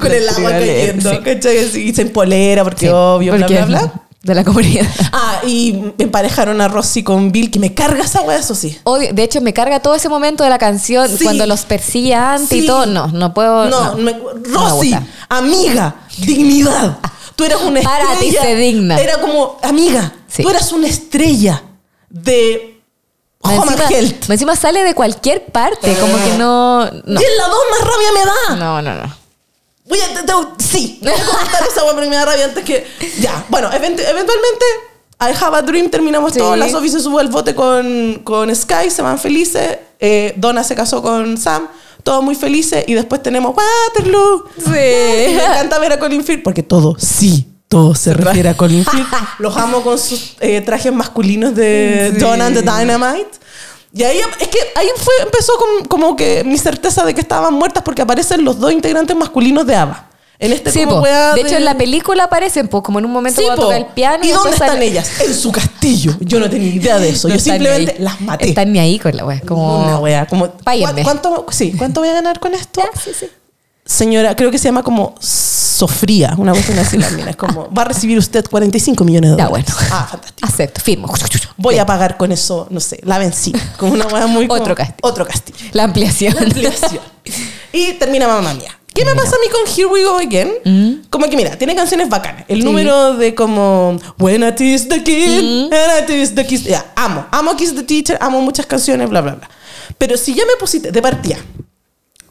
Con 0.00 0.12
el 0.12 0.28
agua 0.28 0.50
cayendo. 0.50 1.22
¿Cachai? 1.22 1.78
Y 1.78 1.94
se 1.94 2.02
empolera 2.02 2.62
porque 2.62 2.90
obvio, 2.90 3.34
bla, 3.34 3.46
bla, 3.46 3.64
bla. 3.64 4.05
De 4.26 4.34
la 4.34 4.44
comunidad. 4.44 4.86
Ah, 5.12 5.40
y 5.46 5.92
emparejaron 5.98 6.60
a 6.60 6.68
Rosy 6.68 7.02
con 7.02 7.32
Bill, 7.32 7.50
que 7.50 7.58
me 7.58 7.72
carga 7.72 8.04
esa 8.04 8.20
eso 8.36 8.54
sí. 8.54 8.78
Odio, 8.84 9.12
de 9.14 9.22
hecho, 9.22 9.40
me 9.40 9.54
carga 9.54 9.80
todo 9.80 9.94
ese 9.94 10.08
momento 10.08 10.44
de 10.44 10.50
la 10.50 10.58
canción 10.58 11.08
Sí. 11.08 11.24
cuando 11.24 11.46
los 11.46 11.64
persigue 11.64 12.14
antes 12.14 12.48
Sí. 12.50 12.64
y 12.64 12.66
todo. 12.66 12.84
No, 12.86 13.06
no 13.06 13.32
puedo. 13.32 13.66
No, 13.66 13.94
no. 13.94 13.96
me- 13.96 14.16
Rosy, 14.52 14.94
amiga, 15.28 15.94
dignidad. 16.18 16.98
Tú 17.34 17.44
eras 17.44 17.62
una 17.62 17.80
Para 17.82 18.18
ti, 18.18 18.28
estrella. 18.28 18.42
sé 18.42 18.54
digna. 18.56 18.98
Era 19.00 19.20
como, 19.20 19.58
amiga, 19.62 20.12
Sí. 20.28 20.42
tú 20.42 20.50
eras 20.50 20.72
una 20.72 20.86
estrella 20.88 21.62
de 22.10 22.80
encima, 23.44 24.34
encima 24.34 24.56
sale 24.56 24.82
de 24.84 24.94
cualquier 24.94 25.46
parte, 25.46 25.94
como 26.00 26.16
que 26.16 26.36
no. 26.38 26.84
No, 26.84 27.20
Y 27.20 27.24
en 27.24 27.36
la 27.38 27.46
dos 27.48 27.60
más 27.70 27.80
rabia 27.80 28.08
me 28.14 28.20
da. 28.24 28.56
no, 28.56 28.82
no. 28.82 28.94
no. 28.94 29.25
Voy 29.88 29.98
a, 30.00 30.14
te- 30.14 30.22
te- 30.26 30.64
sí, 30.64 30.98
voy 31.02 31.12
a 31.12 31.24
comentar 31.24 31.62
esa 31.70 31.84
wea 31.84 31.92
porque 31.94 32.08
me 32.08 32.16
da 32.16 32.24
rabia 32.24 32.44
antes 32.46 32.64
que. 32.64 32.86
Ya, 33.20 33.44
bueno, 33.48 33.68
event- 33.70 34.00
eventualmente. 34.00 34.64
I 35.18 35.32
Have 35.42 35.56
a 35.56 35.62
Dream 35.62 35.88
terminamos 35.88 36.32
Sí. 36.34 36.38
todo. 36.40 36.56
La 36.56 36.68
Sophie 36.68 36.90
se 36.90 37.00
subió 37.00 37.20
al 37.20 37.28
bote 37.28 37.54
con, 37.54 38.20
con 38.22 38.54
Sky, 38.54 38.90
se 38.90 39.00
van 39.00 39.18
felices. 39.18 39.78
Eh, 39.98 40.34
Donna 40.36 40.62
se 40.62 40.74
casó 40.74 41.00
con 41.02 41.38
Sam. 41.38 41.68
todos 42.02 42.22
muy 42.22 42.34
felices 42.34 42.84
y 42.86 42.94
después 42.94 43.22
tenemos 43.22 43.54
Waterloo. 43.56 44.44
Sí. 44.58 44.70
Y 44.70 45.34
me 45.34 45.44
encanta 45.44 45.78
ver 45.78 45.92
a 45.92 45.98
Colin 45.98 46.22
Firth 46.22 46.42
porque 46.44 46.62
todo, 46.62 46.96
sí, 46.98 47.48
todo 47.68 47.94
se 47.96 48.12
refiere 48.14 48.48
a 48.50 48.56
Colin 48.56 48.84
Firth. 48.90 49.06
Los 49.38 49.56
amo 49.56 49.82
con 49.82 49.98
sus 49.98 50.34
eh, 50.40 50.60
trajes 50.60 50.92
masculinos 50.92 51.54
de 51.56 52.12
Sí. 52.14 52.20
Dawn 52.20 52.42
and 52.42 52.54
the 52.56 52.62
Dynamite. 52.62 53.30
Y 53.96 54.02
ahí, 54.04 54.18
es 54.40 54.48
que 54.48 54.58
ahí 54.74 54.88
fue, 54.96 55.14
empezó 55.22 55.52
con- 55.56 55.86
como 55.88 56.16
que 56.16 56.44
mi 56.44 56.58
certeza 56.58 57.04
de 57.04 57.14
que 57.14 57.20
estaban 57.22 57.54
muertas 57.54 57.82
porque 57.82 58.02
aparecen 58.02 58.44
los 58.44 58.58
dos 58.60 58.70
integrantes 58.72 59.16
masculinos 59.16 59.66
de 59.66 59.74
ABBA. 59.74 60.10
En 60.38 60.52
este 60.52 60.70
Sí, 60.70 60.84
como 60.84 61.00
de 61.00 61.40
hecho 61.40 61.56
en 61.56 61.64
la 61.64 61.78
pelúa 61.78 62.24
aparecen, 62.24 62.68
pues 62.68 62.82
como 62.82 62.98
en 62.98 63.06
un 63.06 63.10
momento 63.12 63.40
Sí, 63.40 63.46
cuando 63.46 63.62
toca 63.64 63.76
el 63.78 63.86
piano. 63.86 64.22
¿Y 64.22 64.28
dónde 64.28 64.50
después 64.50 64.52
están 64.54 64.68
sale- 64.68 64.86
ellas? 64.86 65.20
En 65.22 65.34
su 65.34 65.50
castillo. 65.50 66.14
Yo 66.20 66.38
no 66.38 66.50
tenía 66.50 66.74
idea 66.74 66.98
de 66.98 67.08
eso. 67.08 67.26
No 67.28 67.34
Yo 67.36 67.40
simplemente 67.40 67.92
ahí. 67.92 67.98
las 68.00 68.20
maté. 68.20 68.50
Están 68.50 68.70
ni 68.70 68.78
ahí 68.78 68.98
con 68.98 69.16
la 69.16 69.24
wea. 69.24 69.40
Como... 69.40 69.82
Una 69.82 69.98
wea. 69.98 70.26
Como, 70.26 70.50
Páguenme. 70.50 71.00
¿cu- 71.02 71.04
¿cuánto, 71.04 71.46
sí, 71.50 71.72
¿Cuánto 71.78 72.00
voy 72.00 72.10
a 72.10 72.12
ganar 72.12 72.38
con 72.38 72.52
esto? 72.52 72.82
Ya, 72.82 73.00
sí, 73.00 73.12
sí. 73.18 73.30
Señora, 73.86 74.34
creo 74.34 74.50
que 74.50 74.58
se 74.58 74.64
llama 74.64 74.82
como 74.82 75.14
Sofría, 75.20 76.34
una 76.38 76.52
cuestión 76.52 76.78
así 76.78 76.98
la 76.98 77.08
mina. 77.10 77.30
Es 77.30 77.36
como, 77.36 77.70
va 77.72 77.82
a 77.82 77.84
recibir 77.86 78.18
usted 78.18 78.44
45 78.48 79.04
millones 79.04 79.30
de 79.32 79.36
Ya, 79.36 79.46
dólares. 79.46 79.72
bueno. 79.72 79.88
Ah, 79.92 80.08
fantástico. 80.10 80.48
Acepto, 80.48 80.80
firmo. 80.80 81.12
Voy 81.56 81.78
a 81.78 81.86
pagar 81.86 82.16
con 82.16 82.32
eso, 82.32 82.66
no 82.70 82.80
sé, 82.80 82.98
la 83.04 83.18
benzina. 83.18 83.60
Como 83.78 83.92
una 83.92 84.06
wea 84.06 84.26
muy... 84.26 84.46
como- 84.48 84.60
Otro 84.60 84.74
castillo. 84.74 84.98
Otro 85.02 85.24
castillo. 85.26 85.58
La 85.72 85.84
ampliación. 85.84 86.36
ampliación. 86.36 87.00
Y 87.72 87.92
termina 87.94 88.26
Mamma 88.26 88.54
Mía. 88.54 88.76
¿Qué 88.92 89.04
me 89.04 89.14
pasa 89.14 89.36
a 89.36 89.38
mí 89.38 89.46
con 89.52 89.70
Here 89.74 89.86
We 89.86 90.04
Go 90.04 90.16
Again? 90.18 91.06
Como 91.10 91.26
que 91.28 91.36
mira, 91.36 91.56
tiene 91.58 91.74
canciones 91.74 92.08
bacanas. 92.08 92.44
El 92.48 92.58
Mm. 92.58 92.60
Sí. 92.62 92.64
número 92.66 93.14
de 93.14 93.34
como 93.34 93.98
When 94.18 94.42
I 94.42 94.52
Tease 94.52 94.86
the 94.88 95.02
Kid, 95.02 95.42
Mm. 95.42 95.72
and 95.72 96.10
I 96.10 96.26
the 96.34 96.46
Kiss. 96.46 96.64
Ya, 96.64 96.92
amo. 96.96 97.26
Amo 97.30 97.54
Kiss 97.56 97.74
the 97.74 97.82
Teacher, 97.82 98.16
amo 98.22 98.40
muchas 98.40 98.64
canciones, 98.64 99.08
bla, 99.10 99.20
bla, 99.20 99.34
bla. 99.34 99.50
Pero 99.98 100.16
si 100.16 100.34
ya 100.34 100.44
me 100.46 100.56
pusiste 100.58 100.90
de 100.92 101.02
partida, 101.02 101.36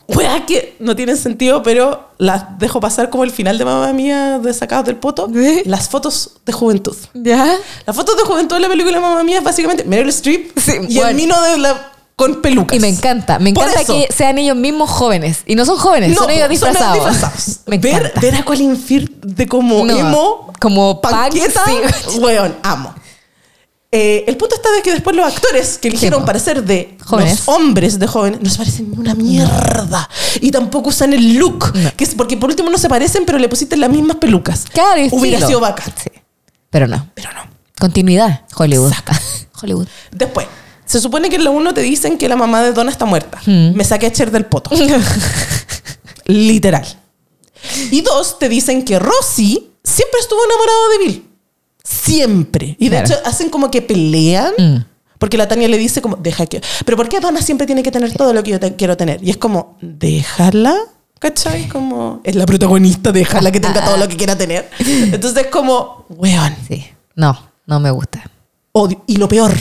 wea 0.07 0.45
que 0.45 0.75
no 0.79 0.95
tienen 0.95 1.17
sentido, 1.17 1.63
pero 1.63 2.09
las 2.17 2.57
dejo 2.59 2.79
pasar 2.79 3.09
como 3.09 3.23
el 3.23 3.31
final 3.31 3.57
de 3.57 3.65
Mamma 3.65 3.91
Mía 3.93 4.39
de 4.39 4.53
Sacados 4.53 4.85
del 4.85 4.97
Poto, 4.97 5.29
¿Eh? 5.35 5.63
las 5.65 5.89
fotos 5.89 6.31
de 6.45 6.53
juventud. 6.53 6.95
¿Ya? 7.13 7.55
Las 7.85 7.95
fotos 7.95 8.15
de 8.17 8.23
juventud 8.23 8.55
de 8.55 8.61
la 8.61 8.67
película 8.69 8.99
Mamma 8.99 9.23
Mía 9.23 9.39
es 9.39 9.43
básicamente 9.43 9.83
Meryl 9.83 10.09
Streep 10.09 10.51
Sí, 10.59 10.73
y 10.89 10.95
bueno. 10.95 11.09
el 11.09 11.15
mino 11.15 11.41
de 11.41 11.57
la, 11.57 11.91
con 12.15 12.41
pelucas. 12.41 12.77
Y 12.77 12.79
me 12.79 12.87
encanta, 12.87 13.39
me 13.39 13.49
encanta 13.49 13.83
que 13.83 14.07
sean 14.15 14.37
ellos 14.37 14.55
mismos 14.55 14.89
jóvenes. 14.89 15.39
Y 15.45 15.55
no 15.55 15.65
son 15.65 15.77
jóvenes, 15.77 16.15
son 16.17 16.29
ellos 16.29 16.49
disfrazados. 16.49 16.93
disfrazados. 17.09 17.59
Me 17.65 17.77
ver, 17.77 17.95
encanta. 17.95 18.19
ver 18.21 18.35
a 18.35 18.45
Colin 18.45 18.77
Firth 18.77 19.11
de 19.25 19.47
como 19.47 19.83
No, 19.85 19.97
emo, 19.97 20.53
como 20.61 21.01
panqueta, 21.01 21.63
sí. 21.65 22.19
weón, 22.19 22.55
amo. 22.63 22.93
Eh, 23.97 24.25
el 24.27 24.35
punto 24.35 24.55
está 24.55 24.69
de 24.73 24.81
que 24.81 24.91
después 24.91 25.15
los 25.15 25.25
actores 25.25 25.77
que 25.77 25.87
eligieron 25.87 26.25
para 26.25 26.37
ser 26.37 26.61
de 26.65 26.97
Jóvenes. 27.05 27.39
los 27.39 27.47
hombres 27.47 27.97
de 27.97 28.07
jóvenes 28.07 28.41
no 28.41 28.49
se 28.49 28.57
parecen 28.57 28.91
ni 28.91 28.97
una 28.97 29.15
mierda. 29.15 30.09
Y 30.41 30.51
tampoco 30.51 30.89
usan 30.89 31.13
el 31.13 31.35
look. 31.37 31.71
Que 31.95 32.03
es 32.03 32.13
porque 32.13 32.35
por 32.35 32.49
último 32.49 32.69
no 32.69 32.77
se 32.77 32.89
parecen, 32.89 33.25
pero 33.25 33.37
le 33.37 33.47
pusiste 33.47 33.77
las 33.77 33.89
mismas 33.89 34.17
pelucas. 34.17 34.65
Claro, 34.73 35.01
Hubiera 35.11 35.37
estilo. 35.37 35.47
sido 35.47 35.59
bacán. 35.61 35.93
Sí. 35.95 36.09
Pero 36.69 36.87
no. 36.87 37.07
Pero 37.13 37.29
no. 37.31 37.39
Continuidad. 37.79 38.41
Hollywood. 38.57 38.91
Hollywood. 39.61 39.87
Después, 40.11 40.45
se 40.85 40.99
supone 40.99 41.29
que 41.29 41.37
en 41.37 41.45
la 41.45 41.51
uno 41.51 41.73
te 41.73 41.79
dicen 41.81 42.17
que 42.17 42.27
la 42.27 42.35
mamá 42.35 42.63
de 42.63 42.73
Donna 42.73 42.91
está 42.91 43.05
muerta. 43.05 43.39
Hmm. 43.45 43.75
Me 43.75 43.85
saqué 43.85 44.07
a 44.07 44.11
Cher 44.11 44.29
del 44.29 44.45
poto. 44.45 44.71
Literal. 46.25 46.85
Y 47.91 48.01
dos, 48.01 48.39
te 48.39 48.49
dicen 48.49 48.83
que 48.83 48.99
Rosy 48.99 49.71
siempre 49.83 50.19
estuvo 50.19 50.39
enamorado 50.43 50.89
de 50.89 50.97
Bill. 51.05 51.29
Siempre. 51.85 52.75
Y 52.79 52.89
de 52.89 52.97
Claro. 53.01 53.05
hecho 53.05 53.15
hacen 53.29 53.49
como 53.49 53.69
que 53.71 53.81
pelean. 53.81 54.51
Mm. 54.57 54.77
Porque 55.19 55.37
la 55.37 55.47
Tania 55.47 55.67
le 55.69 55.77
dice 55.77 56.01
como, 56.01 56.17
deja 56.17 56.45
que... 56.45 56.61
Pero 56.83 56.97
¿por 56.97 57.07
qué 57.07 57.19
Donna 57.21 57.41
siempre 57.41 57.65
tiene 57.65 57.83
que 57.83 57.91
tener 57.91 58.11
todo 58.13 58.33
lo 58.33 58.43
que 58.43 58.51
yo 58.51 58.59
te- 58.59 58.75
quiero 58.75 58.97
tener? 58.97 59.23
Y 59.23 59.29
es 59.29 59.37
como, 59.37 59.77
déjala. 59.81 60.75
¿Cachai? 61.19 61.69
Como, 61.69 62.19
es 62.25 62.35
la 62.35 62.45
protagonista, 62.45 63.11
déjala 63.13 63.49
que 63.51 63.59
tenga 63.61 63.83
todo 63.85 63.95
lo 63.97 64.07
que 64.09 64.17
quiera 64.17 64.37
tener. 64.37 64.69
Entonces 64.79 65.45
es 65.45 65.49
como, 65.51 66.05
weón, 66.09 66.53
Sí. 66.67 66.85
No, 67.15 67.39
no 67.65 67.79
me 67.79 67.91
gusta. 67.91 68.29
odio. 68.73 69.01
Y 69.07 69.15
lo 69.15 69.29
peor, 69.29 69.53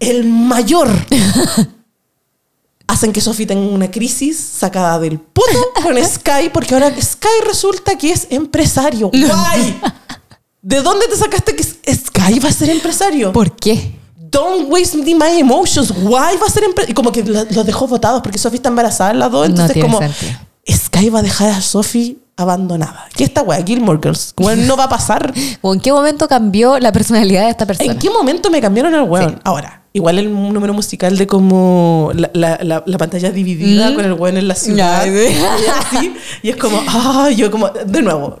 el 0.00 0.24
mayor. 0.24 0.88
Hacen 2.88 3.12
que 3.12 3.20
Sophie 3.20 3.46
tenga 3.46 3.68
una 3.72 3.88
crisis 3.90 4.36
sacada 4.38 4.98
del 4.98 5.20
puto 5.20 5.72
con 5.80 5.96
Sky, 6.04 6.50
porque 6.52 6.74
ahora 6.74 6.92
Sky 7.00 7.28
resulta 7.46 7.96
que 7.96 8.10
es 8.10 8.26
empresario. 8.30 9.10
¡Guay! 9.10 9.80
¿De 10.62 10.82
dónde 10.82 11.06
te 11.08 11.16
sacaste 11.16 11.56
que 11.56 11.62
Sky 11.64 12.38
va 12.38 12.48
a 12.48 12.52
ser 12.52 12.70
empresario? 12.70 13.32
¿Por 13.32 13.56
qué? 13.56 13.92
Don't 14.16 14.70
waste 14.70 14.96
my 14.98 15.38
emotions. 15.40 15.90
Guay 15.92 16.36
va 16.36 16.46
a 16.46 16.50
ser 16.50 16.64
empresario. 16.64 16.92
Y 16.92 16.94
como 16.94 17.10
que 17.12 17.24
lo- 17.24 17.44
los 17.50 17.66
dejó 17.66 17.86
votados 17.88 18.20
porque 18.22 18.38
Sophie 18.38 18.56
está 18.56 18.68
embarazada 18.68 19.12
las 19.14 19.30
dos. 19.30 19.40
No 19.48 19.52
Entonces, 19.54 19.74
tiene 19.74 19.88
como 19.88 19.98
sentido. 19.98 20.38
Sky 20.70 21.08
va 21.10 21.18
a 21.20 21.22
dejar 21.22 21.48
a 21.50 21.60
Sophie 21.62 22.18
abandonada. 22.36 23.06
¿Qué 23.16 23.24
esta 23.24 23.42
weá? 23.42 23.62
Gilmore 23.64 23.98
Girls. 24.02 24.34
Bueno, 24.36 24.62
no 24.66 24.76
va 24.76 24.84
a 24.84 24.88
pasar. 24.88 25.32
¿O 25.62 25.74
en 25.74 25.80
qué 25.80 25.92
momento 25.92 26.28
cambió 26.28 26.78
la 26.78 26.92
personalidad 26.92 27.44
de 27.44 27.50
esta 27.50 27.66
persona? 27.66 27.92
¿En 27.92 27.98
qué 27.98 28.08
momento 28.10 28.50
me 28.50 28.60
cambiaron 28.60 28.94
el 28.94 29.02
weón? 29.02 29.30
Sí. 29.32 29.36
Ahora, 29.44 29.82
igual 29.92 30.18
el 30.18 30.30
número 30.32 30.72
musical 30.74 31.16
de 31.18 31.26
como 31.26 32.12
la, 32.14 32.30
la- 32.34 32.58
la- 32.62 32.82
la 32.86 32.98
pantalla 32.98 33.30
dividida 33.32 33.90
Mm. 33.90 33.94
con 33.94 34.04
el 34.04 34.12
weón 34.12 34.36
en 34.36 34.46
la 34.46 34.54
ciudad. 34.54 35.02
Así, 35.96 36.14
y 36.42 36.50
es 36.50 36.56
como, 36.56 36.80
ah, 36.86 37.30
yo 37.34 37.50
como, 37.50 37.68
de 37.70 38.02
nuevo, 38.02 38.38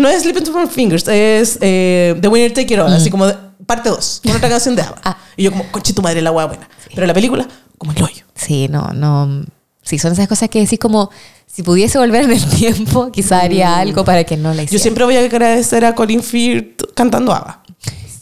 no 0.00 0.08
es 0.08 0.22
Slipping 0.22 0.44
Through 0.44 0.60
My 0.62 0.66
Fingers, 0.68 1.06
es 1.08 1.58
eh, 1.60 2.16
The 2.20 2.28
Winner 2.28 2.52
Take 2.52 2.74
It 2.74 2.80
All, 2.80 2.92
así 2.92 3.10
como 3.10 3.26
de- 3.26 3.36
parte 3.66 3.88
2, 3.88 4.22
con 4.24 4.36
otra 4.36 4.48
canción 4.48 4.74
de 4.76 4.82
ABBA. 4.82 4.96
Mm. 4.96 5.02
Ah. 5.04 5.16
Y 5.36 5.42
yo 5.44 5.50
como, 5.52 5.64
conche 5.70 5.92
tu 5.92 6.02
madre, 6.02 6.20
la 6.22 6.32
weá 6.32 6.46
buena. 6.46 6.68
Pero 6.94 7.06
la 7.06 7.14
película, 7.14 7.46
como 7.78 7.92
el 7.92 8.02
hoyo. 8.02 8.24
Sí, 8.34 8.68
no, 8.68 8.88
no. 8.94 9.44
Sí, 9.82 9.98
son 9.98 10.12
esas 10.12 10.28
cosas 10.28 10.48
que 10.48 10.60
decís 10.60 10.78
como, 10.78 11.10
si 11.46 11.62
pudiese 11.62 11.98
volver 11.98 12.24
en 12.24 12.32
el 12.32 12.44
tiempo, 12.50 13.10
quizá 13.12 13.40
haría 13.40 13.78
algo 13.78 14.04
para 14.04 14.24
que 14.24 14.36
no 14.36 14.50
la 14.50 14.56
Yo 14.56 14.62
hiciera. 14.64 14.82
siempre 14.82 15.04
voy 15.04 15.16
a 15.16 15.20
agradecer 15.20 15.84
a 15.84 15.94
Colin 15.94 16.22
Firth 16.22 16.82
cantando 16.94 17.32
ABBA. 17.32 17.62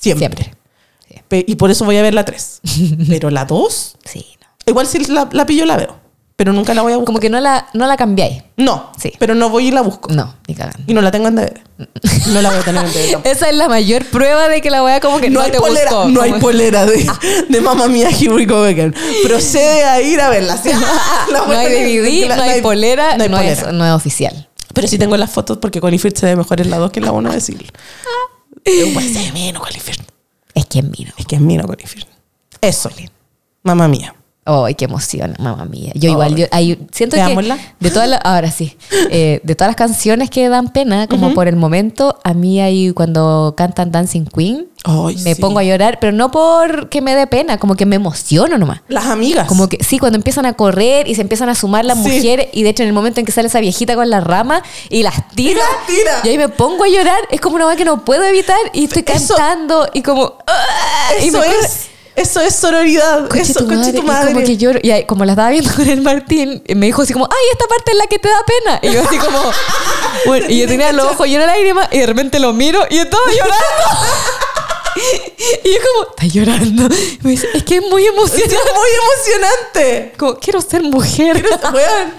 Siempre. 0.01 0.19
Siempre. 0.29 0.55
Sí. 1.31 1.45
Y 1.47 1.57
por 1.57 1.71
eso 1.71 1.85
voy 1.85 1.97
a 1.97 2.03
ver 2.03 2.15
la 2.15 2.25
3. 2.25 2.61
Pero 3.09 3.31
la 3.31 3.45
2, 3.45 3.97
Sí, 4.05 4.25
no. 4.41 4.47
igual 4.71 4.87
si 4.87 4.99
la, 5.07 5.29
la 5.33 5.45
pillo 5.47 5.65
la 5.67 5.77
veo. 5.77 5.97
Pero 6.39 6.53
nunca 6.53 6.73
la 6.73 6.83
voy 6.83 6.93
a 6.93 6.97
buscar. 6.99 7.07
Como 7.07 7.19
que 7.19 7.31
no 7.31 7.41
la, 7.41 7.67
no 7.75 7.89
la 7.89 7.97
cambiáis. 7.97 8.45
No, 8.57 8.93
Sí. 8.97 9.13
pero 9.19 9.35
no 9.35 9.49
voy 9.51 9.67
y 9.67 9.71
la 9.73 9.81
busco. 9.81 10.09
No, 10.13 10.37
ni 10.47 10.55
cagando. 10.55 10.85
Y 10.87 10.95
no 10.95 11.01
la 11.03 11.11
tengo 11.11 11.27
en 11.27 11.35
DVD. 11.35 11.61
No 12.29 12.41
la 12.43 12.51
voy 12.51 12.61
a 12.61 12.63
tener 12.63 12.85
en 12.85 12.93
DVD. 12.93 13.11
tampoco. 13.11 13.29
Esa 13.29 13.51
es 13.51 13.57
la 13.57 13.69
mayor 13.69 14.05
prueba 14.05 14.49
de 14.49 14.61
que 14.61 14.71
la 14.71 14.85
wea 14.85 15.01
como 15.01 15.19
que 15.19 15.31
no, 15.31 15.41
No, 15.41 15.47
hay 15.47 15.51
te 15.51 15.59
polera, 15.59 15.91
gustó. 15.91 16.09
no 16.11 16.23
hay 16.23 16.33
polera 16.35 16.87
de, 16.87 17.11
de 17.49 17.61
Mamma 17.61 17.89
Mía, 17.89 18.11
Go 18.47 18.63
Again. 18.63 18.95
Procede 19.25 19.83
a 19.83 20.01
ir 20.01 20.21
a 20.21 20.29
verla. 20.29 20.57
¿sí? 20.57 20.71
No 21.33 21.45
voy 21.47 21.57
a 21.57 21.59
hay 21.59 21.73
DVD, 21.99 22.37
no 22.37 22.43
hay 22.45 22.63
polera, 22.63 23.17
no 23.17 23.25
hay 23.25 23.29
no, 23.31 23.37
polera. 23.37 23.53
Es, 23.53 23.73
no 23.73 23.85
es 23.85 23.93
oficial. 23.93 24.49
Pero 24.73 24.87
sí 24.87 24.97
tengo 24.97 25.17
las 25.17 25.33
fotos 25.33 25.59
porque 25.59 25.81
Colin 25.81 25.99
Firth 25.99 26.19
se 26.19 26.27
ve 26.27 26.37
mejor 26.37 26.61
en 26.61 26.71
la 26.71 26.79
2 26.79 26.93
que 26.93 27.01
en 27.01 27.07
la 27.07 27.11
1, 27.11 27.33
decirlo. 27.33 27.67
Firth. 29.81 30.03
Es 30.55 30.67
que 30.67 30.79
es 30.79 30.85
mío. 30.85 31.09
Es 31.17 31.27
que 31.27 31.35
es 31.35 31.41
mío 31.41 31.63
Colin 31.67 31.89
Firth. 31.89 32.07
Eso, 32.61 32.91
Mamma 33.65 33.89
Mía. 33.89 34.15
Ay, 34.51 34.75
qué 34.75 34.87
emoción, 34.87 35.35
mamá 35.39 35.67
mía. 35.67 35.93
Yo 35.95 36.09
igual, 36.09 36.35
yo, 36.35 36.47
hay- 36.51 36.79
siento 36.91 37.17
que 37.17 37.23
de 37.81 37.91
todas 37.91 38.09
las, 38.09 38.21
ahora 38.25 38.51
sí, 38.51 38.77
eh, 39.11 39.41
de 39.43 39.55
todas 39.55 39.69
las 39.69 39.77
canciones 39.77 40.31
que 40.31 40.49
dan 40.49 40.71
pena, 40.73 41.07
como 41.07 41.35
por 41.35 41.49
el 41.49 41.57
momento, 41.57 42.19
a 42.25 42.33
mí 42.33 42.59
hay 42.61 42.93
cuando 42.93 43.53
cantan 43.57 43.93
Dancing 43.93 44.25
Queen, 44.25 44.67
me 45.23 45.35
sí. 45.35 45.41
pongo 45.41 45.59
a 45.59 45.65
llorar, 45.65 45.99
pero 46.01 46.13
no 46.13 46.31
porque 46.31 47.03
me 47.03 47.15
dé 47.15 47.27
pena, 47.27 47.59
como 47.59 47.75
que 47.77 47.85
me 47.85 47.97
emociono 47.97 48.57
nomás. 48.57 48.81
Las 48.89 49.05
amigas. 49.07 49.47
Como 49.49 49.69
que 49.69 49.85
sí, 49.85 49.99
cuando 49.99 50.17
empiezan 50.17 50.47
a 50.47 50.55
correr 50.55 51.09
y 51.09 51.15
se 51.15 51.21
empiezan 51.21 51.51
a 51.51 51.55
sumar 51.55 51.85
las 51.85 51.99
Sí. 52.03 52.09
mujeres 52.09 52.49
y 52.55 52.63
de 52.63 52.71
hecho 52.71 52.83
en 52.85 52.89
el 52.89 52.95
momento 52.95 53.21
en 53.21 53.27
que 53.27 53.33
sale 53.33 53.49
esa 53.49 53.61
viejita 53.61 53.97
con 53.97 54.09
la 54.09 54.21
rama 54.21 54.63
y 54.89 55.03
las 55.03 55.29
tira, 55.35 55.61
las 55.61 55.87
tira. 55.87 56.13
y 56.25 56.29
ahí 56.31 56.39
me 56.39 56.49
pongo 56.49 56.85
a 56.85 56.89
llorar, 56.89 57.19
es 57.31 57.41
como 57.41 57.57
una 57.57 57.65
cosa 57.67 57.77
que 57.77 57.85
no 57.85 58.03
puedo 58.05 58.25
evitar 58.25 58.57
y 58.73 58.85
estoy 58.85 59.05
Eso- 59.07 59.35
cantando 59.37 59.89
y 59.93 60.01
como 60.01 60.39
¡ah! 60.47 60.63
y 61.23 61.29
Eso 61.29 61.39
me 61.41 61.47
corre- 61.47 61.59
es, 61.67 61.89
eso 62.19 62.41
es 62.41 62.55
sororidad. 62.55 63.29
Conche 63.29 63.53
eso, 63.53 63.61
tu 63.61 63.69
conche 63.69 63.93
tu 63.93 64.03
Y 64.03 64.05
madre. 64.05 64.33
como 64.33 64.45
que 64.45 64.57
lloro. 64.57 64.79
Y 64.83 64.91
ahí, 64.91 65.05
como 65.07 65.25
la 65.25 65.33
estaba 65.33 65.51
viendo 65.51 65.71
con 65.77 65.89
el 65.89 66.01
Martín, 66.03 66.63
me 66.75 66.87
dijo 66.87 67.03
así 67.03 67.13
como, 67.13 67.27
ay, 67.27 67.45
esta 67.53 67.67
parte 67.67 67.93
es 67.93 67.99
la 67.99 68.07
que 68.07 68.19
te 68.19 68.29
da 68.29 68.39
pena. 68.47 68.79
Y 68.83 68.93
yo 68.95 69.03
así 69.03 69.17
como, 69.19 69.41
bueno, 70.27 70.47
y 70.49 70.61
yo 70.61 70.67
tenía 70.69 70.93
los 70.93 71.07
ojos 71.07 71.27
llenos 71.27 71.47
de 71.47 71.53
lágrimas 71.53 71.89
y 71.91 71.99
de 71.99 72.07
repente 72.07 72.39
lo 72.39 72.53
miro 72.53 72.85
y 72.91 72.99
estaba 72.99 73.25
llorando. 73.27 73.55
y 75.65 75.69
yo 75.73 75.79
como, 75.93 76.11
¿estás 76.11 76.33
llorando? 76.33 76.89
Y 76.95 77.19
me 77.23 77.31
dice, 77.31 77.49
es 77.55 77.63
que 77.65 77.77
es 77.77 77.83
muy 77.83 78.03
Es 78.05 78.09
emocionante. 78.11 78.57
muy 78.75 78.89
emocionante. 79.03 80.13
Como, 80.19 80.35
quiero 80.37 80.61
ser 80.61 80.83
mujer. 80.83 81.37
Weón, 81.63 82.13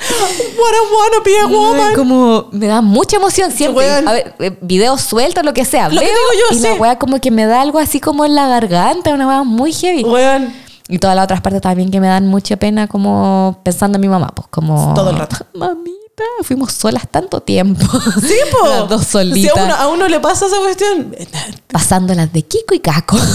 what 0.57 0.73
I 0.73 0.93
wanna 0.93 1.23
be 1.23 1.39
a 1.39 1.45
woman. 1.47 1.95
Como 1.95 2.49
me 2.51 2.67
da 2.67 2.81
mucha 2.81 3.17
emoción 3.17 3.51
siempre. 3.51 3.89
A 3.89 4.11
ver, 4.11 4.35
eh, 4.39 4.57
videos 4.61 5.01
sueltos, 5.01 5.43
lo 5.43 5.53
que 5.53 5.65
sea. 5.65 5.89
Lo 5.89 5.99
que 5.99 6.05
veo 6.05 6.15
digo 6.15 6.43
yo, 6.49 6.57
y 6.57 6.59
la 6.61 6.73
sí. 6.73 6.79
weá 6.79 6.99
como 6.99 7.19
que 7.19 7.31
me 7.31 7.45
da 7.45 7.61
algo 7.61 7.79
así 7.79 7.99
como 7.99 8.25
en 8.25 8.35
la 8.35 8.47
garganta, 8.47 9.13
una 9.13 9.27
weá 9.27 9.43
muy 9.43 9.73
heavy. 9.73 10.03
Weón, 10.03 10.53
Y 10.87 10.97
todas 10.99 11.15
las 11.15 11.25
otras 11.25 11.41
partes 11.41 11.61
también 11.61 11.91
que 11.91 11.99
me 11.99 12.07
dan 12.07 12.27
mucha 12.27 12.57
pena, 12.57 12.87
como 12.87 13.59
pensando 13.63 13.97
en 13.97 14.01
mi 14.01 14.09
mamá, 14.09 14.29
pues 14.35 14.47
como. 14.49 14.93
Todo 14.95 15.11
el 15.11 15.17
rato. 15.17 15.37
Mamita, 15.53 15.98
fuimos 16.43 16.71
solas 16.73 17.07
tanto 17.09 17.41
tiempo. 17.41 17.85
Sí, 18.21 18.35
po. 18.51 18.67
Las 18.67 18.89
dos 18.89 19.03
Si 19.05 19.11
solitas. 19.11 19.57
a 19.57 19.63
uno, 19.63 19.75
a 19.75 19.87
uno 19.87 20.07
le 20.07 20.19
pasa 20.19 20.45
esa 20.47 20.57
cuestión. 20.57 21.15
Pasándolas 21.71 22.31
de 22.33 22.41
Kiko 22.43 22.73
y 22.73 22.79
Caco. 22.79 23.17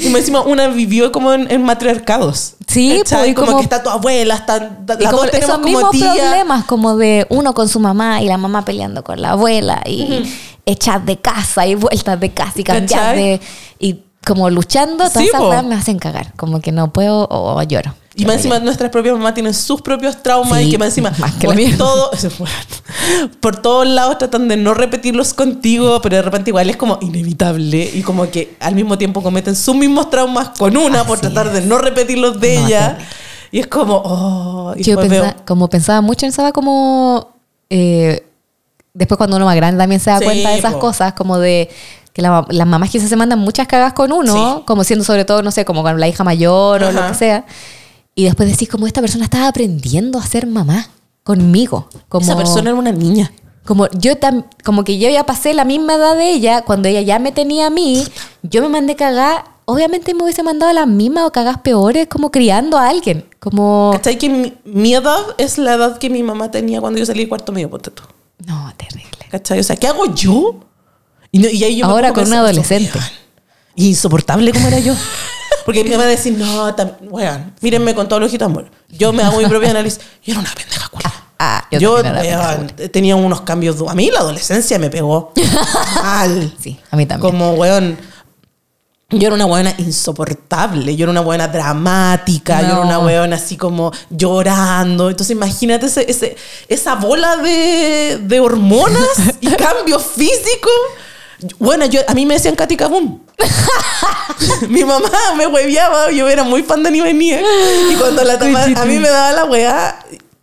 Y 0.00 0.08
me 0.08 0.20
encima 0.20 0.40
una 0.40 0.68
vivió 0.68 1.12
como 1.12 1.32
en, 1.34 1.50
en 1.50 1.62
matriarcados. 1.62 2.54
Sí, 2.66 3.02
pues, 3.06 3.28
y 3.28 3.34
como, 3.34 3.48
como- 3.48 3.58
que 3.58 3.64
está 3.64 3.82
tu 3.82 3.90
abuela, 3.90 4.34
está, 4.36 4.78
Y 4.98 5.02
las 5.02 5.12
como 5.12 5.24
esos 5.24 5.58
mismos 5.60 5.90
tía. 5.90 6.10
problemas, 6.14 6.64
como 6.64 6.96
de 6.96 7.26
uno 7.28 7.52
con 7.54 7.68
su 7.68 7.80
mamá 7.80 8.22
y 8.22 8.26
la 8.28 8.38
mamá 8.38 8.64
peleando 8.64 9.04
con 9.04 9.20
la 9.20 9.32
abuela 9.32 9.82
y 9.84 10.24
echar 10.64 11.04
de 11.04 11.18
casa 11.18 11.66
y 11.66 11.74
vueltas 11.74 12.18
de 12.18 12.32
casa 12.32 12.52
y 12.56 12.64
cambiar 12.64 13.14
de. 13.16 13.40
y 13.78 14.04
como 14.24 14.48
luchando, 14.48 14.96
todas 15.08 15.12
Sí, 15.12 15.24
esas 15.26 15.64
me 15.64 15.74
hacen 15.74 15.98
cagar. 15.98 16.32
Como 16.36 16.62
que 16.62 16.72
no 16.72 16.90
puedo 16.92 17.24
o, 17.24 17.58
o 17.58 17.62
lloro. 17.64 17.94
Y 18.16 18.24
más 18.26 18.36
encima 18.36 18.58
nuestras 18.60 18.90
propias 18.90 19.16
mamás 19.16 19.34
tienen 19.34 19.52
sus 19.54 19.82
propios 19.82 20.22
traumas 20.22 20.60
Sí, 20.60 20.66
y 20.66 20.70
que 20.70 20.78
más 20.78 20.88
encima 20.88 21.12
más 21.18 21.32
que 21.34 21.46
por 21.46 21.58
la 21.58 21.76
todo, 21.76 22.10
por 23.40 23.56
todos 23.56 23.86
lados 23.86 24.18
tratan 24.18 24.48
de 24.48 24.56
no 24.56 24.74
repetirlos 24.74 25.34
contigo, 25.34 26.00
pero 26.00 26.16
de 26.16 26.22
repente 26.22 26.50
igual 26.50 26.70
es 26.70 26.76
como 26.76 26.98
inevitable 27.00 27.90
y 27.92 28.02
como 28.02 28.30
que 28.30 28.56
al 28.60 28.74
mismo 28.74 28.96
tiempo 28.98 29.22
cometen 29.22 29.56
sus 29.56 29.74
mismos 29.74 30.10
traumas 30.10 30.50
con 30.50 30.76
una 30.76 31.04
por 31.04 31.18
tratar 31.20 31.50
de 31.52 31.60
no 31.62 31.78
repetirlos 31.78 32.40
de 32.40 32.58
No, 32.60 32.66
ella. 32.66 32.98
Y 33.50 33.60
es 33.60 33.66
como, 33.66 34.02
oh, 34.04 34.74
y 34.76 34.82
Yo 34.82 34.96
después 34.96 35.08
pensa- 35.08 35.34
veo- 35.34 35.44
como 35.46 35.68
pensaba 35.68 36.00
mucho, 36.00 36.20
pensaba 36.26 36.52
como. 36.52 37.30
eh, 37.70 38.24
después, 38.92 39.16
cuando 39.16 39.36
uno 39.36 39.44
más 39.44 39.56
grande 39.56 39.78
también 39.78 40.00
se 40.00 40.10
da 40.10 40.18
Sí, 40.18 40.24
cuenta 40.24 40.50
de 40.50 40.58
esas 40.58 40.74
po. 40.74 40.78
cosas, 40.80 41.12
como 41.14 41.38
de 41.38 41.68
que 42.12 42.22
la- 42.22 42.46
las 42.48 42.66
mamás 42.66 42.90
quizás 42.90 43.08
se 43.08 43.16
mandan 43.16 43.38
muchas 43.40 43.66
cagas 43.66 43.92
con 43.92 44.12
uno, 44.12 44.56
Sí. 44.58 44.62
como 44.66 44.84
siendo 44.84 45.04
sobre 45.04 45.24
todo, 45.24 45.42
no 45.42 45.50
sé, 45.50 45.64
como 45.64 45.82
con 45.82 45.98
la 45.98 46.06
hija 46.08 46.22
mayor 46.24 46.82
o 46.84 46.92
lo 46.92 47.06
que 47.08 47.14
sea. 47.14 47.44
Y 48.14 48.24
después 48.24 48.48
decís, 48.48 48.68
como 48.68 48.86
esta 48.86 49.00
persona 49.00 49.24
estaba 49.24 49.48
aprendiendo 49.48 50.18
a 50.18 50.22
ser 50.26 50.46
mamá 50.46 50.88
conmigo. 51.22 51.88
Como, 52.08 52.24
esa 52.24 52.36
persona 52.36 52.70
era 52.70 52.78
una 52.78 52.92
niña. 52.92 53.32
como 53.64 53.88
yo 53.92 54.18
tam- 54.20 54.44
como 54.62 54.84
que 54.84 54.98
yo 54.98 55.08
ya 55.10 55.24
pasé 55.26 55.54
la 55.54 55.64
misma 55.64 55.94
edad 55.94 56.16
de 56.16 56.30
ella, 56.32 56.62
cuando 56.62 56.88
ella 56.88 57.00
ya 57.00 57.18
me 57.18 57.32
tenía 57.32 57.66
a 57.68 57.70
mí, 57.70 58.04
yo 58.42 58.62
me 58.62 58.68
mandé 58.68 58.94
cagar. 58.94 59.44
Obviamente 59.66 60.12
me 60.12 60.22
hubiese 60.22 60.42
mandado 60.42 60.68
a 60.70 60.74
las 60.74 60.86
mismas 60.86 61.24
o 61.24 61.32
cagas 61.32 61.58
peores, 61.60 62.06
como 62.06 62.30
criando 62.30 62.76
a 62.76 62.88
alguien. 62.88 63.24
Como. 63.40 63.90
¿Cachai? 63.94 64.18
Que 64.18 64.28
mi, 64.28 64.52
mi 64.64 64.94
edad 64.94 65.18
es 65.38 65.56
la 65.56 65.74
edad 65.74 65.96
que 65.98 66.10
mi 66.10 66.22
mamá 66.22 66.50
tenía 66.50 66.80
cuando 66.82 66.98
yo 66.98 67.06
salí 67.06 67.20
de 67.20 67.28
cuarto 67.30 67.50
medio, 67.52 67.70
ponte 67.70 67.90
tú. 67.90 68.02
No, 68.46 68.70
terrible. 68.76 69.10
¿Cachai? 69.30 69.58
O 69.60 69.62
sea, 69.64 69.74
¿qué 69.76 69.86
hago 69.88 70.14
yo? 70.14 70.60
Y, 71.32 71.38
no- 71.38 71.48
y 71.48 71.64
ahí 71.64 71.76
yo 71.78 71.86
me 71.86 71.92
Ahora 71.92 72.08
a 72.10 72.12
con 72.12 72.26
un 72.26 72.34
adolescente. 72.34 72.98
Insoportable 73.76 74.52
como 74.52 74.68
era 74.68 74.78
yo. 74.78 74.94
Porque 75.64 75.82
mi 75.84 75.90
mamá 75.90 76.02
va 76.04 76.08
a 76.08 76.10
decir, 76.10 76.36
no, 76.36 76.74
weón, 77.10 77.54
mírenme 77.60 77.94
con 77.94 78.06
todos 78.08 78.20
los 78.20 78.28
ojitos 78.28 78.48
de 78.48 78.52
amor. 78.52 78.70
Yo 78.88 79.12
me 79.12 79.22
hago 79.22 79.38
mi 79.38 79.46
propio 79.46 79.70
análisis. 79.70 80.00
Yo 80.24 80.32
era 80.32 80.40
una 80.40 80.52
pendeja 80.52 80.88
culia. 80.88 81.12
Ah, 81.38 81.66
yo, 81.70 81.78
Yo, 81.78 82.02
también 82.02 82.26
era 82.26 82.48
weón, 82.50 82.66
tenía 82.92 83.16
unos 83.16 83.40
cambios. 83.42 83.76
A 83.88 83.94
mí 83.94 84.10
la 84.10 84.20
adolescencia 84.20 84.78
me 84.78 84.90
pegó 84.90 85.32
mal. 86.02 86.54
Sí, 86.60 86.78
a 86.90 86.96
mí 86.96 87.06
también. 87.06 87.30
Como, 87.30 87.52
weón, 87.54 87.98
yo 89.10 89.26
era 89.26 89.34
una 89.34 89.46
weona 89.46 89.74
insoportable, 89.78 90.96
yo 90.96 91.04
era 91.04 91.10
una 91.12 91.20
weona 91.20 91.48
dramática, 91.48 92.60
yo 92.62 92.66
era 92.66 92.74
No. 92.76 92.82
una 92.82 92.98
weona 93.00 93.36
así 93.36 93.56
como 93.56 93.92
llorando. 94.10 95.10
Entonces 95.10 95.34
imagínate 95.36 95.86
ese, 95.86 96.10
ese- 96.10 96.36
esa 96.68 96.94
bola 96.96 97.36
de, 97.36 98.18
de 98.22 98.40
hormonas 98.40 99.06
y 99.40 99.48
cambios 99.56 100.02
físicos. 100.04 100.72
Bueno, 101.58 101.84
yo, 101.86 102.00
a 102.08 102.14
mí 102.14 102.24
me 102.26 102.34
decían 102.34 102.54
Katy 102.56 102.76
Kabum. 102.76 103.20
Mi 104.68 104.84
mamá 104.84 105.08
me 105.36 105.46
hueveaba, 105.46 106.10
yo 106.10 106.28
era 106.28 106.42
muy 106.44 106.62
fan 106.62 106.82
de 106.82 106.88
Anime 106.88 107.12
Nier. 107.14 107.44
Y 107.90 107.94
cuando 107.96 108.22
la 108.24 108.38
tama- 108.38 108.64
a 108.64 108.84
mí 108.84 108.98
me 108.98 109.08
daba 109.08 109.32
la 109.32 109.44
weá, 109.44 109.98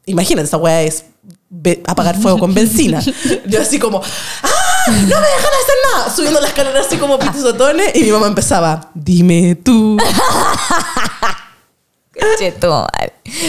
imagínate, 0.06 0.48
esa 0.48 0.58
weá 0.58 0.82
es 0.82 1.06
apagar 1.86 2.18
fuego 2.20 2.40
con 2.40 2.54
benzina. 2.54 3.02
Yo 3.46 3.62
así 3.62 3.78
como, 3.80 4.02
¡ah! 4.02 4.50
¡No 4.88 4.94
me 4.96 5.06
dejan 5.08 5.54
hacer 5.62 5.76
nada! 5.94 6.16
Subiendo 6.16 6.40
las 6.40 6.50
escalera 6.52 6.82
así 6.82 6.98
como 6.98 7.20
pitizotones 7.20 7.96
y 7.96 8.04
mi 8.04 8.12
mamá 8.12 8.28
empezaba, 8.28 8.90
dime 8.94 9.56
tú. 9.56 9.98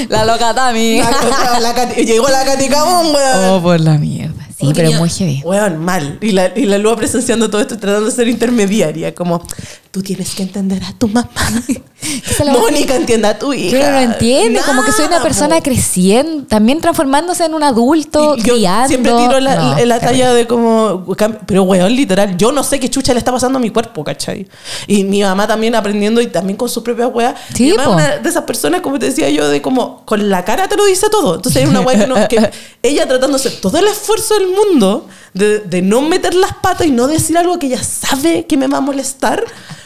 La 0.08 0.24
loca 0.24 0.54
Tami. 0.54 0.98
La- 1.00 1.60
la 1.60 1.74
Katy- 1.74 2.04
llegó 2.06 2.28
la 2.28 2.44
Katy 2.44 2.68
Kabum, 2.68 3.14
weón. 3.14 3.44
Oh, 3.50 3.62
por 3.62 3.80
la 3.80 3.94
mierda. 3.98 4.46
Sí, 4.62 4.72
pero 4.74 4.92
muy 4.92 5.08
heavy. 5.08 5.42
Weón, 5.44 5.78
mal. 5.78 6.18
Y 6.20 6.32
la, 6.32 6.52
y 6.56 6.64
la 6.66 6.78
Lua 6.78 6.96
presenciando 6.96 7.50
todo 7.50 7.60
esto, 7.60 7.78
tratando 7.78 8.06
de 8.06 8.12
ser 8.12 8.28
intermediaria. 8.28 9.14
Como, 9.14 9.46
tú 9.92 10.02
tienes 10.02 10.34
que 10.34 10.42
entender 10.42 10.82
a 10.82 10.92
tu 10.94 11.06
mamá. 11.06 11.28
Mónica 12.50 12.96
entienda 12.96 13.28
a 13.30 13.38
tu 13.38 13.52
hija. 13.52 13.78
Yo 13.78 13.90
no 13.92 13.98
entiende, 13.98 14.60
como 14.66 14.82
que 14.82 14.90
soy 14.90 15.02
una 15.04 15.12
Nada, 15.18 15.22
persona 15.22 15.56
po. 15.58 15.62
creciendo, 15.62 16.44
también 16.46 16.80
transformándose 16.80 17.44
en 17.44 17.54
un 17.54 17.62
adulto, 17.62 18.34
Y 18.36 18.42
yo 18.42 18.54
criando. 18.54 18.88
siempre 18.88 19.12
tiro 19.12 19.38
la, 19.38 19.54
No, 19.56 19.76
la- 19.76 19.86
la 19.86 20.00
talla 20.00 20.32
de 20.32 20.46
como. 20.46 21.04
Pero, 21.46 21.62
weón, 21.64 21.94
literal, 21.94 22.36
yo 22.36 22.50
no 22.52 22.64
sé 22.64 22.80
qué 22.80 22.88
chucha 22.90 23.12
le 23.12 23.18
está 23.18 23.30
pasando 23.30 23.58
a 23.58 23.60
mi 23.60 23.70
cuerpo, 23.70 24.02
¿cachai? 24.02 24.48
Y 24.86 25.04
mi 25.04 25.22
mamá 25.22 25.46
también 25.46 25.74
aprendiendo 25.74 26.20
y 26.20 26.26
también 26.26 26.56
con 26.56 26.68
sus 26.68 26.82
propias 26.82 27.10
weas. 27.12 27.34
Sí, 27.54 27.64
mi 27.64 27.72
mamá 27.74 27.82
es 27.82 27.88
po. 27.88 27.94
una 27.94 28.16
de 28.18 28.28
esas 28.28 28.44
personas, 28.44 28.80
como 28.80 28.98
te 28.98 29.06
decía 29.06 29.28
yo, 29.30 29.48
de 29.48 29.62
como 29.62 30.04
con 30.06 30.28
la 30.28 30.44
cara 30.44 30.68
te 30.68 30.76
lo 30.76 30.84
dice 30.86 31.08
todo. 31.10 31.36
Entonces, 31.36 31.62
hay 31.62 31.68
una 31.68 31.80
wea 31.82 31.98
que, 31.98 32.06
no- 32.06 32.28
que 32.28 32.50
ella 32.82 33.06
tratando 33.06 33.36
de 33.38 33.46
hacer 33.46 33.60
todo 33.60 33.78
el 33.78 33.86
esfuerzo 33.86 34.34
del 34.34 34.48
mundo 34.48 35.06
de, 35.34 35.60
de 35.60 35.82
no 35.82 36.00
meter 36.00 36.34
las 36.34 36.54
patas 36.54 36.86
y 36.86 36.90
no 36.90 37.06
decir 37.06 37.36
algo 37.38 37.58
que 37.58 37.66
ella 37.66 37.82
sabe 37.84 38.46
que 38.46 38.56
me 38.56 38.66
va 38.66 38.78
a 38.78 38.80
molestar, 38.80 39.44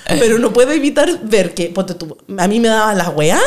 pero 0.08 0.38
no 0.38 0.52
puede 0.52 0.74
evitar 0.76 1.08
ver 1.24 1.54
que, 1.54 1.66
ponte 1.70 1.94
tú, 1.94 2.16
a 2.38 2.48
mí 2.48 2.60
me 2.60 2.68
daba 2.68 2.94
la 2.94 3.08
wea, 3.10 3.40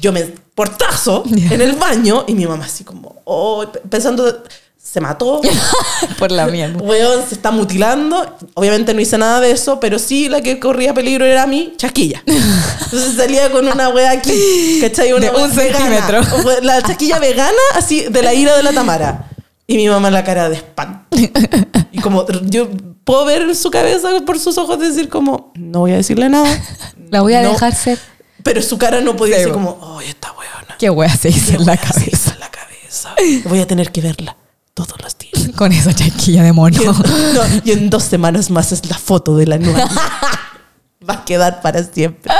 yo 0.00 0.12
me 0.12 0.22
portazo 0.54 1.24
en 1.26 1.60
el 1.60 1.72
baño 1.74 2.24
y 2.26 2.34
mi 2.34 2.46
mamá 2.46 2.64
así 2.64 2.84
como, 2.84 3.20
oh, 3.24 3.64
pe- 3.72 3.80
pensando, 3.88 4.42
se 4.80 5.00
mató, 5.00 5.40
Por 6.18 6.32
la 6.32 6.46
mierda. 6.46 6.78
weón, 6.82 7.22
se 7.28 7.34
está 7.34 7.50
mutilando. 7.50 8.36
Obviamente 8.54 8.94
no 8.94 9.00
hice 9.00 9.18
nada 9.18 9.38
de 9.40 9.50
eso, 9.50 9.78
pero 9.80 9.98
sí 9.98 10.28
la 10.28 10.40
que 10.40 10.58
corría 10.58 10.94
peligro 10.94 11.24
era 11.26 11.46
mi 11.46 11.74
chasquilla. 11.76 12.22
Entonces 12.26 13.14
salía 13.16 13.50
con 13.50 13.68
una 13.68 13.90
wea 13.90 14.12
aquí, 14.12 14.78
¿cachai? 14.80 15.12
Una 15.12 15.30
De 15.30 15.36
un 15.44 15.54
vegana. 15.54 16.08
centímetro. 16.08 16.62
La 16.62 16.80
chasquilla 16.80 17.18
vegana, 17.18 17.52
así, 17.74 18.04
de 18.08 18.22
la 18.22 18.32
ira 18.32 18.56
de 18.56 18.62
la 18.62 18.72
Tamara. 18.72 19.28
Y 19.66 19.76
mi 19.76 19.88
mamá 19.88 20.10
la 20.10 20.24
cara 20.24 20.48
de 20.48 20.56
espanto. 20.56 21.14
Y 21.92 21.98
como 22.00 22.26
yo 22.44 22.68
puedo 23.08 23.24
ver 23.24 23.56
su 23.56 23.70
cabeza 23.70 24.08
por 24.26 24.38
sus 24.38 24.58
ojos 24.58 24.78
decir 24.78 25.08
como, 25.08 25.50
no 25.54 25.80
voy 25.80 25.92
a 25.92 25.96
decirle 25.96 26.28
nada. 26.28 26.46
La 27.10 27.22
voy 27.22 27.32
a 27.32 27.40
No. 27.40 27.52
dejar 27.52 27.74
ser. 27.74 27.98
Pero 28.42 28.60
su 28.60 28.76
cara 28.76 29.00
no 29.00 29.16
podía 29.16 29.36
Sí, 29.36 29.40
decir 29.40 29.54
como, 29.54 29.70
oh, 29.80 30.00
esta 30.02 30.30
weona. 30.32 30.76
Qué 30.78 30.90
wea 30.90 31.16
se 31.16 31.30
hizo 31.30 31.54
en 31.54 31.64
la 31.64 31.72
se 31.76 31.78
cabeza. 31.88 32.10
hizo 32.12 32.30
en 32.32 32.40
la 32.40 32.50
cabeza. 32.50 33.14
Voy 33.48 33.60
a 33.60 33.66
tener 33.66 33.90
que 33.92 34.02
verla 34.02 34.36
todos 34.74 34.94
los 35.02 35.16
días. 35.16 35.48
Con 35.56 35.72
esa 35.72 35.94
chaquilla 35.94 36.42
de 36.42 36.52
mono. 36.52 36.76
Y 36.80 36.84
en, 36.84 36.92
no, 37.34 37.40
y 37.64 37.70
en 37.72 37.88
dos 37.88 38.04
semanas 38.04 38.50
más 38.50 38.72
es 38.72 38.84
la 38.90 38.98
foto 38.98 39.36
de 39.36 39.46
la 39.46 39.56
nueva. 39.56 39.88
Va 41.08 41.14
a 41.14 41.24
quedar 41.24 41.62
para 41.62 41.82
siempre. 41.82 42.30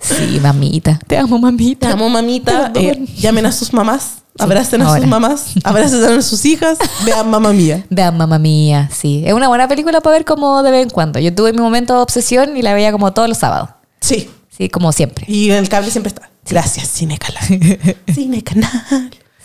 Sí, 0.00 0.38
mamita. 0.42 0.98
Te 1.06 1.16
amo, 1.16 1.38
mamita. 1.38 1.86
Te 1.86 1.92
amo, 1.94 2.08
mamita. 2.10 2.70
Te 2.72 2.90
Eh, 2.90 3.04
llamen 3.16 3.46
a 3.46 3.52
sus 3.52 3.72
mamás. 3.72 4.18
Abracen 4.38 4.82
a 4.82 4.86
ahora. 4.86 5.00
sus 5.00 5.08
mamás. 5.08 5.44
Abracen 5.62 6.04
a 6.04 6.22
sus 6.22 6.44
hijas. 6.44 6.78
Vean 7.04 7.30
mamá 7.30 7.52
mía. 7.52 7.84
Vean, 7.90 8.16
mamá 8.16 8.38
mía, 8.38 8.90
sí. 8.92 9.22
Es 9.24 9.32
una 9.32 9.48
buena 9.48 9.68
película 9.68 10.00
para 10.00 10.14
ver 10.16 10.24
como 10.24 10.62
de 10.62 10.70
vez 10.70 10.82
en 10.82 10.90
cuando. 10.90 11.18
Yo 11.20 11.34
tuve 11.34 11.52
mi 11.52 11.60
momento 11.60 11.94
de 11.94 12.00
obsesión 12.00 12.56
y 12.56 12.62
la 12.62 12.74
veía 12.74 12.90
como 12.92 13.12
todos 13.12 13.28
los 13.28 13.38
sábados. 13.38 13.70
Sí. 14.00 14.30
Sí, 14.56 14.68
como 14.68 14.92
siempre. 14.92 15.24
Y 15.28 15.50
en 15.50 15.56
el 15.56 15.68
cable 15.68 15.90
siempre 15.90 16.08
está. 16.08 16.30
Gracias, 16.48 16.86
Cine 16.88 17.18
Canal. 17.18 17.96
Cine 18.14 18.42
Canal. 18.44 18.70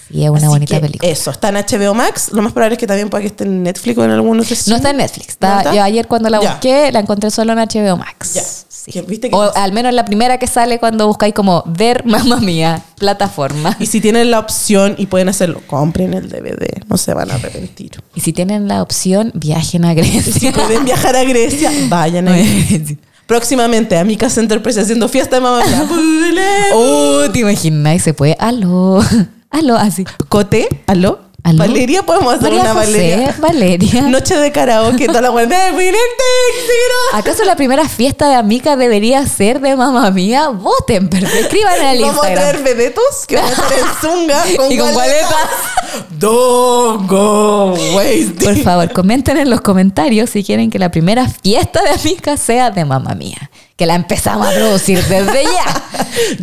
Sí, 0.08 0.24
es 0.24 0.30
una 0.30 0.38
Así 0.40 0.48
bonita 0.48 0.80
película. 0.80 1.12
Eso, 1.12 1.32
está 1.32 1.50
en 1.50 1.56
HBO 1.56 1.94
Max. 1.94 2.30
Lo 2.32 2.42
más 2.42 2.52
probable 2.54 2.76
es 2.76 2.80
que 2.80 2.86
también 2.88 3.10
pueda 3.10 3.22
que 3.22 3.28
esté 3.28 3.44
en 3.44 3.64
Netflix 3.64 3.98
o 3.98 4.04
en 4.04 4.12
algún 4.12 4.40
otro 4.40 4.56
No 4.68 4.76
está 4.76 4.90
en 4.92 4.98
Netflix. 4.98 5.38
¿No 5.40 5.58
Está, 5.60 5.74
yo 5.74 5.82
ayer 5.84 6.08
cuando 6.08 6.30
la 6.30 6.42
Ya. 6.42 6.52
busqué 6.52 6.92
la 6.92 7.00
encontré 7.00 7.30
solo 7.32 7.54
en 7.54 7.60
HBO 7.60 7.98
Max. 7.98 8.34
Ya. 8.34 8.44
Sí. 8.86 8.92
Que 8.92 9.02
viste 9.02 9.30
que- 9.30 9.36
o 9.36 9.54
al 9.56 9.74
menos 9.74 9.94
la 9.94 10.06
primera 10.06 10.38
que 10.38 10.48
sale 10.48 10.80
cuando 10.80 11.06
buscáis 11.08 11.34
como 11.34 11.64
ver 11.66 12.06
mamá 12.06 12.38
mía, 12.40 12.82
plataforma. 12.98 13.76
Y 13.80 13.88
si 13.88 14.00
tienen 14.00 14.32
la 14.32 14.40
opción 14.40 14.96
y 14.98 15.08
pueden 15.08 15.28
hacerlo, 15.30 15.62
compren 15.68 16.14
el 16.14 16.30
DVD. 16.30 16.82
No 16.88 16.96
se 16.98 17.14
van 17.14 17.30
a 17.32 17.36
arrepentir. 17.36 17.92
Y 18.16 18.22
si 18.22 18.34
tienen 18.34 18.68
la 18.68 18.82
opción, 18.82 19.32
viajen 19.36 19.86
a 19.86 19.94
Grecia. 19.94 20.34
Si 20.34 20.52
pueden 20.52 20.86
viajar 20.86 21.16
a 21.16 21.24
Grecia, 21.24 21.72
vayan 21.90 22.28
a 22.28 22.36
Próximamente, 23.28 23.98
Amicas 23.98 24.38
Enterprise 24.38 24.82
haciendo 24.82 25.08
fiesta 25.08 25.36
de 25.36 25.42
mamá 25.42 25.64
mía. 25.64 25.88
Oh, 26.74 27.26
te 27.32 27.40
imaginas, 27.40 28.02
se 28.02 28.14
puede. 28.14 28.36
Aló. 28.40 29.02
Aló, 29.52 29.76
así. 29.78 30.04
Cote, 30.30 30.68
¿aló? 30.88 31.20
¿Aló? 31.44 31.60
Valeria, 31.60 32.04
podemos 32.04 32.34
hacer 32.34 32.54
María 32.54 32.62
una 32.62 32.74
José, 32.74 32.92
Valeria. 32.92 33.36
Valeria. 33.40 34.02
Noche 34.04 34.38
de 34.38 34.52
karaoke, 34.52 35.08
toda 35.08 35.22
la 35.22 35.30
buena. 35.30 35.58
¿Acaso 37.14 37.44
la 37.44 37.56
primera 37.56 37.88
fiesta 37.88 38.30
de 38.30 38.36
amiga 38.36 38.76
debería 38.76 39.26
ser 39.26 39.60
de 39.60 39.76
mamá 39.76 40.12
mía? 40.12 40.50
Voten, 40.50 41.10
pero 41.10 41.28
escriban 41.28 41.80
en 41.82 41.88
el 41.88 42.02
Vamos 42.02 42.18
a 42.18 42.34
traer 42.34 42.56
Instagram. 42.56 42.64
vedetos 42.64 43.26
que 43.28 43.36
van 43.36 43.46
a 43.46 43.50
estar 43.50 43.74
en 43.74 43.86
zunga 44.02 44.44
con 44.58 44.72
Y 44.72 44.78
con 44.78 44.94
Don't 46.20 47.10
go 47.10 47.74
wasting. 47.96 48.36
Por 48.36 48.58
favor, 48.58 48.92
comenten 48.94 49.38
en 49.38 49.50
los 49.50 49.62
comentarios 49.62 50.30
si 50.30 50.44
quieren 50.44 50.70
que 50.70 50.78
la 50.80 50.92
primera 50.92 51.28
fiesta 51.28 51.82
de 51.82 51.90
amiga 51.90 52.38
sea 52.38 52.70
de 52.70 52.86
mamá 52.86 53.16
mía. 53.16 53.50
Que 53.80 53.86
la 53.86 53.96
empezamos 53.96 54.46
a 54.46 54.52
producir 54.52 55.02
desde 55.06 55.44
ya. 55.46 55.84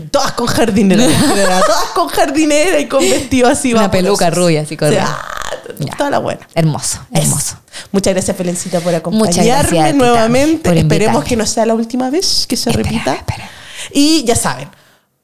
Todas 0.10 0.32
con 0.32 0.46
jardinera. 0.56 1.06
todas 1.06 1.84
con 1.94 2.08
jardinera 2.08 2.78
y 2.80 2.88
con 2.88 3.00
vestido 3.02 3.46
así. 3.48 3.74
Una 3.74 3.90
peluca 3.90 4.30
rubia, 4.30 4.62
así 4.62 4.74
con- 4.76 4.88
O 4.88 4.92
sea, 4.92 5.18
Ya. 5.78 5.94
Toda 5.98 6.08
la 6.10 6.18
buena. 6.18 6.48
Hermoso, 6.54 6.98
hermoso. 7.12 7.58
Muchas 7.92 8.14
gracias, 8.14 8.34
Felencita, 8.36 8.80
por 8.80 8.92
gracias 8.92 9.00
acompañarme 9.00 9.92
nuevamente. 9.92 10.70
por 10.70 10.78
Esperemos 10.78 11.24
que 11.24 11.36
no 11.36 11.44
sea 11.44 11.66
la 11.66 11.74
última 11.74 12.08
vez 12.08 12.46
que 12.48 12.56
se 12.56 12.70
Espera, 12.70 12.88
repita. 12.90 13.14
espera. 13.14 13.50
Y 13.92 14.24
ya 14.24 14.34
saben, 14.34 14.68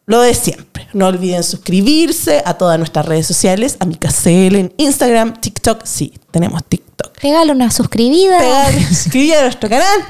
lo 0.04 0.20
de 0.20 0.34
siempre. 0.34 0.88
No 0.92 1.06
olviden 1.06 1.42
suscribirse 1.42 2.42
a 2.44 2.54
todas 2.54 2.76
nuestras 2.78 3.06
redes 3.06 3.26
sociales, 3.26 3.76
a 3.80 3.86
mi 3.86 3.96
CL 3.96 4.56
en 4.58 4.74
Instagram, 4.76 5.40
TikTok. 5.40 5.84
Sí, 5.86 6.12
tenemos 6.30 6.62
TikTok. 6.68 7.18
Pégale 7.20 7.52
una 7.52 7.70
suscribida. 7.70 8.38
Pegar, 8.38 8.72
suscribir 8.94 9.34
a 9.36 9.42
nuestro 9.42 9.70
canal 9.70 10.00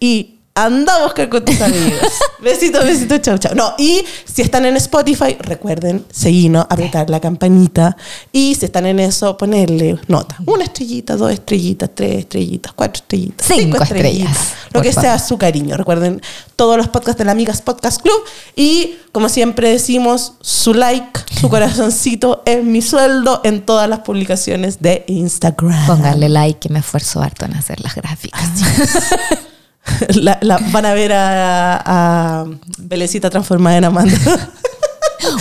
y 0.00 0.33
anda 0.56 0.94
a 0.94 1.02
buscar 1.02 1.28
con 1.28 1.44
tus 1.44 1.60
amigos. 1.60 1.98
Besitos, 2.40 2.84
besitos, 2.84 3.20
chau, 3.22 3.38
chau. 3.38 3.54
No, 3.56 3.74
y 3.78 4.04
si 4.24 4.42
están 4.42 4.64
en 4.66 4.76
Spotify, 4.76 5.36
recuerden 5.40 6.04
seguirnos, 6.12 6.66
apretar 6.68 7.10
la 7.10 7.18
campanita. 7.18 7.96
Y 8.32 8.54
si 8.54 8.66
están 8.66 8.86
en 8.86 9.00
eso, 9.00 9.36
ponerle 9.36 9.98
nota. 10.06 10.36
Una 10.46 10.64
estrellita, 10.64 11.16
dos 11.16 11.32
estrellitas, 11.32 11.90
tres 11.94 12.18
estrellitas, 12.18 12.72
cuatro 12.74 13.02
estrellitas, 13.02 13.46
Cinco 13.46 13.82
estrellas, 13.82 14.52
Lo 14.72 14.82
que 14.82 14.92
favor. 14.92 15.02
sea 15.10 15.18
su 15.18 15.38
cariño. 15.38 15.76
Recuerden 15.76 16.20
todos 16.54 16.76
los 16.76 16.88
podcasts 16.88 17.18
de 17.18 17.24
la 17.24 17.32
Amigas 17.32 17.62
Podcast 17.62 18.00
Club. 18.02 18.22
Y 18.54 18.96
como 19.10 19.28
siempre 19.30 19.70
decimos, 19.70 20.34
su 20.42 20.74
like, 20.74 21.18
su 21.40 21.48
corazoncito 21.48 22.42
es 22.46 22.62
mi 22.62 22.82
sueldo 22.82 23.40
en 23.42 23.64
todas 23.64 23.88
las 23.88 24.00
publicaciones 24.00 24.80
de 24.82 25.04
Instagram. 25.08 25.86
Pónganle 25.86 26.28
like 26.28 26.60
que 26.60 26.68
me 26.68 26.78
esfuerzo 26.80 27.22
harto 27.22 27.46
en 27.46 27.54
hacer 27.54 27.80
las 27.80 27.94
gráficas. 27.94 28.42
La- 30.14 30.38
la- 30.40 30.58
van 30.70 30.86
a 30.86 30.94
ver 30.94 31.12
a, 31.12 31.82
a 31.84 32.44
Belecita 32.78 33.28
transformada 33.30 33.76
en 33.78 33.84
Amanda. 33.84 34.14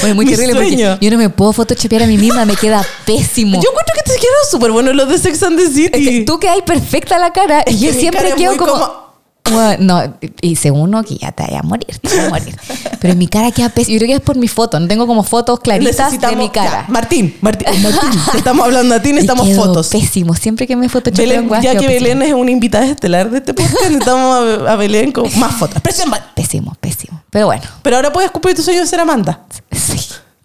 Oye, 0.04 0.14
muy 0.14 0.26
Mi 0.26 0.32
terrible 0.32 0.54
sueño. 0.54 0.92
porque 0.92 1.06
yo 1.06 1.12
no 1.12 1.18
me 1.18 1.30
puedo 1.30 1.52
photoshopear 1.54 2.04
a 2.04 2.08
mí 2.08 2.18
misma, 2.18 2.46
me 2.46 2.56
queda 2.56 2.86
pésimo. 3.06 3.62
Yo 3.62 3.70
encuentro 3.70 3.94
que 3.96 4.02
te 4.04 4.12
quedaron 4.18 4.46
súper 4.50 4.72
buenos 4.72 4.96
los 4.96 5.10
de 5.10 5.18
Sex 5.18 5.44
and 5.44 5.58
the 5.58 5.64
Es 5.66 5.74
City. 5.74 5.92
que 6.20 6.24
tú 6.26 6.40
quedas 6.40 6.58
perfecta 6.66 7.20
la 7.20 7.34
cara 7.34 7.62
Es 7.62 7.76
y 7.76 7.80
yo 7.88 7.92
que 7.92 8.00
siempre 8.00 8.30
es 8.30 8.36
quedo 8.36 8.56
como- 8.58 9.03
Bueno, 9.52 9.76
no, 9.80 10.18
y 10.42 10.56
según 10.56 10.82
uno 10.90 11.04
que 11.04 11.18
ya 11.18 11.32
te 11.34 11.44
vaya 11.44 11.60
a 11.60 11.64
morir, 11.64 11.98
te 12.02 12.20
a 12.20 12.30
morir. 12.30 12.56
Pero 13.02 13.16
mi 13.16 13.28
cara 13.28 13.52
queda 13.52 13.70
pésima. 13.70 13.94
Yo 13.94 14.00
creo 14.00 14.08
que 14.08 14.16
es 14.16 14.22
por 14.22 14.38
mi 14.38 14.48
foto. 14.48 14.80
No 14.80 14.88
tengo 14.88 15.06
como 15.06 15.24
fotos 15.24 15.60
claritas 15.60 16.20
de 16.20 16.36
mi 16.36 16.50
cara. 16.50 16.86
ya, 16.86 16.86
Martín, 16.88 17.36
Martín, 17.42 17.68
Martín, 17.84 18.20
te 18.32 18.38
estamos 18.38 18.66
hablando 18.66 18.96
a 18.96 19.02
ti, 19.02 19.10
necesitamos 19.10 19.48
quedo 19.48 19.66
fotos. 19.66 19.88
Pésimo. 19.88 20.34
Siempre 20.34 20.66
que 20.66 20.76
me 20.78 20.88
photoshopeo 20.88 21.28
Belén, 21.28 21.44
en 21.44 21.52
weas, 21.52 21.64
ya 21.64 21.72
que 21.72 21.88
pésimo. 21.88 21.94
Belén 21.94 22.22
es 22.22 22.34
una 22.34 22.52
invitada 22.52 22.86
estelar 22.86 23.30
de 23.30 23.40
este 23.40 23.54
podcast, 23.54 23.82
necesitamos 23.84 24.62
a, 24.66 24.72
a 24.72 24.76
Belén 24.78 25.12
con 25.12 25.28
más 25.40 25.56
fotos. 25.56 25.82
Pésimo, 25.82 26.76
pésimo. 26.80 27.22
Pero 27.30 27.48
bueno. 27.48 27.64
Pero 27.82 27.98
ahora 27.98 28.14
puedes 28.14 28.32
cumplir 28.32 28.56
tu 28.56 28.64
sueño 28.64 28.80
de 28.80 28.88
ser 28.88 29.02
Amanda. 29.02 29.42
Sí. 29.72 30.00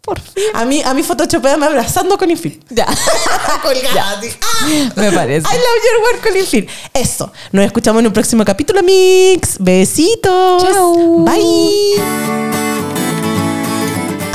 Por 0.09 0.20
fin. 0.20 0.44
A 0.55 0.64
mí, 0.64 0.80
a 0.82 0.94
mí 0.94 1.02
photoshopeame 1.02 1.66
abrazando 1.66 2.16
con 2.16 2.30
Infil. 2.30 2.64
Ya. 2.70 2.86
Colgada 3.62 4.18
así. 4.18 4.30
¡Ah! 4.40 4.66
Me 4.97 5.12
parece. 5.12 5.47
I 5.47 5.59
love 5.59 5.82
your 5.85 6.02
work, 6.02 6.22
Colin 6.22 6.47
Phil. 6.47 6.66
Eso. 6.94 7.30
Nos 7.52 7.66
escuchamos 7.66 8.01
en 8.01 8.06
un 8.06 8.12
próximo 8.14 8.43
capítulo, 8.43 8.82
Mix. 8.82 9.59
Besitos. 9.60 10.62
Chao. 10.62 11.24
Bye. 11.26 12.02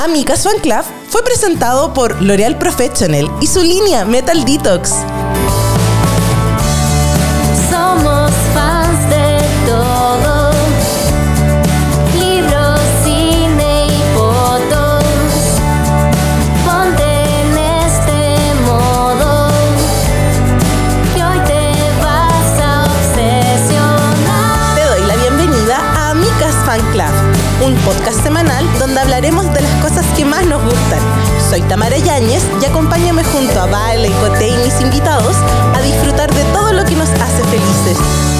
Amica 0.00 0.36
Swan 0.36 0.60
Club 0.60 0.84
fue 1.08 1.24
presentado 1.24 1.92
por 1.92 2.22
L'Oreal 2.22 2.56
Professional 2.56 3.28
y 3.40 3.48
su 3.48 3.60
línea 3.60 4.04
Metal 4.04 4.44
Detox. 4.44 4.92
Soy 31.54 31.62
Tamara 31.68 31.96
Yáñez 31.96 32.42
y 32.60 32.64
acompáñame 32.64 33.22
junto 33.22 33.60
a 33.60 33.66
Vale, 33.66 34.10
Cote 34.20 34.48
y 34.48 34.56
mis 34.56 34.80
invitados 34.80 35.36
a 35.72 35.80
disfrutar 35.82 36.28
de 36.34 36.42
todo 36.52 36.72
lo 36.72 36.84
que 36.84 36.96
nos 36.96 37.08
hace 37.08 37.44
felices. 37.44 38.33